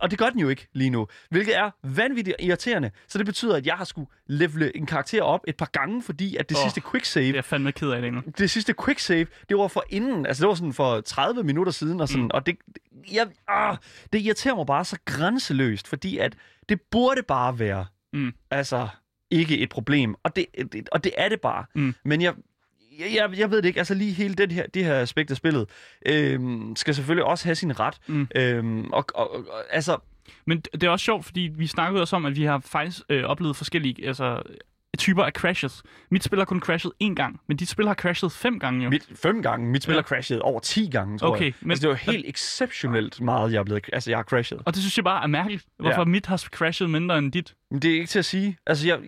og 0.00 0.10
det 0.10 0.18
gør 0.18 0.30
den 0.30 0.40
jo 0.40 0.48
ikke 0.48 0.68
lige 0.72 0.90
nu, 0.90 1.06
hvilket 1.30 1.56
er 1.56 1.70
vanvittigt 1.82 2.36
irriterende. 2.40 2.90
Så 3.08 3.18
det 3.18 3.26
betyder, 3.26 3.56
at 3.56 3.66
jeg 3.66 3.74
har 3.74 3.84
skulle 3.84 4.08
levele 4.26 4.76
en 4.76 4.86
karakter 4.86 5.22
op 5.22 5.40
et 5.48 5.56
par 5.56 5.68
gange, 5.72 6.02
fordi 6.02 6.36
at 6.36 6.48
det 6.48 6.56
oh, 6.58 6.62
sidste 6.62 6.80
quick 6.90 7.04
save, 7.04 7.24
Det 7.24 7.30
er 7.30 7.34
jeg 7.34 7.44
fandme 7.44 7.72
ked 7.72 7.90
af 7.90 8.02
det 8.02 8.12
nu. 8.12 8.22
det 8.38 8.50
sidste 8.50 8.74
quick 8.84 8.98
save, 9.00 9.26
det 9.48 9.56
var 9.58 9.68
for 9.68 9.84
inden, 9.90 10.26
altså 10.26 10.40
det 10.40 10.48
var 10.48 10.54
sådan 10.54 10.72
for 10.72 11.00
30 11.00 11.42
minutter 11.42 11.72
siden, 11.72 12.00
og, 12.00 12.08
sådan, 12.08 12.22
mm. 12.22 12.30
og 12.34 12.46
det, 12.46 12.56
jeg, 13.12 13.28
ah, 13.48 13.76
det 14.12 14.20
irriterer 14.20 14.54
mig 14.54 14.66
bare 14.66 14.84
så 14.84 14.98
grænseløst, 15.04 15.88
fordi 15.88 16.18
at 16.18 16.36
det 16.68 16.80
burde 16.80 17.22
bare 17.22 17.58
være, 17.58 17.86
Mm. 18.14 18.32
altså, 18.50 18.88
ikke 19.30 19.58
et 19.58 19.68
problem, 19.68 20.14
og 20.22 20.36
det, 20.36 20.46
det, 20.72 20.88
og 20.92 21.04
det 21.04 21.12
er 21.16 21.28
det 21.28 21.40
bare. 21.40 21.64
Mm. 21.74 21.94
Men 22.04 22.22
jeg, 22.22 22.34
jeg, 23.02 23.14
jeg, 23.14 23.38
jeg 23.38 23.50
ved 23.50 23.56
det 23.62 23.68
ikke, 23.68 23.78
altså 23.80 23.94
lige 23.94 24.12
hele 24.12 24.34
den 24.34 24.50
her, 24.50 24.66
det 24.66 24.84
her 24.84 24.94
aspekt 25.00 25.30
af 25.30 25.36
spillet, 25.36 25.68
øhm, 26.06 26.76
skal 26.76 26.94
selvfølgelig 26.94 27.24
også 27.24 27.44
have 27.44 27.54
sin 27.54 27.80
ret, 27.80 27.94
Mm. 28.06 28.28
øhm, 28.36 28.92
og, 28.92 29.04
og, 29.14 29.34
og, 29.34 29.44
altså, 29.70 29.98
Men 30.44 30.60
det 30.60 30.82
er 30.82 30.90
også 30.90 31.04
sjovt, 31.04 31.24
fordi 31.24 31.40
vi 31.56 31.66
snakkede 31.66 32.02
også 32.02 32.16
om, 32.16 32.26
at 32.26 32.36
vi 32.36 32.44
har 32.44 32.58
faktisk 32.58 33.00
øh, 33.08 33.24
oplevet 33.24 33.56
forskellige 33.56 34.06
altså, 34.06 34.42
typer 34.98 35.22
af 35.24 35.32
crashes. 35.32 35.82
Mit 36.10 36.24
spil 36.24 36.38
har 36.38 36.44
kun 36.44 36.60
crashet 36.60 36.92
én 37.04 37.14
gang, 37.14 37.40
men 37.48 37.56
dit 37.56 37.68
spil 37.68 37.86
har 37.86 37.94
crashet 37.94 38.32
fem 38.32 38.58
gange 38.58 38.84
jo. 38.84 38.90
mit, 38.90 39.08
fem 39.14 39.42
gange, 39.42 39.66
mit 39.66 39.82
spil 39.82 39.92
Ja. 39.92 39.98
har 39.98 40.02
crashet 40.02 40.40
over 40.42 40.60
10 40.60 40.88
gange, 40.90 41.18
tror 41.18 41.28
Okay, 41.28 41.44
jeg. 41.44 41.54
men- 41.60 41.70
altså, 41.70 41.82
det 41.82 41.88
var 41.88 42.12
helt 42.12 42.24
exceptionelt 42.28 43.20
meget, 43.20 43.52
jeg 43.52 43.58
er 43.58 43.64
blevet, 43.64 43.90
altså 43.92 44.10
jeg 44.10 44.18
har 44.18 44.22
crashet. 44.24 44.58
Og 44.64 44.74
det 44.74 44.82
synes 44.82 44.96
jeg 44.98 45.04
bare 45.04 45.22
er 45.22 45.26
mærkeligt, 45.26 45.64
hvorfor 45.78 46.00
Ja. 46.00 46.04
mit 46.04 46.26
har 46.26 46.36
crashet 46.36 46.90
mindre 46.90 47.18
end 47.18 47.32
dit. 47.32 47.54
Det 47.72 47.84
er 47.84 47.94
ikke 47.94 48.06
til 48.06 48.18
at 48.18 48.24
sige. 48.24 48.56
Altså, 48.66 48.86
jeg, 48.86 48.98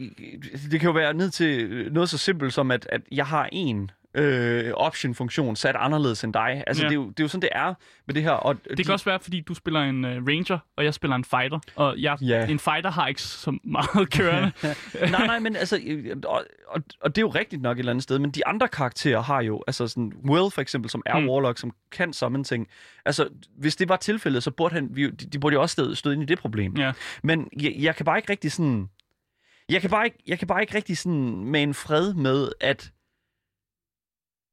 det 0.70 0.80
kan 0.80 0.87
jo 0.89 0.93
være 0.93 1.14
ned 1.14 1.30
til 1.30 1.68
noget 1.93 2.09
så 2.11 2.18
simpelt 2.18 2.53
som, 2.55 2.70
at, 2.70 2.87
at 2.93 3.01
jeg 3.12 3.26
har 3.26 3.49
en 3.53 3.91
øh, 4.14 4.72
option-funktion 4.74 5.56
sat 5.56 5.76
anderledes 5.78 6.24
end 6.24 6.32
dig. 6.32 6.64
Altså, 6.66 6.82
Ja. 6.82 6.88
det, 6.88 6.92
er 6.94 7.00
jo, 7.00 7.08
det 7.08 7.20
er 7.20 7.24
jo 7.24 7.28
sådan, 7.28 7.42
det 7.42 7.48
er 7.52 7.74
med 8.06 8.14
det 8.14 8.22
her. 8.22 8.30
Og 8.30 8.56
Det 8.76 8.84
kan 8.86 8.92
også 8.92 9.04
være, 9.04 9.20
fordi 9.20 9.40
du 9.40 9.54
spiller 9.54 9.80
en 9.80 10.04
uh, 10.04 10.10
ranger, 10.10 10.58
og 10.76 10.84
jeg 10.84 10.94
spiller 10.94 11.16
en 11.16 11.24
fighter. 11.24 11.58
Og 11.76 11.94
jeg, 11.98 12.18
Ja. 12.22 12.46
en 12.46 12.58
fighter 12.58 12.90
har 12.90 13.06
ikke 13.06 13.22
så 13.22 13.58
meget 13.64 14.10
kørende. 14.10 14.52
nej, 15.10 15.26
nej, 15.26 15.38
men 15.38 15.56
altså, 15.56 15.80
øh, 15.86 16.16
og, 16.24 16.44
og, 16.68 16.82
og 17.00 17.16
det 17.16 17.18
er 17.20 17.26
jo 17.26 17.28
rigtigt 17.28 17.62
nok 17.62 17.76
et 17.76 17.78
eller 17.78 17.92
andet 17.92 18.02
sted, 18.02 18.18
men 18.18 18.30
de 18.30 18.46
andre 18.46 18.68
karakterer 18.68 19.20
har 19.22 19.42
jo, 19.42 19.64
altså 19.66 19.88
sådan, 19.88 20.12
Will 20.30 20.50
for 20.50 20.60
eksempel, 20.60 20.90
som 20.90 21.02
er 21.06 21.18
Mm. 21.20 21.28
Warlock, 21.28 21.58
som 21.58 21.72
kan 21.92 22.12
summon 22.12 22.44
ting. 22.44 22.68
Altså, 23.04 23.28
hvis 23.58 23.76
det 23.76 23.88
var 23.88 23.96
tilfældet, 23.96 24.42
så 24.42 24.50
burde 24.50 24.74
han, 24.74 24.88
vi, 24.92 25.10
de, 25.10 25.26
de 25.26 25.38
burde 25.38 25.54
jo 25.54 25.62
også 25.62 25.94
støde 25.94 26.14
ind 26.14 26.22
i 26.22 26.26
det 26.26 26.38
problem. 26.38 26.76
ja. 26.76 26.92
Men 27.22 27.48
jeg, 27.60 27.72
jeg 27.78 27.96
kan 27.96 28.04
bare 28.06 28.18
ikke 28.18 28.30
rigtig 28.32 28.52
sådan... 28.52 28.88
Jeg 29.68 29.80
kan 29.80 29.90
bare 29.90 30.04
ikke, 30.04 30.18
jeg 30.26 30.38
kan 30.38 30.48
bare 30.48 30.60
ikke 30.60 30.74
rigtig 30.74 30.98
sådan 30.98 31.44
med 31.44 31.62
en 31.62 31.74
fred 31.74 32.14
med, 32.14 32.48
at... 32.60 32.90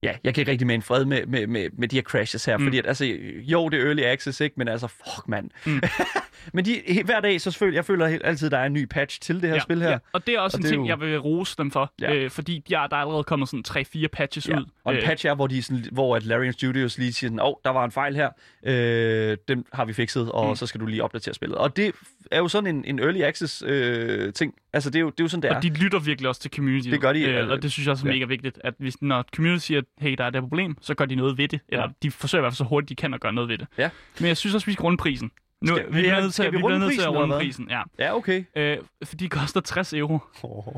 Ja, 0.03 0.13
jeg 0.23 0.33
kan 0.33 0.41
ikke 0.41 0.51
rigtig 0.51 0.67
med 0.67 0.75
en 0.75 0.81
fred 0.81 1.05
med, 1.05 1.25
med, 1.25 1.47
med, 1.47 1.69
med 1.73 1.87
de 1.87 1.95
her 1.95 2.03
crashes 2.03 2.45
her, 2.45 2.57
Mm. 2.57 2.63
fordi 2.65 2.77
at, 2.77 2.87
altså, 2.87 3.05
jo, 3.41 3.69
det 3.69 3.79
er 3.81 3.85
early 3.85 4.01
access, 4.03 4.39
ikke? 4.41 4.53
Men 4.57 4.67
altså, 4.67 4.87
fuck, 4.87 5.27
mand. 5.27 5.49
Mm. 5.65 5.81
Men 6.53 6.65
de, 6.65 6.81
hver 7.05 7.19
dag, 7.19 7.41
så 7.41 7.51
føler 7.51 7.73
jeg 7.77 7.85
føler 7.85 8.07
helt 8.07 8.21
altid, 8.25 8.49
der 8.49 8.57
er 8.57 8.65
en 8.65 8.73
ny 8.73 8.87
patch 8.89 9.19
til 9.21 9.35
det 9.35 9.49
her 9.49 9.55
ja, 9.55 9.59
spil 9.61 9.81
her. 9.81 9.89
Ja. 9.89 9.97
Og 10.13 10.27
det 10.27 10.35
er 10.35 10.39
også 10.39 10.57
Og 10.57 10.61
en 10.63 10.67
ting, 10.69 10.81
jo- 10.81 10.87
jeg 10.87 10.99
vil 10.99 11.19
rose 11.19 11.55
dem 11.57 11.71
for. 11.71 11.93
Ja. 12.01 12.13
Øh, 12.13 12.29
fordi 12.29 12.63
de 12.69 12.73
er, 12.73 12.87
der 12.87 12.95
er 12.95 13.01
allerede 13.01 13.23
kommet 13.23 13.49
sådan 13.49 13.63
3-4 14.03 14.07
patches 14.07 14.49
Ja. 14.49 14.57
ud. 14.59 14.65
Og 14.83 14.93
en 14.93 14.99
Øh, 14.99 15.05
patch 15.05 15.25
er, 15.25 15.35
hvor, 15.35 15.47
de 15.47 15.63
sådan, 15.63 15.85
hvor 15.91 16.15
at 16.15 16.23
Larian 16.23 16.53
Studios 16.53 16.97
lige 16.97 17.13
siger, 17.13 17.31
åh, 17.33 17.47
oh, 17.47 17.53
der 17.63 17.69
var 17.69 17.85
en 17.85 17.91
fejl 17.91 18.15
her, 18.15 18.29
øh, 18.63 19.37
den 19.47 19.65
har 19.73 19.85
vi 19.85 19.93
fikset, 19.93 20.31
og 20.31 20.49
mm. 20.49 20.55
så 20.55 20.65
skal 20.67 20.81
du 20.81 20.85
lige 20.85 21.03
opdatere 21.03 21.33
spillet. 21.33 21.57
Og 21.57 21.75
det 21.77 21.95
er 22.31 22.37
jo 22.39 22.47
sådan 22.47 22.75
en, 22.75 22.85
en 22.85 22.99
early 22.99 23.21
access 23.21 23.63
øh, 23.67 24.33
ting. 24.33 24.53
Altså, 24.73 24.89
det 24.89 24.95
er, 24.95 24.99
jo, 25.01 25.09
det 25.09 25.19
er 25.19 25.23
jo 25.23 25.27
sådan, 25.27 25.41
det 25.43 25.51
er. 25.51 25.55
Og 25.55 25.63
de 25.63 25.69
lytter 25.69 25.99
virkelig 25.99 26.29
også 26.29 26.41
til 26.41 26.51
community. 26.55 26.89
Det 26.89 27.01
gør 27.01 27.13
de, 27.13 27.23
Øh, 27.23 27.49
og 27.49 27.61
det 27.63 27.71
synes 27.71 27.85
jeg 27.87 27.91
også 27.91 28.07
er 28.07 28.11
Ja. 28.11 28.15
mega 28.15 28.25
vigtigt, 28.25 28.59
at 28.63 28.73
hvis, 28.77 29.01
når 29.01 29.25
community 29.35 29.65
siger, 29.65 29.81
hey, 29.99 30.15
der 30.17 30.23
er 30.23 30.29
det 30.29 30.41
problem, 30.41 30.77
så 30.81 30.93
gør 30.95 31.05
de 31.05 31.15
noget 31.15 31.37
ved 31.37 31.47
det. 31.47 31.59
Eller 31.69 31.83
Ja. 31.83 31.89
de 32.03 32.11
forsøger 32.11 32.41
i 32.41 32.43
hvert 32.43 32.51
fald 32.51 32.57
så 32.57 32.63
hurtigt, 32.63 32.89
de 32.89 32.95
kan 32.95 33.13
at 33.13 33.21
gøre 33.21 33.33
noget 33.33 33.49
ved 33.49 33.57
det. 33.57 33.67
Ja. 33.77 33.89
Men 34.19 34.27
jeg 34.27 34.37
synes 34.37 34.55
også, 34.55 34.65
vi 34.67 34.73
skal 34.73 34.83
runde 34.83 34.97
prisen. 34.97 35.31
Nu, 35.61 35.75
Skal- 35.75 35.85
vi, 35.87 35.91
bliver 35.91 36.21
nødt 36.21 36.33
til, 36.33 36.43
vi 36.45 36.47
vi 36.47 36.51
bliver 36.51 36.63
runde 36.65 36.79
nødt 36.79 36.93
til 36.93 37.01
at 37.01 37.07
prisen, 37.07 37.17
runde 37.21 37.35
prisen. 37.35 37.67
Ja. 37.69 37.81
Ja, 37.99 38.15
okay. 38.15 38.43
Øh, 38.55 38.77
for 39.03 39.15
de 39.15 39.29
koster 39.29 39.61
60 39.61 39.93
euro. 39.93 40.19
Oh. 40.43 40.73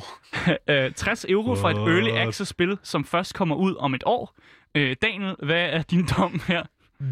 Øh, 0.70 0.92
60 0.92 1.26
euro 1.30 1.56
for 1.56 1.70
et 1.70 1.76
early 1.78 2.10
access 2.28 2.50
spil, 2.50 2.78
som 2.84 3.06
først 3.06 3.34
kommer 3.34 3.56
ud 3.56 3.76
om 3.80 3.94
et 3.96 4.04
år. 4.06 4.36
Øh, 4.76 4.96
Daniel, 5.02 5.36
hvad 5.44 5.70
er 5.70 5.82
din 5.82 6.06
dom 6.18 6.42
her? 6.48 6.64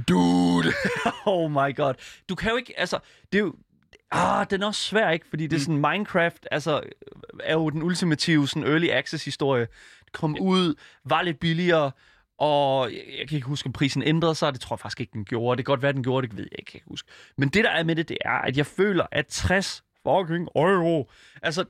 Dude! 0.10 0.74
oh 1.26 1.52
my 1.52 1.76
god. 1.76 1.94
Du 2.30 2.36
kan 2.36 2.50
jo 2.52 2.58
ikke, 2.58 2.74
altså, 2.80 3.00
det 3.32 3.38
er 3.40 3.44
jo... 3.44 3.56
Ah, 4.12 4.46
den 4.50 4.64
er 4.64 4.68
også 4.68 4.82
svær, 4.82 5.10
ikke? 5.10 5.28
Fordi 5.30 5.48
det 5.48 5.56
er 5.56 5.60
sådan, 5.60 5.92
Minecraft, 5.92 6.48
altså, 6.52 6.82
er 7.44 7.54
jo 7.54 7.70
den 7.70 7.84
ultimative 7.84 8.48
sådan 8.48 8.64
early 8.64 8.88
access 8.90 9.26
historie. 9.26 9.68
Det 10.06 10.14
kom 10.14 10.38
ud, 10.42 10.76
var 11.06 11.22
lidt 11.22 11.40
billigere, 11.40 11.92
og 12.38 12.92
jeg, 12.92 13.04
jeg 13.20 13.28
kan 13.28 13.36
ikke 13.36 13.48
huske, 13.48 13.68
om 13.68 13.74
prisen 13.74 14.04
ændrede 14.04 14.36
sig. 14.36 14.54
Det 14.54 14.62
tror 14.62 14.76
jeg 14.76 14.80
faktisk 14.80 15.00
ikke, 15.00 15.14
den 15.14 15.26
gjorde. 15.26 15.58
Det 15.58 15.66
kan 15.66 15.72
godt 15.72 15.82
være, 15.82 15.94
den 15.94 16.04
gjorde 16.04 16.28
det, 16.28 16.38
ved 16.38 16.44
jeg 16.44 16.60
ikke, 16.60 16.62
jeg 16.62 16.66
kan 16.66 16.78
ikke 16.78 16.90
huske. 16.90 17.10
Men 17.38 17.50
det, 17.50 17.64
der 17.64 17.70
er 17.70 17.84
med 17.84 17.96
det, 17.96 18.10
det 18.10 18.18
er, 18.26 18.38
at 18.38 18.58
jeg 18.58 18.66
føler, 18.66 19.06
at 19.12 19.28
60 19.28 19.84
fucking 20.08 20.48
euro, 20.56 21.12
altså, 21.42 21.66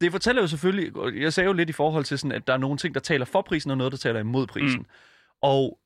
det 0.00 0.12
fortæller 0.12 0.42
jo 0.42 0.48
selvfølgelig, 0.48 0.92
jeg 1.22 1.32
sagde 1.32 1.46
jo 1.46 1.52
lidt 1.52 1.70
i 1.70 1.72
forhold 1.72 2.04
til 2.04 2.18
sådan, 2.18 2.32
at 2.32 2.46
der 2.46 2.52
er 2.52 2.58
nogle 2.58 2.78
ting, 2.78 2.94
der 2.94 3.00
taler 3.00 3.24
for 3.24 3.42
prisen, 3.42 3.70
og 3.70 3.76
noget, 3.76 3.92
der 3.92 3.98
taler 3.98 4.20
imod 4.20 4.46
prisen. 4.46 4.78
Mm. 4.78 4.86
Og 5.42 5.78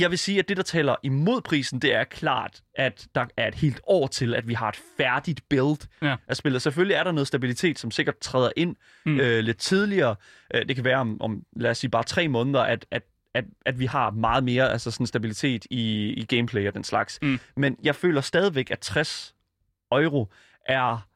jeg 0.00 0.10
vil 0.10 0.18
sige, 0.18 0.38
at 0.38 0.48
det, 0.48 0.56
der 0.56 0.62
taler 0.62 0.96
imod 1.02 1.40
prisen, 1.40 1.78
det 1.78 1.94
er 1.94 2.04
klart, 2.04 2.60
at 2.74 3.06
der 3.14 3.26
er 3.36 3.48
et 3.48 3.54
helt 3.54 3.80
år 3.86 4.06
til, 4.06 4.34
at 4.34 4.48
vi 4.48 4.54
har 4.54 4.68
et 4.68 4.78
færdigt 4.96 5.40
build 5.48 5.88
Ja. 6.02 6.16
af 6.28 6.36
spillet. 6.36 6.62
Selvfølgelig 6.62 6.94
er 6.94 7.04
der 7.04 7.12
noget 7.12 7.26
stabilitet, 7.26 7.78
som 7.78 7.90
sikkert 7.90 8.18
træder 8.18 8.50
ind 8.56 8.76
Mm. 9.06 9.20
øh, 9.20 9.38
lidt 9.44 9.58
tidligere. 9.58 10.16
Øh, 10.54 10.68
det 10.68 10.76
kan 10.76 10.84
være 10.84 10.96
om, 10.98 11.20
om, 11.22 11.42
lad 11.56 11.70
os 11.70 11.78
sige, 11.78 11.90
bare 11.90 12.02
tre 12.04 12.28
måneder, 12.28 12.60
at, 12.60 12.86
at, 12.90 13.02
at, 13.34 13.44
at 13.66 13.78
vi 13.78 13.86
har 13.86 14.10
meget 14.10 14.44
mere 14.44 14.72
altså 14.72 14.90
sådan 14.90 15.06
stabilitet 15.06 15.66
i, 15.70 16.06
i 16.16 16.24
gameplay 16.24 16.68
og 16.68 16.74
den 16.74 16.84
slags. 16.84 17.18
Mm. 17.22 17.40
Men 17.56 17.76
jeg 17.82 17.94
føler 17.96 18.20
stadigvæk, 18.20 18.70
at 18.70 18.78
60 18.78 19.34
euro 19.92 20.28
er 20.68 21.08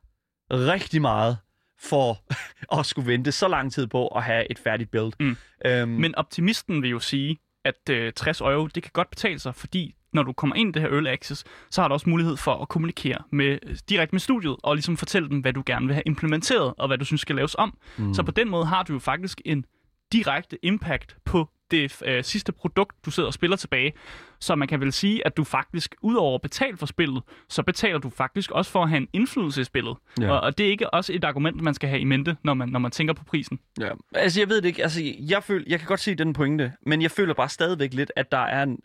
rigtig 0.51 1.01
meget 1.03 1.39
for 1.79 2.19
at 2.81 2.87
skulle 2.87 3.07
vente 3.13 3.33
så 3.33 3.49
lang 3.49 3.73
tid 3.73 3.87
på 3.87 4.09
at 4.09 4.23
have 4.23 4.51
et 4.51 4.59
færdigt 4.59 4.91
build. 4.91 5.13
Mm. 5.21 5.37
Øhm, 5.67 5.89
Men 5.89 6.15
optimisten 6.15 6.83
vil 6.83 6.91
jo 6.91 6.99
sige, 7.01 7.39
at 7.65 7.89
øh, 7.91 8.13
60 8.13 8.41
euro, 8.41 8.67
det 8.67 8.83
kan 8.83 8.91
godt 8.95 9.11
betale 9.11 9.39
sig, 9.39 9.55
fordi 9.55 9.95
når 10.13 10.23
du 10.23 10.33
kommer 10.33 10.57
ind 10.57 10.69
i 10.69 10.73
det 10.73 10.83
her 10.83 10.89
Early 10.89 11.09
Access, 11.09 11.45
så 11.71 11.81
har 11.81 11.89
du 11.89 11.95
også 11.95 12.09
mulighed 12.09 12.37
for 12.37 12.55
at 12.63 12.69
kommunikere 12.69 13.19
med, 13.33 13.59
direkte 13.89 14.15
med 14.15 14.21
studiet, 14.21 14.57
og 14.63 14.75
ligesom 14.75 14.97
fortælle 14.97 15.29
dem, 15.29 15.39
hvad 15.39 15.53
du 15.53 15.63
gerne 15.67 15.87
vil 15.87 15.95
have 15.95 16.03
implementeret, 16.07 16.75
og 16.79 16.87
hvad 16.87 16.99
du 16.99 17.05
synes 17.05 17.21
skal 17.21 17.37
laves 17.37 17.55
om. 17.59 17.79
Mm. 17.99 18.15
Så 18.15 18.23
på 18.23 18.31
den 18.31 18.49
måde 18.51 18.67
har 18.67 18.83
du 18.83 18.93
jo 18.93 18.99
faktisk 18.99 19.41
en 19.45 19.65
direkte 20.13 20.59
impact 20.65 21.17
på 21.25 21.49
det 21.71 22.03
øh, 22.05 22.25
sidste 22.25 22.53
produkt, 22.53 23.05
du 23.05 23.11
sidder 23.11 23.27
og 23.27 23.35
spiller 23.35 23.57
tilbage. 23.57 23.93
Så 24.41 24.55
man 24.55 24.69
kan 24.69 24.81
vel 24.81 24.93
sige, 24.93 25.27
at 25.27 25.37
du 25.37 25.45
faktisk, 25.45 25.95
udover 26.03 26.35
at 26.35 26.43
betale 26.43 26.77
for 26.77 26.87
spillet, 26.87 27.23
så 27.49 27.63
betaler 27.63 27.99
du 27.99 28.11
faktisk 28.11 28.51
også 28.51 28.71
for 28.71 28.83
at 28.83 28.89
have 28.89 28.97
en 28.97 29.09
indflydelse 29.13 29.61
i 29.61 29.65
spillet. 29.65 29.97
Ja. 30.21 30.31
Og, 30.31 30.41
og 30.41 30.59
det 30.59 30.67
er 30.67 30.71
ikke 30.71 30.95
også 30.95 31.13
et 31.13 31.25
argument, 31.25 31.63
man 31.63 31.75
skal 31.75 31.89
have 31.89 32.01
i 32.01 32.05
mente, 32.05 32.37
når 32.45 32.55
man, 32.55 32.69
når 32.69 32.79
man 32.79 32.91
tænker 32.91 33.15
på 33.15 33.25
prisen. 33.25 33.59
Ja. 33.81 33.91
Altså, 34.15 34.41
jeg 34.41 34.49
ved 34.49 34.57
det 34.57 34.69
ikke. 34.69 34.83
Altså, 34.83 35.01
jeg, 35.19 35.45
føl, 35.45 35.65
jeg 35.67 35.79
kan 35.79 35.89
godt 35.89 36.01
se 36.01 36.15
den 36.15 36.33
pointe, 36.33 36.73
men 36.87 37.03
jeg 37.03 37.11
føler 37.11 37.35
bare 37.35 37.49
stadigvæk 37.49 37.95
lidt, 37.95 38.13
at 38.17 38.33
der 38.33 38.39
er 38.39 38.63
en... 38.63 38.79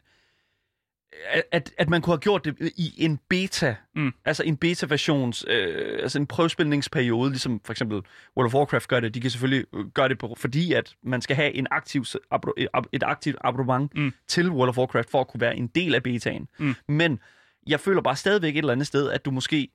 at, 1.51 1.72
at 1.78 1.89
man 1.89 2.01
kunne 2.01 2.11
have 2.13 2.20
gjort 2.20 2.45
det 2.45 2.55
i 2.76 2.93
en 2.97 3.20
beta, 3.30 3.76
Mm. 3.95 4.13
altså 4.26 4.43
en 4.43 4.57
beta-versions, 4.57 5.45
øh, 5.47 5.99
altså 6.01 6.20
en 6.20 6.28
prøvespilningsperiode, 6.28 7.30
ligesom 7.30 7.61
for 7.66 7.74
eksempel 7.74 8.01
World 8.38 8.47
of 8.47 8.53
Warcraft 8.53 8.88
gør 8.88 8.99
det. 8.99 9.13
De 9.13 9.22
kan 9.22 9.32
selvfølgelig 9.32 9.66
øh, 9.76 9.86
gøre 9.93 10.09
det, 10.09 10.18
på, 10.18 10.36
fordi 10.38 10.74
at 10.74 10.95
man 11.03 11.22
skal 11.22 11.36
have 11.36 11.53
en 11.53 11.68
aktiv, 11.72 12.05
abro, 12.32 12.51
et 12.91 13.03
aktivt 13.03 13.38
abonnement 13.41 13.95
Mm. 13.95 14.13
til 14.28 14.49
World 14.49 14.70
of 14.70 14.78
Warcraft, 14.78 15.09
for 15.09 15.22
at 15.22 15.28
kunne 15.28 15.41
være 15.41 15.57
en 15.57 15.68
del 15.68 15.95
af 15.95 16.03
betaen. 16.03 16.47
Mm. 16.59 16.76
Men 16.88 17.20
jeg 17.68 17.80
føler 17.80 18.01
bare 18.01 18.16
stadigvæk 18.16 18.53
et 18.53 18.57
eller 18.57 18.72
andet 18.74 18.88
sted, 18.88 19.11
at 19.11 19.26
du 19.26 19.32
måske... 19.32 19.68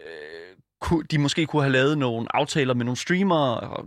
Øh, 0.00 1.02
de 1.10 1.18
måske 1.18 1.46
kunne 1.46 1.62
have 1.62 1.72
lavet 1.72 1.98
nogle 1.98 2.36
aftaler 2.36 2.74
med 2.74 2.84
nogle 2.84 2.96
streamere, 2.96 3.60
og 3.60 3.86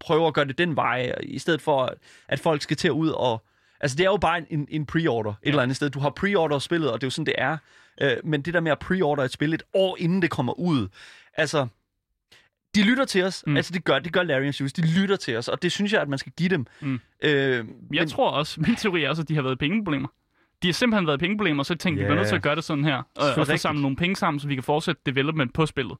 prøve 0.00 0.26
at 0.26 0.34
gøre 0.34 0.44
det 0.44 0.58
den 0.58 0.76
vej, 0.76 1.12
i 1.22 1.38
stedet 1.38 1.60
for, 1.62 1.82
at- 1.84 1.98
at 2.28 2.40
folk 2.40 2.62
skal 2.62 2.76
til 2.76 2.88
at 2.88 2.92
ud 2.92 3.08
og... 3.08 3.42
Altså, 3.80 3.96
det 3.96 4.04
er 4.06 4.10
jo 4.10 4.16
bare 4.16 4.52
en, 4.52 4.66
en 4.70 4.86
pre-order 4.92 5.30
et 5.30 5.36
Ja. 5.44 5.48
eller 5.48 5.62
andet 5.62 5.76
sted. 5.76 5.90
Du 5.90 6.00
har 6.00 6.10
pre-order 6.20 6.58
spillet, 6.58 6.90
og 6.92 7.00
det 7.00 7.04
er 7.04 7.06
jo 7.06 7.10
sådan, 7.10 7.26
det 7.26 7.34
er. 7.38 7.56
Øh, 8.00 8.16
men 8.24 8.42
det 8.42 8.54
der 8.54 8.60
med 8.60 8.72
at 8.72 8.78
pre-order 8.84 9.22
et 9.22 9.30
spil 9.32 9.54
et 9.54 9.62
år 9.74 9.96
inden 10.00 10.22
det 10.22 10.30
kommer 10.30 10.52
ud, 10.58 10.88
altså... 11.34 11.66
De 12.74 12.82
lytter 12.82 13.04
til 13.04 13.22
os. 13.24 13.44
Mm. 13.46 13.56
Altså, 13.56 13.72
det 13.72 13.84
gør, 13.84 13.98
det 13.98 14.12
gør 14.12 14.22
Larry 14.22 14.44
Juice. 14.44 14.68
De 14.82 15.00
lytter 15.00 15.16
til 15.16 15.36
os, 15.36 15.48
og 15.48 15.62
det 15.62 15.72
synes 15.72 15.92
jeg, 15.92 16.00
at 16.02 16.08
man 16.08 16.18
skal 16.18 16.32
give 16.36 16.48
dem. 16.48 16.66
Mm. 16.80 17.00
Øh, 17.22 17.30
Jeg 17.32 17.64
men- 17.90 18.08
tror 18.08 18.30
også, 18.30 18.60
min 18.60 18.76
teori 18.76 19.04
er 19.04 19.08
også, 19.08 19.22
at 19.22 19.28
de 19.28 19.34
har 19.34 19.42
været 19.42 19.58
pengeproblemer. 19.58 20.08
De 20.62 20.68
har 20.68 20.72
simpelthen 20.72 21.06
været 21.06 21.20
pengeproblemer, 21.20 21.58
og 21.60 21.66
så 21.66 21.74
tænkte 21.74 21.88
yeah. 21.88 21.96
vi 21.98 22.02
Ja. 22.02 22.06
bliver 22.08 22.16
nødt 22.20 22.28
til 22.28 22.36
at 22.36 22.42
gøre 22.42 22.56
det 22.56 22.64
sådan 22.64 22.84
her. 22.84 22.96
Og, 22.96 23.02
Selvfølgelig 23.22 23.30
og 23.30 23.34
få 23.34 23.40
rigtigt. 23.40 23.60
samlet 23.60 23.82
nogle 23.82 23.96
penge 23.96 24.16
sammen, 24.16 24.40
så 24.40 24.48
vi 24.48 24.54
kan 24.54 24.62
fortsætte 24.62 25.02
development 25.06 25.54
på 25.54 25.66
spillet. 25.66 25.96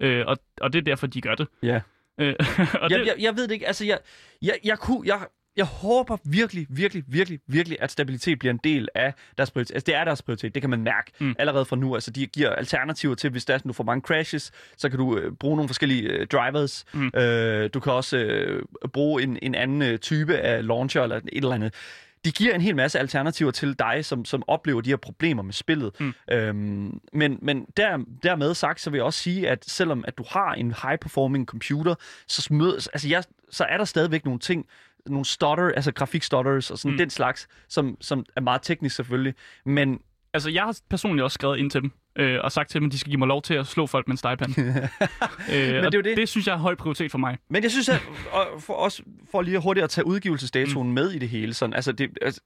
Øh, 0.00 0.24
og, 0.26 0.36
og 0.60 0.72
det 0.72 0.78
er 0.78 0.82
derfor, 0.82 1.06
de 1.06 1.20
gør 1.20 1.34
det. 1.34 1.48
Ja. 1.62 1.80
Øh, 2.20 2.34
og 2.82 2.90
jeg, 2.90 2.98
det 2.98 3.06
jeg, 3.06 3.14
jeg 3.18 3.36
ved 3.36 3.42
det 3.48 3.54
ikke. 3.54 3.66
Altså, 3.66 3.84
jeg, 3.84 3.98
jeg, 4.42 4.54
jeg, 4.64 4.78
kunne, 4.78 5.08
jeg, 5.08 5.20
jeg 5.56 5.64
håber 5.64 6.16
virkelig, 6.24 6.66
virkelig, 6.70 7.04
virkelig, 7.06 7.40
virkelig, 7.46 7.78
at 7.80 7.90
stabilitet 7.90 8.38
bliver 8.38 8.52
en 8.52 8.60
del 8.64 8.88
af 8.94 9.14
deres 9.38 9.50
prioritet. 9.50 9.74
Altså, 9.74 9.86
det 9.86 9.94
er 9.94 10.04
deres 10.04 10.22
prioritet. 10.22 10.54
Det 10.54 10.62
kan 10.62 10.70
man 10.70 10.82
mærke 10.82 11.12
Mm. 11.18 11.34
allerede 11.38 11.64
fra 11.64 11.76
nu. 11.76 11.94
Altså, 11.94 12.10
de 12.10 12.26
giver 12.26 12.50
alternativer 12.50 13.14
til, 13.14 13.30
hvis 13.30 13.44
der 13.44 13.54
er 13.54 13.58
sådan, 13.58 13.68
du 13.68 13.72
får 13.72 13.84
mange 13.84 14.00
crashes, 14.02 14.52
så 14.76 14.88
kan 14.88 14.98
du 14.98 15.18
øh, 15.18 15.32
bruge 15.32 15.56
nogle 15.56 15.68
forskellige 15.68 16.02
øh, 16.02 16.26
drivers. 16.26 16.84
Mm. 16.94 17.10
Øh, 17.16 17.70
du 17.74 17.80
kan 17.80 17.92
også 17.92 18.16
øh, 18.18 18.62
bruge 18.92 19.22
en, 19.22 19.38
en 19.42 19.54
anden 19.54 19.82
øh, 19.82 19.98
type 19.98 20.36
af 20.36 20.66
launcher 20.66 21.02
eller 21.02 21.16
et 21.16 21.22
eller 21.32 21.52
andet. 21.52 21.74
De 22.24 22.32
giver 22.32 22.54
en 22.54 22.60
hel 22.60 22.76
masse 22.76 22.98
alternativer 22.98 23.50
til 23.50 23.78
dig, 23.78 24.04
som, 24.04 24.24
som 24.24 24.42
oplever 24.46 24.80
de 24.80 24.90
her 24.90 24.96
problemer 24.96 25.42
med 25.42 25.52
spillet. 25.52 26.00
Mm. 26.00 26.12
Øhm, 26.32 27.00
men 27.12 27.38
men 27.42 27.66
der, 27.76 27.98
dermed 28.22 28.54
sagt, 28.54 28.80
så 28.80 28.90
vil 28.90 28.98
jeg 28.98 29.04
også 29.04 29.20
sige, 29.20 29.48
at 29.48 29.64
selvom 29.66 30.04
at 30.08 30.18
du 30.18 30.24
har 30.28 30.52
en 30.54 30.74
high-performing 30.82 31.44
computer, 31.46 31.94
så, 32.26 32.42
smød, 32.42 32.74
altså 32.74 33.08
jeg, 33.08 33.24
så 33.50 33.64
er 33.64 33.76
der 33.76 33.84
stadigvæk 33.84 34.24
nogle 34.24 34.40
ting, 34.40 34.66
nogle 35.10 35.24
stutter, 35.24 35.68
altså 35.76 35.92
grafikstutters 35.92 36.70
og 36.70 36.78
sådan 36.78 36.92
Mm. 36.92 36.98
den 36.98 37.10
slags, 37.10 37.48
som, 37.68 37.96
som 38.00 38.24
er 38.36 38.40
meget 38.40 38.62
teknisk 38.62 38.96
selvfølgelig. 38.96 39.34
Men 39.66 40.00
Altså, 40.34 40.50
jeg 40.50 40.62
har 40.62 40.78
personligt 40.90 41.24
også 41.24 41.34
skrevet 41.34 41.58
ind 41.58 41.70
til 41.70 41.82
dem, 41.82 41.92
øh, 42.16 42.38
og 42.44 42.52
sagt 42.52 42.70
til 42.70 42.80
dem, 42.80 42.86
at 42.86 42.92
de 42.92 42.98
skal 42.98 43.10
give 43.10 43.18
mig 43.18 43.28
lov 43.28 43.42
til 43.42 43.54
at 43.54 43.66
slå 43.66 43.86
folk 43.86 44.08
med 44.08 44.12
en 44.12 44.16
stegepande. 44.16 44.54
øh, 45.52 45.56
det 45.56 45.84
er 45.84 45.90
det. 45.90 46.16
det 46.16 46.28
synes 46.28 46.46
jeg 46.46 46.52
er 46.52 46.58
høj 46.58 46.74
prioritet 46.74 47.10
for 47.10 47.18
mig. 47.18 47.38
Men 47.48 47.62
jeg 47.62 47.70
synes, 47.70 47.88
at 47.88 48.02
og 48.32 48.62
for 48.62 48.74
os 48.74 49.00
for 49.30 49.42
lige 49.42 49.58
hurtigt 49.58 49.84
at 49.84 49.90
tage 49.90 50.06
udgivelsesdatoen 50.06 50.88
mm. 50.88 50.94
med 50.94 51.10
i 51.10 51.18
det 51.18 51.28
hele, 51.28 51.54
sådan, 51.54 51.74
altså, 51.74 51.92
det, 51.92 52.18
altså 52.22 52.40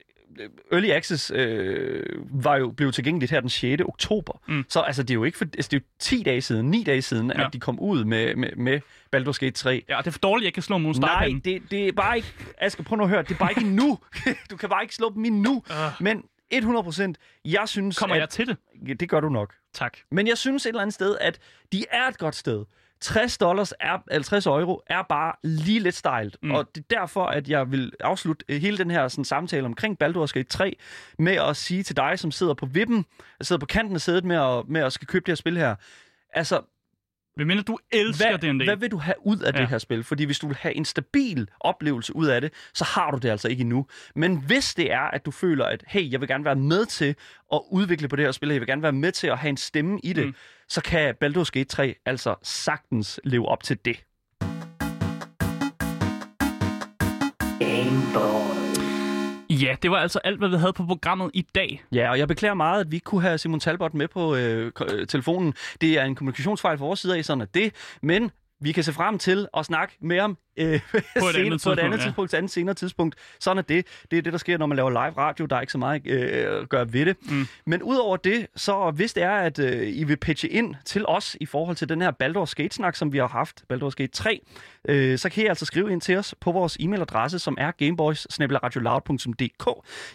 Early 0.73 0.91
Access 0.91 1.33
øh, 1.35 2.03
var 2.31 2.57
jo 2.57 2.71
blev 2.71 2.93
tilgængeligt 2.93 3.33
her 3.33 3.41
den 3.41 3.49
6. 3.49 3.83
oktober. 3.83 4.41
Mm. 4.49 4.65
Så 4.69 4.81
altså, 4.81 5.03
det 5.03 5.11
er 5.11 5.15
jo 5.15 5.25
ikke 5.25 5.39
for, 5.39 5.45
altså, 5.45 5.69
det 5.71 5.77
er 5.77 5.81
jo 5.81 5.87
10 5.99 6.23
dage 6.23 6.41
siden, 6.41 6.71
9 6.71 6.83
dage 6.83 7.03
siden, 7.03 7.33
Ja. 7.37 7.47
at 7.47 7.53
de 7.53 7.61
kom 7.61 7.81
ud 7.81 8.05
med, 8.05 8.35
med, 8.37 8.51
med 8.57 8.81
Baldur's 9.17 9.39
Gate 9.39 9.51
3. 9.51 9.85
Ja, 9.89 9.99
det 9.99 10.07
er 10.07 10.11
for 10.11 10.19
dårligt, 10.19 10.45
jeg 10.45 10.55
kan 10.55 10.63
slå 10.63 10.79
dem 10.79 10.95
Nej, 11.01 11.31
det, 11.45 11.63
det 11.71 11.89
er 11.89 11.93
bare 11.93 12.17
ikke... 12.17 12.35
Asger, 12.59 12.85
prøv 12.85 12.97
nu 12.97 13.03
at 13.03 13.09
høre. 13.11 13.23
Det 13.23 13.31
er 13.31 13.39
bare 13.39 13.51
ikke 13.51 13.61
endnu. 13.61 13.99
du 14.51 14.57
kan 14.57 14.69
bare 14.69 14.83
ikke 14.83 14.95
slå 14.95 15.13
dem 15.15 15.25
endnu. 15.25 15.63
Uh, 15.71 15.75
Men 16.01 16.23
100 16.51 16.85
procent, 16.85 17.19
jeg 17.45 17.63
synes, 17.67 17.99
kommer 17.99 18.17
at... 18.17 18.21
jeg 18.21 18.29
til 18.29 18.47
det? 18.47 19.01
Det 19.01 19.09
gør 19.09 19.21
du 19.21 19.29
nok. 19.29 19.55
Tak. 19.73 19.99
Men 20.11 20.27
jeg 20.27 20.39
synes 20.39 20.67
et 20.67 20.69
eller 20.69 20.83
andet 20.83 20.95
sted, 20.95 21.17
at 21.21 21.39
de 21.73 21.85
er 21.91 22.07
et 22.09 22.19
godt 22.19 22.35
sted. 22.35 22.65
60 23.05 23.39
dollars 23.39 23.73
er, 23.81 23.99
50 24.13 24.47
euro 24.47 24.83
er 24.87 25.03
bare 25.03 25.33
lige 25.43 25.81
lidt 25.81 25.95
stejlt. 25.95 26.37
Mm. 26.43 26.51
Og 26.51 26.69
det 26.75 26.81
er 26.81 26.99
derfor, 26.99 27.27
at 27.27 27.49
jeg 27.49 27.71
vil 27.71 27.93
afslutte 28.01 28.45
øh, 28.49 28.61
hele 28.61 28.79
den 28.79 28.91
her 28.91 29.09
sådan, 29.09 29.25
samtale 29.25 29.67
omkring 29.67 29.97
Baldur's 30.05 30.33
Gate 30.33 30.49
3 30.49 30.77
med 31.19 31.33
at 31.33 31.57
sige 31.57 31.83
til 31.83 31.97
dig, 31.97 32.19
som 32.19 32.31
sidder 32.31 32.55
på 32.55 32.67
vippen, 32.67 33.05
sidder 33.41 33.61
på 33.61 33.67
kanten 33.67 33.95
af 33.95 34.01
sædet 34.01 34.25
med 34.25 34.37
at, 34.37 34.69
med 34.69 34.81
at 34.81 34.93
skal 34.93 35.07
købe 35.07 35.23
det 35.27 35.31
her 35.31 35.37
spil 35.37 35.57
her. 35.57 35.75
Altså, 36.31 36.61
Hvem 37.37 37.47
mener, 37.47 37.63
du 37.63 37.79
elsker 37.93 38.29
hvad, 38.31 38.39
del? 38.39 38.65
hvad 38.65 38.77
vil 38.77 38.91
du 38.91 38.97
have 38.97 39.15
ud 39.27 39.39
af 39.39 39.53
ja. 39.53 39.61
det 39.61 39.69
her 39.69 39.79
spil? 39.79 40.05
Fordi 40.05 40.25
hvis 40.25 40.39
du 40.39 40.47
vil 40.47 40.57
have 40.57 40.75
en 40.75 40.85
stabil 40.85 41.49
oplevelse 41.61 42.17
ud 42.17 42.27
af 42.27 42.41
det, 42.41 42.53
så 42.75 42.85
har 42.85 43.11
du 43.11 43.19
det 43.19 43.29
altså 43.31 43.49
ikke 43.49 43.61
endnu. 43.61 43.87
Men 44.15 44.37
hvis 44.37 44.75
det 44.75 44.93
er, 44.93 45.01
at 45.01 45.27
du 45.27 45.31
føler, 45.31 45.65
at 45.65 45.85
hey, 45.87 46.13
jeg 46.13 46.21
vil 46.21 46.29
gerne 46.29 46.45
være 46.45 46.57
med 46.57 46.87
til 46.87 47.15
at 47.53 47.61
udvikle 47.71 48.09
på 48.09 48.17
det 48.17 48.25
her 48.25 48.33
spil, 48.33 48.49
jeg 48.49 48.61
vil 48.61 48.69
gerne 48.69 48.83
være 48.83 48.93
med 48.93 49.13
til 49.13 49.27
at 49.27 49.39
have 49.39 49.49
en 49.49 49.57
stemme 49.57 50.01
i 50.03 50.13
det, 50.13 50.27
Mm. 50.27 50.35
Så 50.69 50.83
kan 50.83 51.15
Baldur's 51.25 51.51
Gate 51.53 51.65
3 51.65 51.95
altså 52.07 52.35
sagtens 52.43 53.21
leve 53.25 53.49
op 53.49 53.63
til 53.63 53.79
det. 53.85 54.05
Ja, 59.51 59.77
det 59.83 59.91
var 59.91 59.97
altså 59.97 60.19
alt, 60.25 60.39
hvad 60.39 60.49
vi 60.49 60.57
havde 60.57 60.73
på 60.73 60.85
programmet 60.87 61.31
i 61.35 61.43
dag. 61.55 61.85
Ja, 61.93 62.11
og 62.11 62.19
jeg 62.19 62.29
beklager 62.29 62.55
meget, 62.55 62.81
at 62.81 62.91
vi 62.91 62.97
ikke 62.97 63.05
kunne 63.05 63.23
have 63.23 63.39
Simon 63.39 63.61
Talbot 63.61 63.95
med 63.95 64.09
på 64.09 64.37
øh, 64.37 64.73
telefonen. 65.09 65.55
Det 65.81 65.99
er 65.99 66.05
en 66.05 66.15
kommunikationsfejl 66.15 66.79
fra 66.79 66.85
vores 66.85 67.01
side 67.01 67.17
af, 67.19 67.25
sådan 67.25 67.41
er 67.41 67.47
det. 67.47 67.75
Men 68.03 68.31
vi 68.65 68.73
kan 68.73 68.85
se 68.85 68.93
frem 68.93 69.19
til 69.19 69.47
at 69.57 69.65
snakke 69.67 69.97
med 70.01 70.21
ham 70.21 70.39
øh, 70.57 70.81
På 70.91 70.97
et 70.97 71.35
senere- 71.35 71.47
andet 71.47 71.63
på 71.65 71.73
et 71.73 71.79
andet 71.79 71.99
ja. 71.99 72.03
tidspunkt, 72.03 72.33
et 72.35 72.37
andet 72.37 72.51
senere 72.53 72.75
tidspunkt. 72.75 73.17
Sådan 73.41 73.59
er 73.59 73.63
det. 73.63 73.87
Det 74.11 74.19
er 74.19 74.23
det, 74.23 74.33
der 74.33 74.39
sker, 74.39 74.59
når 74.59 74.67
man 74.67 74.77
laver 74.77 74.91
live 74.91 75.19
radio. 75.19 75.47
Der 75.47 75.57
er 75.57 75.61
ikke 75.61 75.73
så 75.73 75.79
meget 75.79 76.07
øh, 76.07 76.61
at 76.63 76.69
gøre 76.69 76.93
ved 76.93 77.07
det. 77.07 77.17
Mm. 77.31 77.47
Men 77.67 77.83
udover 77.83 78.17
det, 78.17 78.47
så 78.57 78.91
hvis 78.91 79.13
det 79.13 79.23
er, 79.23 79.31
at 79.31 79.59
øh, 79.59 79.89
I 79.99 80.05
vil 80.05 80.17
pitche 80.17 80.49
ind 80.49 80.75
til 80.85 81.07
os 81.07 81.37
i 81.41 81.47
forhold 81.47 81.77
til 81.77 81.89
den 81.89 82.01
her 82.03 82.11
Baldur's 82.23 82.53
Gate-snak, 82.57 82.97
som 82.97 83.13
vi 83.13 83.19
har 83.19 83.29
haft, 83.29 83.65
Baldur's 83.73 83.91
Gate 83.97 84.13
3, 84.13 84.41
øh, 84.89 85.19
så 85.19 85.29
kan 85.31 85.45
I 85.45 85.47
altså 85.47 85.65
skrive 85.65 85.93
ind 85.93 86.01
til 86.01 86.17
os 86.17 86.35
på 86.41 86.53
vores 86.53 86.77
e-mailadresse, 86.81 87.39
som 87.39 87.57
er 87.61 87.71
gameboys 87.71 88.27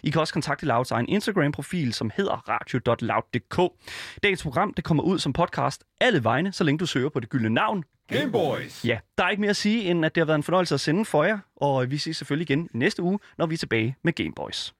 I 0.02 0.10
kan 0.10 0.20
også 0.20 0.32
kontakte 0.32 0.66
Louds 0.66 0.90
egen 0.90 1.08
Instagram-profil, 1.08 1.92
som 1.94 2.10
hedder 2.16 2.48
radio.loud.dk. 2.48 3.72
Dagens 4.22 4.42
program 4.42 4.74
det 4.74 4.84
kommer 4.84 5.02
ud 5.02 5.18
som 5.18 5.32
podcast 5.32 5.84
alle 6.00 6.24
vegne, 6.24 6.52
så 6.52 6.64
længe 6.64 6.78
du 6.78 6.86
søger 6.86 7.08
på 7.08 7.20
det 7.20 7.28
gyldne 7.28 7.48
navn. 7.48 7.84
Gameboys. 8.10 8.84
Ja, 8.84 8.98
der 9.18 9.24
er 9.24 9.30
ikke 9.30 9.40
mere 9.40 9.50
at 9.50 9.56
sige, 9.56 9.90
end 9.90 10.04
at 10.04 10.14
det 10.14 10.20
har 10.20 10.26
været 10.26 10.38
en 10.38 10.42
fornøjelse 10.42 10.74
at 10.74 10.80
sende 10.80 11.04
for 11.04 11.24
jer, 11.24 11.38
og 11.56 11.90
vi 11.90 11.98
ses 11.98 12.16
selvfølgelig 12.16 12.50
igen 12.50 12.68
næste 12.74 13.02
uge, 13.02 13.18
når 13.38 13.46
vi 13.46 13.54
er 13.54 13.58
tilbage 13.58 13.96
med 14.02 14.12
Gameboys. 14.12 14.74